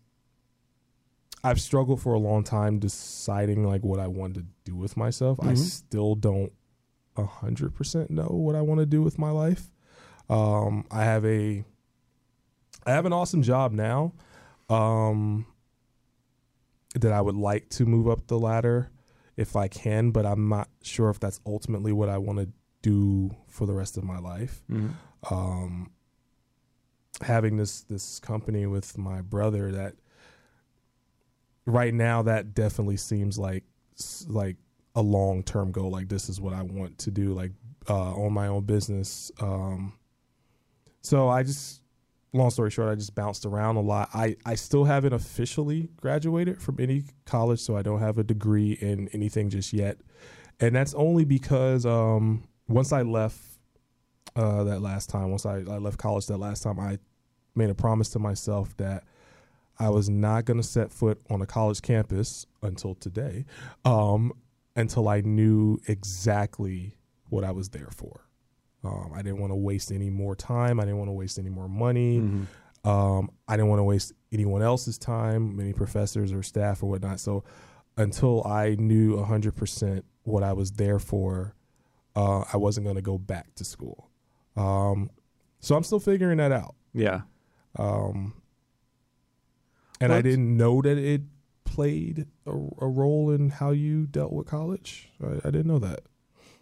I've 1.42 1.60
struggled 1.60 2.00
for 2.02 2.12
a 2.12 2.18
long 2.18 2.44
time 2.44 2.78
deciding 2.78 3.64
like 3.66 3.82
what 3.82 3.98
I 4.00 4.06
want 4.08 4.34
to 4.34 4.44
do 4.64 4.76
with 4.76 4.96
myself. 4.96 5.38
I 5.42 5.52
Mhm. 5.52 5.58
still 5.58 6.14
don't 6.14 6.52
a 7.16 7.24
hundred 7.24 7.74
percent 7.74 8.10
know 8.10 8.28
what 8.28 8.54
I 8.54 8.60
want 8.62 8.78
to 8.80 8.86
do 8.86 9.02
with 9.02 9.18
my 9.18 9.30
life. 9.30 9.70
Um, 10.28 10.84
I 10.90 11.04
have 11.04 11.24
a 11.24 11.64
I 12.86 12.92
have 12.92 13.04
an 13.06 13.12
awesome 13.12 13.42
job 13.42 13.72
now. 13.72 14.12
Um, 14.68 15.46
that 16.94 17.12
I 17.12 17.20
would 17.20 17.36
like 17.36 17.68
to 17.70 17.84
move 17.86 18.08
up 18.08 18.26
the 18.26 18.38
ladder 18.38 18.90
if 19.36 19.54
I 19.56 19.68
can, 19.68 20.10
but 20.10 20.26
I'm 20.26 20.48
not 20.48 20.68
sure 20.82 21.08
if 21.10 21.20
that's 21.20 21.40
ultimately 21.46 21.92
what 21.92 22.08
I 22.08 22.18
want 22.18 22.38
to 22.40 22.48
do 22.82 23.30
for 23.48 23.66
the 23.66 23.74
rest 23.74 23.96
of 23.96 24.04
my 24.04 24.18
life. 24.18 24.62
Mhm. 24.68 24.94
Um, 25.30 25.90
having 27.22 27.56
this 27.58 27.82
this 27.82 28.18
company 28.18 28.66
with 28.66 28.96
my 28.96 29.20
brother 29.20 29.70
that 29.72 29.94
right 31.66 31.94
now 31.94 32.22
that 32.22 32.54
definitely 32.54 32.96
seems 32.96 33.38
like 33.38 33.64
like 34.28 34.56
a 34.94 35.02
long 35.02 35.42
term 35.42 35.72
goal. 35.72 35.90
Like 35.90 36.08
this 36.08 36.28
is 36.28 36.40
what 36.40 36.54
I 36.54 36.62
want 36.62 36.98
to 36.98 37.10
do. 37.10 37.32
Like 37.32 37.52
uh, 37.88 38.14
own 38.14 38.32
my 38.32 38.48
own 38.48 38.64
business. 38.64 39.30
Um, 39.40 39.94
so 41.02 41.28
I 41.28 41.42
just 41.42 41.80
long 42.32 42.50
story 42.50 42.70
short, 42.70 42.90
I 42.90 42.94
just 42.94 43.14
bounced 43.14 43.44
around 43.46 43.76
a 43.76 43.80
lot. 43.80 44.10
I, 44.14 44.36
I 44.46 44.54
still 44.54 44.84
haven't 44.84 45.12
officially 45.12 45.90
graduated 45.96 46.62
from 46.62 46.76
any 46.78 47.04
college, 47.26 47.60
so 47.60 47.76
I 47.76 47.82
don't 47.82 48.00
have 48.00 48.18
a 48.18 48.24
degree 48.24 48.72
in 48.72 49.08
anything 49.08 49.50
just 49.50 49.72
yet. 49.72 49.98
And 50.60 50.74
that's 50.74 50.94
only 50.94 51.24
because 51.24 51.86
um, 51.86 52.44
once 52.68 52.92
I 52.92 53.02
left 53.02 53.40
uh, 54.36 54.64
that 54.64 54.80
last 54.80 55.08
time, 55.08 55.30
once 55.30 55.46
I, 55.46 55.56
I 55.58 55.78
left 55.78 55.98
college 55.98 56.26
that 56.26 56.38
last 56.38 56.62
time, 56.62 56.78
I 56.78 56.98
made 57.54 57.70
a 57.70 57.74
promise 57.74 58.10
to 58.10 58.18
myself 58.18 58.76
that 58.76 59.04
I 59.80 59.88
was 59.88 60.08
not 60.10 60.44
going 60.44 60.58
to 60.58 60.66
set 60.66 60.92
foot 60.92 61.20
on 61.30 61.40
a 61.42 61.46
college 61.46 61.80
campus 61.82 62.46
until 62.62 62.94
today, 62.94 63.46
um, 63.84 64.32
until 64.76 65.08
I 65.08 65.22
knew 65.22 65.78
exactly 65.88 66.94
what 67.30 67.44
I 67.44 67.50
was 67.50 67.70
there 67.70 67.88
for. 67.90 68.26
Um, 68.84 69.12
I 69.14 69.22
didn't 69.22 69.38
want 69.40 69.52
to 69.52 69.56
waste 69.56 69.90
any 69.90 70.10
more 70.10 70.36
time. 70.36 70.78
I 70.80 70.84
didn't 70.84 70.98
want 70.98 71.08
to 71.08 71.12
waste 71.12 71.38
any 71.38 71.48
more 71.50 71.68
money. 71.68 72.20
Mhm. 72.20 72.46
Um, 72.88 73.30
I 73.48 73.56
didn't 73.56 73.68
want 73.68 73.80
to 73.80 73.84
waste 73.84 74.12
anyone 74.32 74.62
else's 74.62 74.98
time, 74.98 75.56
many 75.56 75.72
professors 75.72 76.32
or 76.32 76.42
staff 76.42 76.82
or 76.82 76.90
whatnot. 76.90 77.20
So 77.20 77.44
until 77.96 78.46
I 78.46 78.76
knew 78.78 79.16
100% 79.16 80.04
what 80.22 80.42
I 80.42 80.52
was 80.52 80.72
there 80.72 80.98
for, 80.98 81.54
uh, 82.16 82.44
I 82.52 82.56
wasn't 82.56 82.84
going 82.84 82.96
to 82.96 83.02
go 83.02 83.18
back 83.18 83.54
to 83.56 83.64
school. 83.64 84.08
Um, 84.56 85.10
so 85.60 85.74
I'm 85.76 85.82
still 85.82 86.00
figuring 86.00 86.38
that 86.38 86.52
out. 86.52 86.74
Yeah. 86.94 87.22
Um, 87.76 88.34
and 90.00 90.12
I 90.12 90.22
didn't 90.22 90.56
know 90.56 90.80
that 90.82 90.98
it 90.98 91.22
played 91.64 92.26
a, 92.46 92.50
a 92.50 92.88
role 92.88 93.30
in 93.30 93.50
how 93.50 93.70
you 93.70 94.06
dealt 94.06 94.32
with 94.32 94.46
college. 94.46 95.08
I, 95.22 95.36
I 95.48 95.50
didn't 95.50 95.66
know 95.66 95.78
that. 95.78 96.00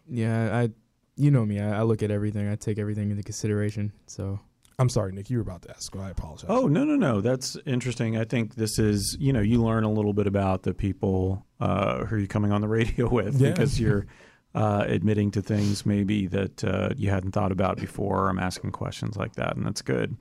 Yeah, 0.09 0.56
I, 0.56 0.70
you 1.16 1.31
know 1.31 1.44
me. 1.47 1.60
I, 1.60 1.81
I 1.81 1.82
look 1.82 2.02
at 2.02 2.10
everything. 2.10 2.48
I 2.48 2.56
take 2.56 2.78
everything 2.78 3.10
into 3.10 3.23
consideration. 3.23 3.93
So 4.06 4.40
I'm 4.78 4.89
sorry, 4.89 5.12
Nick. 5.12 5.31
You 5.31 5.39
were 5.39 5.43
about 5.43 5.62
to 5.62 5.70
ask. 5.70 5.94
I 5.97 6.10
apologize. 6.10 6.47
Oh 6.48 6.66
no 6.69 6.85
no 6.85 6.97
no! 6.97 7.20
That's 7.20 7.56
interesting. 7.66 8.16
I 8.16 8.24
think 8.24 8.55
this 8.55 8.78
is 8.78 9.16
you 9.19 9.32
know 9.32 9.40
you 9.40 9.62
learn 9.62 9.85
a 9.85 9.90
little 9.90 10.12
bit 10.12 10.27
about 10.27 10.62
the 10.62 10.74
people 10.74 11.44
uh, 11.60 12.05
who 12.05 12.16
you're 12.16 12.27
coming 12.27 12.52
on 12.52 12.60
the 12.60 12.69
radio 12.78 13.09
with 13.09 13.40
Yeah. 13.40 13.51
because 13.51 13.81
you're 13.81 14.06
uh, 14.55 14.85
admitting 14.86 15.31
to 15.32 15.43
things 15.43 15.85
maybe 15.85 16.27
that 16.28 16.65
uh, 16.65 16.90
you 16.97 17.10
hadn't 17.10 17.32
thought 17.32 17.52
about 17.52 17.77
before. 17.78 18.28
I'm 18.28 18.39
asking 18.39 18.70
questions 18.73 19.16
like 19.16 19.35
that, 19.36 19.56
and 19.56 19.66
that's 19.66 19.82
good 19.82 20.16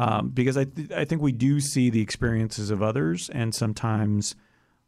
um, 0.00 0.30
because 0.30 0.56
I 0.56 0.64
th- 0.64 0.90
I 0.92 1.04
think 1.04 1.20
we 1.20 1.32
do 1.32 1.60
see 1.60 1.90
the 1.90 2.00
experiences 2.00 2.70
of 2.70 2.82
others, 2.82 3.28
and 3.28 3.54
sometimes 3.54 4.34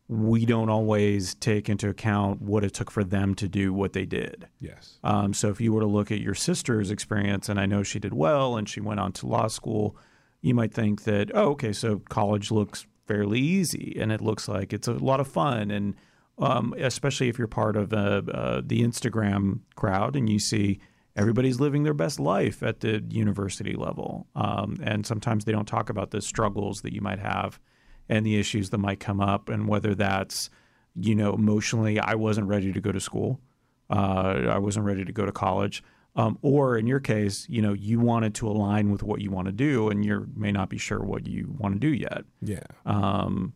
we 0.09 0.47
don't 0.47 0.70
always 0.70 1.34
take 1.34 1.68
into 1.68 1.89
account 1.89 2.40
what 2.40 2.64
it 2.64 2.72
took 2.72 2.90
for 2.90 3.05
them 3.05 3.34
to 3.34 3.47
do 3.47 3.74
what 3.74 3.93
they 3.93 4.06
did. 4.06 4.48
yes. 4.59 4.98
Um, 5.05 5.34
so 5.34 5.48
if 5.48 5.60
you 5.60 5.72
were 5.72 5.80
to 5.80 5.86
look 5.86 6.10
at 6.10 6.20
your 6.20 6.34
sister's 6.34 6.90
experience, 6.90 7.48
and 7.48 7.60
I 7.60 7.66
know 7.66 7.82
she 7.82 7.98
did 7.98 8.14
well 8.14 8.56
and 8.56 8.68
she 8.68 8.80
went 8.80 9.01
on 9.01 9.12
to 9.12 9.26
law 9.26 9.48
school, 9.48 9.97
you 10.40 10.55
might 10.55 10.72
think 10.72 11.05
that, 11.05 11.30
oh, 11.34 11.51
okay, 11.51 11.72
so 11.72 12.01
college 12.09 12.51
looks 12.51 12.86
fairly 13.06 13.39
easy 13.39 13.97
and 13.98 14.12
it 14.12 14.20
looks 14.20 14.48
like 14.48 14.72
it's 14.72 14.89
a 14.89 14.93
lot 14.93 15.20
of 15.20 15.28
fun. 15.28 15.70
And 15.70 15.94
um, 16.39 16.74
especially 16.78 17.28
if 17.28 17.39
you're 17.39 17.48
part 17.48 17.76
of 17.76 17.93
uh, 17.93 18.22
uh, 18.32 18.62
the 18.64 18.82
Instagram 18.82 19.60
crowd 19.76 20.16
and 20.16 20.28
you 20.28 20.39
see 20.39 20.80
everybody's 21.16 21.60
living 21.60 21.82
their 21.82 21.94
best 21.94 22.18
life 22.18 22.62
at 22.62 22.80
the 22.80 23.02
university 23.10 23.74
level. 23.74 24.26
Um, 24.34 24.78
and 24.82 25.06
sometimes 25.06 25.44
they 25.44 25.52
don't 25.52 25.66
talk 25.66 25.90
about 25.90 26.10
the 26.10 26.22
struggles 26.22 26.82
that 26.82 26.93
you 26.93 27.01
might 27.01 27.18
have 27.18 27.60
and 28.09 28.24
the 28.26 28.39
issues 28.39 28.70
that 28.70 28.78
might 28.78 29.01
come 29.01 29.20
up, 29.20 29.48
and 29.48 29.68
whether 29.68 29.94
that's, 29.94 30.51
you 30.97 31.14
know, 31.14 31.34
emotionally, 31.34 32.01
I 32.01 32.14
wasn't 32.14 32.48
ready 32.48 32.72
to 32.72 32.80
go 32.80 32.93
to 32.93 33.01
school. 33.01 33.40
Uh, 33.89 34.48
I 34.51 34.59
wasn't 34.59 34.86
ready 34.86 35.05
to 35.05 35.12
go 35.12 35.24
to 35.24 35.32
college. 35.32 35.82
Um, 36.14 36.39
or 36.43 36.76
in 36.76 36.86
your 36.86 37.01
case, 37.01 37.47
you 37.48 37.62
know, 37.62 37.72
you 37.72 37.98
wanted 38.01 38.34
to 38.36 38.48
align 38.48 38.90
with 38.90 39.02
what 39.02 39.20
you 39.20 39.30
want 39.30 39.47
to 39.47 39.52
do, 39.52 39.89
and 39.89 40.05
you 40.05 40.26
may 40.34 40.52
not 40.52 40.68
be 40.68 40.78
sure 40.78 41.01
what 41.01 41.26
you 41.26 41.55
want 41.59 41.74
to 41.74 41.80
do 41.80 41.93
yet. 41.93 42.24
Yeah. 42.43 42.64
Um, 42.84 43.55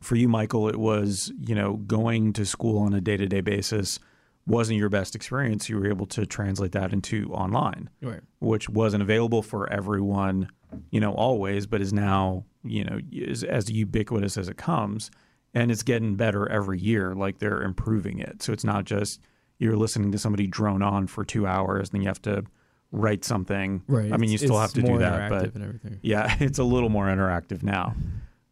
for 0.00 0.16
you, 0.16 0.28
Michael, 0.28 0.68
it 0.68 0.76
was 0.76 1.32
you 1.40 1.54
know 1.54 1.74
going 1.74 2.32
to 2.34 2.44
school 2.44 2.78
on 2.78 2.94
a 2.94 3.00
day 3.00 3.16
to 3.16 3.26
day 3.26 3.40
basis 3.40 4.00
wasn't 4.48 4.78
your 4.78 4.88
best 4.88 5.14
experience. 5.14 5.68
You 5.68 5.76
were 5.78 5.86
able 5.88 6.06
to 6.06 6.26
translate 6.26 6.72
that 6.72 6.92
into 6.92 7.30
online, 7.32 7.90
Right. 8.02 8.20
which 8.40 8.68
wasn't 8.68 9.02
available 9.02 9.42
for 9.42 9.70
everyone, 9.72 10.48
you 10.90 11.00
know, 11.00 11.12
always, 11.12 11.66
but 11.66 11.80
is 11.80 11.92
now 11.92 12.44
you 12.64 12.82
know 12.84 12.98
is 13.12 13.44
as 13.44 13.70
ubiquitous 13.70 14.36
as 14.36 14.48
it 14.48 14.56
comes, 14.56 15.10
and 15.54 15.70
it's 15.70 15.82
getting 15.82 16.16
better 16.16 16.48
every 16.50 16.78
year. 16.80 17.14
Like 17.14 17.38
they're 17.38 17.62
improving 17.62 18.18
it, 18.18 18.42
so 18.42 18.52
it's 18.52 18.64
not 18.64 18.84
just 18.84 19.20
you're 19.58 19.76
listening 19.76 20.12
to 20.12 20.18
somebody 20.18 20.46
drone 20.46 20.82
on 20.82 21.06
for 21.06 21.24
two 21.24 21.46
hours, 21.46 21.88
and 21.88 21.94
then 21.96 22.02
you 22.02 22.08
have 22.08 22.22
to 22.22 22.44
write 22.90 23.24
something. 23.24 23.82
Right. 23.86 24.12
I 24.12 24.16
mean, 24.16 24.30
you 24.30 24.38
still 24.38 24.58
have 24.58 24.72
to 24.74 24.82
do 24.82 24.98
that, 24.98 25.28
but 25.30 25.42
interactive 25.44 25.54
and 25.56 25.64
everything. 25.64 25.98
yeah, 26.02 26.34
it's 26.40 26.58
a 26.58 26.64
little 26.64 26.88
more 26.88 27.06
interactive 27.06 27.62
now. 27.62 27.94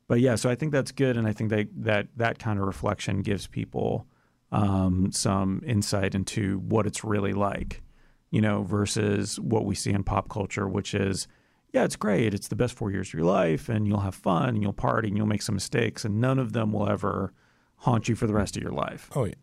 But 0.08 0.20
yeah, 0.20 0.34
so 0.36 0.48
I 0.50 0.54
think 0.54 0.72
that's 0.72 0.92
good, 0.92 1.16
and 1.16 1.26
I 1.26 1.32
think 1.32 1.50
that 1.50 1.68
that 1.84 2.08
that 2.16 2.38
kind 2.38 2.58
of 2.60 2.66
reflection 2.66 3.22
gives 3.22 3.46
people 3.46 4.06
um, 4.52 5.10
some 5.12 5.62
insight 5.66 6.14
into 6.14 6.58
what 6.60 6.86
it's 6.86 7.02
really 7.04 7.32
like, 7.32 7.82
you 8.30 8.40
know, 8.40 8.62
versus 8.62 9.38
what 9.40 9.64
we 9.64 9.74
see 9.74 9.90
in 9.92 10.04
pop 10.04 10.28
culture, 10.28 10.68
which 10.68 10.94
is, 10.94 11.26
yeah, 11.72 11.84
it's 11.84 11.96
great, 11.96 12.32
it's 12.32 12.48
the 12.48 12.56
best 12.56 12.74
four 12.74 12.90
years 12.90 13.08
of 13.08 13.14
your 13.14 13.24
life, 13.24 13.68
and 13.68 13.86
you'll 13.86 14.00
have 14.00 14.14
fun, 14.14 14.50
and 14.50 14.62
you'll 14.62 14.72
party, 14.72 15.08
and 15.08 15.16
you'll 15.16 15.26
make 15.26 15.42
some 15.42 15.54
mistakes, 15.56 16.04
and 16.04 16.20
none 16.20 16.38
of 16.38 16.52
them 16.52 16.72
will 16.72 16.88
ever 16.88 17.32
haunt 17.80 18.08
you 18.08 18.14
for 18.14 18.26
the 18.26 18.32
rest 18.34 18.56
of 18.56 18.62
your 18.62 18.72
life. 18.72 19.10
Oh 19.14 19.24
yeah, 19.24 19.34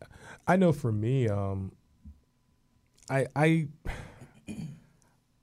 I 0.48 0.56
know. 0.56 0.72
For 0.72 0.92
me, 0.92 1.28
um, 1.28 1.74
I 3.10 3.28
I 3.36 3.68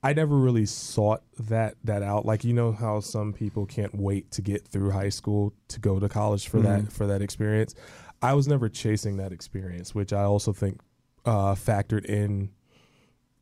I 0.03 0.13
never 0.13 0.35
really 0.35 0.65
sought 0.65 1.21
that 1.39 1.75
that 1.83 2.01
out. 2.01 2.25
Like 2.25 2.43
you 2.43 2.53
know 2.53 2.71
how 2.71 2.99
some 2.99 3.33
people 3.33 3.65
can't 3.65 3.93
wait 3.95 4.31
to 4.31 4.41
get 4.41 4.67
through 4.67 4.91
high 4.91 5.09
school 5.09 5.53
to 5.69 5.79
go 5.79 5.99
to 5.99 6.09
college 6.09 6.47
for 6.49 6.59
Mhm. 6.59 6.63
that 6.63 6.91
for 6.91 7.05
that 7.07 7.21
experience. 7.21 7.75
I 8.21 8.33
was 8.33 8.47
never 8.47 8.69
chasing 8.69 9.17
that 9.17 9.31
experience, 9.31 9.95
which 9.95 10.13
I 10.13 10.23
also 10.23 10.53
think 10.53 10.79
uh, 11.25 11.55
factored 11.55 12.05
in 12.05 12.51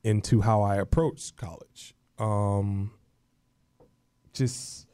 into 0.04 0.42
how 0.42 0.62
I 0.62 0.78
approached 0.78 1.36
college. 1.36 1.94
Um, 2.18 2.92
just 4.34 4.88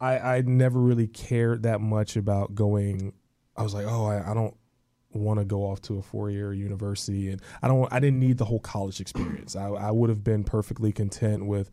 I 0.00 0.18
I 0.18 0.40
never 0.42 0.78
really 0.78 1.08
cared 1.08 1.64
that 1.64 1.80
much 1.80 2.16
about 2.16 2.54
going. 2.54 3.12
I 3.56 3.62
was 3.62 3.74
like, 3.74 3.86
oh, 3.86 4.06
I, 4.06 4.30
I 4.30 4.34
don't 4.34 4.56
want 5.12 5.38
to 5.38 5.44
go 5.44 5.62
off 5.62 5.80
to 5.82 5.98
a 5.98 6.02
four 6.02 6.30
year 6.30 6.52
university, 6.52 7.30
and 7.30 7.40
I 7.62 7.68
don't. 7.68 7.92
I 7.92 8.00
didn't 8.00 8.20
need 8.20 8.38
the 8.38 8.44
whole 8.44 8.60
college 8.60 9.00
experience. 9.00 9.56
I, 9.56 9.68
I 9.68 9.90
would 9.90 10.10
have 10.10 10.22
been 10.22 10.44
perfectly 10.44 10.92
content 10.92 11.46
with 11.46 11.70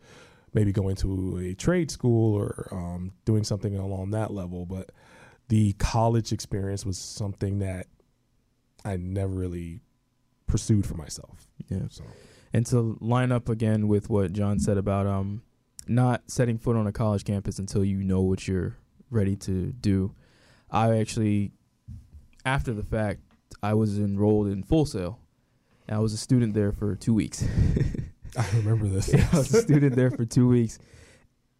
maybe 0.54 0.72
going 0.72 0.96
to 0.96 1.38
a 1.38 1.54
trade 1.54 1.90
school 1.90 2.34
or 2.34 2.68
um, 2.72 3.12
doing 3.24 3.44
something 3.44 3.76
along 3.76 4.10
that 4.10 4.32
level. 4.32 4.66
But 4.66 4.90
the 5.52 5.74
college 5.74 6.32
experience 6.32 6.86
was 6.86 6.96
something 6.96 7.58
that 7.58 7.86
I 8.86 8.96
never 8.96 9.34
really 9.34 9.80
pursued 10.46 10.86
for 10.86 10.94
myself. 10.94 11.46
Yeah. 11.68 11.88
So 11.90 12.04
And 12.54 12.64
to 12.68 12.96
line 13.02 13.30
up 13.30 13.50
again 13.50 13.86
with 13.86 14.08
what 14.08 14.32
John 14.32 14.58
said 14.58 14.78
about 14.78 15.06
um 15.06 15.42
not 15.86 16.22
setting 16.26 16.56
foot 16.56 16.74
on 16.74 16.86
a 16.86 16.92
college 16.92 17.24
campus 17.24 17.58
until 17.58 17.84
you 17.84 18.02
know 18.02 18.22
what 18.22 18.48
you're 18.48 18.78
ready 19.10 19.36
to 19.36 19.72
do. 19.72 20.14
I 20.70 20.96
actually 20.96 21.52
after 22.46 22.72
the 22.72 22.82
fact 22.82 23.20
I 23.62 23.74
was 23.74 23.98
enrolled 23.98 24.46
in 24.46 24.62
Full 24.62 24.86
Sail. 24.86 25.18
And 25.86 25.94
I 25.94 26.00
was 26.00 26.14
a 26.14 26.18
student 26.18 26.54
there 26.54 26.72
for 26.72 26.96
2 26.96 27.12
weeks. 27.12 27.44
I 28.38 28.46
remember 28.54 28.86
this. 28.86 29.12
I 29.32 29.36
was 29.36 29.52
a 29.52 29.60
student 29.60 29.96
there 29.96 30.10
for 30.10 30.24
2 30.24 30.48
weeks 30.48 30.78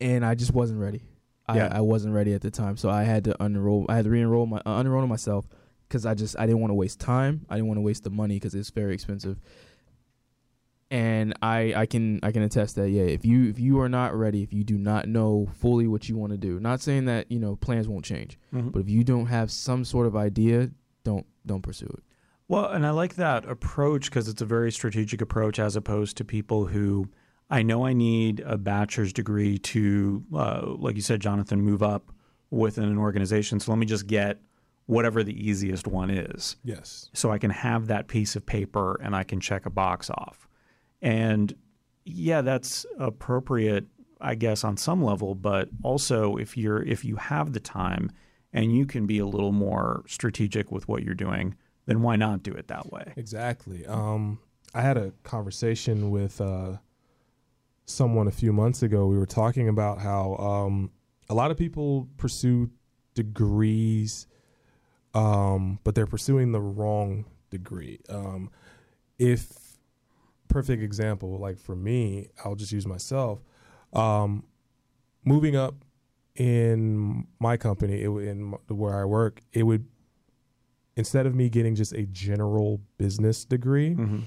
and 0.00 0.24
I 0.24 0.34
just 0.34 0.54
wasn't 0.54 0.80
ready. 0.80 1.02
Yeah. 1.48 1.68
I, 1.72 1.78
I 1.78 1.80
wasn't 1.80 2.14
ready 2.14 2.34
at 2.34 2.40
the 2.40 2.50
time, 2.50 2.76
so 2.76 2.88
I 2.88 3.02
had 3.02 3.24
to 3.24 3.42
unroll. 3.42 3.86
I 3.88 3.96
had 3.96 4.04
to 4.04 4.10
re-enroll 4.10 4.46
my 4.46 4.58
uh, 4.64 4.82
unenroll 4.82 5.06
myself 5.08 5.46
because 5.88 6.06
I 6.06 6.14
just 6.14 6.38
I 6.38 6.46
didn't 6.46 6.60
want 6.60 6.70
to 6.70 6.74
waste 6.74 7.00
time. 7.00 7.44
I 7.50 7.56
didn't 7.56 7.68
want 7.68 7.78
to 7.78 7.82
waste 7.82 8.04
the 8.04 8.10
money 8.10 8.36
because 8.36 8.54
it's 8.54 8.70
very 8.70 8.94
expensive. 8.94 9.38
And 10.90 11.32
I 11.40 11.72
I 11.74 11.86
can 11.86 12.20
I 12.22 12.32
can 12.32 12.42
attest 12.42 12.76
that 12.76 12.90
yeah, 12.90 13.02
if 13.02 13.24
you 13.24 13.48
if 13.48 13.58
you 13.58 13.80
are 13.80 13.88
not 13.88 14.14
ready, 14.14 14.42
if 14.42 14.52
you 14.52 14.62
do 14.62 14.76
not 14.76 15.08
know 15.08 15.48
fully 15.60 15.86
what 15.86 16.08
you 16.08 16.16
want 16.16 16.32
to 16.32 16.38
do, 16.38 16.60
not 16.60 16.80
saying 16.80 17.06
that 17.06 17.30
you 17.32 17.38
know 17.38 17.56
plans 17.56 17.88
won't 17.88 18.04
change, 18.04 18.38
but 18.70 18.80
if 18.80 18.90
you 18.90 19.02
don't 19.02 19.26
have 19.26 19.50
some 19.50 19.84
sort 19.84 20.06
of 20.06 20.14
idea, 20.14 20.70
don't 21.02 21.26
don't 21.46 21.62
pursue 21.62 21.86
it. 21.86 22.02
Well, 22.46 22.66
and 22.66 22.86
I 22.86 22.90
like 22.90 23.14
that 23.14 23.48
approach 23.48 24.10
because 24.10 24.28
it's 24.28 24.42
a 24.42 24.46
very 24.46 24.70
strategic 24.70 25.22
approach 25.22 25.58
as 25.58 25.76
opposed 25.76 26.18
to 26.18 26.24
people 26.24 26.66
who 26.66 27.08
I 27.52 27.62
know 27.62 27.86
I 27.86 27.92
need 27.92 28.40
a 28.40 28.56
bachelor's 28.56 29.12
degree 29.12 29.58
to, 29.58 30.24
uh, 30.34 30.62
like 30.78 30.96
you 30.96 31.02
said, 31.02 31.20
Jonathan, 31.20 31.60
move 31.60 31.82
up 31.82 32.10
within 32.50 32.84
an 32.84 32.98
organization. 32.98 33.60
So 33.60 33.70
let 33.72 33.78
me 33.78 33.86
just 33.86 34.06
get 34.06 34.40
whatever 34.86 35.22
the 35.22 35.48
easiest 35.48 35.86
one 35.86 36.10
is 36.10 36.56
Yes. 36.64 37.10
so 37.12 37.30
I 37.30 37.38
can 37.38 37.50
have 37.50 37.86
that 37.86 38.08
piece 38.08 38.34
of 38.36 38.44
paper 38.44 38.98
and 39.02 39.14
I 39.14 39.22
can 39.22 39.38
check 39.38 39.66
a 39.66 39.70
box 39.70 40.10
off. 40.10 40.48
And 41.00 41.54
yeah, 42.04 42.40
that's 42.40 42.84
appropriate, 42.98 43.84
I 44.20 44.34
guess, 44.34 44.64
on 44.64 44.76
some 44.76 45.04
level. 45.04 45.34
But 45.34 45.68
also, 45.82 46.36
if 46.36 46.56
you're 46.56 46.82
if 46.82 47.04
you 47.04 47.16
have 47.16 47.52
the 47.52 47.60
time 47.60 48.10
and 48.52 48.74
you 48.76 48.86
can 48.86 49.06
be 49.06 49.18
a 49.18 49.26
little 49.26 49.52
more 49.52 50.04
strategic 50.06 50.72
with 50.72 50.88
what 50.88 51.02
you're 51.04 51.14
doing, 51.14 51.54
then 51.86 52.02
why 52.02 52.16
not 52.16 52.42
do 52.42 52.52
it 52.52 52.68
that 52.68 52.90
way? 52.90 53.12
Exactly. 53.16 53.86
Um, 53.86 54.38
I 54.74 54.80
had 54.82 54.96
a 54.96 55.12
conversation 55.22 56.10
with 56.10 56.40
uh, 56.40 56.78
someone 57.84 58.28
a 58.28 58.32
few 58.32 58.52
months 58.52 58.82
ago. 58.82 59.06
We 59.06 59.18
were 59.18 59.26
talking 59.26 59.68
about 59.68 60.00
how 60.00 60.36
um, 60.36 60.90
a 61.28 61.34
lot 61.34 61.50
of 61.50 61.56
people 61.56 62.08
pursue 62.16 62.70
degrees, 63.14 64.26
um, 65.14 65.78
but 65.84 65.94
they're 65.94 66.06
pursuing 66.06 66.52
the 66.52 66.60
wrong 66.60 67.26
degree. 67.50 68.00
Um, 68.08 68.50
if 69.18 69.52
perfect 70.48 70.82
example, 70.82 71.38
like 71.38 71.58
for 71.58 71.76
me, 71.76 72.28
I'll 72.44 72.54
just 72.54 72.72
use 72.72 72.86
myself. 72.86 73.42
Um, 73.92 74.44
moving 75.24 75.56
up 75.56 75.74
in 76.34 77.26
my 77.38 77.56
company, 77.56 78.02
it, 78.02 78.08
in 78.08 78.54
where 78.68 78.98
I 79.00 79.04
work, 79.04 79.40
it 79.52 79.64
would 79.64 79.86
instead 80.96 81.26
of 81.26 81.34
me 81.34 81.48
getting 81.48 81.74
just 81.74 81.92
a 81.92 82.02
general 82.06 82.80
business 82.98 83.44
degree, 83.44 83.94
Mm-hmm. 83.94 84.20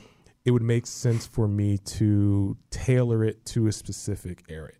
It 0.45 0.51
would 0.51 0.61
make 0.61 0.85
sense 0.85 1.25
for 1.25 1.47
me 1.47 1.79
to 1.79 2.55
tailor 2.69 3.23
it 3.23 3.43
to 3.47 3.67
a 3.67 3.71
specific 3.71 4.43
area. 4.47 4.75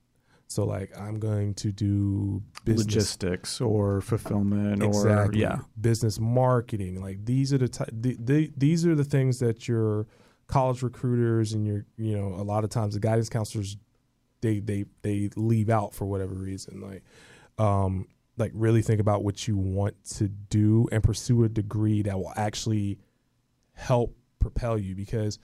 So, 0.48 0.64
like, 0.64 0.98
I'm 0.98 1.20
going 1.20 1.56
to 1.56 1.72
do 1.72 2.42
business 2.64 2.86
Logistics 2.86 3.60
or 3.60 4.00
fulfillment 4.00 4.84
exactly, 4.84 5.40
or 5.40 5.42
yeah. 5.42 5.58
business 5.82 6.20
marketing. 6.20 7.02
Like, 7.02 7.26
these 7.26 7.52
are 7.52 7.58
the, 7.58 7.68
ty- 7.68 7.90
the, 7.92 8.16
the 8.20 8.52
these 8.56 8.86
are 8.86 8.94
the 8.96 9.04
things 9.04 9.40
that 9.40 9.68
your 9.68 10.06
college 10.48 10.84
recruiters 10.84 11.54
and 11.54 11.66
your 11.66 11.86
you 11.98 12.16
know 12.16 12.28
a 12.36 12.44
lot 12.44 12.64
of 12.64 12.70
times 12.70 12.94
the 12.94 13.00
guidance 13.00 13.28
counselors 13.28 13.78
they 14.42 14.60
they 14.60 14.86
they 15.02 15.30
leave 15.36 15.72
out 15.72 15.96
for 15.96 16.06
whatever 16.06 16.36
reason. 16.36 16.80
Like, 16.80 17.04
um, 17.58 18.08
like 18.38 18.52
really 18.54 18.84
think 18.84 19.02
about 19.02 19.24
what 19.24 19.48
you 19.48 19.58
want 19.58 19.96
to 20.18 20.28
do 20.28 20.88
and 20.92 21.04
pursue 21.04 21.44
a 21.44 21.50
degree 21.50 22.04
that 22.04 22.18
will 22.18 22.34
actually 22.36 23.00
help 23.74 24.16
propel 24.46 24.78
you 24.78 24.96
because 24.96 25.40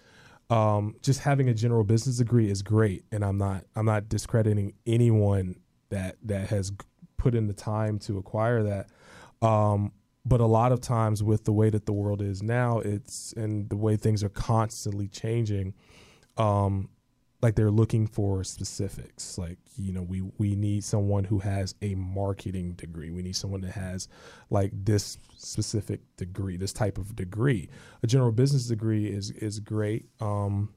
um, 0.52 0.96
just 1.02 1.22
having 1.22 1.50
a 1.50 1.54
general 1.54 1.84
business 1.84 2.18
degree 2.18 2.50
is 2.50 2.62
great. 2.62 3.04
And 3.12 3.24
i'm 3.26 3.38
not 3.38 3.64
i'm 3.76 3.86
not 3.86 4.10
discrediting 4.10 4.74
anyone 4.86 5.56
that 5.90 6.18
that 6.24 6.50
has 6.50 6.72
put 7.18 7.34
in 7.36 7.48
the 7.48 7.54
time 7.54 8.00
to 8.00 8.18
acquire 8.18 8.64
that. 8.64 8.88
Um, 9.46 9.92
but 10.24 10.40
a 10.40 10.46
lot 10.46 10.72
of 10.72 10.82
times 10.82 11.24
with 11.24 11.46
the 11.46 11.52
way 11.52 11.72
that 11.72 11.88
the 11.88 11.94
world 11.94 12.22
is 12.22 12.44
now 12.44 12.80
it's 12.80 13.34
and 13.36 13.70
the 13.70 13.76
way 13.76 13.96
things 13.96 14.24
are 14.24 14.30
constantly 14.30 15.08
changing 15.08 15.74
um, 16.38 16.90
like 17.42 17.56
they're 17.56 17.72
looking 17.72 18.08
for 18.08 18.44
specifics. 18.44 19.38
Like 19.38 19.58
you 19.78 19.92
know 19.92 20.02
we 20.04 20.22
we 20.38 20.56
need 20.56 20.84
someone 20.84 21.24
who 21.24 21.40
has 21.40 21.76
a 21.82 21.96
marketing 21.96 22.74
degree. 22.74 23.10
We 23.10 23.22
need 23.24 23.36
someone 23.36 23.62
that 23.62 23.72
has 23.72 24.08
like 24.50 24.72
this 24.74 25.18
specific 25.38 26.02
degree 26.18 26.58
this 26.58 26.74
type 26.74 26.98
of 26.98 27.16
degree. 27.16 27.70
A 28.04 28.08
general 28.08 28.32
business 28.32 28.68
degree 28.68 29.08
is 29.08 29.32
is 29.32 29.60
great 29.60 30.08
um 30.20 30.70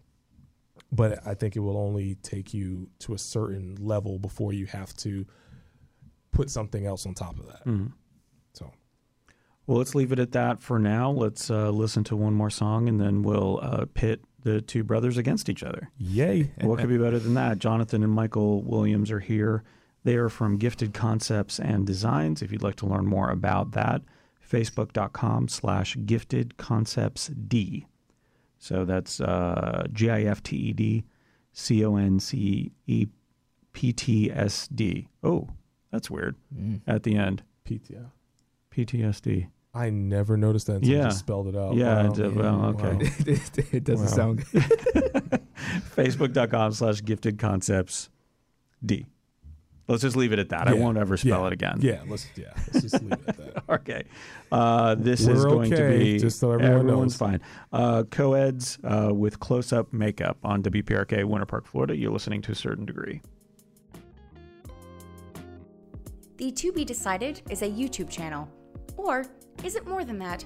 but 0.91 1.25
i 1.27 1.35
think 1.35 1.57
it 1.57 1.61
will 1.61 1.77
only 1.77 2.15
take 2.17 2.53
you 2.55 2.89
to 2.99 3.15
a 3.15 3.19
certain 3.19 3.77
level 3.81 4.19
before 4.19 4.53
you 4.53 4.67
have 4.67 4.95
to 4.97 5.25
put 6.33 6.51
something 6.51 6.85
else 6.87 7.07
on 7.07 7.15
top 7.15 7.39
of 7.39 7.47
that. 7.47 7.65
Mhm. 7.65 7.93
so. 8.55 8.73
Well, 9.67 9.79
let's 9.79 9.95
leave 9.95 10.13
it 10.13 10.19
at 10.19 10.33
that 10.33 10.61
for 10.61 10.79
now. 10.79 11.11
Let's 11.11 11.51
uh, 11.51 11.71
listen 11.71 12.05
to 12.05 12.17
one 12.17 12.35
more 12.35 12.51
song 12.51 12.89
and 12.89 13.01
then 13.01 13.23
we'll 13.23 13.61
uh, 13.63 13.87
pit 13.95 14.21
the 14.45 14.61
two 14.61 14.85
brothers 14.85 15.17
against 15.17 15.49
each 15.49 15.63
other. 15.63 15.91
yay 15.99 16.53
what 16.61 16.79
could 16.79 16.89
be 16.89 16.99
better 16.99 17.19
than 17.19 17.35
that? 17.35 17.59
Jonathan 17.59 18.03
and 18.03 18.13
Michael 18.13 18.63
Williams 18.63 19.11
are 19.11 19.21
here. 19.21 19.65
They 20.05 20.17
are 20.17 20.29
from 20.29 20.59
Gifted 20.59 20.93
Concepts 20.93 21.59
and 21.59 21.87
Designs. 21.87 22.43
If 22.43 22.53
you'd 22.53 22.63
like 22.63 22.77
to 22.77 22.87
learn 22.87 23.07
more 23.07 23.31
about 23.31 23.73
that, 23.73 24.03
facebook.com 24.49 25.49
slash 25.49 25.97
gifted 26.05 26.57
concepts 26.59 27.29
D. 27.29 27.87
So 28.59 28.85
that's 28.85 29.21
uh, 29.21 29.87
G 29.93 30.11
I 30.11 30.23
F 30.23 30.43
T 30.43 30.57
E 30.57 30.73
D 30.73 31.05
C 31.53 31.85
O 31.85 31.97
N 31.97 32.21
C 32.21 32.73
E 32.87 33.07
P 33.73 33.93
T 33.93 34.31
S 34.31 34.69
D. 34.69 35.09
Oh, 35.23 35.49
that's 35.91 36.11
weird. 36.11 36.37
Mm. 36.55 36.83
At 36.87 37.03
the 37.03 37.17
end, 37.17 37.43
PTO. 37.67 38.11
PTSD. 38.71 39.49
I 39.75 39.91
never 39.91 40.37
noticed 40.37 40.69
that 40.69 40.77
until 40.77 40.91
you 40.91 40.97
Yeah. 40.99 41.05
just 41.05 41.19
spelled 41.19 41.49
it 41.49 41.57
out. 41.57 41.75
Yeah, 41.75 42.03
Wow. 42.05 42.11
it's, 42.11 42.19
uh, 42.21 42.31
well, 42.35 42.65
okay. 42.67 42.93
Wow. 42.93 42.99
it, 43.27 43.75
it 43.75 43.85
doesn't 43.85 44.07
Wow. 44.07 44.13
sound 44.13 44.45
good. 44.53 44.63
Facebook.com 45.97 46.73
slash 46.73 47.03
gifted 47.05 47.39
concepts 47.39 48.09
D. 48.85 49.07
Let's 49.89 50.01
just 50.03 50.17
leave 50.17 50.33
it 50.33 50.39
at 50.39 50.49
that. 50.51 50.67
I 50.69 50.73
won't 50.75 50.97
ever 50.97 51.17
spell 51.19 51.41
Yeah. 51.43 51.47
it 51.49 51.53
again. 51.53 51.79
Yeah, 51.81 52.01
let's 52.09 52.27
yeah, 52.37 52.53
let's 52.73 52.81
just 52.83 53.03
leave 53.03 53.13
it 53.13 53.21
at 53.29 53.37
that. 53.37 53.65
Okay. 53.69 54.05
Uh, 54.53 54.95
this 54.95 55.21
is 55.27 55.45
We're 55.45 55.51
going 55.51 55.71
to 55.73 55.89
be 55.99 56.19
just 56.19 56.39
so 56.39 56.53
everyone 56.53 56.81
everyone's 56.81 57.13
knows. 57.21 57.31
fine. 57.31 57.41
Uh, 57.73 58.05
co-eds 58.11 58.79
uh, 58.85 59.11
with 59.13 59.41
close-up 59.41 59.93
makeup 59.93 60.39
on 60.45 60.63
WPRK 60.63 61.25
Winter 61.25 61.47
Park, 61.47 61.67
Florida. 61.67 61.97
You're 61.97 62.13
listening 62.13 62.41
to 62.43 62.53
a 62.53 62.55
certain 62.55 62.85
degree. 62.87 63.21
The 66.37 66.51
To 66.53 66.73
Be 66.73 66.85
Decided 66.85 67.43
is 67.51 67.63
a 67.63 67.69
YouTube 67.69 68.09
channel. 68.11 68.49
Or 68.97 69.25
is 69.65 69.75
it 69.75 69.87
more 69.87 70.05
than 70.05 70.19
that? 70.19 70.45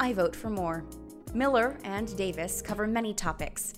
I 0.00 0.12
vote 0.12 0.34
for 0.34 0.50
more. 0.50 0.84
Miller 1.32 1.78
and 1.84 2.14
Davis 2.16 2.60
cover 2.60 2.86
many 2.86 3.14
topics. 3.14 3.74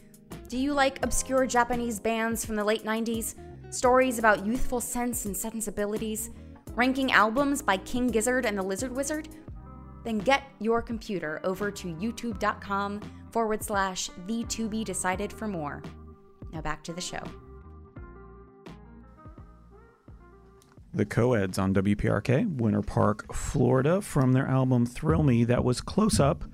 Do 0.48 0.56
you 0.56 0.72
like 0.72 1.04
obscure 1.04 1.46
Japanese 1.46 2.00
bands 2.00 2.44
from 2.44 2.56
the 2.56 2.64
late 2.64 2.84
90s? 2.84 3.34
Stories 3.70 4.18
about 4.18 4.46
youthful 4.46 4.80
sense 4.80 5.26
and 5.26 5.36
sensibilities? 5.36 6.30
Ranking 6.74 7.12
albums 7.12 7.60
by 7.60 7.76
King 7.76 8.06
Gizzard 8.06 8.46
and 8.46 8.56
the 8.56 8.62
Lizard 8.62 8.92
Wizard? 8.92 9.28
Then 10.04 10.18
get 10.18 10.44
your 10.58 10.80
computer 10.80 11.40
over 11.44 11.70
to 11.70 11.88
youtube.com 11.88 13.00
forward 13.30 13.62
slash 13.62 14.10
the 14.26 14.44
to 14.44 14.68
be 14.68 14.84
decided 14.84 15.32
for 15.32 15.46
more. 15.46 15.82
Now 16.52 16.62
back 16.62 16.82
to 16.84 16.92
the 16.92 17.00
show. 17.00 17.22
The 20.94 21.06
co-eds 21.06 21.58
on 21.58 21.72
WPRK 21.72 22.56
Winter 22.56 22.82
Park, 22.82 23.32
Florida, 23.34 24.02
from 24.02 24.32
their 24.32 24.46
album 24.46 24.84
Thrill 24.84 25.22
Me. 25.22 25.44
That 25.44 25.64
was 25.64 25.80
close-up 25.80 26.44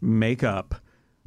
makeup 0.00 0.76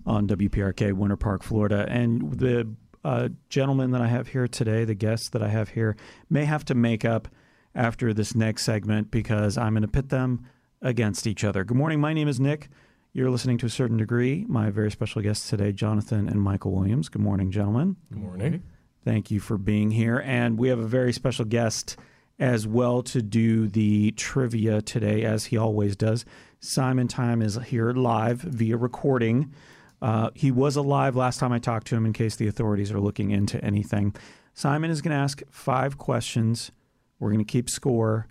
on 0.06 0.28
WPRK 0.28 0.94
Winter 0.94 1.16
Park, 1.16 1.44
Florida. 1.44 1.86
And 1.88 2.40
the 2.40 2.74
uh, 3.04 3.30
gentleman 3.50 3.92
that 3.92 4.02
I 4.02 4.08
have 4.08 4.30
here 4.30 4.48
today, 4.48 4.84
the 4.84 4.96
guests 4.96 5.30
that 5.30 5.44
I 5.44 5.50
have 5.50 5.70
here, 5.70 5.96
may 6.28 6.46
have 6.46 6.66
to 6.66 6.76
make 6.76 7.06
up 7.06 7.28
after 7.76 8.14
this 8.14 8.34
next 8.34 8.64
segment 8.64 9.12
because 9.12 9.60
I'm 9.60 9.74
going 9.74 9.84
to 9.84 9.88
pit 9.88 10.10
them 10.10 10.48
against 10.82 11.28
each 11.28 11.44
other. 11.44 11.64
Good 11.64 11.78
morning. 11.78 12.02
My 12.02 12.14
name 12.14 12.28
is 12.28 12.40
Nick. 12.40 12.70
You're 13.14 13.30
listening 13.30 13.60
to 13.60 13.68
a 13.68 13.70
certain 13.70 13.98
degree. 13.98 14.44
My 14.48 14.72
very 14.72 14.90
special 14.90 15.22
guests 15.22 15.50
today, 15.50 15.72
Jonathan 15.72 16.28
and 16.28 16.42
Michael 16.42 16.72
Williams. 16.72 17.10
Good 17.10 17.22
morning, 17.22 17.52
gentlemen. 17.52 17.96
Good 18.12 18.22
morning. 18.22 18.64
Thank 19.04 19.30
you 19.30 19.40
for 19.40 19.58
being 19.58 19.92
here. 19.92 20.20
And 20.26 20.58
we 20.58 20.70
have 20.70 20.80
a 20.80 20.88
very 20.88 21.14
special 21.14 21.46
guest 21.46 21.96
as 22.40 22.68
well 22.68 23.02
to 23.04 23.22
do 23.22 23.68
the 23.68 24.12
trivia 24.12 24.82
today, 24.82 25.24
as 25.24 25.46
he 25.46 25.58
always 25.58 25.96
does. 25.96 26.26
Simon 26.60 27.08
Time 27.08 27.42
is 27.42 27.58
here 27.68 27.92
live 27.92 28.40
via 28.40 28.78
recording. 28.78 29.54
Uh, 30.02 30.30
he 30.36 30.52
was 30.52 30.76
alive 30.76 31.16
last 31.16 31.40
time 31.40 31.52
I 31.52 31.60
talked 31.60 31.88
to 31.88 31.96
him 31.96 32.06
in 32.06 32.14
case 32.14 32.36
the 32.36 32.48
authorities 32.48 32.92
are 32.92 33.00
looking 33.00 33.32
into 33.32 33.64
anything. 33.64 34.16
Simon 34.54 34.92
is 34.92 35.02
going 35.02 35.12
to 35.12 35.22
ask 35.22 35.42
five 35.50 35.98
questions. 35.98 36.72
We're 37.20 37.30
going 37.30 37.44
to 37.44 37.52
keep 37.52 37.70
score, 37.70 38.28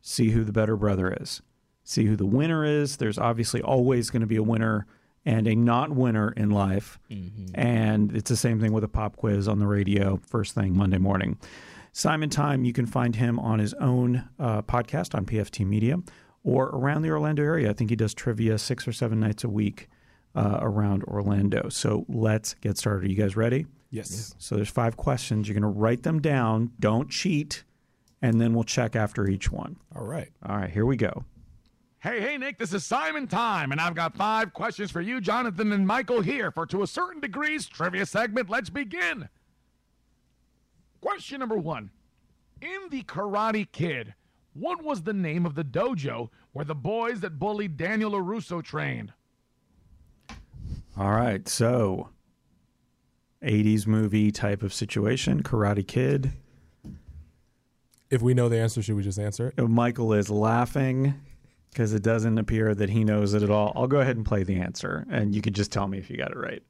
see 0.00 0.30
who 0.30 0.44
the 0.44 0.52
better 0.52 0.76
brother 0.76 1.16
is, 1.20 1.40
see 1.84 2.06
who 2.06 2.16
the 2.16 2.26
winner 2.26 2.64
is. 2.64 2.96
There's 2.96 3.18
obviously 3.18 3.62
always 3.62 4.10
going 4.10 4.22
to 4.22 4.26
be 4.26 4.36
a 4.36 4.42
winner 4.42 4.86
and 5.24 5.46
a 5.46 5.54
not 5.54 5.90
winner 5.90 6.32
in 6.32 6.50
life. 6.50 6.98
And 7.54 8.14
it's 8.14 8.28
the 8.28 8.36
same 8.36 8.60
thing 8.60 8.72
with 8.72 8.84
a 8.84 8.88
pop 8.88 9.16
quiz 9.16 9.48
on 9.48 9.58
the 9.58 9.66
radio 9.66 10.20
first 10.26 10.54
thing 10.54 10.76
Monday 10.76 10.98
morning. 10.98 11.38
Simon 11.96 12.28
Time, 12.28 12.64
you 12.64 12.72
can 12.72 12.86
find 12.86 13.14
him 13.14 13.38
on 13.38 13.60
his 13.60 13.72
own 13.74 14.28
uh, 14.40 14.62
podcast 14.62 15.14
on 15.14 15.24
PFT 15.24 15.64
Media 15.64 15.96
or 16.42 16.64
around 16.70 17.02
the 17.02 17.10
Orlando 17.10 17.44
area. 17.44 17.70
I 17.70 17.72
think 17.72 17.88
he 17.88 17.94
does 17.94 18.12
trivia 18.12 18.58
six 18.58 18.88
or 18.88 18.92
seven 18.92 19.20
nights 19.20 19.44
a 19.44 19.48
week 19.48 19.88
uh, 20.34 20.58
around 20.60 21.04
Orlando. 21.04 21.68
So 21.68 22.04
let's 22.08 22.54
get 22.54 22.78
started. 22.78 23.04
Are 23.04 23.08
you 23.08 23.14
guys 23.14 23.36
ready? 23.36 23.66
Yes. 23.90 24.34
So 24.38 24.56
there's 24.56 24.68
five 24.68 24.96
questions. 24.96 25.46
You're 25.46 25.54
going 25.54 25.72
to 25.72 25.78
write 25.78 26.02
them 26.02 26.20
down. 26.20 26.72
Don't 26.80 27.08
cheat. 27.08 27.62
And 28.20 28.40
then 28.40 28.54
we'll 28.54 28.64
check 28.64 28.96
after 28.96 29.28
each 29.28 29.52
one. 29.52 29.76
All 29.94 30.04
right. 30.04 30.32
All 30.44 30.56
right, 30.56 30.70
here 30.70 30.86
we 30.86 30.96
go. 30.96 31.24
Hey, 32.00 32.20
hey, 32.20 32.36
Nick, 32.38 32.58
this 32.58 32.74
is 32.74 32.84
Simon 32.84 33.28
Time, 33.28 33.70
and 33.70 33.80
I've 33.80 33.94
got 33.94 34.16
five 34.16 34.52
questions 34.52 34.90
for 34.90 35.00
you, 35.00 35.20
Jonathan 35.20 35.72
and 35.72 35.86
Michael, 35.86 36.22
here 36.22 36.50
for 36.50 36.66
To 36.66 36.82
a 36.82 36.86
Certain 36.88 37.20
Degree's 37.20 37.66
trivia 37.66 38.04
segment. 38.04 38.50
Let's 38.50 38.68
begin. 38.68 39.28
Question 41.04 41.40
number 41.40 41.58
one 41.58 41.90
In 42.62 42.88
The 42.90 43.02
Karate 43.02 43.70
Kid, 43.70 44.14
what 44.54 44.82
was 44.82 45.02
the 45.02 45.12
name 45.12 45.44
of 45.44 45.54
the 45.54 45.62
dojo 45.62 46.30
where 46.52 46.64
the 46.64 46.74
boys 46.74 47.20
that 47.20 47.38
bullied 47.38 47.76
Daniel 47.76 48.12
LaRusso 48.12 48.64
trained? 48.64 49.12
All 50.96 51.10
right, 51.10 51.46
so 51.46 52.08
80s 53.42 53.86
movie 53.86 54.30
type 54.30 54.62
of 54.62 54.72
situation, 54.72 55.42
Karate 55.42 55.86
Kid. 55.86 56.32
If 58.08 58.22
we 58.22 58.32
know 58.32 58.48
the 58.48 58.58
answer, 58.58 58.82
should 58.82 58.96
we 58.96 59.02
just 59.02 59.18
answer 59.18 59.48
it? 59.48 59.54
Oh, 59.58 59.68
Michael 59.68 60.14
is 60.14 60.30
laughing 60.30 61.20
because 61.68 61.92
it 61.92 62.02
doesn't 62.02 62.38
appear 62.38 62.74
that 62.74 62.88
he 62.88 63.04
knows 63.04 63.34
it 63.34 63.42
at 63.42 63.50
all. 63.50 63.74
I'll 63.76 63.88
go 63.88 64.00
ahead 64.00 64.16
and 64.16 64.24
play 64.24 64.42
the 64.42 64.58
answer, 64.58 65.06
and 65.10 65.34
you 65.34 65.42
can 65.42 65.52
just 65.52 65.70
tell 65.70 65.86
me 65.86 65.98
if 65.98 66.08
you 66.08 66.16
got 66.16 66.30
it 66.30 66.38
right. 66.38 66.62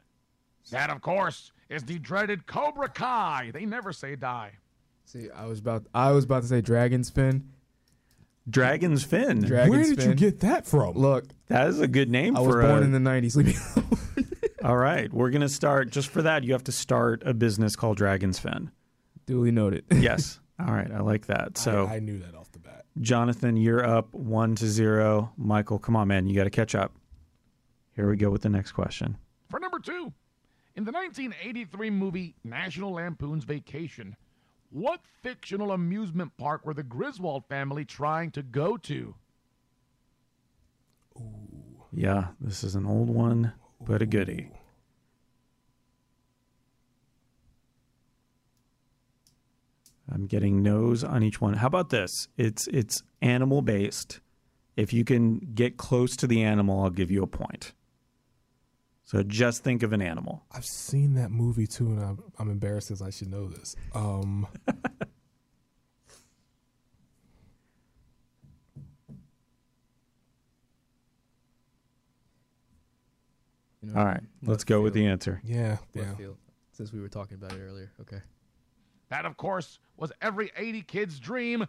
That, 0.73 0.90
of 0.90 1.02
course, 1.02 1.52
is 1.74 1.82
the 1.84 1.98
dreaded 1.98 2.46
Cobra 2.46 2.88
Kai. 2.88 3.51
They 3.52 3.64
never 3.66 3.92
say 3.92 4.16
die. 4.16 4.52
See, 5.05 5.28
I 5.30 5.46
was 5.46 5.59
about 5.59 5.86
I 5.94 6.12
was 6.12 6.24
about 6.24 6.42
to 6.42 6.48
say 6.48 6.60
Dragon's 6.60 7.10
Fin. 7.10 7.51
Dragon's 8.48 9.05
Fin. 9.05 9.40
Dragon's 9.40 9.70
Where 9.70 9.96
did 9.96 10.02
you 10.05 10.14
get 10.14 10.40
that 10.40 10.66
from? 10.66 10.94
Look, 10.94 11.24
that 11.48 11.68
is 11.68 11.80
a 11.80 11.88
good 11.88 12.10
name 12.10 12.34
for 12.34 12.42
that. 12.42 12.46
I 12.46 12.56
was 12.56 12.66
born 12.66 12.82
a. 12.82 12.86
in 12.86 12.92
the 12.92 13.10
'90s. 13.10 13.36
Leave 13.36 13.46
me 13.46 13.55
alone. 13.76 14.30
all 14.64 14.76
right, 14.76 15.12
we're 15.12 15.30
gonna 15.30 15.48
start 15.48 15.90
just 15.90 16.09
for 16.09 16.22
that. 16.22 16.44
You 16.44 16.52
have 16.52 16.64
to 16.64 16.72
start 16.72 17.22
a 17.24 17.34
business 17.34 17.76
called 17.76 17.96
Dragon's 17.96 18.38
Fin. 18.38 18.70
Duly 19.26 19.51
noted. 19.51 19.84
Yes. 19.94 20.40
all 20.60 20.72
right, 20.72 20.90
I 20.90 21.01
like 21.01 21.26
that. 21.26 21.56
So, 21.59 21.86
I, 21.86 21.96
I 21.96 21.98
knew 21.98 22.18
that 22.18 22.34
off 22.34 22.52
the 22.52 22.59
bat. 22.59 22.84
Jonathan, 23.01 23.56
you're 23.56 23.84
up 23.84 24.12
one 24.12 24.55
to 24.56 24.66
zero. 24.66 25.32
Michael, 25.36 25.78
come 25.78 25.96
on, 25.96 26.09
man, 26.09 26.28
you 26.28 26.34
got 26.36 26.44
to 26.44 26.51
catch 26.51 26.74
up. 26.74 26.92
Here 27.96 28.09
we 28.09 28.16
go 28.16 28.30
with 28.30 28.42
the 28.42 28.48
next 28.48 28.72
question. 28.72 29.16
For 29.51 29.59
number 29.59 29.78
two, 29.78 30.12
in 30.76 30.84
the 30.84 30.92
1983 30.92 31.90
movie 31.90 32.34
National 32.42 32.92
Lampoon's 32.92 33.44
Vacation, 33.44 34.16
what 34.70 35.01
fictional 35.22 35.70
amusement 35.70 36.36
park 36.36 36.66
were 36.66 36.74
the 36.74 36.82
Griswold 36.82 37.44
family 37.46 37.84
trying 37.84 38.30
to 38.32 38.42
go 38.42 38.76
to? 38.78 39.14
Ooh. 41.16 41.84
Yeah, 41.92 42.28
this 42.40 42.64
is 42.64 42.74
an 42.74 42.86
old 42.86 43.09
one, 43.09 43.52
but 43.80 44.02
a 44.02 44.06
goodie. 44.06 44.51
I'm 50.12 50.26
getting 50.26 50.62
no's 50.62 51.02
on 51.05 51.22
each 51.22 51.40
one. 51.40 51.55
How 51.55 51.68
about 51.68 51.90
this? 51.90 52.28
It's 52.36 52.66
it's 52.66 53.02
animal 53.22 53.62
based. 53.62 54.20
If 54.76 54.92
you 54.92 55.05
can 55.05 55.38
get 55.55 55.76
close 55.76 56.16
to 56.16 56.26
the 56.26 56.42
animal, 56.42 56.82
I'll 56.82 56.90
give 56.90 57.10
you 57.10 57.22
a 57.22 57.28
point. 57.28 57.72
So 59.05 59.22
just 59.22 59.62
think 59.62 59.82
of 59.82 59.93
an 59.93 60.01
animal. 60.01 60.43
I've 60.51 60.64
seen 60.64 61.14
that 61.14 61.31
movie 61.31 61.66
too, 61.66 61.86
and 61.89 62.01
I'm, 62.02 62.22
I'm 62.39 62.51
embarrassed 62.51 62.90
as 62.90 63.02
I 63.02 63.10
should 63.10 63.31
know 63.31 63.48
this. 63.48 63.76
Um, 63.94 64.47
You 73.82 73.90
know, 73.93 74.01
All 74.01 74.06
right, 74.06 74.22
let's 74.43 74.64
go 74.64 74.81
with 74.81 74.94
the 74.94 75.06
answer. 75.06 75.40
yeah, 75.44 75.76
Left 75.94 76.09
yeah. 76.09 76.14
field, 76.14 76.36
Since 76.72 76.93
we 76.93 77.01
were 77.01 77.09
talking 77.09 77.36
about 77.36 77.52
it 77.52 77.60
earlier. 77.60 77.93
Okay. 78.01 78.20
That, 79.10 79.26
of 79.26 79.36
course, 79.36 79.78
was 79.97 80.10
every 80.22 80.51
80 80.56 80.82
kid's 80.82 81.20
dream 81.20 81.66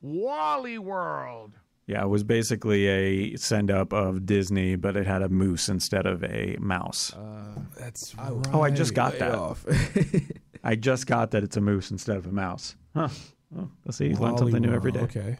Wally 0.00 0.78
World. 0.78 1.52
Yeah, 1.90 2.04
it 2.04 2.08
was 2.08 2.22
basically 2.22 2.86
a 2.86 3.36
send 3.36 3.68
up 3.68 3.92
of 3.92 4.24
Disney, 4.24 4.76
but 4.76 4.96
it 4.96 5.08
had 5.08 5.22
a 5.22 5.28
moose 5.28 5.68
instead 5.68 6.06
of 6.06 6.22
a 6.22 6.56
mouse. 6.60 7.12
Uh, 7.12 7.62
That's 7.76 8.14
I- 8.16 8.30
right. 8.30 8.46
Oh, 8.52 8.62
I 8.62 8.70
just 8.70 8.94
got 8.94 9.14
way 9.14 9.18
that. 9.18 9.34
off. 9.34 9.66
I 10.64 10.76
just 10.76 11.08
got 11.08 11.32
that 11.32 11.42
it's 11.42 11.56
a 11.56 11.60
moose 11.60 11.90
instead 11.90 12.16
of 12.16 12.26
a 12.26 12.30
mouse. 12.32 12.76
Huh. 12.94 13.08
Well, 13.50 13.72
let's 13.84 13.98
see. 13.98 14.06
You 14.06 14.14
learn 14.14 14.38
something 14.38 14.62
new 14.62 14.72
every 14.72 14.92
day. 14.92 15.00
Okay. 15.00 15.36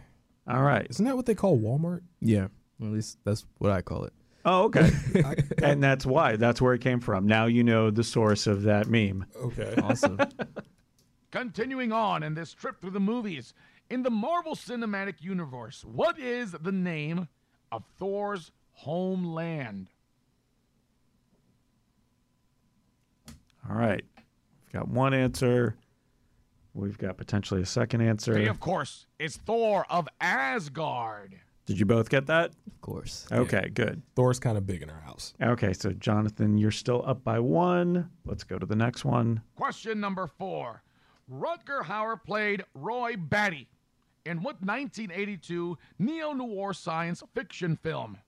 All 0.48 0.62
right. 0.62 0.84
Isn't 0.90 1.04
that 1.04 1.14
what 1.14 1.26
they 1.26 1.36
call 1.36 1.56
Walmart? 1.56 2.00
yeah. 2.20 2.48
Well, 2.80 2.88
at 2.88 2.94
least 2.96 3.18
that's 3.24 3.46
what 3.58 3.70
I 3.70 3.82
call 3.82 4.04
it. 4.04 4.12
Oh, 4.44 4.64
okay. 4.64 4.90
and 5.62 5.80
that's 5.80 6.04
why. 6.04 6.34
That's 6.34 6.60
where 6.60 6.74
it 6.74 6.80
came 6.80 6.98
from. 6.98 7.26
Now 7.28 7.46
you 7.46 7.62
know 7.62 7.90
the 7.92 8.02
source 8.02 8.48
of 8.48 8.62
that 8.62 8.88
meme. 8.88 9.24
Okay. 9.36 9.72
Awesome. 9.82 10.18
Continuing 11.30 11.92
on 11.92 12.24
in 12.24 12.34
this 12.34 12.52
trip 12.52 12.80
through 12.80 12.90
the 12.90 12.98
movies, 12.98 13.54
in 13.90 14.04
the 14.04 14.10
Marvel 14.10 14.54
Cinematic 14.54 15.20
Universe, 15.20 15.84
what 15.84 16.18
is 16.18 16.52
the 16.52 16.72
name 16.72 17.28
of 17.72 17.84
Thor's 17.98 18.52
homeland? 18.72 19.88
All 23.68 23.76
right. 23.76 24.04
We've 24.16 24.72
got 24.72 24.88
one 24.88 25.12
answer. 25.12 25.76
We've 26.72 26.96
got 26.96 27.16
potentially 27.16 27.60
a 27.60 27.66
second 27.66 28.00
answer. 28.00 28.38
Hey, 28.38 28.46
of 28.46 28.60
course, 28.60 29.06
it's 29.18 29.36
Thor 29.36 29.84
of 29.90 30.08
Asgard. 30.20 31.40
Did 31.66 31.78
you 31.78 31.86
both 31.86 32.08
get 32.08 32.26
that? 32.26 32.52
Of 32.66 32.80
course. 32.80 33.26
Okay, 33.30 33.70
good. 33.74 34.02
Thor's 34.16 34.38
kind 34.38 34.56
of 34.56 34.66
big 34.66 34.82
in 34.82 34.90
our 34.90 35.00
house. 35.00 35.34
Okay, 35.42 35.72
so 35.72 35.90
Jonathan, 35.92 36.58
you're 36.58 36.70
still 36.70 37.04
up 37.06 37.22
by 37.22 37.38
one. 37.38 38.08
Let's 38.24 38.44
go 38.44 38.58
to 38.58 38.66
the 38.66 38.76
next 38.76 39.04
one. 39.04 39.42
Question 39.56 40.00
number 40.00 40.26
four. 40.26 40.82
Rutger 41.30 41.82
Hauer 41.82 42.20
played 42.22 42.64
Roy 42.74 43.14
Batty 43.16 43.68
in 44.30 44.38
what 44.42 44.62
1982 44.62 45.76
neo 45.98 46.32
noir 46.32 46.72
science 46.72 47.22
fiction 47.34 47.76
film? 47.76 48.18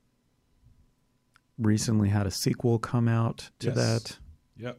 Recently 1.58 2.08
had 2.08 2.26
a 2.26 2.30
sequel 2.30 2.78
come 2.78 3.06
out 3.08 3.50
to 3.60 3.68
Yes. 3.68 3.76
that. 3.76 4.18
Yep. 4.56 4.78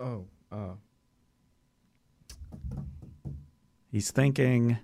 Oh. 0.00 0.24
Uh, 0.50 0.74
He's 3.90 4.10
thinking. 4.10 4.78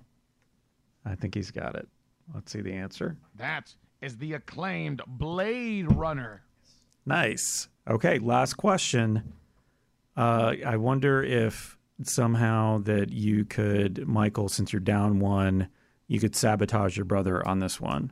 I 1.03 1.15
think 1.15 1.35
he's 1.35 1.51
got 1.51 1.75
it. 1.75 1.87
Let's 2.33 2.51
see 2.51 2.61
the 2.61 2.71
answer. 2.71 3.17
That 3.35 3.73
is 4.01 4.17
the 4.17 4.33
acclaimed 4.33 5.01
Blade 5.05 5.91
Runner. 5.91 6.43
Nice. 7.05 7.67
Okay, 7.89 8.19
last 8.19 8.53
question. 8.53 9.33
Uh, 10.21 10.53
I 10.67 10.77
wonder 10.77 11.23
if 11.23 11.79
somehow 12.03 12.77
that 12.83 13.11
you 13.11 13.43
could, 13.43 14.07
Michael, 14.07 14.49
since 14.49 14.71
you're 14.71 14.79
down 14.79 15.17
one, 15.17 15.67
you 16.07 16.19
could 16.19 16.35
sabotage 16.35 16.95
your 16.95 17.05
brother 17.05 17.45
on 17.47 17.57
this 17.57 17.81
one. 17.81 18.11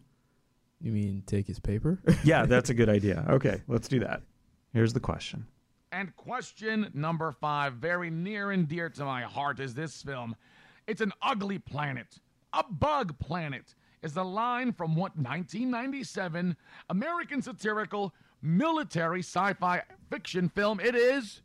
you 0.81 0.91
mean 0.91 1.21
take 1.27 1.45
his 1.45 1.59
paper? 1.59 1.99
Yeah, 2.23 2.47
that's 2.47 2.71
a 2.71 2.73
good 2.79 2.89
idea. 2.89 3.27
Okay, 3.29 3.61
let's 3.67 3.87
do 3.87 3.99
that. 3.99 4.23
Here's 4.73 4.91
the 4.93 4.99
question. 4.99 5.45
And 5.91 6.15
question 6.15 6.89
number 6.95 7.31
five, 7.31 7.73
very 7.73 8.09
near 8.09 8.49
and 8.49 8.67
dear 8.67 8.89
to 8.89 9.05
my 9.05 9.21
heart, 9.21 9.59
is 9.59 9.75
this 9.75 10.01
film. 10.01 10.35
It's 10.87 11.01
an 11.01 11.13
ugly 11.21 11.59
planet, 11.59 12.17
a 12.53 12.63
bug 12.63 13.19
planet, 13.19 13.75
is 14.01 14.15
the 14.15 14.25
line 14.25 14.71
from 14.71 14.95
what 14.95 15.15
1997 15.15 16.57
American 16.89 17.43
satirical 17.43 18.15
military 18.41 19.19
sci 19.19 19.53
fi 19.53 19.83
fiction 20.09 20.49
film 20.49 20.79
it 20.79 20.95
is? 20.95 21.43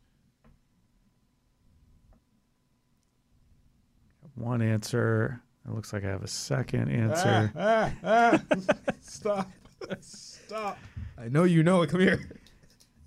One 4.35 4.61
answer. 4.61 5.41
It 5.67 5.73
looks 5.73 5.93
like 5.93 6.03
I 6.03 6.09
have 6.09 6.23
a 6.23 6.27
second 6.27 6.89
answer. 6.89 7.51
Ah, 7.57 7.91
ah. 8.03 8.41
Stop. 9.01 9.51
Stop. 9.99 10.77
I 11.17 11.27
know 11.29 11.43
you 11.43 11.63
know 11.63 11.81
it. 11.81 11.89
Come 11.89 12.01
here. 12.01 12.29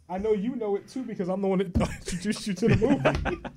I 0.09 0.19
know 0.19 0.33
you 0.33 0.57
know 0.57 0.77
it 0.77 0.89
too 0.89 1.03
because 1.03 1.29
I'm 1.29 1.43
the 1.43 1.49
one 1.49 1.59
that 1.59 1.77
introduced 2.01 2.47
you 2.47 2.55
to 2.55 2.69
the 2.69 2.77
movie. 2.77 3.43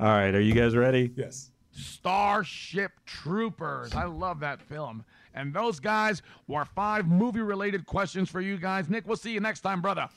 All 0.00 0.06
right, 0.08 0.34
are 0.34 0.40
you 0.40 0.54
guys 0.54 0.76
ready? 0.76 1.12
yes. 1.16 1.50
Starship 1.72 2.92
Troopers. 3.04 3.94
I 3.94 4.04
love 4.04 4.40
that 4.40 4.62
film. 4.62 5.04
And 5.34 5.52
those 5.52 5.78
guys 5.78 6.22
were 6.46 6.64
five 6.64 7.06
movie 7.06 7.40
related 7.42 7.84
questions 7.84 8.30
for 8.30 8.40
you 8.40 8.56
guys. 8.56 8.88
Nick, 8.88 9.06
we'll 9.06 9.16
see 9.16 9.32
you 9.32 9.40
next 9.40 9.60
time, 9.60 9.82
brother. 9.82 10.08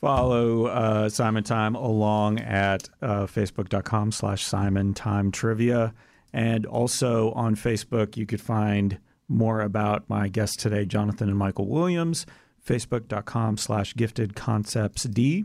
Follow 0.00 0.66
uh, 0.66 1.08
Simon 1.08 1.42
Time 1.42 1.74
along 1.74 2.38
at 2.38 2.88
uh, 3.02 3.26
facebook.com 3.26 4.12
slash 4.12 4.44
Simon 4.44 4.94
Time 4.94 5.32
Trivia. 5.32 5.92
And 6.32 6.66
also 6.66 7.32
on 7.32 7.56
Facebook, 7.56 8.16
you 8.16 8.24
could 8.24 8.40
find 8.40 8.98
more 9.28 9.60
about 9.60 10.08
my 10.08 10.28
guests 10.28 10.56
today, 10.56 10.86
Jonathan 10.86 11.28
and 11.28 11.36
Michael 11.36 11.66
Williams, 11.66 12.26
facebook.com 12.64 13.56
slash 13.56 13.94
gifted 13.94 14.36
concepts 14.36 15.02
D. 15.02 15.44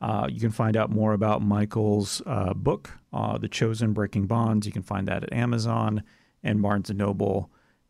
Uh, 0.00 0.26
you 0.28 0.40
can 0.40 0.50
find 0.50 0.76
out 0.76 0.90
more 0.90 1.12
about 1.12 1.40
Michael's 1.40 2.20
uh, 2.26 2.52
book, 2.52 2.90
uh, 3.12 3.38
The 3.38 3.48
Chosen 3.48 3.92
Breaking 3.92 4.26
Bonds. 4.26 4.66
You 4.66 4.72
can 4.72 4.82
find 4.82 5.06
that 5.06 5.22
at 5.22 5.32
Amazon 5.32 6.02
and 6.42 6.60
Barnes 6.60 6.90
and 6.90 6.98
Noble. 6.98 7.48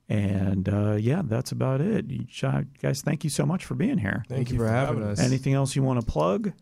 And 0.09 0.68
uh, 0.68 0.97
yeah, 1.01 1.22
that's 1.24 1.52
about 1.52 1.81
it. 1.81 2.06
You 2.10 2.26
guys, 2.82 3.01
thank 3.02 3.24
you 3.24 3.31
so 3.31 3.47
much 3.47 3.64
for 3.64 3.74
being 3.74 3.98
here. 3.98 4.24
Thank 4.28 4.51
you 4.51 4.59
for 4.59 4.68
having 4.68 5.02
us. 5.02 5.18
Anything 5.18 5.55
else 5.55 5.74
you 5.74 5.82
want 5.82 6.01
to 6.01 6.06
plug? 6.06 6.52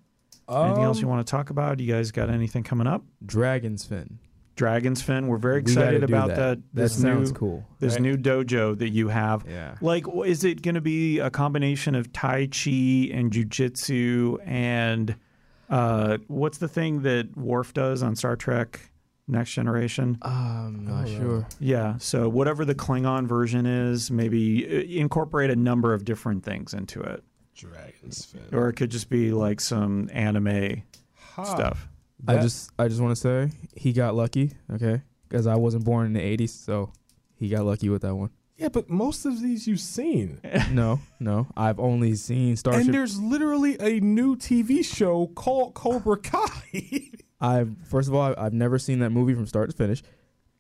Anything 0.48 0.84
else 0.84 1.00
you 1.00 1.06
Um, 1.06 1.10
want 1.14 1.26
to 1.26 1.30
talk 1.30 1.50
about? 1.50 1.80
You 1.80 1.92
guys 1.92 2.10
got 2.12 2.30
anything 2.30 2.62
coming 2.62 2.86
up? 2.86 3.04
Dragon's 3.24 3.84
Fin. 3.84 4.18
Dragon's 4.54 5.00
Fin. 5.02 5.26
We're 5.28 5.38
very 5.38 5.60
excited 5.60 6.00
do 6.00 6.04
about 6.04 6.28
that. 6.28 6.36
that. 6.36 6.58
That 6.74 6.82
This 6.82 7.00
sounds 7.00 7.32
new, 7.32 7.36
cool. 7.38 7.64
This 7.80 7.94
Right. 7.94 8.02
new 8.02 8.16
dojo 8.16 8.78
that 8.78 8.90
you 8.90 9.08
have. 9.08 9.44
Yeah. 9.48 9.76
Like, 9.80 10.04
is 10.26 10.44
it 10.44 10.62
going 10.62 10.74
to 10.74 10.80
be 10.82 11.18
a 11.20 11.30
combination 11.30 11.94
of 11.94 12.12
Tai 12.12 12.46
Chi 12.48 13.08
and 13.12 13.32
Jujitsu 13.32 14.38
and 14.46 15.16
uh, 15.70 16.18
what's 16.28 16.58
the 16.58 16.68
thing 16.68 17.00
that 17.02 17.34
Worf 17.36 17.72
does 17.72 18.02
on 18.02 18.14
Star 18.14 18.36
Trek 18.36 18.91
Next 19.28 19.52
Generation? 19.52 20.18
I'm 20.22 20.84
not 20.84 21.04
Oh, 21.06 21.10
sure. 21.18 21.46
Yeah. 21.60 21.96
So 21.98 22.28
whatever 22.28 22.64
the 22.64 22.74
Klingon 22.74 23.26
version 23.26 23.66
is, 23.66 24.10
maybe 24.10 24.66
uh, 24.66 25.00
incorporate 25.00 25.50
a 25.50 25.56
number 25.56 25.94
of 25.94 26.04
different 26.04 26.44
things 26.44 26.74
into 26.74 27.00
it, 27.00 27.22
Dragon's 27.54 28.24
Fin. 28.24 28.42
or 28.52 28.68
it 28.68 28.74
could 28.74 28.90
just 28.90 29.08
be 29.08 29.32
like 29.32 29.60
some 29.60 30.10
anime 30.12 30.82
Ha. 31.34 31.44
stuff. 31.44 31.88
I 32.26 32.34
That- 32.34 32.42
just 32.42 32.70
I 32.78 32.88
just 32.88 33.00
want 33.00 33.14
to 33.16 33.20
say 33.20 33.50
he 33.76 33.92
got 33.92 34.14
lucky, 34.14 34.52
okay? 34.72 35.02
Because 35.28 35.46
I 35.46 35.54
wasn't 35.56 35.84
born 35.84 36.06
in 36.06 36.12
the 36.12 36.20
'80s, 36.20 36.50
so 36.50 36.92
he 37.36 37.48
got 37.48 37.64
lucky 37.64 37.88
with 37.88 38.02
that 38.02 38.14
one. 38.14 38.30
Yeah, 38.58 38.68
but 38.68 38.88
most 38.90 39.24
of 39.24 39.40
these 39.40 39.66
you've 39.66 39.80
seen. 39.80 40.40
no, 40.72 41.00
no, 41.18 41.46
I've 41.56 41.80
only 41.80 42.14
seen 42.16 42.54
Starship. 42.56 42.84
And 42.86 42.94
there's 42.94 43.18
literally 43.20 43.76
a 43.80 43.98
new 44.00 44.36
TV 44.36 44.84
show 44.84 45.28
called 45.28 45.74
Cobra 45.74 46.16
Kai. 46.18 47.10
I've 47.42 47.76
first 47.84 48.08
of 48.08 48.14
all, 48.14 48.34
I've 48.38 48.54
never 48.54 48.78
seen 48.78 49.00
that 49.00 49.10
movie 49.10 49.34
from 49.34 49.46
start 49.46 49.68
to 49.70 49.76
finish. 49.76 50.02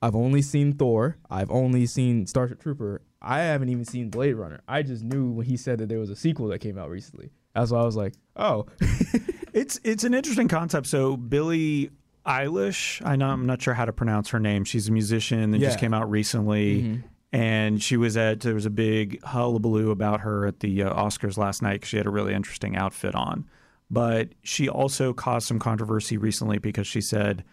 I've 0.02 0.14
only 0.16 0.42
seen 0.42 0.74
Thor. 0.74 1.16
I've 1.30 1.50
only 1.50 1.86
seen 1.86 2.26
Starship 2.26 2.60
Trooper. 2.60 3.00
I 3.22 3.38
haven't 3.38 3.68
even 3.70 3.84
seen 3.86 4.10
Blade 4.10 4.34
Runner. 4.34 4.60
I 4.68 4.82
just 4.82 5.04
knew 5.04 5.30
when 5.30 5.46
he 5.46 5.56
said 5.56 5.78
that 5.78 5.88
there 5.88 6.00
was 6.00 6.10
a 6.10 6.16
sequel 6.16 6.48
that 6.48 6.58
came 6.58 6.76
out 6.76 6.90
recently. 6.90 7.30
That's 7.54 7.70
why 7.70 7.80
I 7.80 7.84
was 7.84 7.96
like, 7.96 8.12
oh, 8.36 8.66
It's 9.54 9.78
it's 9.84 10.02
an 10.04 10.12
interesting 10.14 10.48
concept. 10.48 10.86
So 10.88 11.16
Billie 11.16 11.90
Eilish, 12.26 13.04
I 13.04 13.16
know 13.16 13.28
I'm 13.28 13.46
not 13.46 13.60
sure 13.60 13.74
how 13.74 13.84
to 13.84 13.92
pronounce 13.92 14.30
her 14.30 14.40
name. 14.40 14.64
She's 14.64 14.88
a 14.88 14.92
musician 14.92 15.50
that 15.52 15.58
just 15.60 15.78
came 15.78 15.92
out 15.94 16.10
recently, 16.10 16.82
Mm-hmm. 16.82 17.00
and 17.36 17.82
she 17.82 17.96
was 17.96 18.16
at 18.16 18.40
there 18.40 18.54
was 18.54 18.66
a 18.66 18.70
big 18.70 19.22
hullabaloo 19.24 19.90
about 19.90 20.20
her 20.22 20.46
at 20.46 20.60
the 20.60 20.82
uh, 20.84 20.94
Oscars 20.94 21.36
last 21.36 21.60
night 21.62 21.74
because 21.74 21.88
she 21.90 21.96
had 21.98 22.06
a 22.06 22.10
really 22.10 22.32
interesting 22.34 22.76
outfit 22.76 23.14
on. 23.14 23.44
But 23.92 24.30
she 24.42 24.68
also 24.68 25.12
caused 25.12 25.46
some 25.46 25.58
controversy 25.58 26.16
recently 26.16 26.58
because 26.58 26.86
she 26.86 27.00
said, 27.02 27.44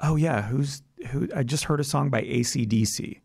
"Oh 0.00 0.16
yeah, 0.16 0.42
who's 0.42 0.82
who? 1.10 1.28
I 1.36 1.42
just 1.42 1.64
heard 1.64 1.78
a 1.78 1.84
song 1.84 2.08
by 2.10 2.22
ACDC." 2.22 3.20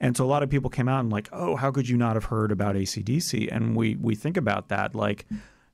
And 0.00 0.16
so 0.16 0.24
a 0.24 0.28
lot 0.28 0.44
of 0.44 0.48
people 0.48 0.70
came 0.70 0.88
out 0.88 1.00
and 1.00 1.10
like, 1.10 1.28
oh, 1.32 1.56
how 1.56 1.72
could 1.72 1.88
you 1.88 1.96
not 1.96 2.14
have 2.14 2.26
heard 2.26 2.52
about 2.52 2.76
ACDC? 2.76 3.48
And 3.50 3.74
we 3.74 3.96
we 3.96 4.14
think 4.14 4.36
about 4.36 4.68
that 4.68 4.94
like 4.94 5.26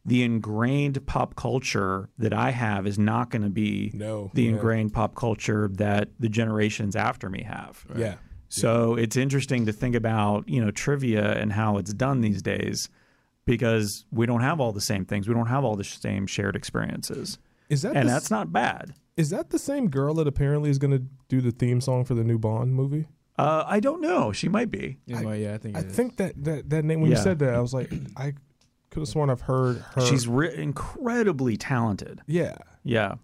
the 0.07 0.23
ingrained 0.23 1.07
pop 1.07 1.37
culture 1.37 2.09
that 2.19 2.33
I 2.33 2.51
have 2.51 2.87
is 2.87 2.99
not 2.99 3.29
going 3.31 3.43
to 3.43 3.51
be 3.51 3.91
No, 3.93 4.31
the 4.33 4.45
yeah. 4.45 4.51
ingrained 4.53 4.95
pop 4.95 5.15
culture 5.15 5.69
that 5.75 6.09
the 6.19 6.31
generations 6.31 6.97
after 6.97 7.29
me 7.29 7.43
have. 7.43 7.85
yeah. 7.95 8.15
So 8.49 8.95
it's 8.95 9.17
interesting 9.17 9.67
to 9.67 9.73
think 9.73 9.95
about, 9.97 10.49
you 10.49 10.65
know, 10.65 10.71
trivia 10.71 11.33
and 11.33 11.53
how 11.53 11.77
it's 11.77 11.93
done 11.93 12.21
these 12.21 12.41
days 12.41 12.89
because 13.45 14.05
we 14.11 14.27
don't 14.27 14.41
have 14.41 14.61
all 14.61 14.73
the 14.73 14.81
same 14.81 15.05
things. 15.05 15.29
We 15.29 15.35
don't 15.35 15.47
have 15.47 15.65
all 15.65 15.77
the 15.77 15.85
same 15.85 16.27
shared 16.27 16.57
experiences. 16.57 17.39
Is 17.69 17.83
that 17.83 17.97
And 17.97 18.09
the, 18.09 18.13
that's 18.13 18.31
not 18.31 18.53
bad. 18.53 18.95
is 19.17 19.31
that 19.31 19.51
the 19.51 19.59
same 19.59 19.89
girl 19.89 20.15
that 20.15 20.27
apparently 20.27 20.71
is 20.71 20.79
going 20.79 20.91
to 20.93 21.05
do 21.29 21.41
the 21.41 21.51
theme 21.51 21.81
song 21.81 22.05
for 22.05 22.15
the 22.15 22.25
new 22.25 22.39
Bond 22.39 22.75
movie? 22.75 23.07
Uh, 23.39 23.65
I 23.67 23.81
don't 23.81 24.01
know. 24.01 24.31
She 24.33 24.49
might 24.49 24.71
be. 24.71 24.99
yeah, 25.07 25.23
well, 25.23 25.35
yeah 25.35 25.55
I 25.55 25.59
think 25.59 25.77
I 25.77 25.81
it 25.81 25.87
is. 25.87 25.97
think 25.97 26.17
that, 26.19 26.45
that 26.45 26.71
that 26.71 26.85
name 26.85 27.01
when 27.01 27.11
you 27.11 27.17
said 27.17 27.39
that 27.41 27.55
I 27.55 27.61
was 27.61 27.75
like 27.75 27.93
I 28.17 28.35
could 28.91 29.01
have 29.01 29.09
sworn 29.09 29.29
I've 29.29 29.41
heard 29.41 29.79
her. 29.95 30.01
She's 30.03 30.29
re- 30.29 30.55
incredibly 30.57 31.57
talented. 31.57 32.21
yeah. 32.27 32.57
Yeah. 32.85 33.15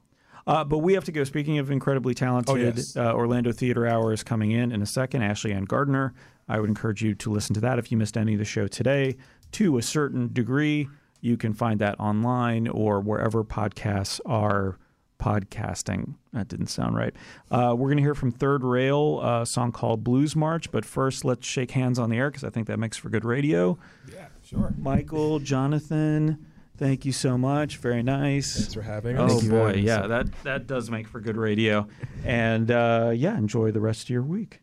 Uh, 0.47 0.65
but 0.65 0.79
we 0.79 0.95
have 0.95 1.05
to 1.05 1.13
go. 1.13 1.23
Speaking 1.23 1.59
of 1.59 1.71
incredibly 1.71 2.15
talented, 2.15 2.53
Oh, 2.53 2.57
yes. 2.57 2.97
uh, 2.97 3.13
Orlando 3.13 3.53
Theater 3.53 3.87
Hour 3.87 4.13
is 4.13 4.25
coming 4.25 4.51
in 4.51 4.73
in 4.73 4.81
a 4.83 4.87
second. 4.87 5.23
Ashley 5.23 5.53
Ann 5.53 5.65
Gardner. 5.65 6.13
I 6.49 6.59
would 6.59 6.69
encourage 6.71 7.03
you 7.03 7.15
to 7.17 7.31
listen 7.31 7.55
to 7.55 7.61
that 7.61 7.79
if 7.79 7.93
you 7.93 7.99
missed 7.99 8.17
any 8.17 8.33
of 8.33 8.39
the 8.41 8.45
show 8.47 8.67
today. 8.67 9.17
To 9.52 9.78
a 9.78 9.82
certain 9.82 10.32
degree, 10.32 10.89
you 11.20 11.36
can 11.36 11.52
find 11.55 11.81
that 11.81 11.98
online 11.98 12.68
or 12.68 13.01
wherever 13.01 13.44
podcasts 13.44 14.20
are 14.24 14.78
podcasting. 15.18 16.14
That 16.32 16.48
didn't 16.48 16.68
sound 16.68 16.97
right. 16.97 17.14
Uh, 17.51 17.74
we're 17.77 17.89
going 17.89 17.98
to 17.98 18.02
hear 18.02 18.14
from 18.14 18.31
Third 18.32 18.64
Rail, 18.64 19.20
a 19.20 19.44
song 19.44 19.72
called 19.72 20.02
Blues 20.02 20.35
March. 20.35 20.70
But 20.70 20.85
first, 20.85 21.24
let's 21.24 21.47
shake 21.47 21.72
hands 21.72 21.98
on 21.98 22.10
the 22.10 22.16
air 22.16 22.31
because 22.31 22.44
I 22.44 22.51
think 22.51 22.68
that 22.68 22.78
makes 22.78 22.97
for 22.97 23.10
good 23.10 23.24
radio. 23.24 23.78
Yeah, 24.10 24.28
sure. 24.43 24.72
Michael, 24.78 25.39
Jonathan, 25.40 26.47
thank 26.78 27.05
you 27.05 27.12
so 27.12 27.36
much. 27.36 27.77
Very 27.77 28.02
nice. 28.02 28.56
Thanks 28.56 28.74
for 28.74 28.82
having 28.82 29.18
Oh 29.18 29.27
us. 29.27 29.40
Thank 29.40 29.51
boy, 29.51 29.74
yeah, 29.74 30.06
that 30.06 30.27
that 30.44 30.66
does 30.66 30.90
make 30.90 31.06
for 31.06 31.20
good 31.20 31.36
radio, 31.36 31.86
and 32.24 32.70
uh, 32.70 33.12
yeah, 33.14 33.36
enjoy 33.36 33.72
the 33.72 33.81
rest 33.81 34.05
of 34.05 34.10
your 34.10 34.22
week. 34.22 34.60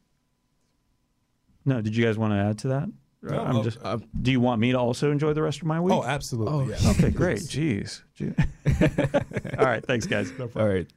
No, 1.65 1.81
did 1.81 1.95
you 1.95 2.03
guys 2.05 2.18
want 2.18 2.31
to 2.34 2.38
add 2.38 2.57
to 2.59 2.69
that? 2.69 2.89
No, 3.22 3.39
I'm 3.39 3.57
uh, 3.57 3.64
just. 3.64 3.80
uh, 3.84 3.98
do 4.22 4.31
you 4.31 4.39
want 4.39 4.61
me 4.61 4.72
to 4.72 4.80
also 4.80 5.11
enjoy 5.11 5.34
the 5.34 5.41
rest 5.41 5.61
of 5.61 5.68
my 5.68 5.80
week? 5.80 5.94
Oh, 5.94 6.03
absolutely. 6.03 6.53
Oh, 6.53 6.68
yeah. 6.68 6.91
okay, 6.91 7.10
great. 7.10 7.39
Jeez. 7.39 8.02
Gee- 8.14 8.34
All 9.57 9.65
right, 9.65 9.84
thanks, 9.85 10.06
guys. 10.06 10.31
All 10.39 10.68
right. 10.68 10.88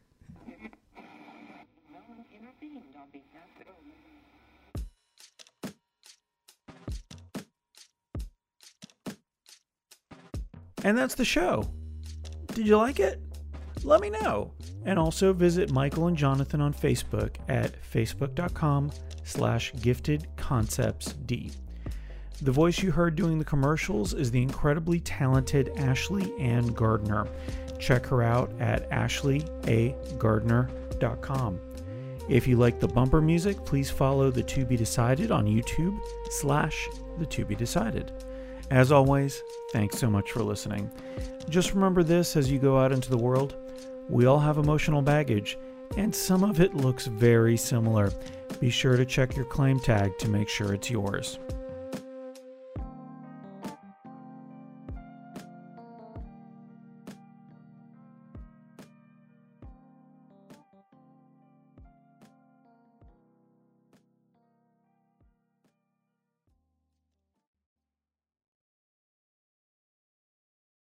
And 10.82 10.96
that's 10.96 11.14
the 11.14 11.24
show. 11.24 11.70
Did 12.54 12.66
you 12.66 12.76
like 12.76 13.00
it? 13.00 13.20
Let 13.84 14.00
me 14.00 14.10
know. 14.10 14.52
And 14.84 14.98
also 14.98 15.32
visit 15.32 15.70
Michael 15.70 16.06
and 16.06 16.16
Jonathan 16.16 16.60
on 16.60 16.72
Facebook 16.72 17.36
at 17.48 17.74
facebook.com 17.82 18.90
slash 19.24 19.72
giftedconceptsd. 19.74 21.56
The 22.42 22.52
voice 22.52 22.82
you 22.82 22.90
heard 22.90 23.16
doing 23.16 23.38
the 23.38 23.44
commercials 23.44 24.14
is 24.14 24.30
the 24.30 24.40
incredibly 24.40 24.98
talented 25.00 25.72
Ashley 25.76 26.32
Ann 26.38 26.68
Gardner. 26.68 27.26
Check 27.78 28.06
her 28.06 28.22
out 28.22 28.50
at 28.58 28.88
ashleyaGardner.com. 28.90 31.60
If 32.30 32.46
you 32.46 32.56
like 32.56 32.80
the 32.80 32.88
bumper 32.88 33.20
music, 33.20 33.62
please 33.66 33.90
follow 33.90 34.30
the 34.30 34.42
To 34.42 34.64
Be 34.64 34.78
Decided 34.78 35.30
on 35.30 35.44
YouTube 35.44 36.00
slash 36.30 36.88
the 37.18 37.26
To 37.26 37.44
Be 37.44 37.54
Decided. 37.54 38.10
As 38.70 38.90
always, 38.90 39.42
thanks 39.72 39.98
so 39.98 40.08
much 40.08 40.32
for 40.32 40.42
listening. 40.42 40.90
Just 41.50 41.74
remember 41.74 42.02
this 42.02 42.36
as 42.36 42.50
you 42.50 42.58
go 42.58 42.78
out 42.78 42.92
into 42.92 43.10
the 43.10 43.18
world. 43.18 43.56
We 44.08 44.24
all 44.24 44.38
have 44.38 44.56
emotional 44.56 45.02
baggage, 45.02 45.58
and 45.98 46.14
some 46.14 46.42
of 46.42 46.58
it 46.60 46.74
looks 46.74 47.06
very 47.06 47.58
similar. 47.58 48.10
Be 48.60 48.70
sure 48.70 48.96
to 48.96 49.04
check 49.04 49.36
your 49.36 49.44
claim 49.44 49.78
tag 49.78 50.16
to 50.20 50.28
make 50.28 50.48
sure 50.48 50.72
it's 50.72 50.88
yours. 50.88 51.38